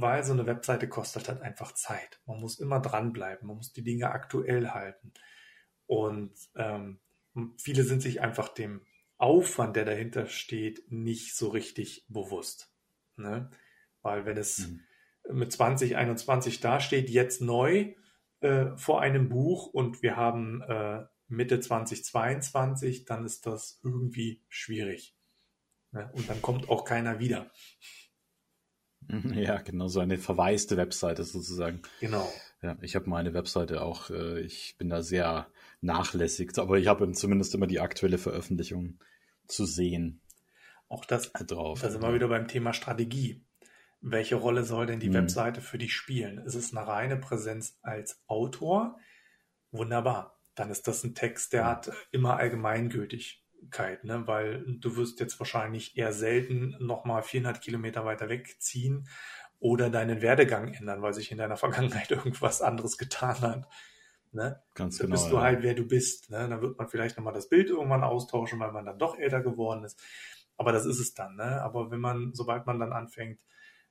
weil 0.00 0.22
so 0.22 0.32
eine 0.32 0.46
Webseite 0.46 0.88
kostet 0.88 1.28
halt 1.28 1.42
einfach 1.42 1.72
Zeit. 1.72 2.20
Man 2.26 2.40
muss 2.40 2.60
immer 2.60 2.80
dranbleiben, 2.80 3.48
man 3.48 3.56
muss 3.56 3.72
die 3.72 3.82
Dinge 3.82 4.10
aktuell 4.10 4.68
halten. 4.70 5.12
Und 5.86 6.32
ähm, 6.54 7.00
viele 7.58 7.82
sind 7.82 8.00
sich 8.02 8.20
einfach 8.20 8.48
dem 8.48 8.82
Aufwand, 9.16 9.74
der 9.74 9.84
dahinter 9.84 10.26
steht, 10.26 10.90
nicht 10.90 11.34
so 11.34 11.48
richtig 11.48 12.06
bewusst. 12.08 12.72
Ne? 13.16 13.50
Weil 14.02 14.24
wenn 14.24 14.36
es 14.36 14.68
mhm. 14.68 14.84
mit 15.32 15.52
2021 15.52 16.60
dasteht, 16.60 17.10
jetzt 17.10 17.40
neu 17.40 17.94
äh, 18.40 18.76
vor 18.76 19.00
einem 19.00 19.28
Buch 19.28 19.66
und 19.66 20.02
wir 20.02 20.16
haben 20.16 20.62
äh, 20.62 21.04
Mitte 21.26 21.58
2022, 21.58 23.04
dann 23.04 23.24
ist 23.24 23.46
das 23.46 23.80
irgendwie 23.82 24.44
schwierig. 24.48 25.16
Ne? 25.90 26.08
Und 26.12 26.28
dann 26.30 26.40
kommt 26.40 26.68
auch 26.68 26.84
keiner 26.84 27.18
wieder. 27.18 27.50
Ja, 29.34 29.60
genau, 29.62 29.88
so 29.88 30.00
eine 30.00 30.18
verwaiste 30.18 30.76
Webseite 30.76 31.24
sozusagen. 31.24 31.82
Genau. 32.00 32.30
Ja, 32.62 32.76
ich 32.82 32.94
habe 32.94 33.08
meine 33.08 33.34
Webseite 33.34 33.82
auch, 33.82 34.10
äh, 34.10 34.40
ich 34.40 34.76
bin 34.78 34.88
da 34.88 35.02
sehr 35.02 35.48
nachlässig, 35.80 36.58
aber 36.58 36.78
ich 36.78 36.88
habe 36.88 37.10
zumindest 37.12 37.54
immer 37.54 37.66
die 37.66 37.80
aktuelle 37.80 38.18
Veröffentlichung 38.18 38.98
zu 39.46 39.64
sehen. 39.64 40.20
Auch 40.88 41.04
das 41.04 41.32
drauf. 41.32 41.80
Da 41.80 41.90
sind 41.90 42.02
wir 42.02 42.14
wieder 42.14 42.28
beim 42.28 42.48
Thema 42.48 42.72
Strategie. 42.72 43.44
Welche 44.00 44.36
Rolle 44.36 44.64
soll 44.64 44.86
denn 44.86 45.00
die 45.00 45.08
hm. 45.08 45.14
Webseite 45.14 45.60
für 45.60 45.78
dich 45.78 45.94
spielen? 45.94 46.38
Ist 46.38 46.54
es 46.54 46.76
eine 46.76 46.86
reine 46.86 47.16
Präsenz 47.16 47.78
als 47.82 48.22
Autor? 48.26 48.98
Wunderbar. 49.70 50.38
Dann 50.54 50.70
ist 50.70 50.88
das 50.88 51.04
ein 51.04 51.14
Text, 51.14 51.52
der 51.52 51.62
hm. 51.62 51.68
hat 51.68 51.90
immer 52.10 52.36
allgemeingültig 52.36 53.44
ne? 54.02 54.26
weil 54.26 54.64
du 54.78 54.96
wirst 54.96 55.20
jetzt 55.20 55.38
wahrscheinlich 55.38 55.96
eher 55.96 56.12
selten 56.12 56.76
nochmal 56.80 57.22
400 57.22 57.60
Kilometer 57.60 58.04
weiter 58.04 58.28
wegziehen 58.28 59.08
oder 59.60 59.90
deinen 59.90 60.22
Werdegang 60.22 60.72
ändern, 60.72 61.02
weil 61.02 61.14
sich 61.14 61.30
in 61.30 61.38
deiner 61.38 61.56
Vergangenheit 61.58 62.10
irgendwas 62.10 62.62
anderes 62.62 62.98
getan 62.98 63.40
hat. 63.40 63.68
Ne? 64.32 64.62
Ganz 64.74 64.98
da 64.98 65.04
genau. 65.04 65.14
bist 65.14 65.30
du 65.30 65.36
ja. 65.36 65.42
halt, 65.42 65.62
wer 65.62 65.74
du 65.74 65.86
bist. 65.86 66.30
Ne? 66.30 66.48
Dann 66.48 66.60
wird 66.60 66.78
man 66.78 66.88
vielleicht 66.88 67.16
nochmal 67.16 67.34
das 67.34 67.48
Bild 67.48 67.70
irgendwann 67.70 68.04
austauschen, 68.04 68.60
weil 68.60 68.72
man 68.72 68.84
dann 68.84 68.98
doch 68.98 69.18
älter 69.18 69.40
geworden 69.40 69.84
ist. 69.84 70.00
Aber 70.56 70.72
das 70.72 70.86
ist 70.86 70.98
es 70.98 71.14
dann. 71.14 71.36
Ne? 71.36 71.62
Aber 71.62 71.90
wenn 71.90 72.00
man, 72.00 72.34
sobald 72.34 72.66
man 72.66 72.78
dann 72.78 72.92
anfängt, 72.92 73.40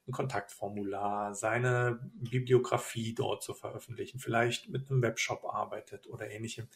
ein 0.07 0.14
Kontaktformular, 0.14 1.34
seine 1.34 1.99
Bibliografie 2.14 3.14
dort 3.14 3.44
zu 3.44 3.53
veröffentlichen, 3.53 4.19
vielleicht 4.19 4.69
mit 4.69 4.89
einem 4.89 5.02
Webshop 5.02 5.44
arbeitet 5.44 6.07
oder 6.07 6.30
ähnlichem, 6.30 6.69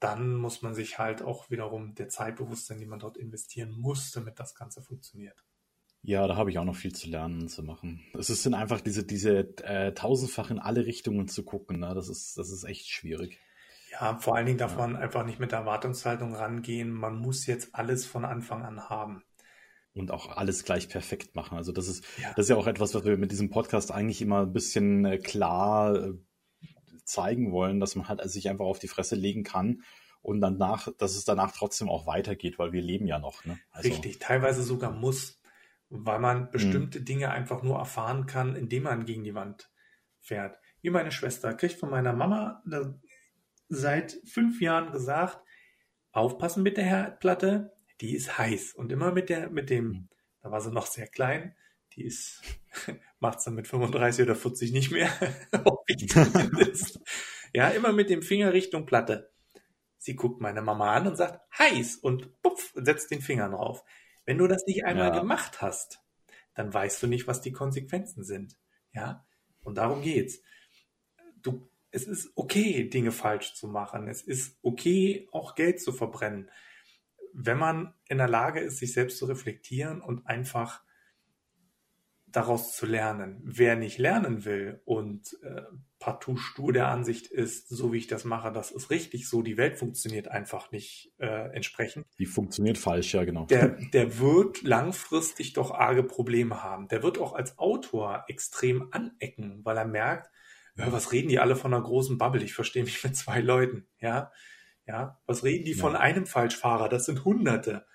dann 0.00 0.34
muss 0.36 0.62
man 0.62 0.74
sich 0.74 0.98
halt 0.98 1.22
auch 1.22 1.50
wiederum 1.50 1.94
der 1.94 2.08
Zeit 2.08 2.36
bewusst 2.36 2.66
sein, 2.66 2.78
die 2.78 2.86
man 2.86 2.98
dort 2.98 3.16
investieren 3.16 3.72
muss, 3.72 4.10
damit 4.12 4.38
das 4.38 4.54
Ganze 4.54 4.82
funktioniert. 4.82 5.44
Ja, 6.02 6.26
da 6.28 6.36
habe 6.36 6.50
ich 6.50 6.58
auch 6.58 6.64
noch 6.64 6.76
viel 6.76 6.94
zu 6.94 7.08
lernen 7.08 7.42
und 7.42 7.48
zu 7.48 7.62
machen. 7.62 8.04
Es 8.16 8.28
sind 8.28 8.54
einfach 8.54 8.80
diese, 8.80 9.04
diese 9.04 9.38
äh, 9.64 9.92
tausendfach 9.92 10.50
in 10.50 10.58
alle 10.60 10.86
Richtungen 10.86 11.26
zu 11.26 11.44
gucken. 11.44 11.80
Ne? 11.80 11.92
Das, 11.94 12.08
ist, 12.08 12.38
das 12.38 12.50
ist 12.50 12.64
echt 12.64 12.86
schwierig. 12.88 13.40
Ja, 13.90 14.18
vor 14.18 14.36
allen 14.36 14.46
Dingen 14.46 14.58
darf 14.58 14.72
Ja. 14.72 14.78
man 14.78 14.96
einfach 14.96 15.24
nicht 15.24 15.40
mit 15.40 15.52
der 15.52 15.60
Erwartungshaltung 15.60 16.34
rangehen, 16.34 16.90
man 16.92 17.16
muss 17.18 17.46
jetzt 17.46 17.74
alles 17.74 18.04
von 18.06 18.24
Anfang 18.24 18.62
an 18.62 18.88
haben. 18.88 19.24
Und 19.94 20.10
auch 20.10 20.36
alles 20.36 20.64
gleich 20.64 20.88
perfekt 20.90 21.34
machen. 21.34 21.56
Also 21.56 21.72
das 21.72 21.88
ist, 21.88 22.04
Ja. 22.22 22.28
das 22.36 22.44
ist 22.44 22.50
ja 22.50 22.56
auch 22.56 22.66
etwas, 22.66 22.94
was 22.94 23.04
wir 23.04 23.16
mit 23.16 23.32
diesem 23.32 23.48
Podcast 23.48 23.90
eigentlich 23.90 24.20
immer 24.20 24.42
ein 24.42 24.52
bisschen 24.52 25.06
äh, 25.06 25.18
klar 25.18 25.94
äh, 25.96 26.12
zeigen 27.06 27.52
wollen, 27.52 27.80
dass 27.80 27.94
man 27.96 28.08
halt 28.08 28.20
also 28.20 28.32
sich 28.32 28.48
einfach 28.48 28.64
auf 28.66 28.78
die 28.78 28.88
Fresse 28.88 29.14
legen 29.14 29.44
kann 29.44 29.82
und 30.22 30.40
danach, 30.40 30.88
dass 30.98 31.16
es 31.16 31.24
danach 31.24 31.52
trotzdem 31.52 31.88
auch 31.88 32.06
weitergeht, 32.06 32.58
weil 32.58 32.72
wir 32.72 32.82
leben 32.82 33.06
ja 33.06 33.18
noch. 33.18 33.44
Ne? 33.44 33.58
Also, 33.70 33.88
Richtig, 33.88 34.18
teilweise 34.18 34.62
sogar 34.62 34.90
muss, 34.90 35.40
weil 35.88 36.16
Mhm. 36.18 36.22
man 36.22 36.50
bestimmte 36.50 37.00
Dinge 37.00 37.30
einfach 37.30 37.62
nur 37.62 37.78
erfahren 37.78 38.26
kann, 38.26 38.56
indem 38.56 38.84
man 38.84 39.04
gegen 39.06 39.24
die 39.24 39.34
Wand 39.34 39.70
fährt. 40.20 40.58
Wie 40.82 40.90
meine 40.90 41.12
Schwester 41.12 41.54
kriegt 41.54 41.78
von 41.78 41.90
meiner 41.90 42.12
Mama 42.12 42.62
äh, 42.70 42.86
seit 43.68 44.18
fünf 44.24 44.60
Jahren 44.60 44.92
gesagt, 44.92 45.40
aufpassen 46.12 46.62
mit 46.62 46.76
der 46.76 46.84
Herdplatte, 46.84 47.72
die 48.00 48.14
ist 48.14 48.38
heiß. 48.38 48.74
Und 48.74 48.92
immer 48.92 49.12
mit 49.12 49.28
der, 49.28 49.50
mit 49.50 49.70
dem, 49.70 49.88
Mhm. 49.88 50.08
da 50.42 50.50
war 50.50 50.60
sie 50.60 50.72
noch 50.72 50.86
sehr 50.86 51.06
klein, 51.06 51.54
die 51.96 52.04
ist, 52.04 52.42
macht's 53.20 53.44
dann 53.44 53.54
mit 53.54 53.66
35 53.68 54.24
oder 54.24 54.36
40 54.36 54.72
nicht 54.72 54.90
mehr. 54.92 55.10
Ja, 57.52 57.68
immer 57.68 57.92
mit 57.92 58.10
dem 58.10 58.22
Finger 58.22 58.52
Richtung 58.52 58.86
Platte. 58.86 59.32
Sie 59.96 60.14
guckt 60.14 60.40
meine 60.40 60.62
Mama 60.62 60.92
an 60.94 61.06
und 61.06 61.16
sagt, 61.16 61.40
heiß 61.58 61.96
und 61.96 62.40
puff, 62.42 62.72
setzt 62.74 63.10
den 63.10 63.22
Finger 63.22 63.48
drauf. 63.48 63.82
Wenn 64.24 64.38
du 64.38 64.46
das 64.46 64.64
nicht 64.66 64.84
einmal 64.84 65.08
Ja. 65.08 65.20
gemacht 65.20 65.62
hast, 65.62 66.00
dann 66.54 66.72
weißt 66.72 67.02
du 67.02 67.06
nicht, 67.06 67.26
was 67.26 67.40
die 67.40 67.52
Konsequenzen 67.52 68.24
sind. 68.24 68.58
Ja, 68.92 69.24
und 69.62 69.78
darum 69.78 70.02
geht's. 70.02 70.40
Du, 71.42 71.70
es 71.90 72.04
ist 72.06 72.30
okay, 72.34 72.88
Dinge 72.88 73.12
falsch 73.12 73.54
zu 73.54 73.68
machen. 73.68 74.08
Es 74.08 74.22
ist 74.22 74.58
okay, 74.62 75.28
auch 75.32 75.54
Geld 75.54 75.80
zu 75.80 75.92
verbrennen. 75.92 76.50
Wenn 77.32 77.58
man 77.58 77.94
in 78.08 78.18
der 78.18 78.28
Lage 78.28 78.60
ist, 78.60 78.78
sich 78.78 78.92
selbst 78.92 79.18
zu 79.18 79.26
reflektieren 79.26 80.00
und 80.02 80.26
einfach 80.26 80.82
daraus 82.26 82.74
zu 82.76 82.86
lernen. 82.86 83.40
Wer 83.44 83.76
nicht 83.76 83.98
lernen 83.98 84.44
will 84.44 84.80
und 84.84 85.38
äh, 85.42 85.62
partout 85.98 86.36
stur 86.36 86.72
der 86.72 86.88
Ansicht 86.88 87.28
ist, 87.28 87.68
so 87.68 87.92
wie 87.92 87.98
ich 87.98 88.06
das 88.08 88.24
mache, 88.24 88.52
das 88.52 88.70
ist 88.70 88.90
richtig 88.90 89.28
so, 89.28 89.42
die 89.42 89.56
Welt 89.56 89.78
funktioniert 89.78 90.28
einfach 90.28 90.70
nicht 90.70 91.12
äh, 91.18 91.54
entsprechend, 91.54 92.04
Die 92.18 92.26
funktioniert 92.26 92.78
falsch, 92.78 93.14
ja 93.14 93.24
genau. 93.24 93.46
der, 93.46 93.68
der 93.92 94.18
wird 94.18 94.62
langfristig 94.62 95.52
doch 95.54 95.70
arge 95.70 96.02
Probleme 96.02 96.62
haben. 96.62 96.88
Der 96.88 97.02
wird 97.02 97.18
auch 97.18 97.32
als 97.34 97.58
Autor 97.58 98.24
extrem 98.28 98.88
anecken, 98.92 99.60
weil 99.64 99.76
er 99.78 99.86
merkt, 99.86 100.30
ja, 100.76 100.92
was 100.92 101.12
reden 101.12 101.28
die 101.28 101.38
alle 101.38 101.56
von 101.56 101.72
einer 101.72 101.82
großen 101.82 102.18
Bubble? 102.18 102.42
Ich 102.42 102.52
verstehe 102.52 102.84
mich 102.84 103.02
mit 103.02 103.16
zwei 103.16 103.40
Leuten, 103.40 103.86
ja. 103.98 104.30
Ja, 104.86 105.18
was 105.26 105.42
reden 105.42 105.64
die 105.64 105.72
Ja. 105.72 105.78
von 105.80 105.96
einem 105.96 106.26
Falschfahrer? 106.26 106.88
Das 106.88 107.06
sind 107.06 107.24
Hunderte. 107.24 107.86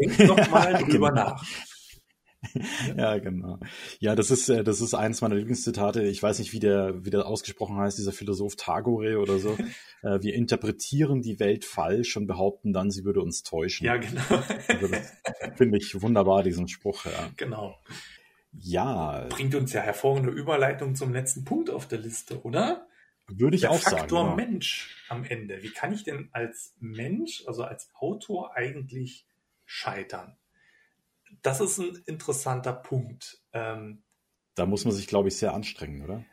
Denk 0.00 0.16
doch 0.28 0.36
mal 0.50 0.74
drüber 0.74 1.10
Genau. 1.10 1.24
nach. 1.24 1.44
Ja, 2.96 3.18
genau. 3.18 3.58
Ja, 3.98 4.14
das 4.14 4.30
ist, 4.30 4.48
äh, 4.48 4.64
das 4.64 4.80
ist 4.80 4.94
eines 4.94 5.20
meiner 5.20 5.34
Lieblingszitate. 5.34 6.02
Ich 6.04 6.22
weiß 6.22 6.38
nicht, 6.38 6.52
wie 6.52 6.60
der, 6.60 7.04
wie 7.04 7.10
der 7.10 7.26
ausgesprochen 7.26 7.76
heißt, 7.76 7.98
dieser 7.98 8.12
Philosoph 8.12 8.56
Tagore 8.56 9.18
oder 9.18 9.38
so. 9.38 9.56
Äh, 10.02 10.20
Wir 10.20 10.34
interpretieren 10.34 11.22
die 11.22 11.40
Welt 11.40 11.64
falsch 11.64 12.18
und 12.18 12.26
behaupten 12.26 12.74
dann, 12.74 12.90
sie 12.90 13.06
würde 13.06 13.22
uns 13.22 13.42
täuschen. 13.42 13.86
Ja, 13.86 13.96
genau. 13.96 14.20
Also 14.68 14.88
das 14.88 15.12
finde 15.56 15.78
ich 15.78 16.02
wunderbar, 16.02 16.42
diesen 16.42 16.68
Spruch. 16.68 17.06
Ja. 17.06 17.30
genau. 17.38 17.78
ja, 18.52 19.24
Bringt 19.30 19.54
uns 19.54 19.72
ja 19.72 19.80
hervorragende 19.80 20.30
Überleitung 20.30 20.94
zum 20.94 21.14
letzten 21.14 21.46
Punkt 21.46 21.70
auf 21.70 21.88
der 21.88 22.00
Liste, 22.00 22.42
oder? 22.42 22.86
würde 23.28 23.56
ich 23.56 23.62
der 23.62 23.70
auch 23.70 23.80
Faktor 23.80 24.26
sagen. 24.26 24.38
ja. 24.40 24.46
Mensch 24.46 25.04
am 25.08 25.24
Ende. 25.24 25.62
Wie 25.62 25.70
kann 25.70 25.92
ich 25.92 26.04
denn 26.04 26.28
als 26.32 26.74
Mensch, 26.78 27.44
also 27.46 27.64
als 27.64 27.90
Autor 27.94 28.56
eigentlich 28.56 29.26
scheitern? 29.64 30.36
Das 31.42 31.60
ist 31.60 31.78
ein 31.78 31.96
interessanter 32.06 32.72
Punkt. 32.72 33.42
Ähm, 33.52 34.02
Da 34.56 34.66
muss 34.66 34.84
man 34.84 34.92
sich, 34.92 35.06
glaube 35.06 35.28
ich, 35.28 35.36
sehr 35.36 35.54
anstrengen, 35.54 36.02
oder? 36.02 36.24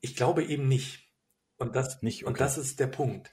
ich 0.00 0.16
glaube 0.16 0.44
eben 0.44 0.68
nicht. 0.68 1.12
Und 1.58 1.76
das, 1.76 2.02
Nicht? 2.02 2.24
und 2.24 2.32
Okay. 2.32 2.38
das 2.38 2.58
ist 2.58 2.80
der 2.80 2.88
Punkt. 2.88 3.30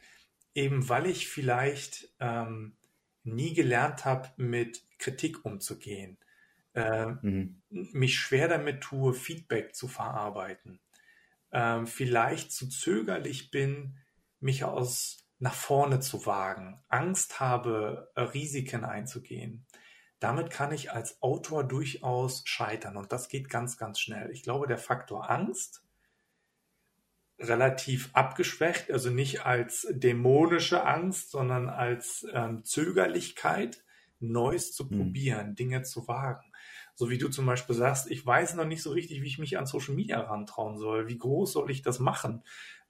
Eben 0.54 0.88
weil 0.90 1.08
ich 1.08 1.28
vielleicht 1.28 2.14
ähm, 2.20 2.78
nie 3.24 3.54
gelernt 3.54 4.06
habe, 4.06 4.30
mit 4.38 4.84
Kritik 5.00 5.46
umzugehen, 5.46 6.18
äh, 6.74 7.14
Mhm. 7.22 7.62
mich 7.70 8.18
schwer 8.20 8.48
damit 8.48 8.82
tue, 8.82 9.14
Feedback 9.14 9.76
zu 9.76 9.88
verarbeiten, 9.88 10.80
ähm, 11.52 11.88
vielleicht 11.88 12.52
zu 12.52 12.70
zögerlich 12.70 13.52
bin, 13.52 14.00
mich 14.40 14.64
aus 14.64 15.28
nach 15.40 15.56
vorne 15.56 16.00
zu 16.02 16.26
wagen, 16.26 16.84
Angst 16.90 17.40
habe, 17.40 18.12
äh, 18.16 18.22
Risiken 18.22 18.84
einzugehen. 18.86 19.66
Damit 20.20 20.50
kann 20.52 20.72
ich 20.74 20.92
als 20.92 21.22
Autor 21.22 21.64
durchaus 21.66 22.44
scheitern 22.46 22.98
und 22.98 23.12
das 23.12 23.30
geht 23.30 23.50
ganz, 23.50 23.78
ganz 23.78 24.00
schnell. 24.00 24.32
Ich 24.32 24.44
glaube, 24.44 24.68
der 24.68 24.78
Faktor 24.78 25.30
Angst 25.30 25.84
relativ 27.40 28.10
abgeschwächt, 28.14 28.92
also 28.92 29.10
nicht 29.10 29.46
als 29.46 29.88
dämonische 29.92 30.86
Angst, 30.86 31.32
sondern 31.32 31.70
als 31.70 32.26
ähm, 32.34 32.66
Zögerlichkeit, 32.66 33.84
Neues 34.20 34.74
zu 34.74 34.90
Mhm. 34.90 34.90
probieren, 34.90 35.56
Dinge 35.56 35.84
zu 35.84 36.08
wagen. 36.10 36.52
So 36.96 37.10
wie 37.10 37.18
du 37.18 37.30
zum 37.30 37.46
Beispiel 37.46 37.76
sagst, 37.76 38.12
ich 38.12 38.26
weiß 38.26 38.56
noch 38.56 38.66
nicht 38.66 38.84
so 38.84 38.92
richtig, 38.92 39.22
wie 39.22 39.28
ich 39.28 39.38
mich 39.40 39.58
an 39.58 39.66
Social 39.66 39.96
Media 39.96 40.20
rantrauen 40.20 40.78
soll. 40.78 41.08
Wie 41.08 41.18
groß 41.18 41.54
soll 41.54 41.72
ich 41.72 41.82
das 41.82 42.00
machen? 42.00 42.44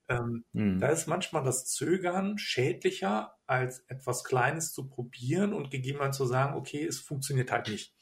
Ähm, 0.10 0.44
Mhm. 0.54 0.80
da 0.80 0.88
ist 0.88 1.08
manchmal 1.08 1.44
das 1.44 1.66
Zögern 1.66 2.38
schädlicher, 2.38 3.38
als 3.46 3.80
etwas 3.88 4.24
Kleines 4.24 4.74
zu 4.74 4.88
probieren 4.88 5.54
und 5.54 5.70
gegebenenfalls 5.72 6.18
zu 6.18 6.26
sagen, 6.26 6.56
okay, 6.56 6.84
es 6.84 7.00
funktioniert 7.00 7.52
halt 7.52 7.70
nicht. 7.70 7.96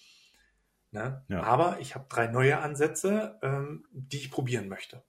Ne? 0.91 1.25
Ja. 1.27 1.43
Aber 1.43 1.79
ich 1.79 1.95
habe 1.95 2.05
drei 2.09 2.27
neue 2.27 2.59
Ansätze, 2.59 3.37
ähm, 3.41 3.85
die 3.91 4.17
ich 4.17 4.31
probieren 4.31 4.69
möchte. 4.69 5.03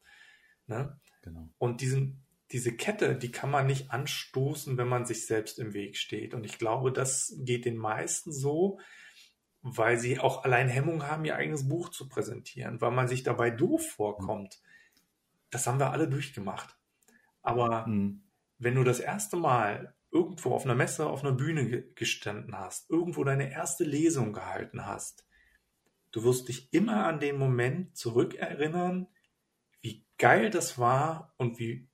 Ne? 0.66 1.00
Genau. 1.22 1.48
Und 1.58 1.80
diesen, 1.80 2.26
diese 2.50 2.74
Kette, 2.74 3.16
die 3.16 3.30
kann 3.30 3.50
man 3.50 3.66
nicht 3.66 3.90
anstoßen, 3.90 4.76
wenn 4.76 4.88
man 4.88 5.04
sich 5.06 5.26
selbst 5.26 5.58
im 5.58 5.74
Weg 5.74 5.96
steht. 5.96 6.34
Und 6.34 6.44
ich 6.44 6.58
glaube, 6.58 6.92
das 6.92 7.34
geht 7.38 7.64
den 7.64 7.76
meisten 7.76 8.32
so, 8.32 8.80
weil 9.60 9.98
sie 9.98 10.18
auch 10.18 10.44
allein 10.44 10.68
Hemmung 10.68 11.06
haben, 11.06 11.24
ihr 11.24 11.36
eigenes 11.36 11.68
Buch 11.68 11.90
zu 11.90 12.08
präsentieren, 12.08 12.80
weil 12.80 12.90
man 12.92 13.08
sich 13.08 13.22
dabei 13.22 13.50
doof 13.50 13.88
vorkommt. 13.88 14.60
Das 15.50 15.66
haben 15.66 15.78
wir 15.78 15.92
alle 15.92 16.08
durchgemacht. 16.08 16.77
Aber 17.42 17.86
Mhm. 17.86 18.22
wenn 18.58 18.74
du 18.74 18.84
das 18.84 19.00
erste 19.00 19.36
Mal 19.36 19.94
irgendwo 20.10 20.54
auf 20.54 20.64
einer 20.64 20.74
Messe, 20.74 21.06
auf 21.06 21.22
einer 21.22 21.32
Bühne 21.32 21.68
ge- 21.68 21.92
gestanden 21.94 22.56
hast, 22.58 22.90
irgendwo 22.90 23.24
deine 23.24 23.50
erste 23.52 23.84
Lesung 23.84 24.32
gehalten 24.32 24.86
hast, 24.86 25.26
du 26.12 26.24
wirst 26.24 26.48
dich 26.48 26.72
immer 26.72 27.06
an 27.06 27.20
den 27.20 27.36
Moment 27.38 27.96
zurückerinnern, 27.96 29.08
wie 29.80 30.06
geil 30.16 30.50
das 30.50 30.78
war 30.78 31.34
und 31.36 31.58
wie 31.58 31.88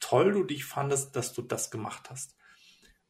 toll 0.00 0.32
du 0.32 0.44
dich 0.44 0.64
fandest, 0.64 1.16
dass 1.16 1.32
du 1.32 1.42
das 1.42 1.70
gemacht 1.70 2.10
hast. 2.10 2.36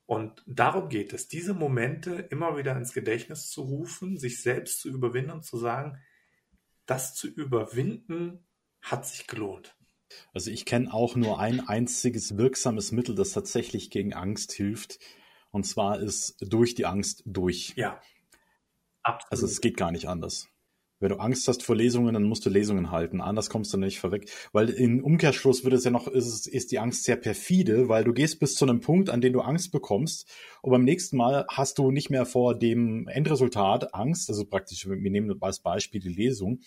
Und 0.06 0.42
darum 0.46 0.88
geht 0.88 1.12
es, 1.12 1.28
diese 1.28 1.52
Momente 1.52 2.12
immer 2.30 2.56
wieder 2.56 2.76
ins 2.76 2.94
Gedächtnis 2.94 3.50
zu 3.50 3.62
rufen, 3.62 4.16
sich 4.18 4.42
selbst 4.42 4.80
zu 4.80 4.88
überwinden 4.88 5.32
und 5.32 5.44
zu 5.44 5.58
sagen, 5.58 6.00
das 6.86 7.14
zu 7.14 7.28
überwinden 7.28 8.46
hat 8.80 9.06
sich 9.06 9.26
gelohnt. 9.26 9.77
Also 10.32 10.50
ich 10.50 10.64
kenne 10.64 10.92
auch 10.92 11.16
nur 11.16 11.38
ein 11.38 11.66
einziges 11.66 12.36
wirksames 12.36 12.92
Mittel, 12.92 13.14
das 13.14 13.32
tatsächlich 13.32 13.90
gegen 13.90 14.12
Angst 14.12 14.52
hilft. 14.52 14.98
Und 15.50 15.64
zwar 15.64 16.00
ist 16.00 16.36
durch 16.40 16.74
die 16.74 16.86
Angst 16.86 17.22
durch. 17.26 17.72
Ja. 17.76 18.00
Absolut. 19.02 19.32
Also 19.32 19.46
es 19.46 19.60
geht 19.60 19.76
gar 19.76 19.90
nicht 19.90 20.08
anders. 20.08 20.48
Wenn 21.00 21.10
du 21.10 21.16
Angst 21.16 21.46
hast 21.46 21.62
vor 21.62 21.76
Lesungen, 21.76 22.14
dann 22.14 22.24
musst 22.24 22.44
du 22.44 22.50
Lesungen 22.50 22.90
halten. 22.90 23.20
Anders 23.20 23.50
kommst 23.50 23.72
du 23.72 23.78
nicht 23.78 24.00
vorweg. 24.00 24.28
Weil 24.52 24.68
im 24.68 25.04
Umkehrschluss 25.04 25.62
wird 25.62 25.74
es 25.74 25.84
ja 25.84 25.92
noch, 25.92 26.08
ist, 26.08 26.48
ist 26.48 26.72
die 26.72 26.80
Angst 26.80 27.04
sehr 27.04 27.14
perfide, 27.14 27.88
weil 27.88 28.02
du 28.02 28.12
gehst 28.12 28.40
bis 28.40 28.56
zu 28.56 28.64
einem 28.64 28.80
Punkt, 28.80 29.08
an 29.08 29.20
dem 29.20 29.32
du 29.32 29.40
Angst 29.40 29.70
bekommst. 29.70 30.28
Und 30.60 30.72
beim 30.72 30.82
nächsten 30.84 31.16
Mal 31.16 31.46
hast 31.48 31.78
du 31.78 31.92
nicht 31.92 32.10
mehr 32.10 32.26
vor 32.26 32.58
dem 32.58 33.06
Endresultat 33.06 33.94
Angst. 33.94 34.28
Also 34.28 34.44
praktisch, 34.44 34.88
wir 34.88 35.10
nehmen 35.10 35.40
als 35.40 35.60
Beispiel 35.60 36.00
die 36.00 36.08
Lesung. 36.08 36.60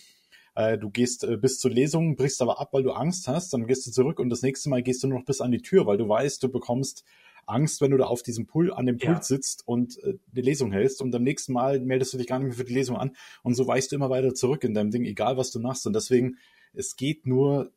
Äh, 0.56 0.78
du 0.78 0.90
gehst 0.90 1.24
äh, 1.24 1.38
bis 1.38 1.60
zur 1.60 1.72
Lesung, 1.72 2.16
brichst 2.16 2.42
aber 2.42 2.60
ab, 2.60 2.70
weil 2.74 2.84
du 2.84 2.92
Angst 2.92 3.28
hast, 3.28 3.54
dann 3.54 3.68
gehst 3.68 3.86
du 3.88 3.92
zurück 3.92 4.20
und 4.20 4.30
das 4.30 4.42
nächste 4.42 4.70
Mal 4.70 4.84
gehst 4.84 5.04
du 5.04 5.08
nur 5.08 5.20
noch 5.20 5.26
bis 5.26 5.42
an 5.42 5.52
die 5.52 5.62
Tür, 5.62 5.86
weil 5.86 5.98
du 5.98 6.08
weißt, 6.08 6.42
du 6.44 6.50
bekommst 6.50 7.04
Angst, 7.46 7.82
wenn 7.82 7.92
du 7.92 7.98
da 7.98 8.06
auf 8.06 8.22
diesem 8.22 8.46
Pult, 8.46 8.72
an 8.72 8.86
dem 8.86 8.98
Pult 8.98 9.18
ja. 9.18 9.22
sitzt 9.22 9.68
und 9.68 10.02
äh, 10.04 10.16
die 10.28 10.42
Lesung 10.42 10.72
hältst 10.72 11.02
und 11.02 11.14
am 11.16 11.24
nächsten 11.24 11.54
Mal 11.54 11.80
meldest 11.80 12.14
du 12.14 12.18
dich 12.18 12.28
gar 12.28 12.40
nicht 12.40 12.48
mehr 12.48 12.58
für 12.58 12.66
die 12.66 12.74
Lesung 12.74 12.98
an 12.98 13.16
und 13.44 13.56
so 13.56 13.68
weißt 13.68 13.92
du 13.92 13.96
immer 13.96 14.10
weiter 14.10 14.34
zurück 14.34 14.64
in 14.64 14.74
deinem 14.74 14.92
Ding, 14.92 15.06
egal 15.06 15.38
was 15.38 15.52
du 15.52 15.60
machst 15.60 15.88
und 15.88 15.94
deswegen, 15.94 16.38
es 16.74 16.96
geht 16.96 17.26
nur 17.26 17.72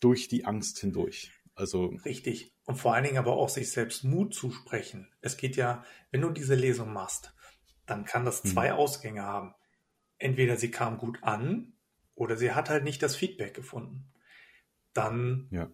durch 0.00 0.28
die 0.28 0.44
Angst 0.44 0.78
hindurch. 0.78 1.32
Also 1.54 1.94
richtig 2.04 2.54
und 2.64 2.76
vor 2.76 2.94
allen 2.94 3.04
Dingen 3.04 3.18
aber 3.18 3.32
auch 3.32 3.48
sich 3.48 3.70
selbst 3.70 4.04
Mut 4.04 4.32
zusprechen. 4.32 5.08
Es 5.20 5.36
geht 5.36 5.56
ja, 5.56 5.84
wenn 6.10 6.20
du 6.20 6.30
diese 6.30 6.54
Lesung 6.54 6.92
machst, 6.92 7.34
dann 7.84 8.04
kann 8.04 8.24
das 8.24 8.42
zwei 8.42 8.70
hm. 8.70 8.76
Ausgänge 8.76 9.22
haben. 9.22 9.54
Entweder 10.20 10.56
sie 10.56 10.70
kam 10.70 10.96
gut 10.98 11.18
an 11.22 11.72
oder 12.14 12.36
sie 12.36 12.52
hat 12.52 12.70
halt 12.70 12.84
nicht 12.84 13.02
das 13.02 13.16
Feedback 13.16 13.54
gefunden. 13.54 14.12
Dann 14.92 15.48
ja 15.50 15.68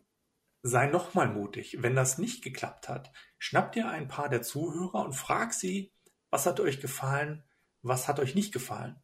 sei 0.66 0.86
nochmal 0.86 1.28
mutig. 1.28 1.78
Wenn 1.81 1.94
das 1.94 2.18
nicht 2.18 2.43
geklappt 2.43 2.89
hat, 2.89 3.12
schnapp 3.39 3.73
dir 3.73 3.89
ein 3.89 4.09
paar 4.09 4.28
der 4.28 4.43
Zuhörer 4.43 5.05
und 5.05 5.12
frag 5.12 5.52
sie, 5.52 5.93
was 6.31 6.47
hat 6.47 6.60
euch 6.60 6.81
gefallen, 6.81 7.44
was 7.82 8.09
hat 8.09 8.18
euch 8.18 8.35
nicht 8.35 8.52
gefallen. 8.52 8.97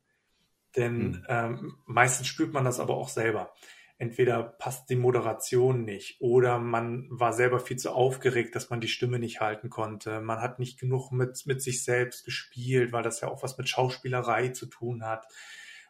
Denn 0.76 1.14
hm. 1.14 1.26
ähm, 1.28 1.78
meistens 1.86 2.26
spürt 2.26 2.52
man 2.52 2.64
das 2.64 2.80
aber 2.80 2.94
auch 2.94 3.08
selber. 3.08 3.54
Entweder 4.02 4.42
passt 4.42 4.90
die 4.90 4.96
Moderation 4.96 5.84
nicht 5.84 6.20
oder 6.20 6.58
man 6.58 7.06
war 7.08 7.32
selber 7.32 7.60
viel 7.60 7.76
zu 7.76 7.92
aufgeregt, 7.92 8.56
dass 8.56 8.68
man 8.68 8.80
die 8.80 8.88
Stimme 8.88 9.20
nicht 9.20 9.40
halten 9.40 9.70
konnte. 9.70 10.20
Man 10.20 10.40
hat 10.40 10.58
nicht 10.58 10.80
genug 10.80 11.12
mit, 11.12 11.46
mit 11.46 11.62
sich 11.62 11.84
selbst 11.84 12.24
gespielt, 12.24 12.90
weil 12.90 13.04
das 13.04 13.20
ja 13.20 13.28
auch 13.28 13.44
was 13.44 13.58
mit 13.58 13.68
Schauspielerei 13.68 14.48
zu 14.48 14.66
tun 14.66 15.04
hat 15.04 15.28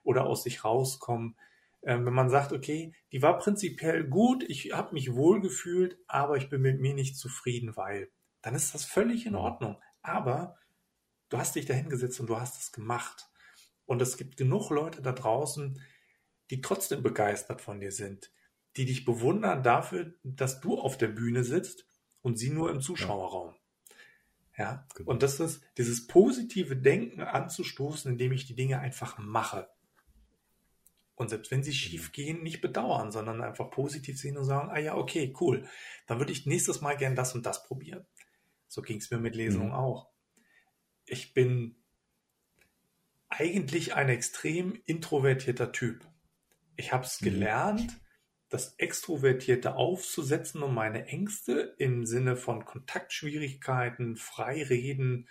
oder 0.04 0.26
aus 0.26 0.42
sich 0.42 0.62
rauskommen. 0.62 1.38
Ähm, 1.82 2.04
wenn 2.04 2.12
man 2.12 2.28
sagt, 2.28 2.52
okay, 2.52 2.92
die 3.12 3.22
war 3.22 3.38
prinzipiell 3.38 4.04
gut, 4.04 4.44
ich 4.46 4.74
habe 4.74 4.92
mich 4.92 5.14
wohl 5.14 5.40
gefühlt, 5.40 5.96
aber 6.06 6.36
ich 6.36 6.50
bin 6.50 6.60
mit 6.60 6.82
mir 6.82 6.92
nicht 6.92 7.16
zufrieden, 7.16 7.78
weil, 7.78 8.10
dann 8.42 8.54
ist 8.54 8.74
das 8.74 8.84
völlig 8.84 9.24
in 9.24 9.36
Ordnung. 9.36 9.80
Aber 10.02 10.58
du 11.30 11.38
hast 11.38 11.54
dich 11.54 11.64
da 11.64 11.72
hingesetzt 11.72 12.20
und 12.20 12.26
du 12.26 12.38
hast 12.38 12.60
es 12.60 12.72
gemacht. 12.72 13.30
Und 13.86 14.02
es 14.02 14.18
gibt 14.18 14.36
genug 14.36 14.68
Leute 14.68 15.00
da 15.00 15.12
draußen, 15.12 15.80
die 16.52 16.60
trotzdem 16.60 17.02
begeistert 17.02 17.62
von 17.62 17.80
dir 17.80 17.92
sind, 17.92 18.30
die 18.76 18.84
dich 18.84 19.06
bewundern 19.06 19.62
dafür, 19.62 20.12
dass 20.22 20.60
du 20.60 20.78
auf 20.78 20.98
der 20.98 21.08
Bühne 21.08 21.44
sitzt 21.44 21.86
und 22.20 22.38
sie 22.38 22.50
nur 22.50 22.70
im 22.70 22.82
Zuschauerraum. 22.82 23.54
Ja, 24.58 24.86
genau. 24.94 25.10
und 25.10 25.22
das 25.22 25.40
ist 25.40 25.64
dieses 25.78 26.06
positive 26.06 26.76
Denken 26.76 27.22
anzustoßen, 27.22 28.12
indem 28.12 28.32
ich 28.32 28.44
die 28.44 28.54
Dinge 28.54 28.80
einfach 28.80 29.16
mache. 29.16 29.70
Und 31.14 31.30
selbst 31.30 31.50
wenn 31.50 31.62
sie 31.62 31.72
schief 31.72 32.12
gehen, 32.12 32.42
nicht 32.42 32.60
bedauern, 32.60 33.12
sondern 33.12 33.40
einfach 33.40 33.70
positiv 33.70 34.20
sehen 34.20 34.36
und 34.36 34.44
sagen, 34.44 34.68
ah 34.70 34.78
ja, 34.78 34.94
okay, 34.94 35.32
cool, 35.40 35.66
dann 36.06 36.18
würde 36.18 36.32
ich 36.32 36.44
nächstes 36.44 36.82
Mal 36.82 36.98
gern 36.98 37.16
das 37.16 37.34
und 37.34 37.46
das 37.46 37.64
probieren. 37.64 38.04
So 38.68 38.82
ging 38.82 38.98
es 38.98 39.10
mir 39.10 39.16
mit 39.16 39.36
Lesungen 39.36 39.68
mhm. 39.68 39.74
auch. 39.74 40.10
Ich 41.06 41.32
bin 41.32 41.76
eigentlich 43.30 43.94
ein 43.94 44.10
extrem 44.10 44.78
introvertierter 44.84 45.72
Typ. 45.72 46.11
Ich 46.76 46.92
habe 46.92 47.04
es 47.04 47.20
mhm. 47.20 47.24
gelernt, 47.24 48.00
das 48.48 48.74
Extrovertierte 48.74 49.76
aufzusetzen, 49.76 50.62
um 50.62 50.74
meine 50.74 51.06
Ängste 51.06 51.74
im 51.78 52.04
Sinne 52.04 52.36
von 52.36 52.64
Kontaktschwierigkeiten, 52.64 54.16
Freireden, 54.16 55.28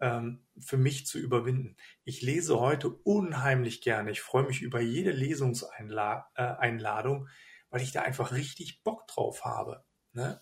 ähm, 0.00 0.46
für 0.58 0.76
mich 0.76 1.06
zu 1.06 1.18
überwinden. 1.18 1.76
Ich 2.04 2.22
lese 2.22 2.60
heute 2.60 2.88
unheimlich 2.88 3.82
gerne. 3.82 4.10
Ich 4.10 4.20
freue 4.20 4.44
mich 4.44 4.62
über 4.62 4.80
jede 4.80 5.10
Lesungseinladung, 5.10 6.26
äh, 6.36 7.30
weil 7.70 7.82
ich 7.82 7.92
da 7.92 8.02
einfach 8.02 8.32
richtig 8.32 8.82
Bock 8.82 9.06
drauf 9.08 9.44
habe. 9.44 9.84
Ne? 10.12 10.40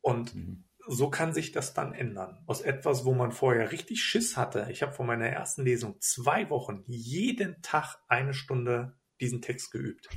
Und 0.00 0.34
mhm. 0.34 0.64
so 0.86 1.10
kann 1.10 1.32
sich 1.32 1.52
das 1.52 1.74
dann 1.74 1.94
ändern. 1.94 2.42
Aus 2.46 2.60
etwas, 2.60 3.04
wo 3.04 3.14
man 3.14 3.32
vorher 3.32 3.72
richtig 3.72 4.02
Schiss 4.02 4.36
hatte. 4.36 4.68
Ich 4.70 4.82
habe 4.82 4.92
vor 4.92 5.06
meiner 5.06 5.28
ersten 5.28 5.64
Lesung 5.64 6.00
zwei 6.00 6.50
Wochen 6.50 6.84
jeden 6.86 7.60
Tag 7.62 7.96
eine 8.06 8.34
Stunde 8.34 8.96
diesen 9.20 9.42
Text 9.42 9.70
geübt. 9.70 10.08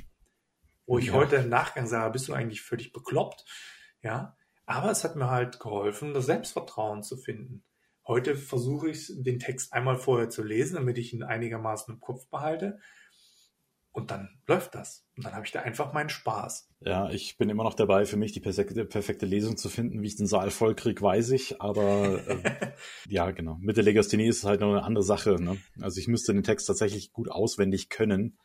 Wo 0.86 0.98
ich 0.98 1.06
ja. 1.06 1.12
heute 1.12 1.36
im 1.36 1.48
Nachgang 1.48 1.86
sage, 1.86 2.12
bist 2.12 2.28
du 2.28 2.32
eigentlich 2.32 2.62
völlig 2.62 2.92
bekloppt? 2.92 3.44
Ja. 4.02 4.36
Aber 4.64 4.90
es 4.90 5.04
hat 5.04 5.16
mir 5.16 5.30
halt 5.30 5.60
geholfen, 5.60 6.14
das 6.14 6.26
Selbstvertrauen 6.26 7.02
zu 7.02 7.16
finden. 7.16 7.64
Heute 8.06 8.36
versuche 8.36 8.88
ich 8.88 9.12
den 9.16 9.38
Text 9.38 9.72
einmal 9.72 9.96
vorher 9.96 10.30
zu 10.30 10.42
lesen, 10.42 10.76
damit 10.76 10.96
ich 10.96 11.12
ihn 11.12 11.22
einigermaßen 11.22 11.94
im 11.94 12.00
Kopf 12.00 12.26
behalte. 12.28 12.78
Und 13.92 14.10
dann 14.10 14.40
läuft 14.46 14.74
das. 14.74 15.06
Und 15.16 15.26
dann 15.26 15.34
habe 15.34 15.44
ich 15.44 15.52
da 15.52 15.60
einfach 15.60 15.92
meinen 15.92 16.08
Spaß. 16.08 16.70
Ja, 16.80 17.10
ich 17.10 17.36
bin 17.36 17.50
immer 17.50 17.64
noch 17.64 17.74
dabei, 17.74 18.06
für 18.06 18.16
mich 18.16 18.32
die 18.32 18.40
perfekte, 18.40 18.84
perfekte 18.84 19.26
Lesung 19.26 19.56
zu 19.56 19.68
finden. 19.68 20.02
Wie 20.02 20.06
ich 20.06 20.16
den 20.16 20.26
Saal 20.26 20.50
voll 20.50 20.74
kriege, 20.74 21.02
weiß 21.02 21.30
ich. 21.30 21.60
Aber 21.60 22.24
äh, 22.28 22.72
ja, 23.08 23.30
genau. 23.30 23.58
Mit 23.60 23.76
der 23.76 23.84
Legasthenie 23.84 24.28
ist 24.28 24.38
es 24.38 24.44
halt 24.44 24.60
noch 24.60 24.70
eine 24.70 24.84
andere 24.84 25.04
Sache. 25.04 25.42
Ne? 25.42 25.58
Also 25.80 25.98
ich 25.98 26.08
müsste 26.08 26.32
den 26.32 26.44
Text 26.44 26.66
tatsächlich 26.66 27.12
gut 27.12 27.30
auswendig 27.30 27.88
können, 27.88 28.38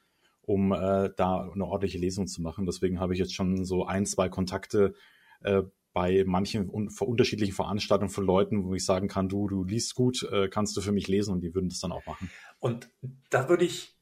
um 0.45 0.71
äh, 0.71 1.09
da 1.15 1.49
eine 1.53 1.65
ordentliche 1.65 1.97
Lesung 1.97 2.27
zu 2.27 2.41
machen. 2.41 2.65
Deswegen 2.65 2.99
habe 2.99 3.13
ich 3.13 3.19
jetzt 3.19 3.33
schon 3.33 3.65
so 3.65 3.85
ein, 3.85 4.05
zwei 4.05 4.29
Kontakte 4.29 4.93
äh, 5.41 5.63
bei 5.93 6.23
manchen 6.25 6.69
unterschiedlichen 6.69 7.53
Veranstaltungen 7.53 8.09
von 8.09 8.25
Leuten, 8.25 8.65
wo 8.65 8.73
ich 8.73 8.83
sagen 8.83 9.07
kann, 9.07 9.29
du, 9.29 9.47
du 9.47 9.63
liest 9.63 9.93
gut, 9.93 10.23
äh, 10.31 10.49
kannst 10.49 10.75
du 10.75 10.81
für 10.81 10.91
mich 10.91 11.07
lesen 11.07 11.33
und 11.33 11.41
die 11.41 11.53
würden 11.53 11.69
das 11.69 11.79
dann 11.79 11.91
auch 11.91 12.05
machen. 12.05 12.31
Und 12.59 12.89
da 13.29 13.47
würde 13.47 13.63
ich, 13.63 13.95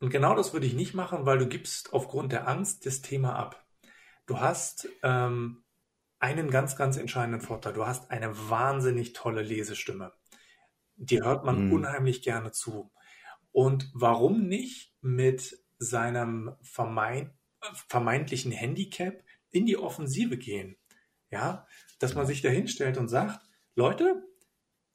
und 0.00 0.10
genau 0.10 0.34
das 0.34 0.52
würde 0.52 0.66
ich 0.66 0.74
nicht 0.74 0.94
machen, 0.94 1.26
weil 1.26 1.38
du 1.38 1.46
gibst 1.46 1.92
aufgrund 1.92 2.32
der 2.32 2.48
Angst 2.48 2.86
das 2.86 3.02
Thema 3.02 3.36
ab. 3.36 3.64
Du 4.26 4.40
hast 4.40 4.88
ähm, 5.02 5.62
einen 6.18 6.50
ganz, 6.50 6.76
ganz 6.76 6.96
entscheidenden 6.96 7.40
Vorteil. 7.40 7.72
Du 7.72 7.86
hast 7.86 8.10
eine 8.10 8.36
wahnsinnig 8.50 9.12
tolle 9.12 9.42
Lesestimme. 9.42 10.12
Die 10.96 11.22
hört 11.22 11.44
man 11.44 11.56
hm. 11.56 11.72
unheimlich 11.72 12.22
gerne 12.22 12.50
zu. 12.50 12.90
Und 13.52 13.90
warum 13.94 14.48
nicht 14.48 14.92
mit 15.00 15.58
seinem 15.78 16.56
vermeint, 16.62 17.32
vermeintlichen 17.88 18.52
Handicap 18.52 19.22
in 19.50 19.66
die 19.66 19.76
Offensive 19.76 20.36
gehen? 20.36 20.76
Ja, 21.30 21.66
dass 21.98 22.14
man 22.14 22.26
sich 22.26 22.40
da 22.42 22.48
hinstellt 22.48 22.96
und 22.96 23.08
sagt, 23.08 23.40
Leute, 23.74 24.24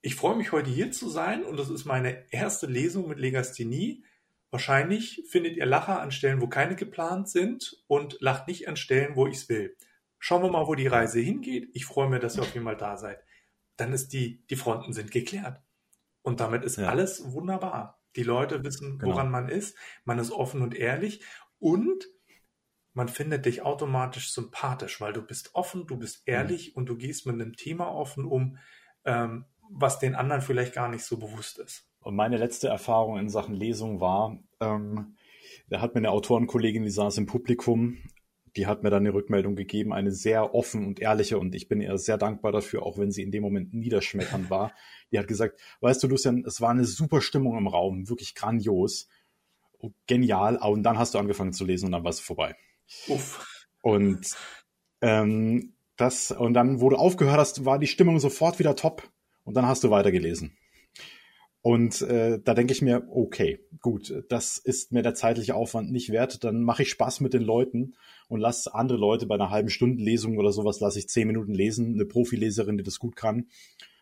ich 0.01 0.15
freue 0.15 0.35
mich 0.35 0.51
heute 0.51 0.69
hier 0.69 0.91
zu 0.91 1.09
sein 1.09 1.45
und 1.45 1.57
das 1.57 1.69
ist 1.69 1.85
meine 1.85 2.25
erste 2.31 2.67
Lesung 2.67 3.07
mit 3.07 3.19
Legasthenie. 3.19 4.03
Wahrscheinlich 4.51 5.23
findet 5.29 5.55
ihr 5.55 5.65
Lacher 5.65 6.01
an 6.01 6.11
Stellen, 6.11 6.41
wo 6.41 6.47
keine 6.47 6.75
geplant 6.75 7.29
sind 7.29 7.81
und 7.87 8.17
lacht 8.19 8.47
nicht 8.47 8.67
an 8.67 8.75
Stellen, 8.75 9.15
wo 9.15 9.27
ich 9.27 9.35
es 9.37 9.49
will. 9.49 9.75
Schauen 10.19 10.43
wir 10.43 10.51
mal, 10.51 10.67
wo 10.67 10.75
die 10.75 10.87
Reise 10.87 11.19
hingeht. 11.19 11.69
Ich 11.73 11.85
freue 11.85 12.09
mich, 12.09 12.19
dass 12.19 12.35
ihr 12.35 12.43
auf 12.43 12.53
jeden 12.53 12.65
Fall 12.65 12.77
da 12.77 12.97
seid. 12.97 13.23
Dann 13.77 13.93
ist 13.93 14.13
die, 14.13 14.45
die 14.47 14.55
Fronten 14.55 14.93
sind 14.93 15.11
geklärt. 15.11 15.61
Und 16.21 16.39
damit 16.39 16.63
ist 16.63 16.77
ja. 16.77 16.89
alles 16.89 17.31
wunderbar. 17.33 18.02
Die 18.15 18.23
Leute 18.23 18.63
wissen, 18.63 18.99
genau. 18.99 19.13
woran 19.13 19.27
genau. 19.27 19.41
man 19.41 19.49
ist. 19.49 19.77
Man 20.05 20.19
ist 20.19 20.31
offen 20.31 20.61
und 20.61 20.75
ehrlich. 20.75 21.23
Und 21.59 22.07
man 22.93 23.07
findet 23.07 23.45
dich 23.45 23.63
automatisch 23.63 24.31
sympathisch, 24.31 25.01
weil 25.01 25.13
du 25.13 25.21
bist 25.21 25.55
offen, 25.55 25.87
du 25.87 25.97
bist 25.97 26.27
mhm. 26.27 26.33
ehrlich 26.33 26.69
mhm. 26.69 26.73
und 26.75 26.89
du 26.89 26.97
gehst 26.97 27.25
mit 27.25 27.35
einem 27.35 27.53
Thema 27.53 27.87
offen 27.91 28.25
um, 28.25 28.57
ähm, 29.05 29.45
was 29.69 29.99
den 29.99 30.15
anderen 30.15 30.41
vielleicht 30.41 30.73
gar 30.73 30.89
nicht 30.89 31.03
so 31.03 31.17
bewusst 31.17 31.57
ist. 31.57 31.87
Und 31.99 32.15
meine 32.15 32.37
letzte 32.37 32.67
Erfahrung 32.67 33.17
in 33.17 33.29
Sachen 33.29 33.55
Lesung 33.55 33.99
war, 33.99 34.37
ähm, 34.59 35.15
da 35.69 35.81
hat 35.81 35.95
mir 35.95 35.99
eine 35.99 36.11
Autorenkollegin, 36.11 36.83
die 36.83 36.91
saß 36.91 37.17
im 37.17 37.25
Publikum, 37.25 37.97
die 38.55 38.67
hat 38.67 38.83
mir 38.83 38.89
dann 38.89 39.03
eine 39.03 39.13
Rückmeldung 39.13 39.55
gegeben, 39.55 39.93
eine 39.93 40.11
sehr 40.11 40.53
offen 40.53 40.85
und 40.85 40.99
ehrliche 40.99 41.39
und 41.39 41.55
ich 41.55 41.67
bin 41.67 41.81
ihr 41.81 41.97
sehr 41.97 42.17
dankbar 42.17 42.51
dafür, 42.51 42.83
auch 42.83 42.97
wenn 42.97 43.11
sie 43.11 43.23
in 43.23 43.31
dem 43.31 43.43
Moment 43.43 43.73
niederschmetternd 43.73 44.49
war. 44.49 44.73
Die 45.11 45.19
hat 45.19 45.27
gesagt, 45.27 45.59
weißt 45.81 46.03
du, 46.03 46.07
Lucian, 46.07 46.43
es 46.45 46.61
war 46.61 46.69
eine 46.69 46.85
super 46.85 47.21
Stimmung 47.21 47.57
im 47.57 47.67
Raum, 47.67 48.09
wirklich 48.09 48.35
grandios, 48.35 49.07
genial, 50.07 50.57
und 50.57 50.83
dann 50.83 50.97
hast 50.97 51.13
du 51.13 51.19
angefangen 51.19 51.53
zu 51.53 51.65
lesen 51.65 51.87
und 51.87 51.91
dann 51.93 52.03
war 52.03 52.11
es 52.11 52.19
vorbei. 52.19 52.55
Uff. 53.07 53.67
Und 53.81 54.27
ähm, 55.01 55.73
das, 55.97 56.31
und 56.31 56.53
dann, 56.53 56.79
wo 56.79 56.89
du 56.89 56.95
aufgehört 56.95 57.37
hast, 57.37 57.65
war 57.65 57.79
die 57.79 57.87
Stimmung 57.87 58.19
sofort 58.19 58.59
wieder 58.59 58.75
top 58.75 59.11
und 59.43 59.55
dann 59.55 59.67
hast 59.67 59.83
du 59.83 59.89
weitergelesen. 59.89 60.57
Und 61.63 62.01
äh, 62.01 62.41
da 62.43 62.53
denke 62.53 62.73
ich 62.73 62.81
mir, 62.81 63.07
okay, 63.09 63.65
gut, 63.79 64.13
das 64.27 64.57
ist 64.57 64.91
mir 64.91 65.01
der 65.01 65.15
zeitliche 65.15 65.55
Aufwand 65.55 65.93
nicht 65.93 66.11
wert. 66.11 66.43
Dann 66.43 66.61
mache 66.61 66.83
ich 66.83 66.89
Spaß 66.89 67.21
mit 67.21 67.33
den 67.33 67.41
Leuten 67.41 67.95
und 68.27 68.41
lasse 68.41 68.75
andere 68.75 68.97
Leute 68.97 69.27
bei 69.27 69.35
einer 69.35 69.49
halben 69.49 69.69
Stunde 69.69 70.03
Lesung 70.03 70.37
oder 70.37 70.51
sowas, 70.51 70.81
lasse 70.81 70.99
ich 70.99 71.07
zehn 71.07 71.25
Minuten 71.25 71.53
lesen, 71.53 71.93
eine 71.93 72.05
Profileserin, 72.05 72.77
die 72.77 72.83
das 72.83 72.99
gut 72.99 73.15
kann. 73.15 73.47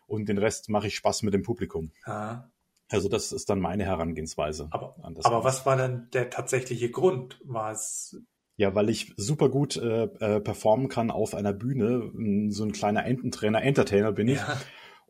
Und 0.08 0.28
den 0.28 0.38
Rest 0.38 0.70
mache 0.70 0.88
ich 0.88 0.96
Spaß 0.96 1.22
mit 1.22 1.34
dem 1.34 1.44
Publikum. 1.44 1.92
Ah. 2.04 2.50
Also 2.90 3.08
das 3.08 3.30
ist 3.30 3.48
dann 3.48 3.60
meine 3.60 3.84
Herangehensweise. 3.84 4.66
Aber, 4.72 4.96
aber 5.22 5.44
was 5.44 5.64
war 5.64 5.76
denn 5.76 6.08
der 6.12 6.30
tatsächliche 6.30 6.90
Grund? 6.90 7.40
War 7.44 7.70
es 7.70 8.20
ja, 8.56 8.74
weil 8.74 8.90
ich 8.90 9.14
super 9.16 9.48
gut 9.48 9.76
äh, 9.76 10.04
äh, 10.04 10.40
performen 10.40 10.88
kann 10.88 11.10
auf 11.10 11.34
einer 11.34 11.52
Bühne. 11.52 12.10
So 12.50 12.64
ein 12.64 12.72
kleiner 12.72 13.06
Ententrainer, 13.06 13.62
Entertainer 13.62 14.12
bin 14.12 14.28
ich. 14.28 14.38
Ja. 14.38 14.60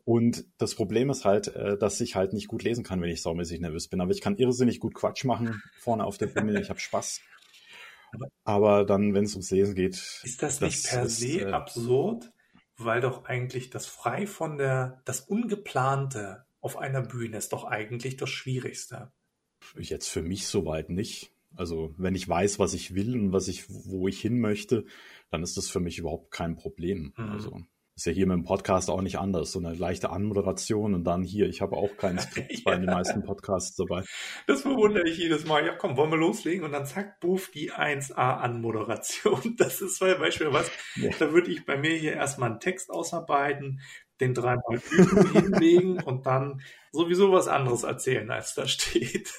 Und 0.04 0.44
das 0.58 0.74
Problem 0.74 1.10
ist 1.10 1.24
halt, 1.24 1.48
äh, 1.48 1.78
dass 1.78 2.00
ich 2.00 2.16
halt 2.16 2.32
nicht 2.32 2.48
gut 2.48 2.64
lesen 2.64 2.82
kann, 2.82 3.00
wenn 3.00 3.10
ich 3.10 3.22
saumäßig 3.22 3.60
nervös 3.60 3.88
bin. 3.88 4.00
Aber 4.00 4.10
ich 4.10 4.20
kann 4.20 4.36
irrsinnig 4.36 4.80
gut 4.80 4.94
Quatsch 4.94 5.24
machen 5.24 5.62
vorne 5.78 6.04
auf 6.04 6.18
der 6.18 6.26
Bühne. 6.26 6.60
Ich 6.60 6.70
habe 6.70 6.80
Spaß. 6.80 7.20
Aber 8.44 8.84
dann, 8.84 9.14
wenn 9.14 9.24
es 9.24 9.34
ums 9.34 9.50
Lesen 9.50 9.74
geht. 9.74 9.94
Ist 9.94 10.42
das 10.42 10.60
nicht 10.60 10.84
das 10.84 10.90
per 10.90 11.02
ist, 11.04 11.18
se 11.18 11.40
äh, 11.40 11.52
absurd? 11.52 12.32
Weil 12.76 13.00
doch 13.00 13.24
eigentlich 13.26 13.70
das 13.70 13.86
frei 13.86 14.26
von 14.26 14.58
der, 14.58 15.02
das 15.04 15.20
Ungeplante 15.20 16.44
auf 16.60 16.76
einer 16.76 17.02
Bühne 17.02 17.36
ist 17.36 17.52
doch 17.52 17.64
eigentlich 17.64 18.16
das 18.16 18.30
Schwierigste. 18.30 19.12
Jetzt 19.78 20.08
für 20.08 20.22
mich 20.22 20.46
soweit 20.46 20.90
nicht. 20.90 21.32
Also 21.54 21.94
wenn 21.96 22.14
ich 22.14 22.28
weiß, 22.28 22.58
was 22.58 22.74
ich 22.74 22.94
will 22.94 23.14
und 23.14 23.32
was 23.32 23.48
ich, 23.48 23.68
wo 23.68 24.08
ich 24.08 24.20
hin 24.20 24.40
möchte, 24.40 24.84
dann 25.30 25.42
ist 25.42 25.56
das 25.56 25.68
für 25.68 25.80
mich 25.80 25.98
überhaupt 25.98 26.30
kein 26.30 26.56
Problem. 26.56 27.12
Mhm. 27.16 27.30
Also 27.30 27.60
ist 28.02 28.06
ja 28.06 28.12
hier 28.12 28.26
mit 28.26 28.34
dem 28.34 28.44
Podcast 28.44 28.90
auch 28.90 29.00
nicht 29.00 29.20
anders. 29.20 29.52
So 29.52 29.60
eine 29.60 29.74
leichte 29.74 30.10
Anmoderation 30.10 30.94
und 30.94 31.04
dann 31.04 31.22
hier, 31.22 31.46
ich 31.46 31.60
habe 31.60 31.76
auch 31.76 31.96
kein 31.96 32.18
Skript 32.18 32.50
ja. 32.50 32.58
bei 32.64 32.74
den 32.74 32.86
meisten 32.86 33.22
Podcasts 33.22 33.76
dabei. 33.76 34.02
Das 34.48 34.64
bewundere 34.64 35.08
ich 35.08 35.18
jedes 35.18 35.46
Mal. 35.46 35.64
Ja, 35.64 35.76
komm, 35.76 35.96
wollen 35.96 36.10
wir 36.10 36.16
loslegen? 36.16 36.64
Und 36.64 36.72
dann 36.72 36.84
zack, 36.84 37.20
buff, 37.20 37.52
die 37.52 37.72
1A-Anmoderation. 37.72 39.56
Das 39.56 39.80
ist 39.80 39.98
zum 39.98 40.18
Beispiel 40.18 40.52
was, 40.52 40.70
ja. 40.96 41.10
da 41.18 41.32
würde 41.32 41.52
ich 41.52 41.64
bei 41.64 41.76
mir 41.76 41.94
hier 41.94 42.14
erstmal 42.14 42.50
einen 42.50 42.60
Text 42.60 42.90
ausarbeiten, 42.90 43.80
den 44.20 44.34
dreimal 44.34 44.80
hinlegen 45.32 46.02
und 46.02 46.26
dann 46.26 46.60
sowieso 46.90 47.30
was 47.30 47.46
anderes 47.46 47.84
erzählen, 47.84 48.28
als 48.30 48.54
da 48.54 48.66
steht. 48.66 49.30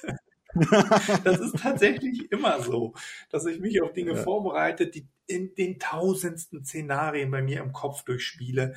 das 1.24 1.40
ist 1.40 1.58
tatsächlich 1.58 2.30
immer 2.30 2.62
so, 2.62 2.94
dass 3.30 3.46
ich 3.46 3.60
mich 3.60 3.82
auf 3.82 3.92
Dinge 3.92 4.14
ja. 4.14 4.22
vorbereite, 4.22 4.86
die 4.86 5.08
in 5.26 5.54
den 5.54 5.78
tausendsten 5.78 6.64
Szenarien 6.64 7.30
bei 7.30 7.42
mir 7.42 7.60
im 7.60 7.72
Kopf 7.72 8.04
durchspiele 8.04 8.74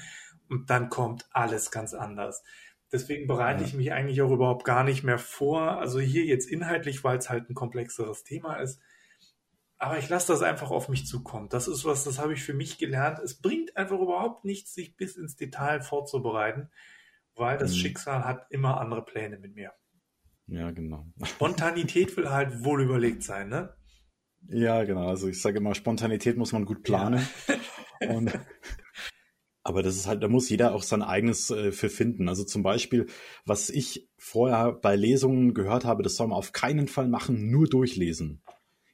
und 0.50 0.70
dann 0.70 0.90
kommt 0.90 1.28
alles 1.32 1.72
ganz 1.72 1.94
anders. 1.94 2.44
Deswegen 2.92 3.28
bereite 3.28 3.62
ja. 3.62 3.68
ich 3.68 3.74
mich 3.74 3.92
eigentlich 3.92 4.22
auch 4.22 4.32
überhaupt 4.32 4.64
gar 4.64 4.84
nicht 4.84 5.04
mehr 5.04 5.20
vor. 5.20 5.78
Also 5.80 6.00
hier 6.00 6.26
jetzt 6.26 6.50
inhaltlich, 6.50 7.04
weil 7.04 7.18
es 7.18 7.30
halt 7.30 7.50
ein 7.50 7.56
komplexeres 7.56 8.24
Thema 8.24 8.56
ist. 8.56 8.80
Aber 9.78 10.00
ich 10.00 10.10
lasse 10.10 10.28
das 10.32 10.42
einfach 10.42 10.72
auf 10.72 10.90
mich 10.90 11.06
zukommen. 11.06 11.50
Das 11.50 11.68
ist 11.68 11.86
was, 11.86 12.04
das 12.04 12.18
habe 12.18 12.34
ich 12.34 12.44
für 12.44 12.54
mich 12.54 12.78
gelernt. 12.78 13.20
Es 13.20 13.40
bringt 13.40 13.76
einfach 13.78 14.00
überhaupt 14.00 14.44
nichts, 14.44 14.74
sich 14.74 14.96
bis 14.96 15.18
ins 15.18 15.36
Detail 15.36 15.82
vorzubereiten, 15.82 16.72
weil 17.36 17.58
das 17.58 17.72
mhm. 17.72 17.76
Schicksal 17.76 18.26
hat 18.26 18.48
immer 18.50 18.80
andere 18.80 19.06
Pläne 19.06 19.38
mit 19.38 19.54
mir. 19.54 19.74
Ja, 20.48 20.72
genau. 20.72 21.06
Spontanität 21.24 22.16
will 22.16 22.30
halt 22.30 22.64
wohl 22.64 22.82
überlegt 22.82 23.24
sein, 23.24 23.50
ne? 23.50 23.74
Ja, 24.50 24.84
genau. 24.84 25.08
Also 25.08 25.28
ich 25.28 25.42
sage 25.42 25.58
immer, 25.58 25.76
Spontanität 25.76 26.38
muss 26.38 26.54
man 26.54 26.66
gut 26.66 26.84
planen. 26.84 27.28
Ja. 28.02 28.12
Und, 28.12 28.32
aber 29.64 29.84
das 29.84 29.96
ist 29.96 30.08
halt, 30.08 30.24
da 30.24 30.30
muss 30.30 30.50
jeder 30.50 30.74
auch 30.74 30.84
sein 30.84 31.02
eigenes 31.02 31.50
äh, 31.50 31.72
für 31.72 31.90
finden. 31.90 32.30
Also 32.30 32.46
zum 32.46 32.64
Beispiel, 32.64 33.08
was 33.46 33.70
ich 33.70 34.08
vorher 34.18 34.72
bei 34.72 34.96
Lesungen 34.96 35.54
gehört 35.54 35.84
habe, 35.84 36.04
das 36.04 36.16
soll 36.16 36.28
man 36.28 36.38
auf 36.38 36.54
keinen 36.54 36.88
Fall 36.88 37.10
machen, 37.10 37.50
nur 37.50 37.68
durchlesen. 37.68 38.42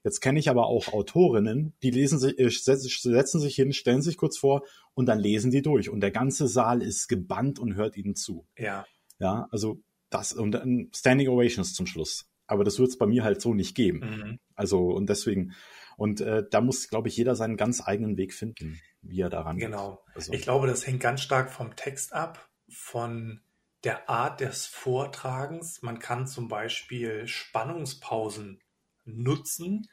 Jetzt 0.04 0.20
kenne 0.20 0.40
ich 0.40 0.50
aber 0.50 0.66
auch 0.66 0.92
Autorinnen, 0.92 1.76
die 1.82 1.92
lesen 1.92 2.20
sich, 2.20 2.38
äh, 2.40 2.50
setzen 2.50 3.40
sich 3.40 3.56
hin, 3.56 3.74
stellen 3.74 4.02
sich 4.02 4.18
kurz 4.18 4.38
vor 4.38 4.64
und 4.96 5.06
dann 5.06 5.20
lesen 5.20 5.52
die 5.52 5.62
durch. 5.62 5.90
Und 5.90 6.02
der 6.02 6.12
ganze 6.12 6.48
Saal 6.48 6.82
ist 6.82 7.08
gebannt 7.08 7.60
und 7.60 7.76
hört 7.76 7.96
ihnen 7.96 8.16
zu. 8.16 8.48
Ja. 8.58 8.86
Ja, 9.20 9.48
also 9.52 9.82
das 10.14 10.34
und 10.34 10.52
dann 10.52 10.90
Standing 10.96 11.30
Ovations 11.30 11.74
zum 11.74 11.86
Schluss. 11.86 12.26
Aber 12.46 12.64
das 12.64 12.80
wird 12.80 12.90
es 12.90 12.98
bei 12.98 13.06
mir 13.06 13.24
halt 13.24 13.42
so 13.42 13.54
nicht 13.54 13.76
geben. 13.76 14.00
Mhm. 14.00 14.40
Also 14.56 14.88
und 14.88 15.10
deswegen 15.10 15.54
und 15.98 16.22
äh, 16.22 16.44
da 16.50 16.62
muss, 16.62 16.90
glaube 16.90 17.08
ich, 17.08 17.18
jeder 17.18 17.36
seinen 17.36 17.58
ganz 17.58 17.86
eigenen 17.86 18.18
Weg 18.18 18.34
finden, 18.34 18.80
wie 19.02 19.22
er 19.22 19.30
daran 19.30 19.58
Genau. 19.58 20.04
Also, 20.16 20.34
ich 20.34 20.42
glaube, 20.42 20.68
das 20.68 20.86
hängt 20.88 21.00
ganz 21.00 21.22
stark 21.22 21.52
vom 21.52 21.76
Text 21.76 22.14
ab, 22.14 22.50
von 22.70 23.42
der 23.84 24.10
Art 24.10 24.40
des 24.40 24.66
Vortragens. 24.66 25.82
Man 25.82 26.00
kann 26.00 26.26
zum 26.26 26.48
Beispiel 26.48 27.28
Spannungspausen 27.28 28.62
nutzen, 29.06 29.88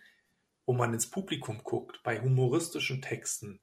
wo 0.65 0.73
man 0.73 0.95
ins 0.95 1.11
Publikum 1.11 1.63
guckt, 1.65 2.01
bei 2.03 2.21
humoristischen 2.21 3.03
Texten. 3.03 3.61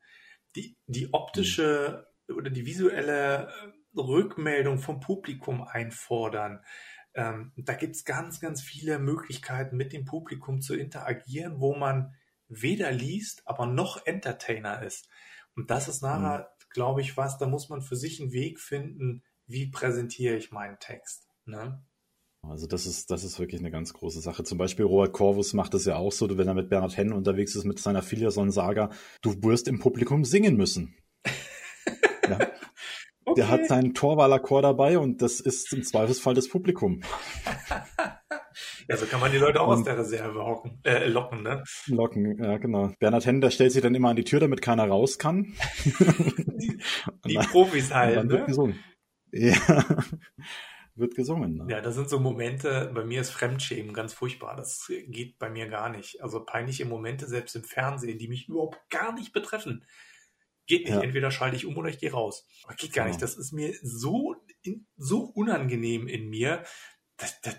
Die, 0.56 0.76
die 0.88 1.14
optische 1.14 2.08
mhm. 2.28 2.36
oder 2.36 2.50
die 2.50 2.66
visuelle 2.66 3.52
Rückmeldung 3.98 4.80
vom 4.80 5.00
Publikum 5.00 5.62
einfordern. 5.62 6.64
Ähm, 7.14 7.52
da 7.56 7.74
gibt 7.74 7.96
es 7.96 8.06
ganz, 8.06 8.40
ganz 8.40 8.62
viele 8.62 9.00
Möglichkeiten, 9.00 9.78
mit 9.78 9.94
dem 9.94 10.06
Publikum 10.06 10.62
zu 10.62 10.76
interagieren, 10.76 11.60
wo 11.60 11.76
man 11.76 12.16
weder 12.48 12.92
liest, 12.92 13.42
aber 13.46 13.66
noch 13.66 14.06
Entertainer 14.06 14.84
ist. 14.84 15.10
Und 15.56 15.72
das 15.72 15.88
ist 15.88 16.02
nachher, 16.02 16.40
mhm. 16.40 16.66
glaube 16.70 17.02
ich, 17.02 17.18
was, 17.18 17.38
da 17.38 17.48
muss 17.48 17.70
man 17.70 17.82
für 17.82 17.96
sich 17.96 18.22
einen 18.22 18.32
Weg 18.32 18.60
finden, 18.60 19.24
wie 19.48 19.68
präsentiere 19.68 20.36
ich 20.36 20.52
meinen 20.52 20.78
Text. 20.80 21.28
Ne? 21.46 21.84
Also 22.44 22.68
das 22.68 22.86
ist, 22.86 23.12
das 23.12 23.24
ist 23.24 23.40
wirklich 23.40 23.60
eine 23.60 23.72
ganz 23.72 23.94
große 23.94 24.22
Sache. 24.22 24.44
Zum 24.44 24.58
Beispiel 24.58 24.86
Robert 24.86 25.14
Corvus 25.14 25.54
macht 25.54 25.74
das 25.74 25.86
ja 25.86 25.96
auch 25.96 26.12
so, 26.12 26.38
wenn 26.38 26.48
er 26.48 26.54
mit 26.54 26.70
Bernhard 26.70 26.96
Henn 26.96 27.14
unterwegs 27.14 27.56
ist 27.56 27.66
mit 27.66 27.80
seiner 27.80 28.02
Filiason-Saga, 28.02 28.92
du 29.22 29.42
wirst 29.44 29.68
im 29.68 29.80
Publikum 29.80 30.24
singen 30.24 30.56
müssen. 30.56 30.96
ja. 32.30 32.40
Okay. 33.38 33.46
Der 33.46 33.52
hat 33.52 33.68
seinen 33.68 33.94
Torwahlachor 33.94 34.64
dabei 34.64 34.98
und 34.98 35.22
das 35.22 35.40
ist 35.40 35.72
im 35.72 35.84
Zweifelsfall 35.84 36.34
das 36.34 36.50
Publikum. 36.50 37.02
ja, 38.90 38.98
so 38.98 39.06
kann 39.06 39.20
man 39.20 39.32
die 39.32 39.38
Leute 39.38 39.62
auch 39.62 39.68
und 39.68 39.78
aus 39.78 39.84
der 39.84 40.00
Reserve 40.00 40.44
hocken, 40.44 40.80
äh, 40.84 41.08
locken, 41.08 41.44
ne? 41.44 41.64
Locken, 41.86 42.44
ja, 42.44 42.58
genau. 42.58 42.94
Bernhard 43.00 43.28
Henn, 43.28 43.40
der 43.40 43.52
stellt 43.52 43.74
sich 43.74 43.84
dann 43.84 43.94
immer 43.94 44.10
an 44.10 44.16
die 44.16 44.24
Tür, 44.24 44.40
damit 44.40 44.64
keiner 44.64 44.88
raus 44.88 45.20
kann. 45.20 45.54
die, 45.86 46.80
die 47.28 47.36
dann, 47.36 47.46
Profis 47.46 47.94
halt, 47.94 48.18
dann 48.18 48.26
ne? 48.26 48.34
Wird 48.34 48.48
gesungen. 48.48 48.80
Ja, 49.32 49.86
wird 50.96 51.14
gesungen. 51.14 51.58
Ne? 51.58 51.68
Ja, 51.70 51.82
das 51.82 51.94
sind 51.94 52.10
so 52.10 52.20
Momente, 52.20 52.92
bei 52.96 53.06
mir 53.06 53.22
ist 53.22 53.30
Fremdschämen 53.30 53.94
ganz 53.94 54.14
furchtbar. 54.14 54.56
Das 54.56 54.92
geht 55.10 55.38
bei 55.38 55.52
mir 55.52 55.68
gar 55.68 55.90
nicht. 55.90 56.24
Also 56.24 56.44
peinliche 56.44 56.86
Momente, 56.86 57.28
selbst 57.28 57.56
im 57.56 57.64
Fernsehen, 57.64 58.18
die 58.18 58.30
mich 58.30 58.50
überhaupt 58.50 58.80
gar 58.90 59.14
nicht 59.14 59.32
betreffen. 59.32 59.86
Geht 60.68 60.86
nicht, 60.86 60.96
ja. 60.96 61.02
entweder 61.02 61.32
schalte 61.32 61.56
ich 61.56 61.66
um 61.66 61.78
oder 61.78 61.90
ich 61.90 61.98
gehe 61.98 62.12
raus. 62.12 62.46
Aber 62.66 62.76
geht 62.76 62.94
gar 62.94 63.06
genau. 63.06 63.14
nicht. 63.14 63.22
Das 63.22 63.38
ist 63.38 63.54
mir 63.54 63.74
so, 63.82 64.36
so 64.98 65.22
unangenehm 65.22 66.08
in 66.08 66.30
mir. 66.30 66.64
Das, 67.16 67.40
das, 67.42 67.56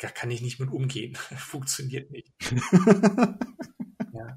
da 0.00 0.08
kann 0.08 0.30
ich 0.30 0.40
nicht 0.40 0.60
mit 0.60 0.70
umgehen. 0.70 1.14
Funktioniert 1.36 2.10
nicht. 2.10 2.32
ja. 4.12 4.36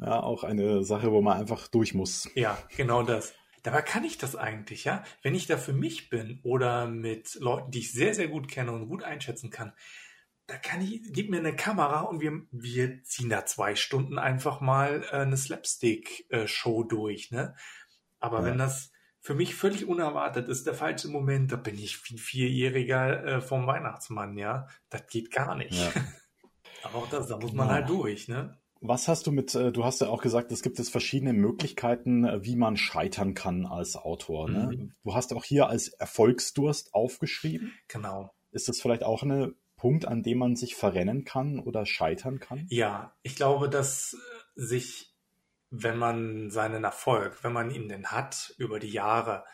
ja, 0.00 0.22
auch 0.22 0.44
eine 0.44 0.84
Sache, 0.84 1.12
wo 1.12 1.22
man 1.22 1.38
einfach 1.38 1.68
durch 1.68 1.94
muss. 1.94 2.28
Ja, 2.34 2.58
genau 2.76 3.02
das. 3.02 3.32
Dabei 3.62 3.80
kann 3.80 4.04
ich 4.04 4.18
das 4.18 4.36
eigentlich, 4.36 4.84
ja. 4.84 5.04
Wenn 5.22 5.34
ich 5.34 5.46
da 5.46 5.56
für 5.56 5.72
mich 5.72 6.10
bin 6.10 6.40
oder 6.42 6.86
mit 6.86 7.36
Leuten, 7.36 7.70
die 7.70 7.78
ich 7.78 7.92
sehr, 7.92 8.14
sehr 8.14 8.28
gut 8.28 8.48
kenne 8.48 8.72
und 8.72 8.88
gut 8.88 9.02
einschätzen 9.02 9.48
kann, 9.48 9.72
da 10.46 10.56
kann 10.56 10.82
ich, 10.82 11.00
gib 11.12 11.30
mir 11.30 11.38
eine 11.38 11.56
Kamera 11.56 12.00
und 12.00 12.20
wir, 12.20 12.42
wir 12.50 13.02
ziehen 13.02 13.30
da 13.30 13.46
zwei 13.46 13.74
Stunden 13.76 14.18
einfach 14.18 14.60
mal 14.60 15.04
äh, 15.10 15.16
eine 15.16 15.36
Slapstick-Show 15.36 16.84
durch, 16.84 17.30
ne? 17.30 17.54
Aber 18.20 18.40
ja. 18.40 18.46
wenn 18.46 18.58
das 18.58 18.90
für 19.20 19.34
mich 19.34 19.54
völlig 19.54 19.86
unerwartet 19.86 20.48
ist, 20.48 20.66
der 20.66 20.74
falsche 20.74 21.08
Moment, 21.08 21.50
da 21.50 21.56
bin 21.56 21.78
ich 21.78 22.08
wie 22.08 22.14
ein 22.14 22.18
Vierjähriger 22.18 23.24
äh, 23.24 23.40
vom 23.40 23.66
Weihnachtsmann, 23.66 24.36
ja? 24.36 24.68
Das 24.90 25.06
geht 25.06 25.30
gar 25.30 25.54
nicht. 25.54 25.72
Ja. 25.72 25.92
Aber 26.82 26.98
auch 26.98 27.08
das, 27.08 27.28
da 27.28 27.38
muss 27.38 27.54
man 27.54 27.70
halt 27.70 27.88
durch, 27.88 28.28
ne? 28.28 28.58
Was 28.82 29.08
hast 29.08 29.26
du 29.26 29.32
mit, 29.32 29.54
äh, 29.54 29.72
du 29.72 29.82
hast 29.82 30.02
ja 30.02 30.08
auch 30.08 30.20
gesagt, 30.20 30.52
es 30.52 30.60
gibt 30.60 30.78
jetzt 30.78 30.90
verschiedene 30.90 31.32
Möglichkeiten, 31.32 32.26
äh, 32.26 32.44
wie 32.44 32.54
man 32.54 32.76
scheitern 32.76 33.32
kann 33.32 33.64
als 33.64 33.96
Autor. 33.96 34.50
Ne? 34.50 34.68
Mhm. 34.76 34.92
Du 35.02 35.14
hast 35.14 35.32
auch 35.32 35.44
hier 35.44 35.68
als 35.68 35.88
Erfolgsdurst 35.88 36.92
aufgeschrieben. 36.92 37.72
Genau. 37.88 38.34
Ist 38.50 38.68
das 38.68 38.82
vielleicht 38.82 39.02
auch 39.02 39.22
eine 39.22 39.54
Punkt, 39.84 40.08
an 40.08 40.22
dem 40.22 40.38
man 40.38 40.56
sich 40.56 40.76
verrennen 40.76 41.26
kann 41.26 41.58
oder 41.58 41.84
scheitern 41.84 42.40
kann? 42.40 42.64
Ja, 42.70 43.14
ich 43.20 43.36
glaube, 43.36 43.68
dass 43.68 44.16
sich, 44.54 45.14
wenn 45.68 45.98
man 45.98 46.50
seinen 46.50 46.84
Erfolg, 46.84 47.44
wenn 47.44 47.52
man 47.52 47.70
ihn 47.70 47.90
denn 47.90 48.06
hat 48.06 48.54
über 48.56 48.78
die 48.78 48.88
Jahre 48.88 49.44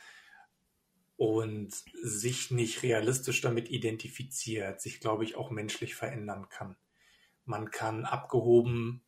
und 1.17 1.73
sich 2.01 2.53
nicht 2.53 2.85
realistisch 2.85 3.41
damit 3.41 3.71
identifiziert, 3.71 4.81
sich, 4.81 5.01
glaube 5.01 5.25
ich, 5.25 5.35
auch 5.35 5.51
menschlich 5.51 5.97
verändern 5.97 6.49
kann. 6.49 6.77
Man 7.45 7.73
kann 7.73 8.05
abgehoben 8.05 9.03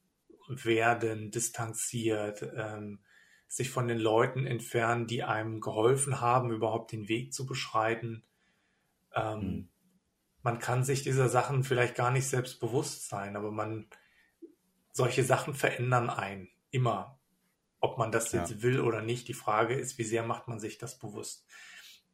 werden, 0.49 1.31
distanziert, 1.31 2.43
ähm, 2.57 2.99
sich 3.47 3.70
von 3.70 3.86
den 3.86 4.01
Leuten 4.01 4.44
entfernen, 4.44 5.07
die 5.07 5.23
einem 5.23 5.61
geholfen 5.61 6.20
haben, 6.20 6.51
überhaupt 6.51 6.90
den 6.90 7.09
Weg 7.09 7.32
zu 7.32 7.47
beschreiten. 7.47 8.24
Ähm, 9.15 9.40
hm 9.40 9.72
man 10.43 10.59
kann 10.59 10.85
sich 10.85 11.02
dieser 11.02 11.28
Sachen 11.28 11.64
vielleicht 11.64 11.94
gar 11.94 12.10
nicht 12.10 12.27
selbst 12.27 12.60
bewusst 12.60 13.09
sein, 13.09 13.36
aber 13.36 13.51
man, 13.51 13.86
solche 14.93 15.24
Sachen 15.24 15.55
verändern 15.55 16.10
einen 16.10 16.51
immer. 16.70 17.19
Ob 17.81 17.98
man 17.98 18.12
das 18.12 18.31
jetzt 18.32 18.51
ja. 18.51 18.62
will 18.62 18.81
oder 18.81 19.02
nicht, 19.02 19.27
die 19.27 19.35
Frage 19.35 19.74
ist, 19.74 19.98
wie 19.98 20.05
sehr 20.05 20.23
macht 20.23 20.47
man 20.47 20.60
sich 20.60 20.78
das 20.78 20.98
bewusst? 20.98 21.47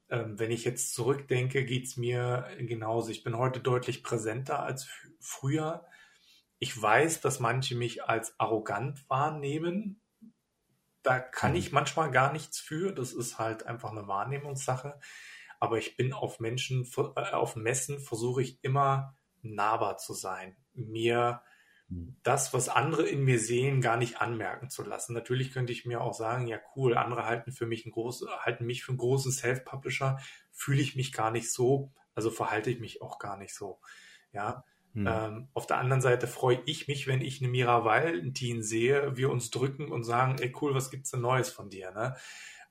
Ähm, 0.09 0.39
wenn 0.39 0.51
ich 0.51 0.65
jetzt 0.65 0.95
zurückdenke, 0.95 1.65
geht's 1.65 1.97
mir 1.97 2.49
genauso. 2.59 3.11
Ich 3.11 3.23
bin 3.23 3.37
heute 3.37 3.61
deutlich 3.61 4.03
präsenter 4.03 4.63
als 4.63 4.89
früher. 5.21 5.85
Ich 6.59 6.81
weiß, 6.81 7.21
dass 7.21 7.41
manche 7.41 7.75
mich 7.75 8.05
als 8.05 8.39
arrogant 8.41 9.09
wahrnehmen. 9.11 10.01
Da 11.03 11.21
kann 11.21 11.53
mhm. 11.53 11.59
ich 11.59 11.73
manchmal 11.73 12.11
gar 12.11 12.33
nichts 12.33 12.59
für. 12.59 12.93
Das 12.93 13.13
ist 13.13 13.39
halt 13.39 13.67
einfach 13.67 13.91
eine 13.91 14.09
Wahrnehmungssache. 14.09 14.99
Aber 15.61 15.79
ich 15.79 15.97
bin 15.97 16.13
auf 16.13 16.41
Menschen, 16.41 16.89
äh, 17.17 17.33
auf 17.33 17.57
Messen 17.57 18.01
versuche 18.01 18.43
ich 18.43 18.59
immer 18.63 19.17
nahbar 19.43 19.99
zu 19.99 20.15
sein, 20.15 20.57
mir 20.75 21.43
hm. 21.89 22.17
das, 22.23 22.53
was 22.53 22.69
andere 22.69 23.07
in 23.07 23.25
mir 23.25 23.39
sehen, 23.39 23.81
gar 23.81 23.97
nicht 23.97 24.21
anmerken 24.21 24.71
zu 24.71 24.83
lassen. 24.83 25.15
Natürlich 25.15 25.53
könnte 25.53 25.73
ich 25.73 25.85
mir 25.85 26.01
auch 26.01 26.15
sagen, 26.15 26.47
ja 26.47 26.59
cool, 26.77 26.97
andere 26.97 27.25
halten 27.25 27.53
für 27.53 27.67
mich 27.67 27.85
einen 27.85 27.93
großen, 27.93 28.29
halten 28.41 28.67
mich 28.67 28.85
für 28.85 28.93
einen 28.93 28.99
großen 28.99 29.33
Self-Publisher, 29.33 30.19
fühle 30.53 30.83
ich 30.83 30.97
mich 30.97 31.13
gar 31.13 31.31
nicht 31.31 31.53
so, 31.53 31.93
also 32.15 32.31
verhalte 32.31 32.71
ich 32.71 32.81
mich 32.81 33.03
auch 33.03 33.19
gar 33.19 33.37
nicht 33.37 33.55
so. 33.55 33.81
Ja. 34.33 34.65
Hm. 34.95 35.07
Ähm, 35.07 35.49
auf 35.53 35.67
der 35.67 35.79
anderen 35.79 36.01
Seite 36.01 36.27
freue 36.27 36.63
ich 36.67 36.89
mich, 36.89 37.07
wenn 37.07 37.21
ich 37.21 37.41
eine 37.41 37.51
Mira 37.51 37.85
Valentin 37.85 38.63
sehe, 38.63 39.17
wir 39.17 39.31
uns 39.31 39.51
drücken 39.51 39.93
und 39.93 40.05
sagen, 40.05 40.37
ey 40.41 40.53
cool, 40.61 40.75
was 40.75 40.91
gibt's 40.91 41.11
denn 41.11 41.21
Neues 41.21 41.51
von 41.51 41.69
dir? 41.69 41.91
Ne? 41.93 42.17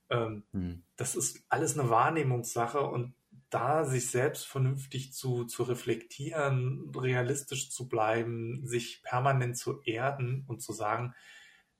Ähm, 0.09 0.43
hm. 0.51 0.83
Das 0.95 1.15
ist 1.15 1.43
alles 1.49 1.77
eine 1.77 1.89
Wahrnehmungssache 1.89 2.81
und 2.81 3.13
da 3.49 3.85
sich 3.85 4.09
selbst 4.09 4.45
vernünftig 4.45 5.13
zu, 5.13 5.45
zu 5.45 5.63
reflektieren, 5.63 6.91
realistisch 6.95 7.71
zu 7.71 7.87
bleiben, 7.87 8.65
sich 8.65 9.01
permanent 9.03 9.57
zu 9.57 9.81
erden 9.83 10.43
und 10.47 10.61
zu 10.61 10.73
sagen, 10.73 11.13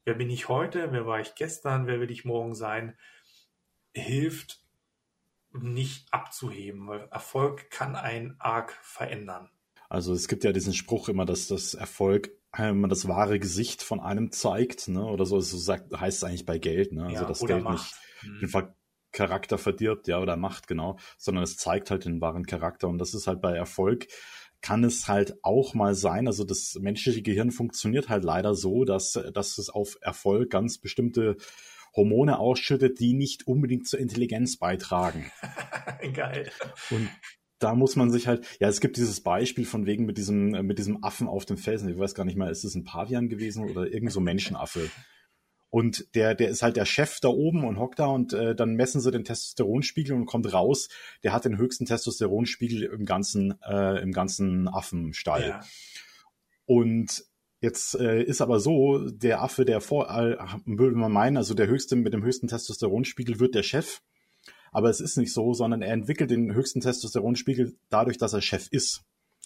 wer 0.05 0.13
bin 0.13 0.29
ich 0.29 0.47
heute, 0.47 0.91
wer 0.93 1.05
war 1.05 1.19
ich 1.19 1.35
gestern, 1.35 1.87
wer 1.87 1.99
will 1.99 2.11
ich 2.11 2.23
morgen 2.23 2.55
sein, 2.55 2.97
hilft 3.93 4.63
nicht 5.51 6.13
abzuheben, 6.13 6.87
weil 6.87 7.07
Erfolg 7.11 7.69
kann 7.69 7.95
einen 7.95 8.35
arg 8.39 8.71
verändern. 8.81 9.49
Also 9.89 10.13
es 10.13 10.27
gibt 10.27 10.43
ja 10.43 10.51
diesen 10.51 10.73
Spruch 10.73 11.09
immer, 11.09 11.25
dass 11.25 11.47
das 11.47 11.73
Erfolg 11.73 12.31
immer 12.57 12.87
das 12.87 13.07
wahre 13.07 13.39
Gesicht 13.39 13.83
von 13.83 13.99
einem 13.99 14.31
zeigt, 14.31 14.87
ne? 14.87 15.03
Oder 15.05 15.25
so, 15.25 15.39
so 15.39 15.57
sagt, 15.57 15.97
heißt 15.97 16.17
es 16.17 16.23
eigentlich 16.23 16.45
bei 16.45 16.57
Geld, 16.57 16.91
ne? 16.91 17.03
Also 17.03 17.15
ja, 17.15 17.25
das 17.25 17.39
Geld 17.39 17.63
Macht. 17.63 17.73
nicht 17.73 17.95
hm. 18.21 18.39
den 18.39 18.67
Charakter 19.11 19.57
verdirbt, 19.57 20.07
ja, 20.07 20.19
oder 20.19 20.37
Macht, 20.37 20.67
genau, 20.67 20.97
sondern 21.17 21.43
es 21.43 21.57
zeigt 21.57 21.91
halt 21.91 22.05
den 22.05 22.21
wahren 22.21 22.45
Charakter. 22.45 22.87
Und 22.87 22.97
das 22.99 23.13
ist 23.13 23.27
halt 23.27 23.41
bei 23.41 23.55
Erfolg 23.55 24.07
kann 24.61 24.83
es 24.83 25.07
halt 25.07 25.35
auch 25.43 25.73
mal 25.73 25.95
sein, 25.95 26.27
also 26.27 26.43
das 26.43 26.77
menschliche 26.81 27.21
Gehirn 27.21 27.51
funktioniert 27.51 28.09
halt 28.09 28.23
leider 28.23 28.55
so, 28.55 28.85
dass, 28.85 29.13
dass 29.33 29.57
es 29.57 29.69
auf 29.69 29.97
Erfolg 30.01 30.49
ganz 30.49 30.77
bestimmte 30.79 31.37
Hormone 31.95 32.37
ausschüttet, 32.39 32.99
die 32.99 33.13
nicht 33.13 33.47
unbedingt 33.47 33.87
zur 33.87 33.99
Intelligenz 33.99 34.57
beitragen. 34.57 35.31
Geil. 36.13 36.51
Und 36.89 37.09
da 37.59 37.73
muss 37.73 37.95
man 37.95 38.11
sich 38.11 38.27
halt, 38.27 38.45
ja, 38.59 38.67
es 38.67 38.81
gibt 38.81 38.97
dieses 38.97 39.21
Beispiel 39.21 39.65
von 39.65 39.85
wegen 39.85 40.05
mit 40.05 40.17
diesem, 40.17 40.51
mit 40.65 40.77
diesem 40.77 41.03
Affen 41.03 41.27
auf 41.27 41.45
dem 41.45 41.57
Felsen. 41.57 41.89
Ich 41.89 41.97
weiß 41.97 42.13
gar 42.13 42.23
nicht 42.23 42.37
mal, 42.37 42.51
ist 42.51 42.63
es 42.63 42.75
ein 42.75 42.83
Pavian 42.83 43.29
gewesen 43.29 43.67
oder 43.69 43.91
irgend 43.91 44.11
so 44.11 44.19
Menschenaffe? 44.19 44.91
Und 45.69 46.15
der, 46.15 46.33
der 46.33 46.49
ist 46.49 46.63
halt 46.63 46.77
der 46.77 46.85
Chef 46.85 47.19
da 47.19 47.27
oben 47.27 47.65
und 47.65 47.77
hockt 47.77 47.99
da 47.99 48.07
und 48.07 48.31
äh, 48.33 48.55
dann 48.55 48.75
messen 48.75 49.01
sie 49.01 49.11
den 49.11 49.25
Testosteronspiegel 49.25 50.15
und 50.15 50.25
kommt 50.25 50.51
raus, 50.53 50.87
der 51.23 51.33
hat 51.33 51.45
den 51.45 51.57
höchsten 51.57 51.85
Testosteronspiegel 51.85 52.83
im 52.83 53.05
ganzen, 53.05 53.61
äh, 53.61 54.01
im 54.01 54.13
ganzen 54.13 54.67
Affenstall. 54.69 55.49
Ja. 55.49 55.61
Und 56.65 57.25
jetzt 57.59 57.95
äh, 57.95 58.23
ist 58.23 58.41
aber 58.41 58.59
so, 58.61 59.09
der 59.09 59.41
Affe, 59.41 59.65
der 59.65 59.81
vor, 59.81 60.09
äh, 60.09 60.37
würde 60.65 60.95
man 60.95 61.11
meinen, 61.11 61.35
also 61.35 61.53
der 61.53 61.67
höchste 61.67 61.97
mit 61.97 62.13
dem 62.13 62.23
höchsten 62.23 62.47
Testosteronspiegel 62.47 63.39
wird 63.39 63.55
der 63.55 63.63
Chef. 63.63 64.01
Aber 64.71 64.89
es 64.89 65.01
ist 65.01 65.17
nicht 65.17 65.33
so, 65.33 65.53
sondern 65.53 65.81
er 65.81 65.93
entwickelt 65.93 66.31
den 66.31 66.53
höchsten 66.53 66.81
Testosteronspiegel 66.81 67.75
dadurch, 67.89 68.17
dass 68.17 68.33
er 68.33 68.41
Chef 68.41 68.67
ist. 68.71 69.03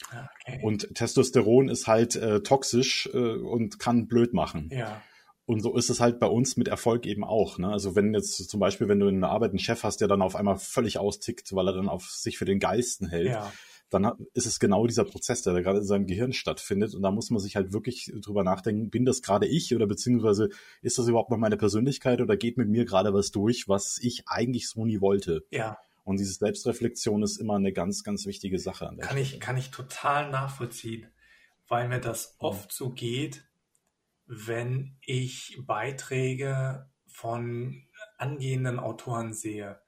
Ah, 0.10 0.28
okay. 0.42 0.60
Und 0.64 0.94
Testosteron 0.96 1.70
ist 1.70 1.88
halt 1.88 2.16
äh, 2.16 2.42
toxisch 2.42 3.10
äh, 3.14 3.18
und 3.18 3.80
kann 3.80 4.08
blöd 4.08 4.34
machen. 4.34 4.70
Ja. 4.72 5.02
Und 5.46 5.62
so 5.62 5.76
ist 5.76 5.90
es 5.90 6.00
halt 6.00 6.20
bei 6.20 6.28
uns 6.28 6.56
mit 6.56 6.68
Erfolg 6.68 7.06
eben 7.06 7.24
auch. 7.24 7.58
Ne? 7.58 7.70
Also 7.70 7.96
wenn 7.96 8.14
jetzt 8.14 8.50
zum 8.50 8.60
Beispiel, 8.60 8.88
wenn 8.88 9.00
du 9.00 9.08
in 9.08 9.22
der 9.22 9.32
Arbeit 9.32 9.50
einen 9.50 9.60
Chef 9.60 9.84
hast, 9.84 10.00
der 10.00 10.08
dann 10.08 10.22
auf 10.22 10.36
einmal 10.36 10.58
völlig 10.58 10.98
austickt, 10.98 11.54
weil 11.54 11.68
er 11.68 11.74
dann 11.74 11.90
auf 11.90 12.10
sich 12.10 12.38
für 12.38 12.46
den 12.46 12.60
Geisten 12.60 13.08
hält, 13.08 13.28
ja 13.28 13.52
dann 13.92 14.10
ist 14.34 14.46
es 14.46 14.60
genau 14.60 14.88
dieser 14.88 15.04
Prozess, 15.04 15.42
der 15.42 15.54
da 15.54 15.62
gerade 15.62 15.80
in 15.80 15.86
seinem 15.86 16.08
Gehirn 16.08 16.32
stattfindet. 16.32 16.96
Und 16.96 17.02
da 17.02 17.12
muss 17.12 17.30
man 17.30 17.40
sich 17.40 17.58
halt 17.58 17.74
wirklich 17.74 18.12
drüber 18.22 18.44
nachdenken, 18.44 18.90
bin 18.90 19.06
das 19.06 19.22
gerade 19.22 19.48
ich 19.48 19.76
oder 19.76 19.86
beziehungsweise 19.86 20.50
ist 20.82 20.98
das 20.98 21.08
überhaupt 21.08 21.30
noch 21.30 21.38
meine 21.38 21.58
Persönlichkeit 21.58 22.22
oder 22.22 22.38
geht 22.38 22.58
mit 22.58 22.70
mir 22.70 22.86
gerade 22.86 23.14
was 23.14 23.32
durch, 23.32 23.68
was 23.68 24.00
ich 24.02 24.24
eigentlich 24.28 24.70
so 24.70 24.86
nie 24.86 25.02
wollte? 25.02 25.46
Ja. 25.52 25.78
Und 26.06 26.20
diese 26.20 26.34
Selbstreflexion 26.34 27.22
ist 27.22 27.38
immer 27.38 27.56
eine 27.56 27.74
ganz, 27.74 28.04
ganz 28.04 28.26
wichtige 28.26 28.60
Sache. 28.60 28.88
An 28.88 28.96
der 28.96 29.08
kann 29.08 29.18
ich, 29.18 29.40
kann 29.42 29.58
ich 29.58 29.72
total 29.72 30.32
nachvollziehen, 30.32 31.08
weil 31.68 31.90
mir 31.90 32.00
das 32.00 32.36
oft 32.40 32.72
so 32.72 32.92
geht, 32.92 33.44
wenn 34.34 34.98
ich 35.02 35.60
Beiträge 35.66 36.90
von 37.08 37.88
angehenden 38.18 38.80
Autoren 38.80 39.34
sehe 39.34 39.82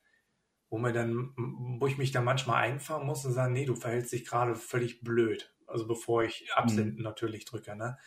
wo 0.73 0.79
mir 0.79 0.91
dann, 0.91 1.35
wo 1.79 1.85
ich 1.85 1.99
mich 1.99 2.11
dann 2.11 2.23
manchmal 2.23 2.63
einfahren 2.63 3.05
muss 3.05 3.23
und 3.25 3.33
sagen, 3.33 3.53
nee, 3.53 3.65
du 3.65 3.75
verhältst 3.75 4.11
dich 4.11 4.25
gerade 4.25 4.55
völlig 4.55 5.01
blöd. 5.01 5.53
Also 5.67 5.85
bevor 5.85 6.23
ich 6.23 6.51
Absenden 6.55 6.95
mhm. 6.95 7.03
natürlich 7.03 7.45
drücke, 7.45 7.75
ne? 7.75 7.99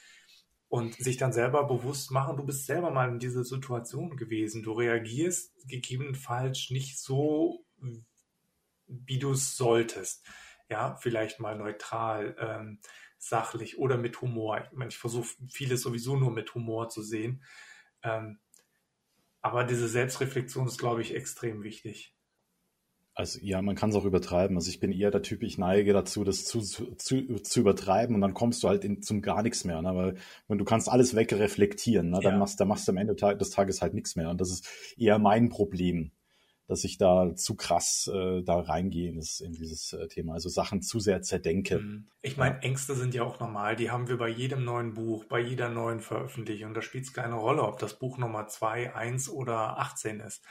Und 0.66 0.94
sich 0.94 1.16
dann 1.16 1.32
selber 1.32 1.62
bewusst 1.68 2.10
machen, 2.10 2.36
du 2.36 2.44
bist 2.44 2.66
selber 2.66 2.90
mal 2.90 3.08
in 3.08 3.20
dieser 3.20 3.44
Situation 3.44 4.16
gewesen. 4.16 4.64
Du 4.64 4.72
reagierst 4.72 5.54
gegebenenfalls 5.68 6.70
nicht 6.70 6.98
so, 6.98 7.64
wie 8.88 9.20
du 9.20 9.30
es 9.30 9.56
solltest. 9.56 10.26
Ja, 10.68 10.96
vielleicht 10.96 11.38
mal 11.38 11.56
neutral, 11.56 12.34
ähm, 12.40 12.80
sachlich 13.28 13.78
oder 13.78 13.96
mit 13.96 14.20
Humor. 14.20 14.60
Ich 14.64 14.76
meine, 14.76 14.90
ich 14.90 14.98
versuche 14.98 15.28
vieles 15.48 15.82
sowieso 15.82 16.16
nur 16.16 16.30
mit 16.30 16.54
Humor 16.54 16.88
zu 16.88 17.02
sehen. 17.02 17.42
Ähm, 18.02 18.38
aber 19.42 19.64
diese 19.64 19.88
Selbstreflexion 19.88 20.66
ist, 20.66 20.78
glaube 20.78 21.02
ich, 21.02 21.14
extrem 21.14 21.62
wichtig. 21.62 22.16
Also 23.14 23.38
ja, 23.40 23.62
man 23.62 23.76
kann 23.76 23.88
es 23.88 23.96
auch 23.96 24.04
übertreiben. 24.04 24.56
Also 24.56 24.68
ich 24.68 24.78
bin 24.78 24.92
eher 24.92 25.10
der 25.10 25.22
Typ, 25.22 25.42
ich 25.42 25.56
neige 25.56 25.94
dazu, 25.94 26.22
das 26.22 26.44
zu, 26.44 26.60
zu, 26.60 26.96
zu 26.96 27.60
übertreiben 27.60 28.14
und 28.14 28.20
dann 28.20 28.34
kommst 28.34 28.62
du 28.62 28.68
halt 28.68 28.84
in, 28.84 29.00
zum 29.00 29.22
gar 29.22 29.42
nichts 29.42 29.64
mehr. 29.64 29.80
Ne? 29.80 29.94
Weil 29.94 30.14
wenn 30.48 30.58
du 30.58 30.66
kannst 30.66 30.90
alles 30.90 31.16
wegreflektieren, 31.16 32.10
ne? 32.10 32.20
dann 32.20 32.34
ja. 32.34 32.38
machst, 32.38 32.60
dann 32.60 32.68
machst 32.68 32.86
du 32.86 32.92
am 32.92 32.98
Ende 32.98 33.14
des 33.14 33.50
Tages 33.50 33.80
halt 33.80 33.94
nichts 33.94 34.16
mehr. 34.16 34.28
Und 34.28 34.40
das 34.40 34.50
ist 34.50 34.68
eher 34.98 35.18
mein 35.18 35.48
Problem, 35.48 36.10
dass 36.66 36.82
ich 36.82 36.98
da 36.98 37.34
zu 37.36 37.54
krass 37.54 38.10
äh, 38.12 38.42
da 38.42 38.60
reingehe 38.60 39.08
in, 39.08 39.16
das, 39.16 39.40
in 39.40 39.52
dieses 39.52 39.92
äh, 39.92 40.08
Thema. 40.08 40.34
Also 40.34 40.48
Sachen 40.48 40.82
zu 40.82 40.98
sehr 40.98 41.22
zerdenke. 41.22 41.78
Mhm. 41.78 42.08
Ich 42.22 42.36
meine, 42.36 42.60
Ängste 42.62 42.94
sind 42.94 43.14
ja 43.14 43.22
auch 43.22 43.38
normal. 43.38 43.76
Die 43.76 43.90
haben 43.90 44.08
wir 44.08 44.18
bei 44.18 44.28
jedem 44.28 44.64
neuen 44.64 44.94
Buch, 44.94 45.24
bei 45.24 45.40
jeder 45.40 45.68
neuen 45.68 46.00
Veröffentlichung. 46.00 46.74
Da 46.74 46.82
spielt 46.82 47.04
es 47.04 47.12
keine 47.12 47.36
Rolle, 47.36 47.62
ob 47.62 47.78
das 47.78 47.98
Buch 47.98 48.18
Nummer 48.18 48.48
zwei, 48.48 48.94
eins 48.94 49.28
oder 49.28 49.78
18 49.78 50.20
ist. 50.20 50.44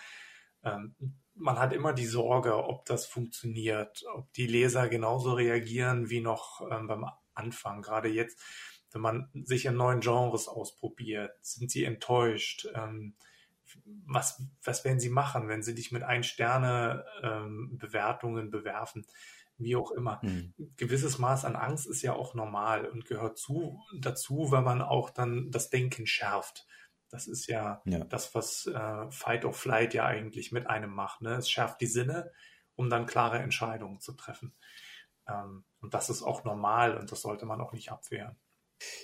Ähm, 0.63 0.95
man 1.35 1.59
hat 1.59 1.73
immer 1.73 1.91
die 1.91 2.05
Sorge, 2.05 2.55
ob 2.63 2.85
das 2.85 3.05
funktioniert, 3.05 4.03
ob 4.13 4.31
die 4.33 4.47
Leser 4.47 4.87
genauso 4.87 5.33
reagieren 5.33 6.09
wie 6.09 6.21
noch 6.21 6.61
ähm, 6.71 6.87
beim 6.87 7.05
Anfang. 7.33 7.81
Gerade 7.81 8.07
jetzt, 8.07 8.41
wenn 8.93 9.01
man 9.01 9.29
sich 9.33 9.65
in 9.65 9.75
neuen 9.75 9.99
Genres 9.99 10.47
ausprobiert, 10.47 11.31
sind 11.41 11.69
sie 11.71 11.83
enttäuscht. 11.83 12.69
Ähm, 12.73 13.15
was, 14.05 14.41
was 14.63 14.83
werden 14.85 14.99
sie 14.99 15.09
machen, 15.09 15.47
wenn 15.47 15.63
sie 15.63 15.75
dich 15.75 15.91
mit 15.91 16.03
ein 16.03 16.23
Sterne 16.23 17.05
ähm, 17.21 17.77
Bewertungen 17.77 18.51
bewerfen? 18.51 19.05
Wie 19.57 19.77
auch 19.77 19.91
immer. 19.91 20.19
Mhm. 20.21 20.53
gewisses 20.75 21.17
Maß 21.17 21.45
an 21.45 21.55
Angst 21.55 21.87
ist 21.87 22.01
ja 22.01 22.13
auch 22.13 22.33
normal 22.33 22.85
und 22.85 23.05
gehört 23.05 23.37
zu, 23.37 23.79
dazu, 23.97 24.51
weil 24.51 24.63
man 24.63 24.81
auch 24.81 25.09
dann 25.09 25.49
das 25.49 25.69
Denken 25.69 26.07
schärft. 26.07 26.67
Das 27.09 27.27
ist 27.27 27.47
ja, 27.47 27.81
ja. 27.85 28.03
das, 28.03 28.35
was 28.35 28.65
äh, 28.65 29.11
Fight 29.11 29.45
or 29.45 29.53
Flight 29.53 29.93
ja 29.93 30.05
eigentlich 30.05 30.51
mit 30.51 30.67
einem 30.67 30.93
macht. 30.93 31.21
Ne? 31.21 31.35
Es 31.35 31.49
schärft 31.49 31.79
die 31.79 31.87
Sinne, 31.87 32.31
um 32.75 32.89
dann 32.89 33.05
klare 33.05 33.39
Entscheidungen 33.39 34.01
zu 34.01 34.13
treffen. 34.13 34.53
Ähm, 35.27 35.63
und 35.79 35.93
das 35.93 36.09
ist 36.09 36.23
auch 36.23 36.43
normal 36.43 36.97
und 36.97 37.11
das 37.11 37.21
sollte 37.21 37.45
man 37.45 37.61
auch 37.61 37.71
nicht 37.71 37.91
abwehren. 37.91 38.35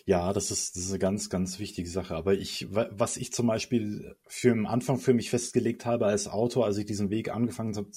Ja, 0.05 0.33
das 0.33 0.51
ist, 0.51 0.75
das 0.75 0.83
ist 0.83 0.89
eine 0.89 0.99
ganz, 0.99 1.29
ganz 1.29 1.59
wichtige 1.59 1.89
Sache. 1.89 2.15
Aber 2.15 2.33
ich, 2.33 2.67
was 2.69 3.17
ich 3.17 3.31
zum 3.31 3.47
Beispiel 3.47 4.15
für 4.27 4.51
am 4.51 4.65
Anfang 4.65 4.97
für 4.97 5.13
mich 5.13 5.29
festgelegt 5.29 5.85
habe 5.85 6.05
als 6.05 6.27
Autor, 6.27 6.65
als 6.65 6.77
ich 6.77 6.85
diesen 6.85 7.09
Weg 7.09 7.29
angefangen 7.29 7.75
habe 7.75 7.89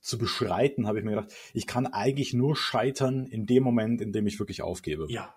zu 0.00 0.18
beschreiten, 0.18 0.86
habe 0.86 0.98
ich 0.98 1.04
mir 1.04 1.10
gedacht, 1.12 1.34
ich 1.52 1.66
kann 1.66 1.86
eigentlich 1.86 2.32
nur 2.32 2.56
scheitern 2.56 3.26
in 3.26 3.46
dem 3.46 3.62
Moment, 3.62 4.00
in 4.00 4.12
dem 4.12 4.26
ich 4.26 4.38
wirklich 4.38 4.62
aufgebe. 4.62 5.06
Ja. 5.08 5.34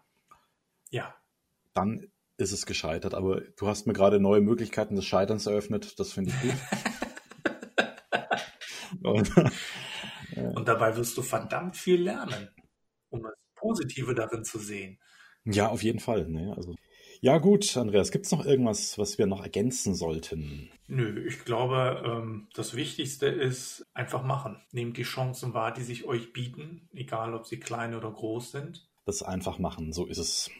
Ja. 0.89 1.15
Dann 1.73 2.11
ist 2.37 2.51
es 2.51 2.65
gescheitert. 2.65 3.13
Aber 3.13 3.41
du 3.41 3.67
hast 3.67 3.87
mir 3.87 3.93
gerade 3.93 4.19
neue 4.19 4.41
Möglichkeiten 4.41 4.95
des 4.95 5.05
Scheiterns 5.05 5.45
eröffnet. 5.45 5.99
Das 5.99 6.13
finde 6.13 6.31
ich 6.31 6.41
gut. 6.41 6.53
Und, 9.03 9.31
Und 10.55 10.67
dabei 10.67 10.95
wirst 10.95 11.17
du 11.17 11.21
verdammt 11.21 11.75
viel 11.75 12.03
lernen, 12.03 12.49
um 13.09 13.23
das 13.23 13.33
Positive 13.55 14.13
darin 14.13 14.43
zu 14.43 14.59
sehen. 14.59 14.99
Ja, 15.45 15.69
auf 15.69 15.83
jeden 15.83 15.99
Fall. 15.99 16.27
Ne? 16.27 16.53
Also, 16.55 16.75
ja 17.21 17.37
gut, 17.37 17.77
Andreas, 17.77 18.11
gibt 18.11 18.25
es 18.25 18.31
noch 18.31 18.45
irgendwas, 18.45 18.97
was 18.97 19.17
wir 19.17 19.27
noch 19.27 19.43
ergänzen 19.43 19.95
sollten? 19.95 20.69
Nö, 20.87 21.25
ich 21.27 21.45
glaube, 21.45 22.01
ähm, 22.05 22.47
das 22.53 22.75
Wichtigste 22.75 23.27
ist 23.27 23.85
einfach 23.93 24.23
machen. 24.23 24.57
Nehmt 24.71 24.97
die 24.97 25.03
Chancen 25.03 25.53
wahr, 25.53 25.73
die 25.73 25.83
sich 25.83 26.05
euch 26.05 26.33
bieten, 26.33 26.89
egal 26.93 27.33
ob 27.33 27.45
sie 27.45 27.59
klein 27.59 27.95
oder 27.95 28.11
groß 28.11 28.51
sind. 28.51 28.89
Das 29.05 29.23
einfach 29.23 29.59
machen, 29.59 29.93
so 29.93 30.05
ist 30.05 30.17
es. 30.17 30.51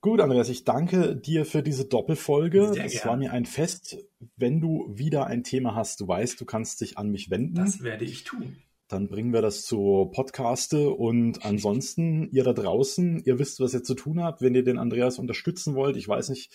Gut, 0.00 0.20
Andreas, 0.20 0.48
ich 0.48 0.64
danke 0.64 1.16
dir 1.16 1.44
für 1.44 1.62
diese 1.62 1.84
Doppelfolge. 1.84 2.72
Sehr 2.72 2.84
es 2.84 2.92
gern. 2.92 3.08
war 3.08 3.16
mir 3.16 3.32
ein 3.32 3.46
Fest. 3.46 3.98
Wenn 4.36 4.60
du 4.60 4.86
wieder 4.88 5.26
ein 5.26 5.42
Thema 5.42 5.74
hast, 5.74 6.00
du 6.00 6.06
weißt, 6.06 6.40
du 6.40 6.44
kannst 6.44 6.80
dich 6.80 6.96
an 6.96 7.10
mich 7.10 7.30
wenden. 7.30 7.56
Das 7.56 7.82
werde 7.82 8.04
ich 8.04 8.24
tun. 8.24 8.56
Dann 8.88 9.08
bringen 9.08 9.32
wir 9.32 9.42
das 9.42 9.64
zu 9.64 10.10
Podcaste 10.12 10.90
und 10.90 11.44
ansonsten, 11.44 12.30
ihr 12.32 12.42
da 12.42 12.54
draußen, 12.54 13.22
ihr 13.24 13.38
wisst, 13.38 13.60
was 13.60 13.74
ihr 13.74 13.82
zu 13.82 13.94
tun 13.94 14.22
habt, 14.22 14.40
wenn 14.40 14.54
ihr 14.54 14.64
den 14.64 14.78
Andreas 14.78 15.18
unterstützen 15.18 15.74
wollt. 15.74 15.96
Ich 15.96 16.08
weiß 16.08 16.30
nicht, 16.30 16.50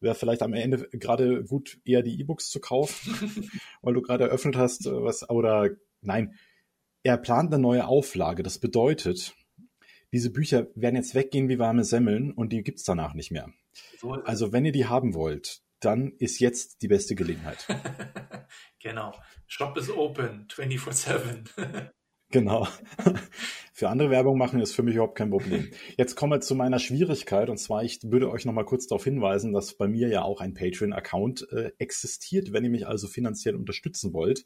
wäre 0.00 0.14
vielleicht 0.14 0.42
am 0.42 0.52
Ende 0.52 0.88
gerade 0.90 1.44
gut, 1.44 1.78
eher 1.84 2.02
die 2.02 2.20
E-Books 2.20 2.50
zu 2.50 2.60
kaufen, 2.60 3.50
weil 3.82 3.94
du 3.94 4.02
gerade 4.02 4.24
eröffnet 4.24 4.56
hast, 4.56 4.84
was, 4.84 5.28
oder 5.30 5.70
nein, 6.02 6.34
er 7.02 7.16
plant 7.16 7.52
eine 7.52 7.62
neue 7.62 7.86
Auflage. 7.86 8.42
Das 8.42 8.58
bedeutet, 8.58 9.34
diese 10.12 10.30
Bücher 10.30 10.66
werden 10.74 10.96
jetzt 10.96 11.14
weggehen 11.14 11.48
wie 11.48 11.58
warme 11.58 11.84
Semmeln 11.84 12.32
und 12.32 12.52
die 12.52 12.62
gibt's 12.62 12.84
danach 12.84 13.14
nicht 13.14 13.30
mehr. 13.30 13.50
So 13.98 14.12
also 14.12 14.52
wenn 14.52 14.66
ihr 14.66 14.72
die 14.72 14.86
haben 14.86 15.14
wollt, 15.14 15.62
dann 15.84 16.12
ist 16.18 16.38
jetzt 16.38 16.82
die 16.82 16.88
beste 16.88 17.14
Gelegenheit. 17.14 17.66
genau. 18.80 19.14
Shop 19.46 19.76
is 19.76 19.90
open 19.90 20.46
24-7. 20.48 21.90
genau. 22.30 22.68
Für 23.74 23.88
andere 23.88 24.10
Werbung 24.10 24.38
machen 24.38 24.60
ist 24.60 24.74
für 24.74 24.82
mich 24.82 24.94
überhaupt 24.94 25.16
kein 25.16 25.30
Problem. 25.30 25.70
Jetzt 25.96 26.14
kommen 26.14 26.32
wir 26.32 26.40
zu 26.40 26.54
meiner 26.54 26.78
Schwierigkeit 26.78 27.48
und 27.48 27.56
zwar, 27.56 27.82
ich 27.82 28.00
würde 28.04 28.30
euch 28.30 28.44
nochmal 28.44 28.66
kurz 28.66 28.86
darauf 28.86 29.02
hinweisen, 29.02 29.52
dass 29.52 29.74
bei 29.74 29.88
mir 29.88 30.08
ja 30.08 30.22
auch 30.22 30.40
ein 30.40 30.54
Patreon-Account 30.54 31.48
äh, 31.50 31.72
existiert. 31.78 32.52
Wenn 32.52 32.64
ihr 32.64 32.70
mich 32.70 32.86
also 32.86 33.08
finanziell 33.08 33.56
unterstützen 33.56 34.12
wollt, 34.12 34.44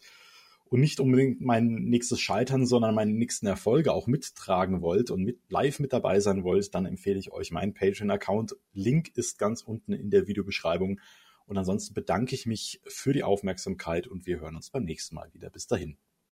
und 0.68 0.80
nicht 0.80 1.00
unbedingt 1.00 1.40
mein 1.40 1.66
nächstes 1.66 2.20
Scheitern, 2.20 2.66
sondern 2.66 2.94
meine 2.94 3.12
nächsten 3.12 3.46
Erfolge 3.46 3.92
auch 3.92 4.06
mittragen 4.06 4.82
wollt 4.82 5.10
und 5.10 5.22
mit 5.22 5.38
live 5.48 5.78
mit 5.78 5.92
dabei 5.92 6.20
sein 6.20 6.42
wollt, 6.42 6.74
dann 6.74 6.86
empfehle 6.86 7.18
ich 7.18 7.32
euch 7.32 7.52
meinen 7.52 7.74
Patreon-Account. 7.74 8.56
Link 8.72 9.10
ist 9.14 9.38
ganz 9.38 9.62
unten 9.62 9.92
in 9.92 10.10
der 10.10 10.26
Videobeschreibung. 10.26 11.00
Und 11.46 11.56
ansonsten 11.56 11.94
bedanke 11.94 12.34
ich 12.34 12.46
mich 12.46 12.80
für 12.86 13.12
die 13.12 13.22
Aufmerksamkeit 13.22 14.06
und 14.06 14.26
wir 14.26 14.40
hören 14.40 14.56
uns 14.56 14.70
beim 14.70 14.84
nächsten 14.84 15.14
Mal 15.14 15.32
wieder. 15.32 15.48
Bis 15.48 15.66
dahin. 15.66 15.96